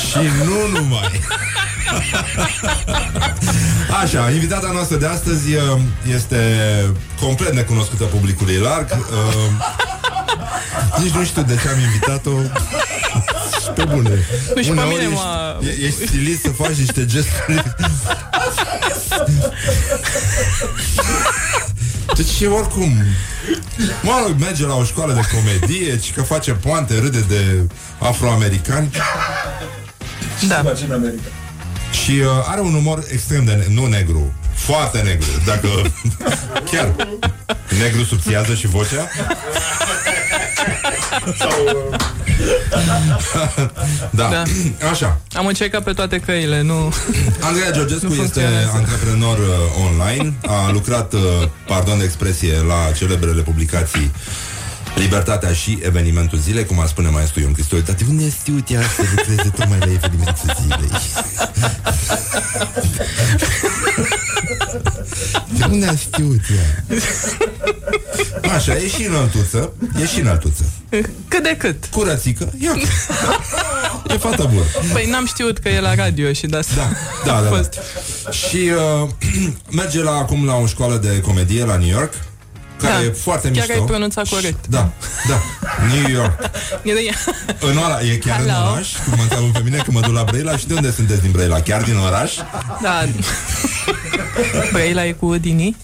Și 0.09 0.19
nu 0.45 0.79
numai. 0.79 1.21
Așa, 4.01 4.29
invitata 4.31 4.69
noastră 4.73 4.97
de 4.97 5.05
astăzi 5.05 5.53
uh, 5.53 5.79
este 6.15 6.37
complet 7.19 7.53
necunoscută 7.53 8.03
publicului 8.03 8.57
larg. 8.57 8.87
Uh, 8.91 8.97
Nici 11.03 11.11
nu 11.13 11.23
știu 11.23 11.41
de 11.41 11.59
ce 11.61 11.69
am 11.69 11.79
invitat-o. 11.79 12.31
Pe 13.75 13.83
bune. 13.83 14.09
Nu, 14.55 14.61
și 14.61 14.67
pe 14.67 14.71
Uneori 14.71 14.89
mine 14.89 15.01
ești, 15.01 15.13
m-a- 15.13 15.57
e- 15.61 15.85
ești 15.85 16.07
stilit 16.07 16.41
să 16.41 16.49
faci 16.49 16.75
niște 16.75 17.05
gesturi 17.05 17.63
Deci 22.15 22.41
oricum 22.49 22.93
Mă 24.01 24.23
rog, 24.25 24.35
merge 24.39 24.65
la 24.65 24.75
o 24.75 24.83
școală 24.83 25.13
de 25.13 25.21
comedie 25.35 25.97
Ci 25.97 26.13
că 26.13 26.21
face 26.21 26.51
poante, 26.51 26.99
râde 26.99 27.19
de 27.27 27.61
afroamericani 27.99 28.89
Da. 30.47 30.61
Și 30.75 30.85
uh, 32.11 32.27
are 32.47 32.61
un 32.61 32.73
umor 32.73 33.03
extrem 33.11 33.45
de 33.45 33.51
ne- 33.51 33.73
Nu 33.73 33.85
negru, 33.85 34.33
foarte 34.53 34.99
negru 34.99 35.27
Dacă 35.45 35.67
chiar 36.71 36.93
Negru 37.79 38.03
subțiază 38.03 38.53
și 38.53 38.67
vocea 38.67 39.07
da. 44.09 44.29
Da. 44.29 44.43
Așa 44.91 45.19
Am 45.33 45.45
încercat 45.47 45.83
pe 45.83 45.91
toate 45.93 46.17
căile, 46.19 46.61
nu... 46.61 46.93
Andreea 47.39 47.71
Georgescu 47.71 48.05
Nu 48.13 48.13
este 48.13 48.21
funcționează. 48.39 48.71
antreprenor 48.75 49.37
uh, 49.37 49.85
online, 49.85 50.33
a 50.45 50.71
lucrat, 50.71 51.13
uh, 51.13 51.19
pardon 51.67 51.97
de 51.97 52.03
expresie, 52.03 52.51
la 52.67 52.91
celebrele 52.97 53.41
publicații 53.41 54.11
Libertatea 54.95 55.53
și 55.53 55.79
evenimentul 55.81 56.37
zilei, 56.37 56.65
cum 56.65 56.79
ar 56.79 56.87
spune 56.87 57.09
maestru 57.09 57.39
Ion 57.39 57.53
Cristoiu. 57.53 57.81
Dar 57.81 57.95
de 57.95 58.03
unde 58.09 58.25
a 58.25 58.29
știut 58.29 58.69
ea 58.69 58.81
să 58.81 59.01
lucreze 59.15 59.49
tocmai 59.55 59.79
la 59.79 59.91
evenimentul 59.91 60.55
zilei? 60.61 60.89
De 65.57 65.65
unde 65.71 65.85
a 65.85 65.95
știut 65.95 66.41
ea? 66.57 66.83
Așa, 68.55 68.75
e 68.75 68.87
și 68.87 69.05
înăltuță, 69.05 69.73
e 70.01 70.05
și 70.05 70.19
înăltuță. 70.19 70.63
Cât 71.27 71.43
de 71.43 71.55
cât. 71.57 71.85
Curățică, 71.85 72.53
ia. 72.59 72.71
E 74.07 74.17
fata 74.17 74.43
bună. 74.43 74.63
Păi 74.93 75.09
n-am 75.09 75.25
știut 75.25 75.57
că 75.57 75.69
e 75.69 75.79
la 75.79 75.95
radio 75.95 76.33
și 76.33 76.45
de 76.45 76.57
asta. 76.57 76.75
Da, 77.25 77.31
da, 77.31 77.37
a 77.37 77.41
da. 77.41 77.47
fost. 77.47 77.73
Și 78.47 78.69
uh, 79.01 79.09
merge 79.81 80.03
la, 80.03 80.11
acum 80.11 80.45
la 80.45 80.55
o 80.55 80.65
școală 80.65 80.97
de 80.97 81.21
comedie 81.21 81.65
la 81.65 81.77
New 81.77 81.89
York 81.89 82.13
care 82.81 82.93
Da. 82.93 83.03
e 83.03 83.09
foarte 83.09 83.51
Chiar 83.51 83.65
mișto. 83.67 83.81
ai 83.81 83.87
pronunțat 83.87 84.27
corect. 84.27 84.67
Da, 84.67 84.89
da. 85.29 85.41
New 85.93 86.11
York. 86.11 86.39
În 87.69 87.77
oraș, 87.77 88.01
e 88.09 88.15
chiar 88.17 88.39
în 88.39 88.47
Hello. 88.47 88.71
oraș? 88.71 88.87
Cum 89.05 89.13
mă 89.15 89.21
întreabă 89.21 89.47
pe 89.53 89.61
mine 89.63 89.77
când 89.77 89.97
mă 89.97 90.01
duc 90.01 90.13
la 90.13 90.23
Brăila 90.23 90.57
și 90.57 90.67
de 90.67 90.73
unde 90.73 90.91
sunteți 90.91 91.21
din 91.21 91.31
Brăila? 91.31 91.59
Chiar 91.61 91.81
din 91.81 91.97
oraș? 91.97 92.33
Da. 92.81 93.03
Brăila 94.71 95.05
e 95.05 95.11
cu 95.11 95.37
Dini? 95.37 95.75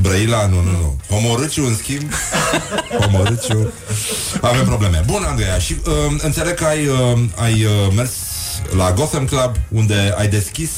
Brăila, 0.00 0.46
nu, 0.46 0.60
nu, 0.60 0.70
nu. 0.70 0.96
Homorâciu, 1.10 1.66
în 1.66 1.76
schimb. 1.76 2.12
Homorâciu. 3.00 3.72
Avem 4.40 4.64
probleme. 4.64 5.02
Bun, 5.06 5.24
Andreea, 5.28 5.58
și 5.58 5.76
uh, 5.86 5.92
înțeleg 6.22 6.54
că 6.54 6.64
ai, 6.64 6.86
uh, 6.86 7.18
ai 7.36 7.64
uh, 7.64 7.70
mers 7.94 8.10
la 8.76 8.92
Gotham 8.92 9.24
Club, 9.24 9.52
unde 9.68 10.14
ai 10.18 10.28
deschis 10.28 10.70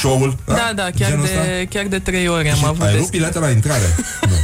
show-ul. 0.00 0.36
Da, 0.46 0.72
da, 0.74 0.82
chiar 0.82 1.08
Genul 1.10 1.24
ăsta? 1.24 1.42
de, 1.42 1.66
chiar 1.70 1.84
de 1.86 1.98
trei 1.98 2.28
ore 2.28 2.50
am 2.50 2.56
Și 2.56 2.62
avut 2.66 2.80
ai 2.82 2.86
rupt 2.88 2.98
deschis. 3.00 3.18
bilete 3.18 3.38
la 3.38 3.50
intrare? 3.50 3.94
Nu. 4.30 4.34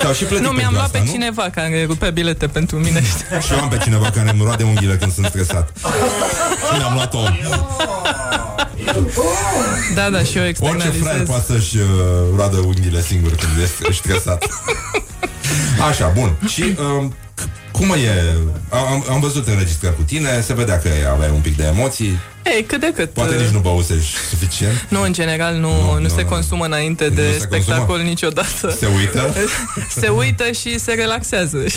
Te-au 0.00 0.12
și 0.12 0.24
plătit 0.24 0.44
Nu, 0.46 0.50
mi-am 0.50 0.56
pentru 0.58 0.72
luat 0.74 0.84
asta, 0.84 0.98
pe 0.98 1.04
nu? 1.04 1.10
cineva 1.12 1.50
care 1.54 1.84
rupea 1.86 2.10
bilete 2.10 2.46
pentru 2.46 2.76
mine. 2.76 3.02
Și 3.46 3.52
eu 3.52 3.60
am 3.60 3.68
pe 3.68 3.76
cineva 3.82 4.10
care 4.10 4.30
îmi 4.30 4.40
roade 4.44 4.62
unghiile 4.62 4.96
când 4.96 5.12
sunt 5.12 5.26
stresat. 5.26 5.72
Și 6.72 6.76
mi-am 6.78 6.94
luat 6.94 7.14
om. 7.14 7.38
Da, 9.94 10.10
da, 10.10 10.22
și 10.22 10.36
eu 10.38 10.42
Orice 10.44 10.58
fraier 10.62 10.86
externalizez. 10.86 11.26
poate 11.28 11.44
să-și 11.52 11.76
uh, 11.76 11.84
roadă 12.36 12.56
unghiile 12.56 13.02
singur 13.02 13.30
când 13.34 13.52
este 13.62 13.92
stresat. 13.92 14.44
Așa, 15.88 16.12
bun. 16.14 16.36
Și 16.48 16.62
um, 16.98 17.14
c- 17.40 17.70
cum 17.72 17.90
e? 17.90 18.34
Am, 18.68 19.04
am 19.10 19.20
văzut 19.20 19.46
înregistrări 19.48 19.96
cu 19.96 20.02
tine, 20.02 20.40
se 20.40 20.54
vedea 20.54 20.78
că 20.78 20.88
aveai 21.12 21.30
un 21.34 21.40
pic 21.40 21.56
de 21.56 21.64
emoții. 21.64 22.18
Ei, 22.44 22.62
cât 22.64 22.80
de 22.80 22.92
cât. 22.96 23.10
Poate 23.10 23.34
uh, 23.34 23.40
nici 23.40 23.50
nu 23.50 23.58
băusești 23.58 24.16
suficient. 24.30 24.86
Nu, 24.88 25.02
în 25.02 25.12
general, 25.12 25.54
nu, 25.54 25.68
Nu, 25.72 25.92
nu, 25.92 25.98
nu, 26.00 26.08
se 26.08 26.22
nu. 26.22 26.28
consumă 26.28 26.64
înainte 26.64 27.06
Nu 27.08 27.14
de 27.14 27.32
se 27.32 27.38
spectacol 27.38 27.84
consumă? 27.86 28.08
niciodată. 28.08 28.76
Se 28.78 28.86
uită. 28.96 29.34
se 30.00 30.08
uită 30.08 30.50
și 30.52 30.78
se 30.78 30.92
relaxează. 30.92 31.58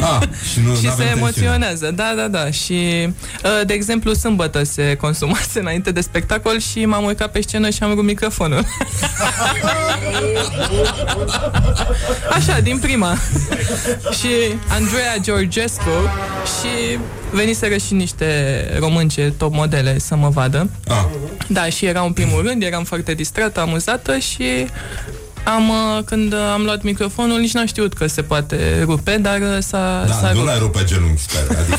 Ah, 0.00 0.20
și 0.52 0.60
nu 0.60 0.74
și 0.74 0.84
n-avem 0.84 0.84
se 0.84 0.86
tensiune. 0.86 1.10
emoționează, 1.10 1.90
da, 1.94 2.12
da, 2.16 2.28
da. 2.28 2.50
Și, 2.50 3.08
uh, 3.44 3.66
de 3.66 3.72
exemplu, 3.74 4.12
sâmbătă 4.12 4.62
se 4.64 4.94
consumase 5.00 5.60
înainte 5.64 5.90
de 5.90 6.00
spectacol 6.00 6.60
și 6.60 6.84
m-am 6.84 7.04
urcat 7.04 7.30
pe 7.30 7.40
scenă 7.40 7.70
și 7.70 7.82
am 7.82 7.90
rupt 7.90 8.04
microfonul. 8.04 8.64
Așa, 12.30 12.60
din 12.60 12.78
prima. 12.78 13.16
și 14.18 14.28
Andreea 14.68 15.16
Georgescu 15.20 15.90
și 16.44 16.98
veniseră 17.32 17.76
și 17.76 17.94
niște 17.94 18.26
românce 18.78 19.34
top 19.36 19.52
modele 19.54 19.98
să 19.98 20.16
mă 20.16 20.28
vadă. 20.28 20.70
Ah, 20.88 21.04
Da, 21.48 21.64
și 21.68 21.86
era 21.86 22.00
în 22.00 22.12
primul 22.12 22.42
rând, 22.46 22.62
eram 22.62 22.84
foarte 22.84 23.14
distrată, 23.14 23.60
amuzată 23.60 24.18
și 24.18 24.66
am, 25.44 25.68
uh, 25.68 26.04
când 26.04 26.34
am 26.34 26.62
luat 26.62 26.82
microfonul, 26.82 27.40
nici 27.40 27.52
n-am 27.52 27.66
știut 27.66 27.94
că 27.94 28.06
se 28.06 28.22
poate 28.22 28.82
rupe, 28.84 29.16
dar 29.16 29.40
uh, 29.40 29.56
s-a, 29.58 30.04
da, 30.06 30.12
s-a 30.12 30.28
nu 30.28 30.34
rupt. 30.34 30.46
l-ai 30.46 30.58
rupt 30.58 30.76
pe 30.76 30.84
genunchi, 30.84 31.20
sper. 31.20 31.56
Adică, 31.58 31.76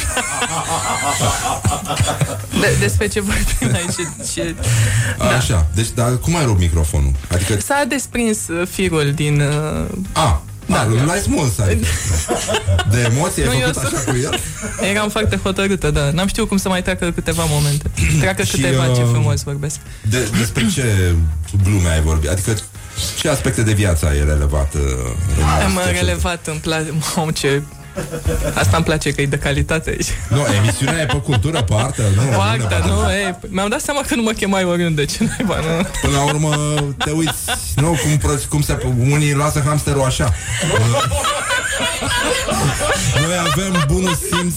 De, 2.61 2.75
despre 2.79 3.07
ce 3.07 3.19
vorbim 3.21 3.75
aici? 3.75 4.07
Ce... 4.33 4.55
da. 5.17 5.25
Așa, 5.37 5.67
deci, 5.75 5.89
dar 5.95 6.17
cum 6.17 6.35
ai 6.35 6.45
rupt 6.45 6.59
microfonul? 6.59 7.11
Adică, 7.31 7.59
S-a 7.59 7.83
desprins 7.87 8.47
uh, 8.47 8.67
firul 8.71 9.11
din... 9.15 9.41
Uh, 9.41 9.85
a, 10.13 10.41
da, 10.69 10.87
l-ai 11.05 11.19
smuls, 11.19 11.57
adică. 11.59 11.85
De 12.91 13.09
emoție 13.13 13.43
ai 13.43 13.49
Nu, 13.49 13.53
eu 13.53 13.67
făcut 13.73 13.81
sunt- 13.89 13.93
așa 13.93 14.11
cu 14.11 14.17
el? 14.23 14.39
eram 14.93 15.09
foarte 15.09 15.39
hotărâtă, 15.43 15.91
da. 15.91 16.11
N-am 16.11 16.27
știut 16.27 16.47
cum 16.47 16.57
să 16.57 16.69
mai 16.69 16.81
treacă 16.81 17.11
câteva 17.11 17.43
momente. 17.47 17.91
Treacă 18.19 18.43
Și, 18.43 18.51
câteva, 18.51 18.85
ce 18.85 19.01
uh, 19.01 19.07
frumos 19.11 19.43
vorbesc. 19.43 19.75
De, 20.09 20.27
despre 20.37 20.67
ce 20.73 21.13
glume 21.63 21.89
ai 21.89 22.01
vorbit? 22.01 22.29
Adică 22.29 22.55
ce 23.19 23.29
aspecte 23.29 23.61
de 23.63 23.73
viață 23.73 24.05
ai 24.07 24.17
relevat? 24.17 24.73
Uh, 24.73 24.81
în 25.37 25.43
Am 25.65 25.71
sketch-ul 25.71 26.05
relevat 26.05 26.47
în 26.47 26.57
place... 26.57 26.93
Mamă, 27.15 27.31
ce 27.31 27.61
Asta 28.53 28.75
îmi 28.75 28.85
place 28.85 29.11
că 29.11 29.21
e 29.21 29.25
de 29.25 29.37
calitate 29.37 29.89
aici. 29.89 30.07
Nu, 30.27 30.45
emisiunea 30.57 31.01
e 31.01 31.05
pe 31.05 31.17
cultură, 31.17 31.61
pe 31.61 31.73
artă, 31.77 32.01
nu? 32.15 32.21
Pe 32.21 32.29
nu 32.31 32.41
artă, 32.41 32.67
neapărat. 32.69 32.85
nu, 32.85 33.11
e, 33.11 33.39
mi-am 33.47 33.69
dat 33.69 33.81
seama 33.81 34.01
că 34.07 34.15
nu 34.15 34.21
mă 34.21 34.31
chemai 34.31 34.63
oriunde, 34.63 35.05
ce 35.05 35.17
naiba, 35.23 35.55
nu? 35.55 35.87
Până 36.01 36.17
la 36.17 36.23
urmă 36.23 36.55
te 36.97 37.11
uiți, 37.11 37.43
nu, 37.75 37.87
cum, 38.03 38.17
pro- 38.17 38.43
cum 38.49 38.61
se, 38.61 38.77
unii 39.09 39.33
lasă 39.33 39.61
hamsterul 39.65 40.03
așa. 40.03 40.33
Noi 43.25 43.37
avem 43.51 43.83
bunul 43.87 44.15
simț, 44.15 44.53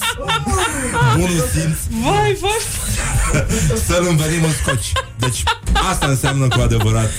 bunul 1.14 1.44
simț 1.54 1.76
Vai, 2.02 2.36
vai, 2.40 3.46
să-l 3.86 4.06
învenim 4.08 4.44
în 4.44 4.52
scoci. 4.62 4.92
Deci 5.16 5.42
asta 5.90 6.06
înseamnă 6.06 6.48
cu 6.48 6.60
adevărat 6.60 7.10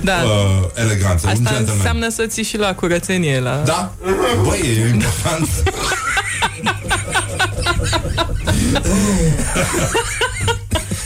Da. 0.00 0.12
uh, 0.12 0.68
eleganță, 0.74 1.26
un 1.26 1.32
Asta 1.32 1.42
gentleman. 1.50 1.74
înseamnă 1.76 2.08
să 2.08 2.26
ții 2.26 2.42
și 2.42 2.56
la 2.58 2.74
curățenie, 2.74 3.40
la... 3.40 3.62
Da? 3.64 3.92
Băi, 4.42 4.60
e 4.60 4.88
important. 4.88 5.48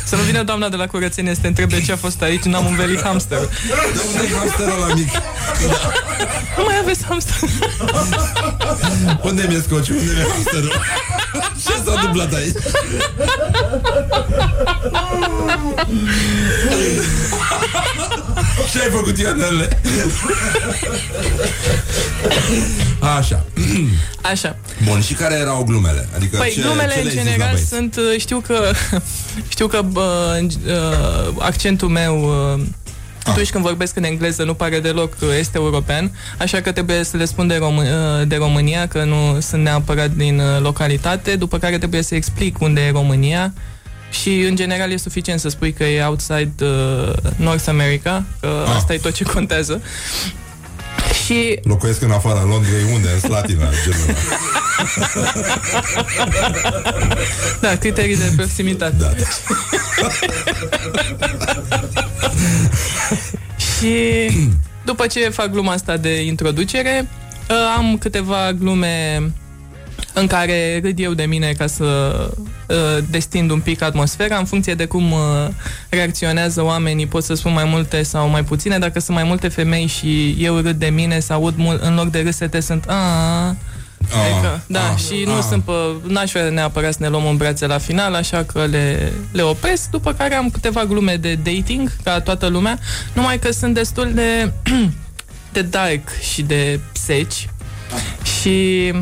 Să 0.05 0.16
nu 0.16 0.23
vină 0.23 0.43
doamna 0.43 0.69
de 0.69 0.77
la 0.77 0.86
curățenie 0.86 1.35
să 1.35 1.40
te 1.40 1.47
întrebe 1.47 1.82
ce 1.82 1.93
a 1.93 1.97
fost 1.97 2.23
aici, 2.23 2.43
n-am 2.43 2.66
învelit 2.66 3.02
hamster. 3.02 3.39
De 3.39 3.47
unde 4.09 4.23
e 4.32 4.36
hamsterul 4.39 4.78
la 4.89 4.94
mic? 4.94 5.09
Nu 6.56 6.65
mai 6.65 6.78
aveți 6.82 7.05
hamster. 7.05 7.48
Unde 9.23 9.44
mi-e 9.48 9.61
scoci? 9.66 9.89
Unde 9.89 10.02
mi-e 10.15 10.27
hamsterul? 10.32 10.73
Ce 11.66 11.73
s-a 11.85 11.93
întâmplat 11.94 12.32
aici? 12.35 12.56
Ce 18.73 18.81
ai 18.83 18.91
făcut, 18.91 19.19
Ionele? 19.19 19.81
Așa. 23.19 23.45
Așa. 24.23 24.57
Bun, 24.85 25.01
și 25.01 25.15
care 25.15 25.35
erau 25.35 25.65
glumele? 25.65 26.09
Adică 26.17 26.37
Păi, 26.37 26.51
ce, 26.55 26.61
glumele 26.61 26.93
ce 26.93 26.99
în 26.99 27.05
le-ai 27.05 27.09
zis 27.09 27.15
la 27.17 27.23
general 27.31 27.51
băieți? 27.53 27.69
sunt, 27.69 27.97
uh, 27.97 28.19
știu 28.21 28.39
că, 28.47 28.71
știu 29.55 29.67
că 29.67 29.81
bă, 29.83 30.39
uh, 30.67 31.35
accentul 31.39 31.89
meu 31.89 32.23
uh, 32.57 32.63
Ah. 33.27 33.31
atunci 33.31 33.51
când 33.51 33.65
vorbesc 33.65 33.97
în 33.97 34.05
engleză 34.05 34.43
nu 34.45 34.55
pare 34.55 34.81
deloc 34.81 35.13
uh, 35.21 35.29
este 35.39 35.59
european, 35.59 36.17
așa 36.39 36.61
că 36.61 36.73
trebuie 36.73 37.05
să 37.05 37.17
le 37.17 37.25
spun 37.25 37.47
de, 37.47 37.55
Rom- 37.57 37.77
uh, 37.77 38.27
de 38.29 38.37
România, 38.37 38.89
că 38.89 39.05
nu 39.05 39.41
sunt 39.41 39.63
neapărat 39.63 40.11
din 40.11 40.39
uh, 40.39 40.61
localitate, 40.61 41.37
după 41.37 41.59
care 41.59 41.79
trebuie 41.79 42.03
să 42.03 42.15
explic 42.15 42.61
unde 42.61 42.81
e 42.81 42.91
România 42.91 43.53
și 44.20 44.41
în 44.41 44.57
general 44.57 44.91
e 44.91 44.97
suficient 44.97 45.41
să 45.41 45.49
spui 45.49 45.73
că 45.73 45.85
e 45.85 46.05
outside 46.05 46.53
uh, 46.65 47.12
North 47.36 47.65
America, 47.69 48.24
că 48.41 48.65
Ah. 48.66 48.74
asta 48.77 48.95
e 48.95 48.99
tot 48.99 49.12
ce 49.12 49.24
contează. 49.24 49.82
Și 51.24 51.59
Locuiesc 51.62 52.03
în 52.03 52.11
afara 52.11 52.43
Londrei, 52.45 52.82
unde? 52.93 53.09
În 53.15 53.20
Slatina, 53.20 53.69
genul 53.85 54.05
ăla. 54.09 54.19
da, 57.61 57.77
criterii 57.77 58.16
de 58.16 58.32
proximitate. 58.36 58.95
Da. 58.99 59.11
Și 63.78 64.31
după 64.85 65.07
ce 65.07 65.28
fac 65.28 65.51
gluma 65.51 65.73
asta 65.73 65.97
de 65.97 66.23
introducere, 66.24 67.09
uh, 67.51 67.57
am 67.77 67.99
câteva 67.99 68.53
glume 68.53 69.23
în 70.15 70.27
care 70.27 70.81
râd 70.82 70.99
eu 70.99 71.12
de 71.12 71.24
mine 71.24 71.53
ca 71.59 71.66
să 71.66 71.85
uh, 72.69 73.05
destind 73.11 73.51
un 73.51 73.61
pic 73.61 73.82
atmosfera 73.82 74.36
în 74.36 74.45
funcție 74.45 74.74
de 74.74 74.85
cum 74.85 75.12
uh, 75.12 75.19
reacționează 75.89 76.65
oamenii, 76.65 77.07
pot 77.07 77.24
să 77.24 77.35
spun 77.35 77.53
mai 77.53 77.65
multe 77.65 78.03
sau 78.03 78.28
mai 78.28 78.45
puține. 78.45 78.78
Dacă 78.78 79.01
sunt 79.01 79.16
mai 79.16 79.27
multe 79.27 79.49
femei 79.49 79.86
și 79.86 80.36
eu 80.39 80.57
râd 80.57 80.77
de 80.77 80.86
mine 80.86 81.19
sau 81.19 81.43
aud 81.43 81.55
mult, 81.57 81.82
în 81.82 81.95
loc 81.95 82.11
de 82.11 82.20
râsete 82.20 82.61
sunt 82.61 82.85
a 82.89 83.57
Adică, 84.12 84.62
da, 84.66 84.91
ah, 84.91 84.99
și 84.99 85.24
nu 85.27 85.36
ah. 85.36 85.45
sunt 85.49 85.62
pe... 85.62 85.73
N-aș 86.07 86.31
vrea 86.31 86.49
neapărat 86.49 86.93
să 86.93 86.99
ne 87.01 87.09
luăm 87.09 87.27
în 87.27 87.36
brațe 87.36 87.66
la 87.66 87.78
final, 87.78 88.15
așa 88.15 88.45
că 88.53 88.65
le, 88.65 89.12
le 89.32 89.43
opresc, 89.43 89.91
după 89.91 90.12
care 90.12 90.35
am 90.35 90.51
câteva 90.51 90.85
glume 90.85 91.16
de 91.16 91.35
dating, 91.35 91.93
ca 92.03 92.20
toată 92.20 92.47
lumea, 92.47 92.78
numai 93.12 93.39
că 93.39 93.53
sunt 93.53 93.74
destul 93.74 94.11
de, 94.15 94.53
de 95.53 95.62
dark 95.62 96.09
și 96.32 96.43
de 96.43 96.81
seci 96.93 97.49
și 98.41 98.93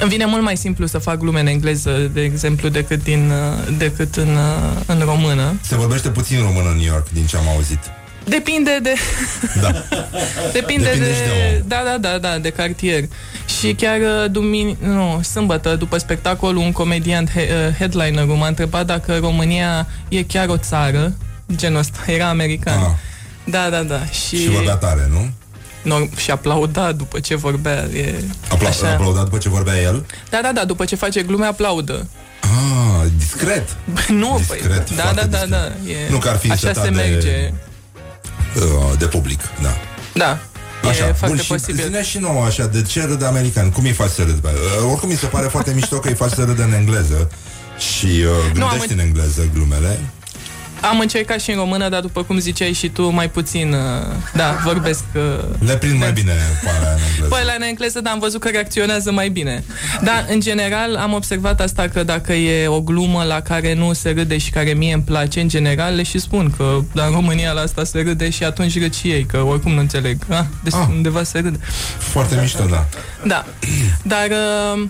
îmi 0.00 0.10
vine 0.10 0.24
mult 0.24 0.42
mai 0.42 0.56
simplu 0.56 0.86
să 0.86 0.98
fac 0.98 1.16
glume 1.18 1.40
în 1.40 1.46
engleză, 1.46 2.10
de 2.12 2.20
exemplu, 2.22 2.68
decât, 2.68 3.02
din, 3.02 3.32
decât 3.78 4.16
în, 4.16 4.38
în 4.86 5.00
română. 5.04 5.58
Se 5.60 5.76
vorbește 5.76 6.08
puțin 6.08 6.40
română 6.40 6.68
în 6.70 6.76
New 6.76 6.86
York, 6.86 7.06
din 7.12 7.26
ce 7.26 7.36
am 7.36 7.48
auzit. 7.48 7.78
Depinde 8.24 8.78
de... 8.82 8.94
Da. 9.60 9.70
Depinde, 10.52 10.84
Depinde 10.84 10.90
de, 10.90 11.14
și 11.14 11.20
de 11.20 11.56
om. 11.56 11.62
da, 11.66 11.82
da, 11.84 11.98
da, 11.98 12.18
da, 12.18 12.38
de 12.38 12.50
cartier. 12.50 13.04
Și 13.60 13.72
chiar 13.74 13.98
uh, 14.00 14.30
dumini, 14.30 14.76
nu, 14.80 15.20
sâmbătă, 15.22 15.76
după 15.76 15.98
spectacol, 15.98 16.56
un 16.56 16.72
comediant, 16.72 17.30
he, 17.30 17.40
uh, 17.40 17.76
headliner 17.76 18.24
m-a 18.24 18.46
întrebat 18.46 18.86
dacă 18.86 19.18
România 19.20 19.86
e 20.08 20.22
chiar 20.22 20.48
o 20.48 20.56
țară, 20.56 21.12
genul 21.56 21.78
ăsta, 21.78 21.98
era 22.06 22.28
american. 22.28 22.78
Ah. 22.78 22.90
Da, 23.44 23.68
da, 23.70 23.82
da. 23.82 24.04
Și, 24.06 24.36
Și 24.36 24.48
vorbea 24.48 24.74
tare, 24.74 25.08
nu? 25.10 25.30
No, 25.82 25.96
și 26.16 26.30
aplauda 26.30 26.92
după 26.92 27.20
ce 27.20 27.36
vorbea. 27.36 27.72
E, 27.92 28.14
Apla- 28.48 28.68
așa. 28.68 28.90
aplaudat 28.92 29.24
după 29.24 29.38
ce 29.38 29.48
vorbea 29.48 29.80
el? 29.80 30.04
Da, 30.30 30.40
da, 30.42 30.52
da, 30.52 30.64
după 30.64 30.84
ce 30.84 30.96
face 30.96 31.22
glume, 31.22 31.46
aplaudă. 31.46 32.06
Ah, 32.40 33.06
discret. 33.18 33.76
nu, 34.08 34.34
Discret, 34.38 34.84
păi, 34.86 34.96
da, 34.96 35.02
foarte 35.02 35.20
da, 35.20 35.26
da, 35.26 35.44
discret. 35.44 35.48
da. 35.84 35.90
E, 35.90 36.10
Nu 36.10 36.18
că 36.18 36.28
ar 36.28 36.36
fi 36.36 36.50
Așa 36.50 36.66
setat 36.66 36.84
se 36.84 36.90
de- 36.90 36.96
merge. 36.96 37.52
Uh, 38.56 38.92
de 38.98 39.04
public, 39.06 39.40
da. 39.62 39.74
Da. 40.14 40.38
Așa, 40.88 41.04
e 41.04 41.06
bun, 41.06 41.14
foarte 41.14 41.42
și 41.42 41.46
posibil. 41.48 41.84
zine 41.84 42.02
și 42.04 42.18
nouă 42.18 42.44
așa, 42.44 42.66
de 42.66 42.82
ce 42.82 43.04
râd 43.04 43.22
american? 43.24 43.70
Cum 43.70 43.84
îi 43.84 43.92
faci 43.92 44.10
să 44.10 44.22
râd? 44.22 44.38
Bă, 44.40 44.48
Uh, 44.82 44.90
oricum 44.90 45.08
mi 45.08 45.14
se 45.16 45.26
pare 45.26 45.46
foarte 45.46 45.72
mișto 45.74 45.98
că 45.98 46.08
îi 46.08 46.14
faci 46.14 46.30
să 46.30 46.42
râd 46.44 46.58
în 46.58 46.72
engleză 46.72 47.30
și 47.78 48.06
uh, 48.06 48.52
gândești 48.52 48.90
am- 48.92 48.98
în 48.98 48.98
engleză 48.98 49.48
glumele. 49.54 50.00
Am 50.90 50.98
încercat 51.00 51.40
și 51.40 51.50
în 51.50 51.56
română, 51.56 51.88
dar 51.88 52.00
după 52.00 52.22
cum 52.22 52.38
ziceai 52.38 52.72
și 52.72 52.88
tu, 52.88 53.08
mai 53.10 53.30
puțin, 53.30 53.72
uh, 53.72 54.14
da, 54.34 54.58
vorbesc... 54.64 55.02
uh, 55.14 55.22
Le 55.66 55.76
prind 55.76 55.98
mai 55.98 56.12
bine 56.12 56.32
pe 56.62 56.68
alea 56.68 56.92
în 56.92 56.98
engleză. 57.10 57.28
Păi 57.28 57.42
la 57.44 57.52
în 57.56 57.62
engleză, 57.62 58.00
dar 58.00 58.12
am 58.12 58.18
văzut 58.18 58.40
că 58.40 58.48
reacționează 58.48 59.12
mai 59.12 59.28
bine. 59.28 59.64
Dar, 60.02 60.26
în 60.30 60.40
general, 60.40 60.96
am 60.96 61.12
observat 61.12 61.60
asta 61.60 61.88
că 61.88 62.02
dacă 62.02 62.32
e 62.32 62.66
o 62.66 62.80
glumă 62.80 63.22
la 63.22 63.40
care 63.40 63.74
nu 63.74 63.92
se 63.92 64.10
râde 64.10 64.38
și 64.38 64.50
care 64.50 64.72
mie 64.72 64.92
îmi 64.94 65.02
place, 65.02 65.40
în 65.40 65.48
general, 65.48 65.94
le 65.94 66.02
și 66.02 66.18
spun 66.18 66.54
că 66.56 66.78
dar 66.94 67.06
în 67.06 67.12
România 67.12 67.52
la 67.52 67.60
asta 67.60 67.84
se 67.84 68.00
râde 68.00 68.30
și 68.30 68.44
atunci 68.44 68.78
râd 68.80 68.94
și 68.94 69.08
ei, 69.10 69.24
că 69.24 69.38
oricum 69.38 69.72
nu 69.72 69.80
înțeleg. 69.80 70.16
Ah, 70.28 70.44
deci 70.62 70.72
Ah. 70.74 70.86
undeva 70.90 71.22
se 71.22 71.38
râde. 71.38 71.58
Foarte 71.98 72.38
mișto, 72.40 72.64
da. 72.70 72.86
Da. 73.26 73.44
Dar, 74.02 74.26
uh, 74.76 74.82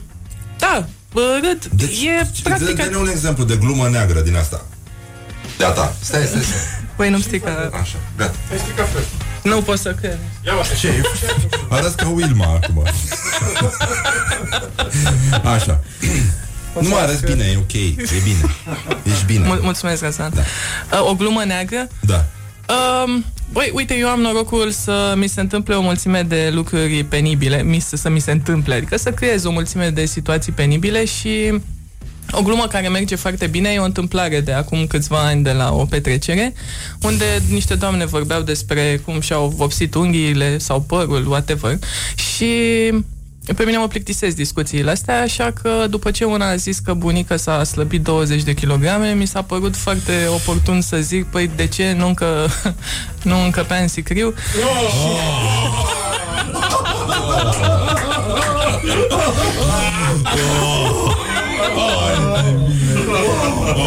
da, 0.58 0.86
bă, 1.12 1.40
râd. 1.42 1.64
Deci, 1.64 2.02
e 2.02 2.26
practic... 2.42 2.76
dă-ne 2.76 2.96
un 2.96 3.08
exemplu 3.08 3.44
de 3.44 3.56
glumă 3.56 3.88
neagră 3.88 4.20
din 4.20 4.36
asta. 4.36 4.64
De 5.58 5.64
a 5.64 5.68
ta. 5.70 5.94
Stai, 6.00 6.24
stai, 6.26 6.40
stai. 6.42 6.58
Păi 6.96 7.10
nu 7.10 7.18
știi 7.20 7.40
că... 7.40 7.70
Așa, 7.80 7.96
gata. 8.16 8.34
Nu 9.42 9.62
pot 9.62 9.78
să 9.78 9.94
cred. 10.00 10.18
Ce 10.78 10.88
e? 10.88 11.02
Arăți 11.68 11.96
ca 11.96 12.08
Wilma 12.08 12.60
acum. 12.62 12.82
Așa. 15.44 15.80
Nu 16.80 16.88
mă 16.88 16.96
arăți 16.96 17.24
bine, 17.24 17.44
e 17.44 17.56
ok, 17.56 17.72
e 17.72 17.94
bine. 18.24 18.54
Ești 19.02 19.24
bine. 19.24 19.46
Mul- 19.46 19.60
mulțumesc, 19.62 20.02
Hasan. 20.02 20.32
Da. 20.34 20.42
Uh, 21.00 21.08
o 21.10 21.14
glumă 21.14 21.44
neagră? 21.44 21.88
Da. 22.00 22.24
Um, 23.04 23.24
băi, 23.52 23.70
uite, 23.74 23.94
eu 23.96 24.08
am 24.08 24.20
norocul 24.20 24.70
să 24.70 25.14
mi 25.16 25.26
se 25.26 25.40
întâmple 25.40 25.74
o 25.74 25.80
mulțime 25.80 26.22
de 26.22 26.50
lucruri 26.52 27.04
penibile, 27.04 27.62
mi 27.62 27.78
se, 27.78 27.96
să 27.96 28.08
mi 28.08 28.20
se 28.20 28.30
întâmple, 28.30 28.74
adică 28.74 28.96
să 28.96 29.10
creez 29.10 29.44
o 29.44 29.50
mulțime 29.50 29.90
de 29.90 30.04
situații 30.04 30.52
penibile 30.52 31.04
și 31.04 31.60
o 32.32 32.42
glumă 32.42 32.66
care 32.66 32.88
merge 32.88 33.16
foarte 33.16 33.46
bine 33.46 33.68
e 33.68 33.78
o 33.78 33.84
întâmplare 33.84 34.40
de 34.40 34.52
acum 34.52 34.86
câțiva 34.86 35.18
ani 35.18 35.42
de 35.42 35.52
la 35.52 35.72
o 35.72 35.84
petrecere, 35.84 36.54
unde 37.02 37.24
niște 37.50 37.74
doamne 37.74 38.04
vorbeau 38.04 38.42
despre 38.42 39.00
cum 39.04 39.20
și-au 39.20 39.48
vopsit 39.48 39.94
unghiile 39.94 40.58
sau 40.58 40.80
părul, 40.80 41.26
whatever, 41.26 41.78
și 42.14 42.50
pe 43.56 43.64
mine 43.64 43.76
mă 43.76 43.88
plictisesc 43.88 44.36
discuțiile 44.36 44.90
astea, 44.90 45.20
așa 45.20 45.52
că 45.62 45.86
după 45.90 46.10
ce 46.10 46.24
una 46.24 46.48
a 46.48 46.56
zis 46.56 46.78
că 46.78 46.94
bunica 46.94 47.36
s-a 47.36 47.64
slăbit 47.64 48.02
20 48.02 48.42
de 48.42 48.54
kilograme, 48.54 49.12
mi 49.12 49.26
s-a 49.26 49.42
părut 49.42 49.76
foarte 49.76 50.26
oportun 50.28 50.80
să 50.80 50.96
zic, 50.96 51.24
păi 51.24 51.50
de 51.56 51.66
ce 51.66 51.94
nu 51.96 52.06
încă, 52.06 52.48
nu 53.22 53.42
încăpea 53.44 53.78
în 53.78 53.88
sicriu? 53.88 54.34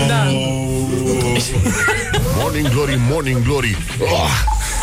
Da. 0.08 0.24
Morning 2.38 2.70
Glory, 2.70 2.96
Morning 3.10 3.44
Glory 3.44 3.78
oh, 4.00 4.30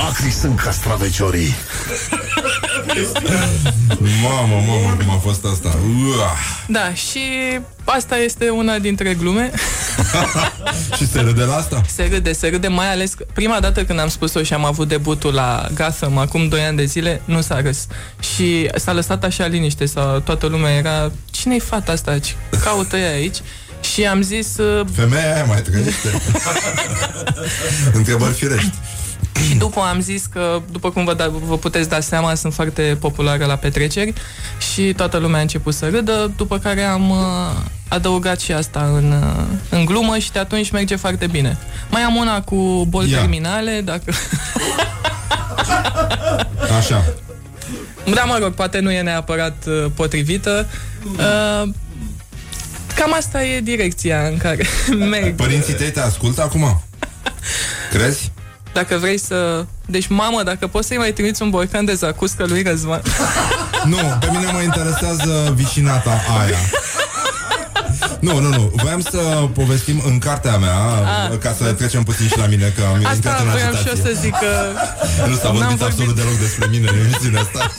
Acri 0.09 0.31
sunt 0.31 0.61
castraveciorii 0.61 1.55
Mamă, 4.23 4.63
mamă, 4.67 4.97
cum 4.97 5.11
a 5.11 5.19
fost 5.19 5.45
asta. 5.53 5.69
Uah. 5.69 6.39
Da, 6.67 6.95
și 6.95 7.21
asta 7.85 8.17
este 8.17 8.49
una 8.49 8.79
dintre 8.79 9.15
glume. 9.15 9.51
și 10.97 11.07
se 11.07 11.21
râde 11.21 11.43
la 11.43 11.55
asta? 11.55 11.83
Se 11.87 12.09
râde, 12.13 12.33
se 12.33 12.49
râde, 12.49 12.69
mai 12.69 12.91
ales 12.93 13.15
că 13.15 13.25
prima 13.33 13.61
dată 13.61 13.85
când 13.85 13.99
am 13.99 14.09
spus-o 14.09 14.43
și 14.43 14.53
am 14.53 14.65
avut 14.65 14.89
debutul 14.89 15.35
la 15.35 15.67
Gotham 15.75 16.19
acum 16.19 16.49
2 16.49 16.61
ani 16.61 16.77
de 16.77 16.85
zile, 16.85 17.23
nu 17.25 17.41
s-a 17.41 17.61
râs. 17.61 17.87
Și 18.35 18.71
s-a 18.75 18.93
lăsat 18.93 19.25
așa 19.25 19.47
liniște 19.47 19.87
sau 19.87 20.21
toată 20.21 20.47
lumea 20.47 20.73
era, 20.73 21.13
cine-i 21.31 21.61
fata 21.61 21.93
asta? 21.93 22.19
Ce 22.19 22.33
Caută 22.65 22.97
ea 22.97 23.13
aici. 23.13 23.37
Și 23.95 24.05
am 24.05 24.23
zis... 24.23 24.57
Uh, 24.57 24.87
Femeia 24.95 25.35
aia 25.35 25.45
mai 25.45 25.63
trăiește. 25.63 26.09
Întrebări 27.99 28.33
firești. 28.33 28.75
Și 29.49 29.55
după 29.55 29.81
am 29.81 30.01
zis 30.01 30.27
că, 30.27 30.63
după 30.71 30.91
cum 30.91 31.05
vă, 31.05 31.15
da, 31.15 31.29
vă 31.47 31.59
puteți 31.59 31.89
da 31.89 32.01
seama, 32.01 32.35
sunt 32.35 32.55
foarte 32.55 32.97
populară 33.01 33.45
la 33.45 33.57
petreceri 33.57 34.13
și 34.73 34.93
toată 34.93 35.17
lumea 35.17 35.39
a 35.39 35.43
început 35.43 35.75
să 35.75 35.89
râdă, 35.89 36.33
după 36.37 36.59
care 36.59 36.83
am 36.83 37.11
uh, 37.11 37.17
adăugat 37.89 38.41
și 38.41 38.53
asta 38.53 38.91
în, 38.95 39.13
uh, 39.13 39.45
în 39.69 39.85
glumă 39.85 40.19
și 40.19 40.33
de 40.33 40.39
atunci 40.39 40.71
merge 40.71 40.97
foarte 40.97 41.27
bine. 41.27 41.59
Mai 41.91 42.03
am 42.03 42.15
una 42.15 42.43
cu 42.43 42.87
boli 42.89 43.11
Ia. 43.11 43.19
terminale, 43.19 43.81
dacă... 43.85 44.13
Așa. 46.79 47.05
Da, 48.15 48.25
mă 48.25 48.39
rog, 48.41 48.53
poate 48.53 48.79
nu 48.79 48.93
e 48.93 49.03
neapărat 49.03 49.65
uh, 49.67 49.87
potrivită. 49.95 50.69
Uh, 51.05 51.69
cam 52.95 53.13
asta 53.15 53.45
e 53.45 53.61
direcția 53.61 54.27
în 54.27 54.37
care 54.37 54.67
merg. 55.11 55.35
Părinții 55.35 55.75
tăi 55.75 55.91
te 55.91 56.01
ascultă 56.01 56.43
acum? 56.43 56.83
Crezi? 57.91 58.32
Dacă 58.73 58.97
vrei 59.01 59.19
să... 59.19 59.65
Deci, 59.87 60.07
mamă, 60.09 60.43
dacă 60.43 60.67
poți 60.67 60.87
să-i 60.89 60.97
mai 60.97 61.13
trimiți 61.13 61.43
un 61.43 61.51
borcan 61.51 61.85
de 61.85 61.95
zacuscă 61.95 62.45
lui 62.47 62.63
Răzvan. 62.63 63.03
Nu, 63.85 63.97
pe 64.21 64.29
mine 64.31 64.51
mă 64.53 64.61
interesează 64.63 65.53
vicinata 65.55 66.11
aia. 66.41 66.57
Nu, 68.21 68.41
nu, 68.41 68.49
nu. 68.49 68.73
Voiam 68.75 69.01
să 69.01 69.19
povestim 69.55 70.03
în 70.07 70.19
cartea 70.19 70.57
mea, 70.57 70.77
Ah. 71.31 71.39
ca 71.39 71.55
să 71.59 71.65
trecem 71.73 72.03
puțin 72.03 72.27
și 72.27 72.39
la 72.39 72.47
mine, 72.47 72.73
că 72.77 72.83
am 72.95 72.95
intrat 73.15 73.33
Asta 73.35 73.43
în 73.45 73.51
voiam 73.51 73.75
și 73.75 73.87
eu 73.87 73.93
agitație. 73.93 74.15
să 74.15 74.21
zic 74.21 74.33
că... 74.33 74.53
Nu 75.31 75.35
s-a 75.35 75.43
N-am 75.43 75.53
vorbit 75.57 75.69
vorbit. 75.69 75.83
absolut 75.83 76.15
deloc 76.15 76.39
despre 76.39 76.67
mine 76.71 76.89
în 76.89 76.97
emisiunea 77.05 77.41
asta. 77.41 77.71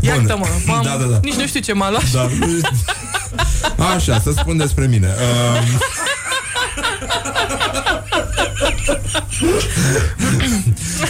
Iartă-mă, 0.00 0.46
m-am... 0.66 0.82
Da, 0.84 0.96
da, 0.96 1.04
da. 1.04 1.18
Nici 1.22 1.34
nu 1.34 1.46
știu 1.46 1.60
ce 1.60 1.72
m-a 1.72 1.90
luat. 1.90 2.10
Da. 2.10 2.28
Așa, 3.94 4.20
să 4.20 4.32
spun 4.36 4.56
despre 4.56 4.86
mine. 4.86 5.06
Um... 5.06 5.80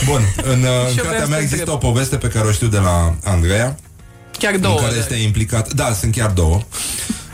Bun, 0.05 0.35
în, 0.43 0.63
uh, 0.63 0.87
în 0.87 0.91
Și 0.93 0.99
eu 0.99 1.05
cartea 1.05 1.11
vreau 1.11 1.29
mea 1.29 1.37
să 1.37 1.43
există 1.43 1.71
întreb. 1.71 1.75
o 1.75 1.77
poveste 1.77 2.17
pe 2.17 2.29
care 2.29 2.47
o 2.47 2.53
știu 2.53 2.67
de 2.67 2.79
la 2.79 3.15
Andreea, 3.25 3.77
Chiar 4.39 4.57
două. 4.57 4.75
în 4.75 4.81
care 4.81 4.93
da. 4.95 4.99
este 4.99 5.15
implicat... 5.15 5.73
Da, 5.73 5.93
sunt 5.93 6.15
chiar 6.15 6.31
două. 6.31 6.61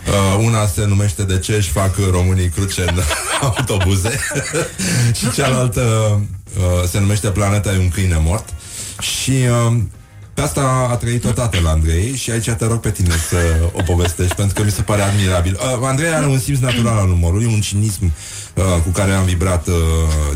Uh, 0.07 0.45
una 0.45 0.67
se 0.67 0.85
numește 0.87 1.23
De 1.23 1.39
ce 1.39 1.53
își 1.53 1.71
fac 1.71 1.97
românii 2.11 2.49
cruce 2.49 2.83
în 2.83 3.03
autobuze 3.57 4.21
și 5.19 5.31
cealaltă 5.31 5.81
uh, 6.59 6.89
se 6.89 6.99
numește 7.01 7.29
Planeta 7.29 7.73
e 7.73 7.79
un 7.79 7.89
câine 7.89 8.21
mort 8.25 8.49
și 9.01 9.31
uh, 9.31 9.77
pe 10.35 10.41
asta 10.41 10.89
a 10.91 10.95
trăit 10.95 11.25
o 11.25 11.31
tată 11.31 11.59
la 11.63 11.71
Andrei 11.71 12.15
și 12.15 12.31
aici 12.31 12.51
te 12.51 12.67
rog 12.67 12.81
pe 12.81 12.91
tine 12.91 13.15
să 13.29 13.37
o 13.73 13.83
povestești 13.83 14.35
pentru 14.35 14.55
că 14.55 14.63
mi 14.63 14.71
se 14.71 14.83
pare 14.83 15.03
admirabil. 15.03 15.59
Uh, 15.61 15.87
Andrei 15.87 16.11
are 16.11 16.27
un 16.27 16.39
simț 16.39 16.59
natural 16.59 16.99
al 16.99 17.11
umorului, 17.11 17.47
un 17.47 17.61
cinism 17.61 18.05
uh, 18.55 18.65
cu 18.83 18.89
care 18.89 19.13
am 19.13 19.25
vibrat 19.25 19.67
uh, 19.67 19.75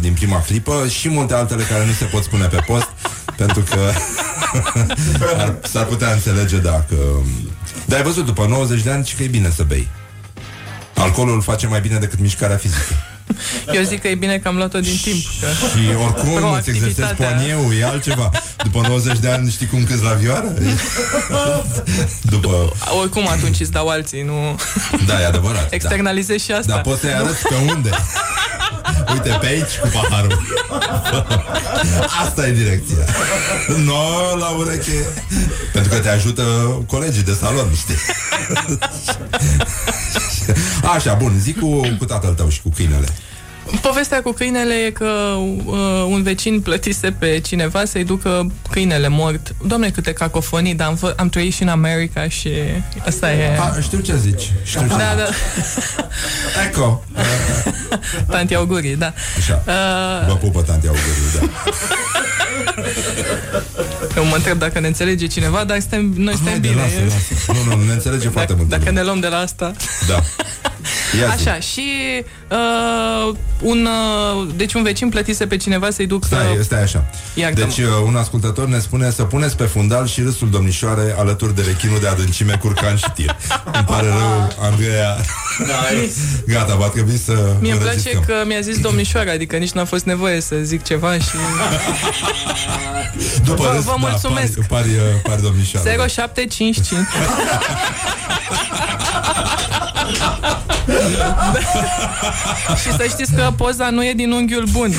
din 0.00 0.12
prima 0.12 0.40
clipă 0.40 0.86
și 0.88 1.08
multe 1.08 1.34
altele 1.34 1.62
care 1.62 1.86
nu 1.86 1.92
se 1.92 2.04
pot 2.04 2.22
spune 2.22 2.46
pe 2.46 2.62
post 2.66 2.88
pentru 3.36 3.60
că 3.60 3.90
ar, 5.38 5.54
s-ar 5.72 5.84
putea 5.84 6.12
înțelege 6.12 6.58
dacă... 6.58 6.96
Dar 7.86 7.98
ai 7.98 8.04
văzut, 8.04 8.24
după 8.24 8.46
90 8.46 8.82
de 8.82 8.90
ani, 8.90 9.06
și 9.06 9.14
că 9.16 9.22
e 9.22 9.26
bine 9.26 9.50
să 9.50 9.62
bei. 9.62 9.88
Alcoolul 10.94 11.42
face 11.42 11.66
mai 11.66 11.80
bine 11.80 11.98
decât 11.98 12.20
mișcarea 12.20 12.56
fizică. 12.56 12.94
Eu 13.72 13.82
zic 13.82 14.00
că 14.00 14.08
e 14.08 14.14
bine 14.14 14.38
că 14.38 14.48
am 14.48 14.56
luat-o 14.56 14.80
din 14.80 14.96
timp. 15.02 15.22
Că... 15.40 15.46
Și 15.46 15.78
oricum 16.04 16.52
îți 16.52 16.70
exersezi 16.70 16.94
Proactivitatea. 16.94 17.26
poanieu, 17.26 17.72
e 17.72 17.84
altceva. 17.84 18.30
După 18.62 18.80
90 18.88 19.18
de 19.18 19.30
ani 19.30 19.50
știi 19.50 19.66
cum 19.66 19.84
câți 19.84 20.02
la 20.02 20.12
vioară? 20.12 20.54
După... 22.34 22.72
Oricum 23.00 23.28
atunci 23.28 23.60
îți 23.60 23.70
dau 23.70 23.88
alții, 23.88 24.22
nu... 24.22 24.58
Da, 25.06 25.20
e 25.20 25.26
adevărat. 25.26 25.72
Externalizez 25.72 26.40
și 26.42 26.52
asta. 26.52 26.66
Da. 26.66 26.72
Dar 26.72 26.80
poți 26.82 27.00
să-i 27.00 27.14
arăți 27.14 27.42
pe 27.48 27.54
unde. 27.54 27.90
Uite, 29.12 29.36
pe 29.40 29.46
aici 29.46 29.78
cu 29.80 29.88
paharul. 29.92 30.42
Asta 32.26 32.46
e 32.46 32.52
direcția. 32.52 33.04
No, 33.84 34.36
la 34.38 34.46
ureche. 34.48 35.06
Pentru 35.72 35.92
că 35.92 35.98
te 35.98 36.08
ajută 36.08 36.42
colegii 36.86 37.22
de 37.22 37.32
salon, 37.40 37.70
știi? 37.74 37.96
Așa, 40.92 41.14
bun, 41.14 41.32
zic 41.38 41.60
cu, 41.60 41.80
cu 41.98 42.04
tatăl 42.04 42.34
tău 42.34 42.48
și 42.48 42.62
cu 42.62 42.68
câinele. 42.68 43.08
Povestea 43.80 44.22
cu 44.22 44.30
câinele 44.32 44.74
e 44.74 44.90
că 44.90 45.34
uh, 45.66 46.06
un 46.08 46.22
vecin 46.22 46.60
plătise 46.60 47.10
pe 47.18 47.38
cineva 47.40 47.84
să-i 47.84 48.04
ducă 48.04 48.50
câinele 48.70 49.08
mort. 49.08 49.54
Doamne, 49.66 49.90
câte 49.90 50.12
cacofonii, 50.12 50.74
dar 50.74 50.86
am, 50.86 50.94
vă- 50.94 51.14
am 51.16 51.28
trăit 51.28 51.54
și 51.54 51.62
în 51.62 51.68
America 51.68 52.28
și 52.28 52.50
asta 53.06 53.32
e... 53.32 53.58
A, 53.58 53.80
știu 53.80 53.98
ce 54.00 54.16
zici. 54.16 54.52
Știu 54.64 54.80
ce 54.80 54.86
Da, 54.86 54.96
da, 54.96 55.24
zici. 55.24 55.84
Eco. 56.68 57.04
tanti 58.30 58.54
augurii, 58.54 58.96
da. 58.96 59.12
Așa. 59.38 59.62
Uh, 59.66 60.26
Vă 60.28 60.34
pupă 60.34 60.62
tanti 60.62 60.86
auguriu, 60.86 61.40
da. 61.40 61.48
eu 64.16 64.24
mă 64.24 64.34
întreb 64.36 64.58
dacă 64.58 64.80
ne 64.80 64.86
înțelege 64.86 65.26
cineva, 65.26 65.64
dar 65.64 65.80
suntem, 65.80 66.12
noi 66.16 66.34
suntem 66.34 66.52
Haide, 66.52 66.68
bine. 66.68 66.80
lasă, 66.80 66.94
lasă. 67.02 67.52
Nu, 67.68 67.76
nu, 67.76 67.84
ne 67.84 67.92
înțelege 67.92 68.28
foarte 68.28 68.52
Dacă, 68.52 68.64
mult. 68.68 68.68
dacă 68.80 68.90
ne 68.90 69.02
luăm 69.02 69.20
de 69.20 69.26
la 69.26 69.36
asta... 69.38 69.72
Da. 70.08 70.14
Ia 71.20 71.34
zi. 71.36 71.48
Așa, 71.48 71.60
și 71.60 71.82
uh, 72.50 73.34
un, 73.60 73.88
uh, 74.36 74.48
deci 74.56 74.74
un 74.74 74.82
vecin 74.82 75.08
plătise 75.08 75.46
pe 75.46 75.56
cineva 75.56 75.90
să-i 75.90 76.06
ducă... 76.06 76.26
Stai, 76.26 76.58
stai 76.62 76.82
așa. 76.82 77.04
Iartă-mă. 77.34 77.66
Deci 77.66 77.78
uh, 77.78 77.86
un 78.06 78.16
ascultător 78.16 78.66
ne 78.66 78.78
spune 78.78 79.10
să 79.10 79.22
puneți 79.22 79.56
pe 79.56 79.64
fundal 79.64 80.06
și 80.06 80.20
râsul 80.22 80.50
domnișoare 80.50 81.14
alături 81.18 81.54
de 81.54 81.62
rechinul 81.66 81.98
de 82.00 82.08
adâncime 82.08 82.56
curcan 82.60 82.96
și 82.96 83.04
tir. 83.14 83.36
Îmi 83.64 83.84
pare 83.86 84.06
rău, 84.18 84.52
Andreea. 84.60 85.16
Gata, 86.46 86.74
va 86.74 86.86
trebui 86.88 87.18
să 87.18 87.32
Mie 87.60 87.70
îmi 87.72 87.80
place 87.80 87.96
înregistrăm. 87.98 88.22
că 88.26 88.44
mi-a 88.46 88.60
zis 88.60 88.78
domnișoara, 88.78 89.32
adică 89.32 89.56
nici 89.56 89.70
n-a 89.70 89.84
fost 89.84 90.04
nevoie 90.04 90.40
să 90.40 90.56
zic 90.62 90.82
ceva 90.82 91.14
și... 91.14 91.28
După 93.44 93.62
Vă- 93.62 93.72
râs, 93.74 93.84
vă 93.84 93.94
mulțumesc. 93.98 94.52
Da, 94.58 94.64
pari, 94.68 94.82
pari, 94.88 94.94
uh, 94.96 95.20
pari 95.22 95.42
domnișoară. 95.42 96.06
0755 96.06 96.78
Și 102.82 102.90
să 102.96 103.06
știți 103.08 103.34
că 103.34 103.52
poza 103.56 103.90
nu 103.90 104.04
e 104.04 104.12
din 104.12 104.30
unghiul 104.30 104.64
bun 104.72 104.94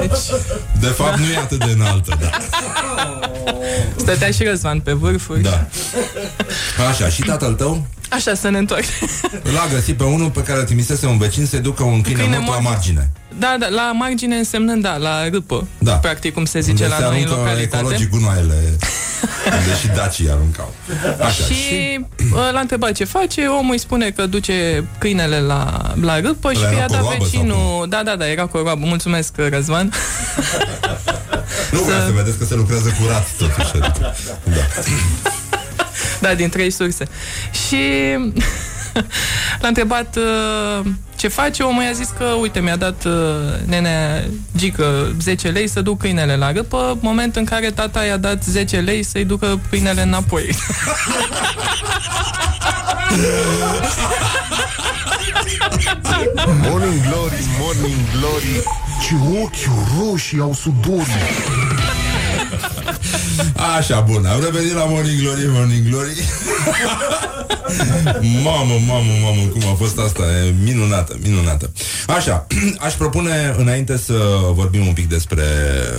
Deci 0.00 0.18
De 0.80 0.86
fapt, 0.86 1.18
nu 1.18 1.32
e 1.32 1.36
atât 1.36 1.64
de 1.64 1.70
înaltă, 1.70 2.18
da. 2.20 2.30
stătea 3.96 4.30
și 4.30 4.44
Răzvan 4.44 4.80
pe 4.80 4.92
vârfuri 4.92 5.40
da. 5.40 5.66
Așa, 6.90 7.08
și 7.08 7.22
tatăl 7.22 7.54
tău 7.54 7.86
Așa 8.08 8.34
să 8.34 8.48
ne 8.48 8.58
întoarcem 8.58 9.08
l-a 9.54 9.68
găsit 9.72 9.96
pe 9.96 10.04
unul 10.04 10.30
pe 10.30 10.42
care 10.42 10.58
îl 10.58 10.64
trimisese 10.64 11.06
un 11.06 11.18
vecin 11.18 11.46
să-i 11.46 11.60
ducă 11.60 11.82
un 11.82 12.00
câine, 12.00 12.18
câine 12.18 12.36
mort 12.36 12.48
la 12.48 12.52
mort. 12.52 12.64
margine. 12.64 13.10
Da, 13.38 13.56
da, 13.58 13.68
la 13.68 13.92
margine 13.92 14.36
însemnând, 14.36 14.82
da, 14.82 14.96
la 14.96 15.28
râpă 15.28 15.66
Da. 15.78 15.92
Practic 15.92 16.34
cum 16.34 16.44
se 16.44 16.60
zice 16.60 16.84
Unde 16.84 16.94
la 16.94 16.96
se 16.96 17.02
noi 17.02 17.22
în 17.22 17.26
aruncă 17.26 17.40
localitate 17.40 17.82
ecologii 17.82 18.06
gunoaiele 18.06 18.76
Unde 19.44 19.76
și 19.80 19.86
dacii 19.86 20.30
aruncau 20.30 20.74
Așa, 21.20 21.44
și, 21.44 21.52
și 21.52 22.00
uh, 22.32 22.48
l-a 22.52 22.60
întrebat 22.60 22.92
ce 22.92 23.04
face, 23.04 23.46
omul 23.46 23.72
îi 23.72 23.78
spune 23.78 24.10
că 24.10 24.26
duce 24.26 24.84
câinele 24.98 25.40
la, 25.40 25.92
la 26.00 26.20
râpă 26.20 26.52
și 26.52 26.58
Ăla 26.58 26.68
că 26.68 26.74
era 26.74 26.80
i-a 26.80 26.86
cu 26.86 26.92
dat 26.92 27.00
roabă 27.00 27.16
sau 27.18 27.24
vecinul... 27.24 27.86
Da, 27.88 28.02
da, 28.04 28.16
da, 28.16 28.30
era 28.30 28.46
cu 28.46 28.56
o 28.56 28.62
roabă. 28.62 28.84
Mulțumesc, 28.86 29.32
Răzvan. 29.36 29.92
Nu, 31.72 31.78
să... 31.78 32.04
să 32.06 32.12
vedeți 32.14 32.38
că 32.38 32.44
se 32.44 32.54
lucrează 32.54 32.94
curat 33.00 33.26
totuși 33.38 33.70
adică. 33.82 34.14
Da. 34.44 34.82
Da, 36.22 36.34
din 36.34 36.48
trei 36.48 36.70
surse. 36.70 37.04
Și 37.66 37.76
l-a 39.60 39.68
întrebat 39.68 40.16
uh, 40.16 40.86
ce 41.16 41.28
face, 41.28 41.62
omul 41.62 41.82
i-a 41.82 41.92
zis 41.92 42.08
că, 42.18 42.24
uite, 42.24 42.60
mi-a 42.60 42.76
dat 42.76 43.04
uh, 43.04 43.12
nenea 43.66 44.24
Gică 44.56 45.14
10 45.20 45.48
lei 45.48 45.68
să 45.68 45.80
duc 45.80 45.98
câinele 45.98 46.36
la 46.36 46.52
râpă, 46.52 46.98
moment 47.00 47.36
în 47.36 47.44
care 47.44 47.70
tata 47.70 48.04
i-a 48.04 48.16
dat 48.16 48.44
10 48.44 48.76
lei 48.76 49.02
să-i 49.02 49.24
ducă 49.24 49.60
câinele 49.70 50.02
înapoi. 50.02 50.50
Morning 56.62 57.00
Glory, 57.02 57.42
Morning 57.58 58.00
Glory 58.12 58.62
Ce 59.02 59.14
ochi 59.42 59.68
roșii 59.98 60.40
au 60.40 60.54
sudorii 60.54 61.12
Așa, 63.78 64.00
bun, 64.00 64.26
am 64.26 64.40
revenit 64.42 64.72
la 64.74 64.84
Morning 64.84 65.20
Glory, 65.20 65.44
Morning 65.48 65.88
Glory 65.88 66.10
mamă, 68.44 68.74
mamă, 68.86 69.12
mamă, 69.22 69.42
cum 69.52 69.62
a 69.70 69.74
fost 69.74 69.98
asta 69.98 70.22
E 70.46 70.54
minunată, 70.62 71.16
minunată 71.22 71.70
Așa, 72.06 72.46
aș 72.86 72.92
propune 72.92 73.54
înainte 73.56 73.96
să 73.96 74.14
vorbim 74.52 74.86
un 74.86 74.92
pic 74.92 75.08
despre, 75.08 75.42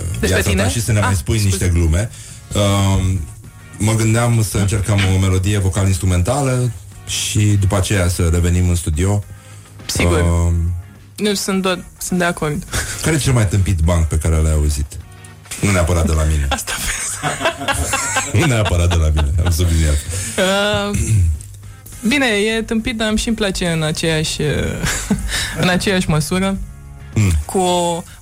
Despre 0.09 0.27
viața 0.27 0.49
tine? 0.49 0.61
ta 0.61 0.67
Și 0.69 0.81
să 0.81 0.91
ne 0.91 0.99
Ah, 0.99 1.05
mai 1.05 1.15
spui 1.15 1.38
scuze. 1.39 1.49
niște 1.49 1.67
glume 1.80 2.09
uh, 2.53 3.03
Mă 3.77 3.93
gândeam 3.93 4.43
să 4.49 4.57
încercăm 4.57 4.99
o 5.15 5.19
melodie 5.19 5.57
vocal-instrumentală 5.57 6.71
Și 7.07 7.39
după 7.39 7.76
aceea 7.77 8.07
să 8.07 8.30
revenim 8.34 8.69
în 8.69 8.76
studio 8.76 9.23
Sigur. 9.85 10.19
Uh, 10.19 10.53
Nu, 11.15 11.34
sunt, 11.34 11.61
doar, 11.61 11.84
sunt 12.01 12.19
de 12.19 12.26
acord. 12.26 12.63
care 13.01 13.15
e 13.15 13.19
cel 13.19 13.34
mai 13.34 13.47
tâmpit 13.47 13.80
banc 13.80 14.05
pe 14.05 14.15
care 14.17 14.35
l-ai 14.35 14.51
auzit? 14.53 14.85
Nu 15.61 15.72
neapărat 15.72 16.06
de 16.06 16.14
la 16.14 16.23
mine 16.23 16.45
Asta 16.49 16.73
Nu 18.34 18.45
neapărat 18.45 18.90
de 18.90 18.95
la 18.95 19.07
mine, 19.07 19.31
am 19.45 19.52
subliniat 19.52 19.95
Uh, 20.38 20.98
bine, 22.07 22.26
e 22.26 22.61
tâmpit, 22.61 22.98
dar 22.98 23.10
îmi 23.10 23.18
și 23.18 23.27
îmi 23.27 23.38
place 23.38 23.68
în 23.68 23.84
aceeași, 23.84 24.41
uh, 24.41 24.48
în 25.61 25.69
aceeași 25.69 26.10
măsură. 26.10 26.57
Mm. 27.15 27.31
Cu 27.45 27.60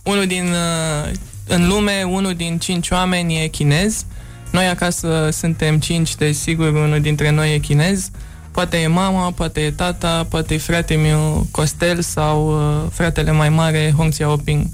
unul 0.03 0.25
din, 0.25 0.45
uh, 0.45 1.11
în 1.47 1.67
lume, 1.67 2.03
unul 2.03 2.33
din 2.33 2.57
cinci 2.57 2.89
oameni 2.89 3.43
e 3.43 3.47
chinez. 3.47 4.05
Noi 4.51 4.67
acasă 4.67 5.29
suntem 5.31 5.79
cinci, 5.79 6.15
deci 6.15 6.35
sigur 6.35 6.67
unul 6.67 7.01
dintre 7.01 7.29
noi 7.29 7.53
e 7.53 7.57
chinez. 7.57 8.09
Poate 8.51 8.77
e 8.77 8.87
mama, 8.87 9.31
poate 9.31 9.59
e 9.59 9.71
tata, 9.71 10.25
poate 10.29 10.53
e 10.53 10.57
frate 10.57 10.95
meu 10.95 11.47
Costel 11.51 12.01
sau 12.01 12.47
uh, 12.47 12.91
fratele 12.91 13.31
mai 13.31 13.49
mare 13.49 13.93
Hong 13.97 14.13
Xiaoping. 14.13 14.65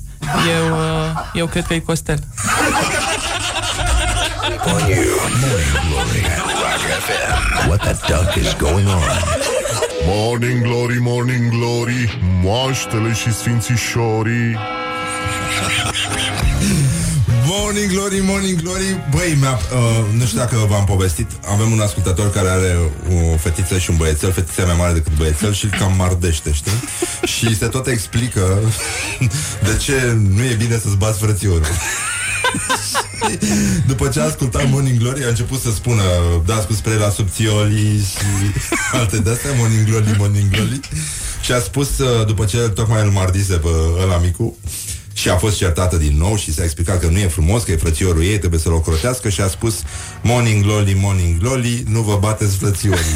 Eu, 0.58 0.72
uh, 0.72 1.32
eu 1.34 1.48
cred 1.48 1.66
că 1.66 1.74
e 1.74 1.80
Costel. 1.80 2.20
On 4.66 4.90
you. 4.90 5.04
Morning 5.40 5.76
Glory 5.90 6.24
at 6.26 6.44
Rock 6.64 6.84
FM. 7.06 7.68
What 7.68 7.82
the 7.82 7.95
duck 8.08 8.36
is 8.36 8.54
going 8.54 8.88
on? 8.88 9.02
Morning 10.06 10.64
glory, 10.64 11.00
morning 11.00 11.50
glory 11.50 12.20
Moaștele 12.41 13.14
și 13.14 13.34
sfințișorii 13.34 14.58
Morning 17.55 17.91
Glory, 17.91 18.19
Morning 18.19 18.61
Glory. 18.61 19.05
Băi, 19.11 19.38
mi-a, 19.39 19.51
uh, 19.51 20.05
nu 20.17 20.25
știu 20.25 20.38
dacă 20.38 20.55
v-am 20.69 20.85
povestit 20.85 21.27
Avem 21.45 21.71
un 21.71 21.80
ascultător 21.80 22.31
care 22.31 22.49
are 22.49 22.77
o 23.34 23.38
fetiță 23.38 23.77
și 23.77 23.89
un 23.89 23.97
băiețel 23.97 24.31
Fetița 24.31 24.61
e 24.61 24.65
mai 24.65 24.75
mare 24.77 24.93
decât 24.93 25.15
băiețel 25.17 25.53
și 25.53 25.65
îl 25.65 25.71
cam 25.80 25.93
mardește, 25.97 26.51
știi? 26.51 26.71
Și 27.34 27.57
se 27.57 27.65
tot 27.65 27.88
explică 27.88 28.59
De 29.67 29.77
ce 29.80 30.17
nu 30.30 30.43
e 30.43 30.53
bine 30.53 30.77
să-ți 30.77 30.97
bați 30.97 31.19
frățiorul. 31.19 31.65
După 33.91 34.07
ce 34.07 34.19
a 34.19 34.23
ascultat 34.23 34.69
Morning 34.69 34.99
Glory 34.99 35.23
A 35.23 35.27
început 35.27 35.59
să 35.59 35.71
spună 35.71 36.03
Dați 36.45 36.67
cu 36.67 36.73
spray 36.73 36.97
la 36.97 37.09
subțiolii 37.09 37.99
Și 37.99 38.97
alte 38.97 39.17
de-astea 39.17 39.51
Morning 39.57 39.85
Glory, 39.85 40.15
Morning 40.17 40.49
Glory. 40.49 40.80
Și 41.41 41.51
a 41.51 41.59
spus 41.59 41.97
uh, 41.97 42.25
După 42.25 42.45
ce 42.45 42.57
tocmai 42.57 43.01
îl 43.01 43.09
mardise 43.09 43.55
pe 43.55 43.67
ăla 44.01 44.17
micu 44.17 44.57
și 45.14 45.30
a 45.30 45.35
fost 45.35 45.57
certată 45.57 45.98
din 45.98 46.18
nou 46.18 46.35
și 46.35 46.53
s-a 46.53 46.64
explicat 46.64 46.99
că 46.99 47.07
nu 47.07 47.18
e 47.18 47.27
frumos, 47.27 47.64
că 47.64 47.72
e 47.72 47.76
frățiorul 47.76 48.23
ei, 48.23 48.38
trebuie 48.40 48.60
să-l 48.60 48.73
ocrotească 48.73 49.30
și 49.30 49.41
a 49.41 49.48
spus 49.48 49.81
Morning 50.22 50.64
glory, 50.64 50.98
morning 51.02 51.40
glory, 51.40 51.84
nu 51.88 52.02
vă 52.02 52.18
bateți 52.22 52.57
frățiorii. 52.57 53.02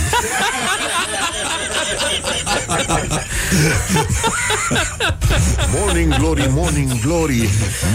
Morning 5.74 6.16
glory, 6.18 6.48
morning 6.50 7.00
glory 7.02 7.50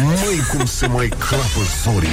Măi 0.05 0.41
cum 0.51 0.65
se 0.66 0.87
mai 0.87 1.09
crapă 1.09 1.61
zorii 1.83 2.09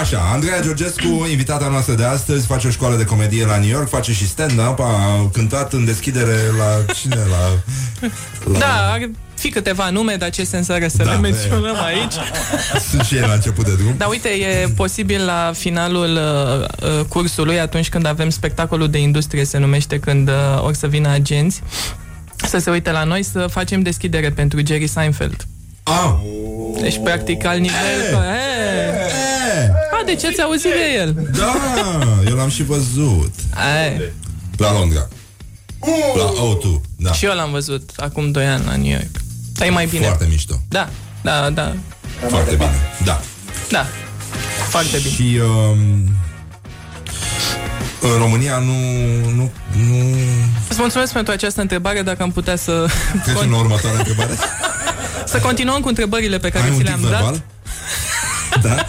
Așa, 0.00 0.30
Andreea 0.32 0.60
Georgescu, 0.60 1.26
invitata 1.30 1.68
noastră 1.68 1.94
de 1.94 2.04
astăzi, 2.04 2.46
face 2.46 2.66
o 2.66 2.70
școală 2.70 2.96
de 2.96 3.04
comedie 3.04 3.44
la 3.44 3.58
New 3.58 3.68
York, 3.68 3.88
face 3.88 4.12
și 4.12 4.28
stand-up, 4.28 4.78
a 4.80 5.28
cântat 5.32 5.72
în 5.72 5.84
deschidere 5.84 6.36
la 6.58 6.92
cine? 6.92 7.16
La, 7.30 7.62
la... 8.52 8.58
Da, 8.58 8.90
ar 8.92 9.10
fi 9.36 9.48
câteva 9.48 9.90
nume, 9.90 10.14
dar 10.14 10.30
ce 10.30 10.44
sens 10.44 10.68
are 10.68 10.88
să 10.88 11.02
Da, 11.02 11.10
le 11.12 11.18
menționăm 11.18 11.76
aici? 11.84 12.12
Sunt 12.90 13.02
și 13.02 13.14
ei 13.14 13.20
la 13.20 13.32
început 13.32 13.64
de 13.64 13.74
drum. 13.74 13.94
Dar 13.96 14.08
uite, 14.08 14.28
e 14.28 14.68
posibil 14.76 15.24
la 15.24 15.52
finalul 15.54 16.18
uh, 16.82 16.88
uh, 16.98 17.04
cursului, 17.08 17.60
atunci 17.60 17.88
când 17.88 18.06
avem 18.06 18.30
spectacolul 18.30 18.90
de 18.90 18.98
industrie, 18.98 19.44
se 19.44 19.58
numește, 19.58 19.98
când 20.00 20.28
uh, 20.28 20.34
or 20.64 20.74
să 20.74 20.86
vină 20.86 21.08
agenți, 21.08 21.62
să 22.46 22.58
se 22.58 22.70
uite 22.70 22.90
la 22.90 23.04
noi 23.04 23.22
să 23.22 23.46
facem 23.50 23.82
deschidere 23.82 24.30
pentru 24.30 24.60
Jerry 24.66 24.86
Seinfeld. 24.86 25.46
Ah, 25.82 26.14
Deci, 26.80 27.00
practic, 27.04 27.44
al 27.44 27.58
nivel... 27.58 27.76
Hey. 28.12 29.64
e, 29.64 29.70
A, 30.00 30.04
de 30.06 30.14
ce 30.14 30.30
ți 30.30 30.40
auzit 30.42 30.70
de 30.70 30.98
el? 31.00 31.28
da, 31.38 31.54
eu 32.28 32.36
l-am 32.36 32.48
și 32.48 32.62
văzut. 32.62 33.32
Ai. 33.54 34.12
La 34.56 34.72
Londra. 34.72 35.08
La 36.16 36.32
O2, 36.32 36.80
da. 36.96 37.12
Și 37.12 37.24
eu 37.24 37.34
l-am 37.34 37.50
văzut 37.50 37.90
acum 37.96 38.30
2 38.30 38.46
ani 38.46 38.64
la 38.64 38.76
New 38.76 38.90
York. 38.90 39.10
Dar 39.56 39.68
e 39.68 39.70
mai 39.70 39.86
bine. 39.86 40.04
Foarte 40.06 40.26
mișto. 40.28 40.54
Da, 40.68 40.88
da, 41.22 41.50
da, 41.50 41.74
Foarte 42.28 42.54
bine. 42.54 42.70
Da. 43.04 43.20
da. 43.70 43.86
Foarte 44.68 44.96
bine. 44.96 45.14
Și 45.14 45.40
um, 45.42 45.78
în 48.00 48.18
România 48.18 48.58
nu, 48.58 48.74
nu, 49.34 49.50
nu... 49.72 50.16
Îți 50.68 50.80
mulțumesc 50.80 51.12
pentru 51.12 51.32
această 51.32 51.60
întrebare, 51.60 52.02
dacă 52.02 52.22
am 52.22 52.32
putea 52.32 52.56
să, 52.56 52.86
Trecem 53.24 53.50
la 53.50 53.58
următoarea 53.58 53.98
întrebare. 53.98 54.34
să 55.32 55.38
continuăm 55.38 55.80
cu 55.80 55.88
întrebările 55.88 56.38
pe 56.38 56.48
care 56.48 56.64
Ai 56.64 56.70
un 56.70 56.76
ți 56.76 56.82
tic 56.82 56.88
le-am 56.88 57.10
dat. 57.10 57.10
verbal? 57.10 57.42
Da? 58.62 58.86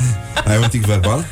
Ai 0.52 0.57
un 0.57 0.69
tic 0.69 0.85
verbal? 0.85 1.26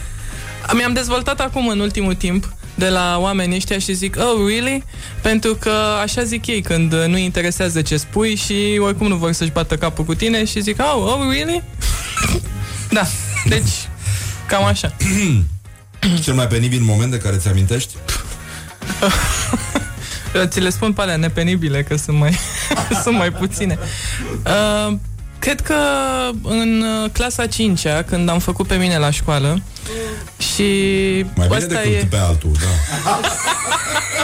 Mi-am 0.74 0.94
dezvoltat 0.94 1.40
acum 1.40 1.68
în 1.68 1.80
ultimul 1.80 2.14
timp 2.14 2.54
de 2.76 2.90
la 2.90 3.18
oamenii 3.20 3.56
ăștia 3.56 3.80
și 3.80 3.94
zic, 3.94 4.16
oh, 4.20 4.48
really? 4.48 4.84
Pentru 5.22 5.56
că 5.56 5.72
așa 6.02 6.24
zic 6.24 6.48
ei 6.48 6.62
când 6.62 6.94
uh, 6.94 7.06
nu 7.08 7.18
interesează 7.18 7.82
ce 7.82 7.98
spui 7.98 8.36
și 8.36 8.80
oricum 8.80 9.08
nu 9.08 9.16
vor 9.16 9.32
să-și 9.32 9.52
bată 9.52 9.76
capul 9.76 10.04
cu 10.04 10.16
tine 10.16 10.46
și 10.46 10.62
zic, 10.62 10.80
oh, 10.80 11.04
oh, 11.04 11.20
really? 11.32 11.64
da, 12.98 13.08
deci, 13.46 13.90
cam 14.48 14.64
așa. 14.64 14.96
Cel 16.24 16.34
mai 16.34 16.48
penibil 16.48 16.82
moment 16.82 17.12
de 17.12 17.18
care 17.18 17.38
ți-amintești? 17.38 17.94
Ți 20.46 20.60
le 20.60 20.70
spun 20.70 20.94
pe 20.94 21.02
alea 21.02 21.16
nepenibile, 21.16 21.84
că 21.84 21.96
sunt 21.96 22.18
mai, 22.18 22.38
sunt 23.04 23.18
mai 23.18 23.32
puține. 23.32 23.80
Uh, 24.46 24.98
cred 25.40 25.62
că 25.62 25.76
în 26.44 26.84
uh, 27.04 27.10
clasa 27.12 27.46
5 27.46 27.82
când 28.08 28.30
am 28.30 28.40
făcut 28.40 28.68
pe 28.68 28.76
mine 28.76 28.98
la 28.98 29.12
școală 29.12 29.62
și 30.38 30.64
Mai 31.36 31.48
bine 31.48 31.56
asta 31.56 31.68
decât 31.68 32.02
e... 32.02 32.06
pe 32.10 32.18
altul, 32.18 32.52
da. 32.54 33.20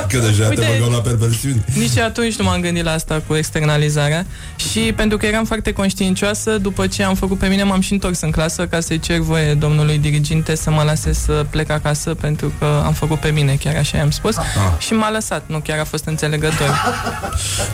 Că 0.07 0.17
deja 0.17 0.47
Uite, 0.47 0.61
te 0.61 0.67
băgau 0.77 0.89
la 0.91 1.01
perversiuni. 1.01 1.63
Nici 1.73 1.97
atunci 1.97 2.35
nu 2.35 2.43
m-am 2.43 2.61
gândit 2.61 2.83
la 2.83 2.91
asta 2.91 3.23
cu 3.27 3.35
externalizarea 3.35 4.25
și 4.71 4.79
pentru 4.95 5.17
că 5.17 5.25
eram 5.25 5.45
foarte 5.45 5.71
conștiincioasă, 5.73 6.57
după 6.57 6.88
ce 6.88 7.03
am 7.03 7.15
făcut 7.15 7.38
pe 7.38 7.47
mine, 7.47 7.63
m-am 7.63 7.81
și 7.81 7.91
întors 7.91 8.21
în 8.21 8.31
clasă 8.31 8.67
ca 8.67 8.79
să-i 8.79 8.99
cer 8.99 9.17
voie 9.19 9.53
domnului 9.53 9.97
diriginte 9.97 10.55
să 10.55 10.69
mă 10.71 10.83
lase 10.83 11.13
să 11.13 11.45
plec 11.49 11.69
acasă 11.69 12.13
pentru 12.13 12.53
că 12.59 12.81
am 12.85 12.93
făcut 12.93 13.19
pe 13.19 13.29
mine, 13.29 13.55
chiar 13.63 13.75
așa 13.75 13.97
i-am 13.97 14.11
spus, 14.11 14.38
Ah. 14.38 14.43
și 14.79 14.93
m-a 14.93 15.11
lăsat, 15.11 15.43
nu 15.47 15.59
chiar 15.59 15.79
a 15.79 15.83
fost 15.85 16.05
înțelegător. 16.05 16.81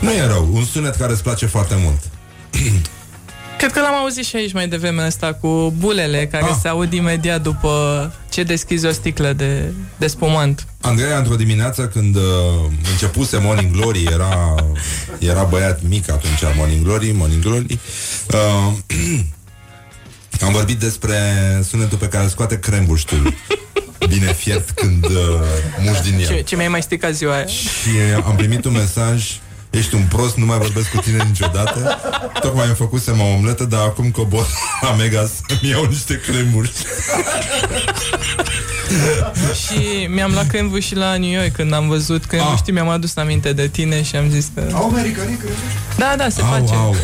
Nu 0.00 0.10
e 0.12 0.26
rău, 0.26 0.48
un 0.52 0.64
sunet 0.64 0.94
care 0.94 1.12
îți 1.12 1.22
place 1.22 1.46
foarte 1.46 1.74
mult. 1.78 1.98
Cred 3.58 3.72
că 3.72 3.80
l-am 3.80 3.94
auzit 3.94 4.24
și 4.24 4.36
aici 4.36 4.52
mai 4.52 4.68
devreme 4.68 5.02
asta 5.02 5.32
cu 5.34 5.74
bulele 5.78 6.26
care 6.26 6.44
Ah. 6.44 6.56
se 6.62 6.68
aud 6.68 6.92
imediat 6.92 7.42
după 7.42 8.12
ce 8.30 8.42
deschizi 8.42 8.86
o 8.86 8.90
sticlă 8.92 9.32
de, 9.32 9.72
de 9.96 10.06
spumant. 10.06 10.66
Andreea, 10.80 11.18
într-o 11.18 11.34
dimineață 11.36 11.86
când 11.88 12.16
uh, 12.16 12.22
începuse 12.90 13.38
Morning 13.38 13.72
Glory, 13.72 14.02
era, 14.12 14.54
era 15.18 15.42
băiat 15.42 15.80
mic 15.88 16.10
atunci, 16.10 16.40
Morning 16.56 16.84
Glory, 16.84 17.10
Morning 17.10 17.42
Glory, 17.42 17.78
uh, 18.34 18.72
am 20.46 20.52
vorbit 20.52 20.78
despre 20.78 21.16
sunetul 21.68 21.98
pe 21.98 22.08
care 22.08 22.22
îl 22.24 22.30
scoate 22.30 22.58
crembuștul 22.58 23.34
bine 24.08 24.32
fiert 24.32 24.70
când 24.70 25.04
uh, 25.04 25.40
muși 25.84 26.02
din 26.02 26.18
Ce, 26.18 26.34
el. 26.34 26.42
ce 26.42 26.56
mi-ai 26.56 26.68
mai 26.68 26.82
stricat 26.82 27.14
ziua 27.14 27.34
aia? 27.34 27.46
Și 27.46 27.88
am 28.24 28.34
primit 28.36 28.64
un 28.64 28.72
mesaj 28.72 29.38
Ești 29.70 29.94
un 29.94 30.02
prost, 30.08 30.36
nu 30.36 30.44
mai 30.46 30.58
vorbesc 30.58 30.90
cu 30.90 30.96
tine 31.00 31.22
niciodată 31.24 31.98
Tocmai 32.40 32.66
îmi 32.66 32.74
făcusem 32.74 33.20
o 33.20 33.24
omletă 33.24 33.64
Dar 33.64 33.80
acum 33.80 34.10
cobor 34.10 34.46
la 34.82 34.92
Mega 34.92 35.26
Să-mi 35.26 35.70
iau 35.70 35.84
niște 35.84 36.20
cremuri 36.20 36.70
Și 39.66 40.06
mi-am 40.10 40.30
luat 40.32 40.46
cremvu 40.46 40.78
și 40.78 40.94
la 40.94 41.16
New 41.16 41.30
York 41.30 41.52
când 41.52 41.72
am 41.72 41.88
văzut 41.88 42.24
cremvu, 42.24 42.48
Ah. 42.50 42.56
știi, 42.58 42.72
mi-am 42.72 42.88
adus 42.88 43.16
aminte 43.16 43.52
de 43.52 43.68
tine 43.68 44.02
și 44.02 44.16
am 44.16 44.30
zis 44.30 44.50
că... 44.54 44.68
Au 44.72 44.84
americanii 44.88 45.36
crezi? 45.36 45.54
Da, 45.96 46.14
da, 46.16 46.28
se 46.28 46.40
Au, 46.42 46.48
face. 46.48 46.74
au, 46.74 46.94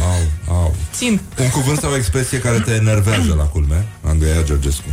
au, 0.49 0.55
au 0.55 0.75
Țin. 0.93 1.21
Un 1.39 1.51
cuvânt 1.51 1.79
sau 1.79 1.91
o 1.93 1.97
expresie 1.97 2.39
care 2.39 2.59
te 2.61 2.73
enervează 2.73 3.35
la 3.37 3.45
culme 3.45 3.87
Andreea 4.05 4.43
Georgescu 4.43 4.85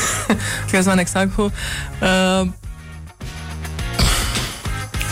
Crezvan 0.70 0.98
Exarhu. 0.98 1.42
Uh, 1.42 2.46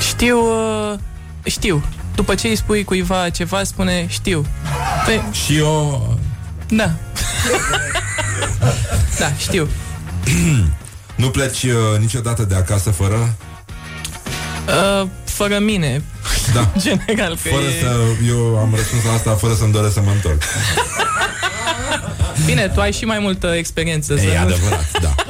știu, 0.09 0.39
uh, 0.39 0.99
știu. 1.43 1.85
După 2.15 2.35
ce 2.35 2.49
îi 2.49 2.57
spui 2.57 2.85
cuiva 2.85 3.29
ceva, 3.29 3.65
spune 3.65 4.07
știu. 4.09 4.47
Pe, 5.07 5.21
Și 5.33 5.57
eu 5.57 6.19
da. 6.69 6.91
da, 9.19 9.33
știu. 9.39 9.69
Nu 11.15 11.29
pleci 11.29 11.63
uh, 11.63 11.99
niciodată 11.99 12.43
de 12.43 12.55
acasă 12.55 12.91
fără? 12.91 13.35
Uh, 14.67 15.07
fără 15.25 15.59
mine, 15.59 16.03
Da. 16.55 16.69
general. 16.87 17.39
Că 17.43 17.49
Fără 17.49 17.63
e... 17.63 17.81
să, 17.81 17.97
eu 18.27 18.59
am 18.59 18.75
răspuns 18.75 19.05
la 19.05 19.13
asta 19.13 19.31
fără 19.35 19.55
să-mi 19.55 19.73
doresc 19.73 19.93
să 19.95 20.01
mă 20.01 20.11
întorc. 20.11 20.43
Bine, 22.47 22.69
tu 22.75 22.81
ai 22.81 22.93
și 22.93 23.05
mai 23.05 23.19
multă 23.19 23.47
experiență. 23.47 24.17
Să 24.17 24.23
E 24.23 24.39
nu, 24.39 24.45
adevărat, 24.45 25.01
da. 25.01 25.15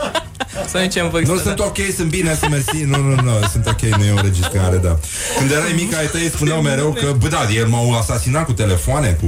să 0.70 0.76
nu 0.76 0.82
zicem 0.82 1.10
vârstă. 1.10 1.30
Nu, 1.30 1.36
da. 1.36 1.42
sunt 1.42 1.58
ok, 1.58 1.76
sunt 1.96 2.10
bine, 2.10 2.34
sunt 2.34 2.50
mersi 2.50 2.82
Nu, 2.84 2.96
nu, 3.02 3.14
nu, 3.14 3.30
sunt 3.50 3.66
ok, 3.66 3.80
nu 3.80 4.04
e 4.04 4.12
o 4.12 4.16
înregistrare, 4.16 4.76
da 4.76 4.98
Când 5.38 5.50
erai 5.50 5.72
mic, 5.74 5.96
ai 5.96 6.06
tăi 6.06 6.30
spuneau 6.34 6.60
mereu 6.62 6.92
că 6.92 7.14
Bă, 7.18 7.28
da, 7.28 7.48
el 7.54 7.66
m-au 7.66 7.98
asasinat 7.98 8.44
cu 8.44 8.52
telefoane 8.52 9.18
Cu 9.20 9.26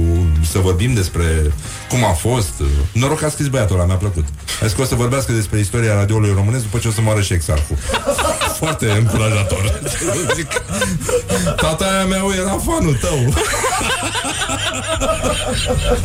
să 0.51 0.59
vorbim 0.59 0.93
despre 0.93 1.53
cum 1.89 2.03
a 2.03 2.11
fost 2.11 2.53
Noroc 2.91 3.19
că 3.19 3.25
a 3.25 3.29
scris 3.29 3.47
băiatul 3.47 3.75
ăla, 3.75 3.85
mi-a 3.85 3.95
plăcut 3.95 4.25
A 4.61 4.65
zis 4.65 4.75
că 4.75 4.81
o 4.81 4.85
să 4.85 4.95
vorbească 4.95 5.31
despre 5.31 5.59
istoria 5.59 5.93
radioului 5.93 6.31
românesc 6.35 6.63
După 6.63 6.77
ce 6.77 6.87
o 6.87 6.91
să 6.91 7.01
moară 7.01 7.21
și 7.21 7.33
exarhul 7.33 7.77
Foarte 8.63 8.89
încurajator 8.91 9.79
Zic, 10.35 10.47
Tata 11.55 12.05
meu 12.09 12.31
era 12.39 12.57
fanul 12.65 12.97
tău 13.01 13.33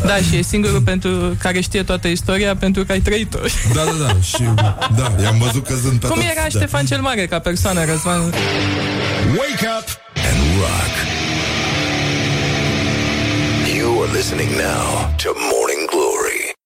Da, 0.05 0.15
și 0.15 0.37
e 0.37 0.41
singurul 0.41 0.81
pentru 0.81 1.35
care 1.41 1.61
știe 1.61 1.83
toată 1.83 2.07
istoria 2.07 2.55
pentru 2.55 2.83
că 2.83 2.91
ai 2.91 2.99
trăit-o. 2.99 3.37
Da, 3.73 3.83
da, 3.83 4.05
da 4.05 4.13
Și 4.21 4.43
da, 4.95 5.23
i-am 5.23 5.37
văzut 5.37 5.67
căzând 5.67 5.99
pe 5.99 6.07
Cum 6.07 6.15
toți, 6.15 6.27
era 6.27 6.41
da. 6.41 6.47
Ștefan 6.47 6.85
cel 6.85 7.01
Mare 7.01 7.25
ca 7.25 7.39
persoană, 7.39 7.85
Răzvan? 7.85 8.19
Wake 9.39 9.67
up 9.79 9.87
and 10.29 10.39
rock. 10.61 10.93
You 13.77 14.01
are 14.03 14.11
listening 14.17 14.49
now 14.49 14.85
to 15.23 15.29
Morning 15.51 15.78